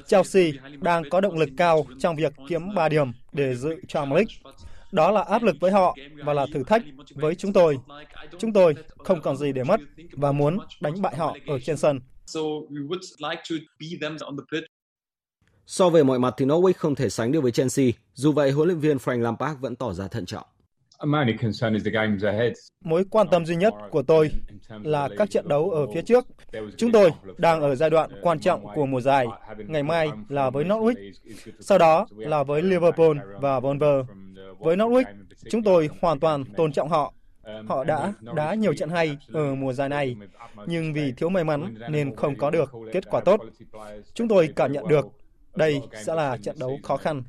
Chelsea 0.07 0.51
đang 0.81 1.09
có 1.09 1.21
động 1.21 1.37
lực 1.37 1.49
cao 1.57 1.85
trong 1.99 2.15
việc 2.15 2.33
kiếm 2.49 2.73
3 2.75 2.89
điểm 2.89 3.11
để 3.31 3.55
dự 3.55 3.75
Champions 3.87 4.15
League. 4.15 4.53
Đó 4.91 5.11
là 5.11 5.21
áp 5.21 5.43
lực 5.43 5.55
với 5.59 5.71
họ 5.71 5.95
và 6.23 6.33
là 6.33 6.45
thử 6.53 6.63
thách 6.63 6.81
với 7.15 7.35
chúng 7.35 7.53
tôi. 7.53 7.77
Chúng 8.39 8.53
tôi 8.53 8.75
không 8.97 9.21
còn 9.21 9.37
gì 9.37 9.53
để 9.53 9.63
mất 9.63 9.79
và 10.11 10.31
muốn 10.31 10.57
đánh 10.81 11.01
bại 11.01 11.15
họ 11.15 11.37
ở 11.47 11.59
trên 11.59 11.77
sân. 11.77 11.99
So 12.25 12.39
về 15.89 16.03
mọi 16.03 16.19
mặt 16.19 16.33
thì 16.37 16.45
Norwich 16.45 16.73
không 16.77 16.95
thể 16.95 17.09
sánh 17.09 17.31
được 17.31 17.41
với 17.41 17.51
Chelsea. 17.51 17.85
Dù 18.13 18.31
vậy, 18.31 18.51
huấn 18.51 18.67
luyện 18.67 18.79
viên 18.79 18.97
Frank 18.97 19.21
Lampard 19.21 19.59
vẫn 19.59 19.75
tỏ 19.75 19.93
ra 19.93 20.07
thận 20.07 20.25
trọng. 20.25 20.45
Mối 22.83 23.03
quan 23.09 23.27
tâm 23.31 23.45
duy 23.45 23.55
nhất 23.55 23.73
của 23.91 24.01
tôi 24.01 24.31
là 24.83 25.09
các 25.17 25.29
trận 25.29 25.47
đấu 25.47 25.69
ở 25.69 25.87
phía 25.93 26.01
trước. 26.01 26.25
Chúng 26.77 26.91
tôi 26.91 27.11
đang 27.37 27.61
ở 27.61 27.75
giai 27.75 27.89
đoạn 27.89 28.09
quan 28.21 28.39
trọng 28.39 28.65
của 28.75 28.85
mùa 28.85 29.01
giải. 29.01 29.27
Ngày 29.67 29.83
mai 29.83 30.09
là 30.29 30.49
với 30.49 30.65
Norwich, 30.65 31.11
sau 31.59 31.77
đó 31.77 32.07
là 32.09 32.43
với 32.43 32.61
Liverpool 32.61 33.17
và 33.39 33.59
Wolver. 33.59 34.03
Với 34.59 34.75
Norwich, 34.75 35.05
chúng 35.49 35.63
tôi 35.63 35.89
hoàn 36.01 36.19
toàn 36.19 36.43
tôn 36.57 36.71
trọng 36.71 36.89
họ. 36.89 37.13
Họ 37.67 37.83
đã 37.83 38.13
đá 38.35 38.53
nhiều 38.53 38.73
trận 38.73 38.89
hay 38.89 39.17
ở 39.33 39.55
mùa 39.55 39.73
giải 39.73 39.89
này, 39.89 40.15
nhưng 40.65 40.93
vì 40.93 41.13
thiếu 41.17 41.29
may 41.29 41.43
mắn 41.43 41.75
nên 41.89 42.15
không 42.15 42.37
có 42.37 42.49
được 42.49 42.71
kết 42.93 43.09
quả 43.09 43.21
tốt. 43.21 43.41
Chúng 44.13 44.27
tôi 44.27 44.49
cảm 44.55 44.71
nhận 44.71 44.87
được 44.87 45.05
đây 45.55 45.81
sẽ 46.05 46.15
là 46.15 46.37
trận 46.37 46.55
đấu 46.59 46.79
khó 46.83 46.97
khăn. 46.97 47.23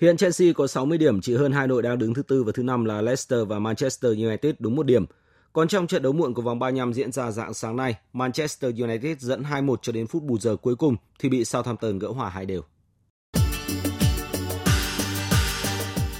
Hiện 0.00 0.16
Chelsea 0.16 0.52
có 0.52 0.66
60 0.66 0.98
điểm, 0.98 1.20
chỉ 1.20 1.36
hơn 1.36 1.52
hai 1.52 1.66
đội 1.66 1.82
đang 1.82 1.98
đứng 1.98 2.14
thứ 2.14 2.22
tư 2.22 2.44
và 2.44 2.52
thứ 2.54 2.62
năm 2.62 2.84
là 2.84 3.00
Leicester 3.00 3.40
và 3.48 3.58
Manchester 3.58 4.18
United 4.18 4.54
đúng 4.58 4.76
một 4.76 4.86
điểm. 4.86 5.04
Còn 5.52 5.68
trong 5.68 5.86
trận 5.86 6.02
đấu 6.02 6.12
muộn 6.12 6.34
của 6.34 6.42
vòng 6.42 6.58
35 6.58 6.92
diễn 6.92 7.12
ra 7.12 7.30
dạng 7.30 7.54
sáng 7.54 7.76
nay, 7.76 7.94
Manchester 8.12 8.80
United 8.80 9.18
dẫn 9.18 9.42
2-1 9.42 9.76
cho 9.82 9.92
đến 9.92 10.06
phút 10.06 10.22
bù 10.22 10.38
giờ 10.38 10.56
cuối 10.56 10.76
cùng 10.76 10.96
thì 11.18 11.28
bị 11.28 11.44
Southampton 11.44 11.98
gỡ 11.98 12.08
hòa 12.08 12.28
hai 12.28 12.46
đều. 12.46 12.62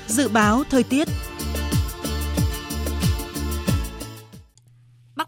Dự 0.06 0.28
báo 0.28 0.62
thời 0.70 0.82
tiết 0.82 1.08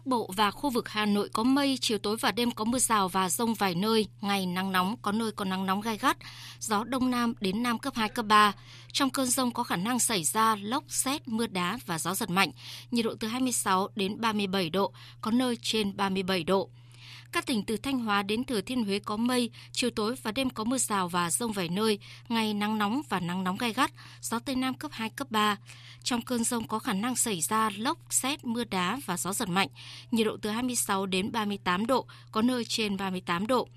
Bộ 0.07 0.29
và 0.35 0.51
khu 0.51 0.69
vực 0.69 0.89
Hà 0.89 1.05
Nội 1.05 1.29
có 1.33 1.43
mây, 1.43 1.77
chiều 1.81 1.97
tối 1.97 2.17
và 2.19 2.31
đêm 2.31 2.51
có 2.51 2.65
mưa 2.65 2.79
rào 2.79 3.07
và 3.07 3.29
rông 3.29 3.53
vài 3.53 3.75
nơi, 3.75 4.07
ngày 4.21 4.45
nắng 4.45 4.71
nóng, 4.71 4.95
có 5.01 5.11
nơi 5.11 5.31
có 5.31 5.45
nắng 5.45 5.65
nóng 5.65 5.81
gai 5.81 5.97
gắt, 5.97 6.17
gió 6.59 6.83
đông 6.83 7.11
nam 7.11 7.33
đến 7.39 7.63
nam 7.63 7.79
cấp 7.79 7.93
2, 7.95 8.09
cấp 8.09 8.25
3. 8.25 8.53
Trong 8.91 9.09
cơn 9.09 9.25
rông 9.25 9.51
có 9.51 9.63
khả 9.63 9.75
năng 9.75 9.99
xảy 9.99 10.23
ra 10.23 10.55
lốc, 10.55 10.83
xét, 10.87 11.27
mưa 11.27 11.47
đá 11.47 11.79
và 11.85 11.99
gió 11.99 12.15
giật 12.15 12.29
mạnh, 12.29 12.51
nhiệt 12.91 13.05
độ 13.05 13.15
từ 13.19 13.27
26 13.27 13.89
đến 13.95 14.21
37 14.21 14.69
độ, 14.69 14.91
có 15.21 15.31
nơi 15.31 15.57
trên 15.61 15.97
37 15.97 16.43
độ. 16.43 16.69
Các 17.31 17.45
tỉnh 17.45 17.63
từ 17.63 17.77
Thanh 17.77 17.99
Hóa 17.99 18.23
đến 18.23 18.43
Thừa 18.43 18.61
Thiên 18.61 18.83
Huế 18.83 18.99
có 18.99 19.17
mây, 19.17 19.49
chiều 19.71 19.89
tối 19.89 20.15
và 20.23 20.31
đêm 20.31 20.49
có 20.49 20.63
mưa 20.63 20.77
rào 20.77 21.07
và 21.07 21.29
rông 21.29 21.51
vài 21.51 21.69
nơi, 21.69 21.99
ngày 22.29 22.53
nắng 22.53 22.77
nóng 22.77 23.01
và 23.09 23.19
nắng 23.19 23.43
nóng 23.43 23.57
gai 23.57 23.73
gắt, 23.73 23.91
gió 24.21 24.39
Tây 24.39 24.55
Nam 24.55 24.73
cấp 24.73 24.91
2, 24.93 25.09
cấp 25.09 25.31
3. 25.31 25.57
Trong 26.03 26.21
cơn 26.21 26.43
rông 26.43 26.67
có 26.67 26.79
khả 26.79 26.93
năng 26.93 27.15
xảy 27.15 27.41
ra 27.41 27.69
lốc, 27.77 27.97
xét, 28.09 28.45
mưa 28.45 28.63
đá 28.63 28.99
và 29.05 29.17
gió 29.17 29.33
giật 29.33 29.49
mạnh, 29.49 29.67
nhiệt 30.11 30.27
độ 30.27 30.37
từ 30.41 30.49
26 30.49 31.05
đến 31.05 31.31
38 31.31 31.85
độ, 31.85 32.05
có 32.31 32.41
nơi 32.41 32.65
trên 32.65 32.97
38 32.97 33.47
độ. 33.47 33.67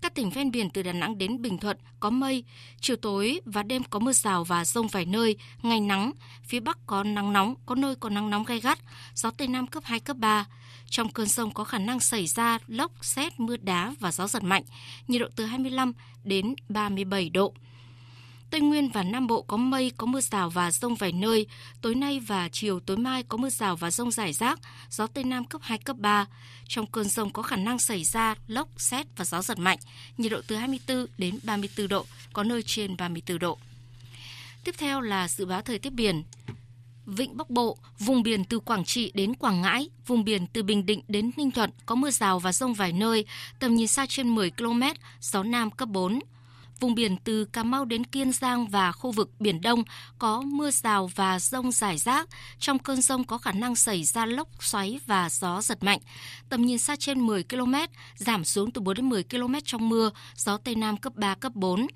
Các 0.00 0.14
tỉnh 0.14 0.30
ven 0.30 0.50
biển 0.50 0.70
từ 0.70 0.82
Đà 0.82 0.92
Nẵng 0.92 1.18
đến 1.18 1.42
Bình 1.42 1.58
Thuận 1.58 1.76
có 2.00 2.10
mây, 2.10 2.44
chiều 2.80 2.96
tối 2.96 3.40
và 3.44 3.62
đêm 3.62 3.82
có 3.84 3.98
mưa 3.98 4.12
rào 4.12 4.44
và 4.44 4.64
rông 4.64 4.88
vài 4.88 5.06
nơi, 5.06 5.36
ngày 5.62 5.80
nắng, 5.80 6.12
phía 6.44 6.60
Bắc 6.60 6.78
có 6.86 7.04
nắng 7.04 7.32
nóng, 7.32 7.54
có 7.66 7.74
nơi 7.74 7.94
có 7.96 8.08
nắng 8.08 8.30
nóng 8.30 8.44
gai 8.44 8.60
gắt, 8.60 8.78
gió 9.14 9.30
Tây 9.30 9.48
Nam 9.48 9.66
cấp 9.66 9.82
2, 9.86 10.00
cấp 10.00 10.16
3. 10.16 10.46
Trong 10.92 11.12
cơn 11.12 11.26
rông 11.26 11.50
có 11.50 11.64
khả 11.64 11.78
năng 11.78 12.00
xảy 12.00 12.26
ra 12.26 12.58
lốc, 12.66 12.92
xét, 13.04 13.40
mưa 13.40 13.56
đá 13.56 13.94
và 14.00 14.12
gió 14.12 14.26
giật 14.26 14.42
mạnh, 14.42 14.62
nhiệt 15.08 15.20
độ 15.20 15.28
từ 15.36 15.44
25 15.44 15.92
đến 16.24 16.54
37 16.68 17.30
độ. 17.30 17.54
Tây 18.50 18.60
Nguyên 18.60 18.88
và 18.88 19.02
Nam 19.02 19.26
Bộ 19.26 19.42
có 19.42 19.56
mây, 19.56 19.92
có 19.96 20.06
mưa 20.06 20.20
rào 20.20 20.50
và 20.50 20.70
rông 20.70 20.94
vài 20.94 21.12
nơi. 21.12 21.46
Tối 21.80 21.94
nay 21.94 22.20
và 22.20 22.48
chiều 22.52 22.80
tối 22.80 22.96
mai 22.96 23.22
có 23.22 23.36
mưa 23.36 23.48
rào 23.48 23.76
và 23.76 23.90
rông 23.90 24.10
rải 24.10 24.32
rác, 24.32 24.60
gió 24.90 25.06
Tây 25.06 25.24
Nam 25.24 25.44
cấp 25.44 25.60
2, 25.64 25.78
cấp 25.78 25.96
3. 25.98 26.26
Trong 26.68 26.86
cơn 26.86 27.04
rông 27.04 27.32
có 27.32 27.42
khả 27.42 27.56
năng 27.56 27.78
xảy 27.78 28.04
ra 28.04 28.34
lốc, 28.46 28.68
xét 28.76 29.06
và 29.16 29.24
gió 29.24 29.42
giật 29.42 29.58
mạnh, 29.58 29.78
nhiệt 30.18 30.32
độ 30.32 30.40
từ 30.46 30.56
24 30.56 31.06
đến 31.18 31.38
34 31.42 31.88
độ, 31.88 32.06
có 32.32 32.42
nơi 32.42 32.62
trên 32.62 32.96
34 32.96 33.38
độ. 33.38 33.58
Tiếp 34.64 34.74
theo 34.78 35.00
là 35.00 35.28
dự 35.28 35.46
báo 35.46 35.62
thời 35.62 35.78
tiết 35.78 35.92
biển. 35.92 36.22
Vịnh 37.06 37.36
Bắc 37.36 37.50
Bộ, 37.50 37.78
vùng 37.98 38.22
biển 38.22 38.44
từ 38.44 38.58
Quảng 38.58 38.84
Trị 38.84 39.12
đến 39.14 39.34
Quảng 39.34 39.62
Ngãi, 39.62 39.88
vùng 40.06 40.24
biển 40.24 40.46
từ 40.46 40.62
Bình 40.62 40.86
Định 40.86 41.00
đến 41.08 41.30
Ninh 41.36 41.50
Thuận 41.50 41.70
có 41.86 41.94
mưa 41.94 42.10
rào 42.10 42.38
và 42.38 42.52
rông 42.52 42.74
vài 42.74 42.92
nơi, 42.92 43.24
tầm 43.58 43.74
nhìn 43.74 43.86
xa 43.86 44.06
trên 44.08 44.34
10 44.34 44.50
km, 44.50 44.82
gió 45.20 45.42
Nam 45.42 45.70
cấp 45.70 45.88
4. 45.88 46.18
Vùng 46.80 46.94
biển 46.94 47.16
từ 47.24 47.44
Cà 47.44 47.62
Mau 47.62 47.84
đến 47.84 48.04
Kiên 48.04 48.32
Giang 48.32 48.66
và 48.66 48.92
khu 48.92 49.12
vực 49.12 49.30
Biển 49.38 49.60
Đông 49.60 49.84
có 50.18 50.40
mưa 50.40 50.70
rào 50.70 51.10
và 51.14 51.38
rông 51.38 51.72
rải 51.72 51.98
rác. 51.98 52.28
Trong 52.58 52.78
cơn 52.78 53.02
rông 53.02 53.24
có 53.24 53.38
khả 53.38 53.52
năng 53.52 53.76
xảy 53.76 54.04
ra 54.04 54.26
lốc 54.26 54.48
xoáy 54.60 55.00
và 55.06 55.28
gió 55.30 55.62
giật 55.62 55.84
mạnh. 55.84 56.00
Tầm 56.48 56.62
nhìn 56.66 56.78
xa 56.78 56.96
trên 56.96 57.20
10 57.20 57.44
km, 57.44 57.74
giảm 58.16 58.44
xuống 58.44 58.70
từ 58.70 58.80
4 58.80 58.96
đến 58.96 59.08
10 59.08 59.24
km 59.24 59.54
trong 59.64 59.88
mưa, 59.88 60.10
gió 60.36 60.56
Tây 60.56 60.74
Nam 60.74 60.96
cấp 60.96 61.12
3, 61.16 61.34
cấp 61.34 61.54
4. 61.54 61.86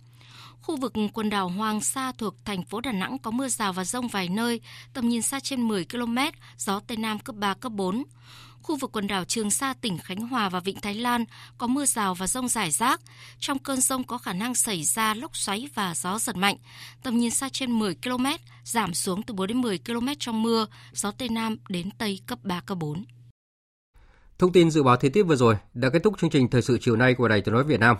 Khu 0.66 0.76
vực 0.76 0.92
quần 1.12 1.30
đảo 1.30 1.48
Hoàng 1.48 1.80
Sa 1.80 2.12
thuộc 2.18 2.34
thành 2.44 2.62
phố 2.62 2.80
Đà 2.80 2.92
Nẵng 2.92 3.18
có 3.18 3.30
mưa 3.30 3.48
rào 3.48 3.72
và 3.72 3.84
rông 3.84 4.08
vài 4.08 4.28
nơi, 4.28 4.60
tầm 4.92 5.08
nhìn 5.08 5.22
xa 5.22 5.40
trên 5.40 5.68
10 5.68 5.84
km, 5.84 6.18
gió 6.56 6.80
Tây 6.86 6.96
Nam 6.96 7.18
cấp 7.18 7.36
3, 7.36 7.54
cấp 7.54 7.72
4. 7.72 8.04
Khu 8.62 8.76
vực 8.76 8.92
quần 8.92 9.06
đảo 9.06 9.24
Trường 9.24 9.50
Sa, 9.50 9.74
tỉnh 9.80 9.98
Khánh 9.98 10.28
Hòa 10.28 10.48
và 10.48 10.60
Vịnh 10.60 10.80
Thái 10.80 10.94
Lan 10.94 11.24
có 11.58 11.66
mưa 11.66 11.84
rào 11.84 12.14
và 12.14 12.26
rông 12.26 12.48
rải 12.48 12.70
rác. 12.70 13.00
Trong 13.38 13.58
cơn 13.58 13.80
rông 13.80 14.04
có 14.04 14.18
khả 14.18 14.32
năng 14.32 14.54
xảy 14.54 14.84
ra 14.84 15.14
lốc 15.14 15.36
xoáy 15.36 15.68
và 15.74 15.94
gió 15.94 16.18
giật 16.18 16.36
mạnh. 16.36 16.56
Tầm 17.02 17.18
nhìn 17.18 17.30
xa 17.30 17.48
trên 17.52 17.78
10 17.78 17.94
km, 17.94 18.26
giảm 18.64 18.94
xuống 18.94 19.22
từ 19.22 19.34
4 19.34 19.46
đến 19.46 19.60
10 19.60 19.78
km 19.78 20.08
trong 20.18 20.42
mưa, 20.42 20.66
gió 20.92 21.10
Tây 21.10 21.28
Nam 21.28 21.56
đến 21.68 21.90
Tây 21.98 22.20
cấp 22.26 22.38
3, 22.42 22.60
cấp 22.60 22.78
4. 22.78 23.04
Thông 24.38 24.52
tin 24.52 24.70
dự 24.70 24.82
báo 24.82 24.96
thời 24.96 25.10
tiết 25.10 25.22
vừa 25.22 25.36
rồi 25.36 25.56
đã 25.74 25.88
kết 25.90 26.02
thúc 26.02 26.14
chương 26.18 26.30
trình 26.30 26.48
thời 26.48 26.62
sự 26.62 26.78
chiều 26.80 26.96
nay 26.96 27.14
của 27.14 27.28
Đài 27.28 27.40
Tiếng 27.40 27.54
nói 27.54 27.64
Việt 27.64 27.80
Nam. 27.80 27.96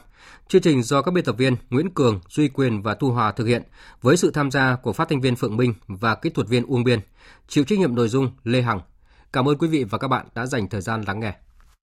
Chương 0.49 0.63
trình 0.63 0.83
do 0.83 1.03
các 1.03 1.11
biên 1.11 1.25
tập 1.25 1.35
viên 1.39 1.57
Nguyễn 1.71 1.91
Cường, 1.91 2.21
Duy 2.29 2.49
Quyền 2.49 2.83
và 2.83 2.95
Thu 2.95 3.11
Hòa 3.11 3.33
thực 3.33 3.45
hiện 3.45 3.63
với 4.03 4.17
sự 4.17 4.31
tham 4.31 4.51
gia 4.51 4.77
của 4.77 4.93
phát 4.93 5.09
thanh 5.09 5.21
viên 5.21 5.37
Phượng 5.37 5.57
Minh 5.57 5.75
và 5.87 6.15
kỹ 6.15 6.31
thuật 6.31 6.49
viên 6.49 6.67
Uông 6.67 6.85
Biên. 6.85 7.01
Chịu 7.49 7.65
trách 7.65 7.79
nhiệm 7.79 7.95
nội 7.95 8.09
dung 8.09 8.31
Lê 8.45 8.63
Hằng. 8.63 8.81
Cảm 9.33 9.49
ơn 9.49 9.59
quý 9.59 9.69
vị 9.69 9.85
và 9.85 9.99
các 9.99 10.09
bạn 10.09 10.27
đã 10.35 10.47
dành 10.47 10.69
thời 10.69 10.81
gian 10.81 11.03
lắng 11.07 11.21
nghe. 11.21 11.35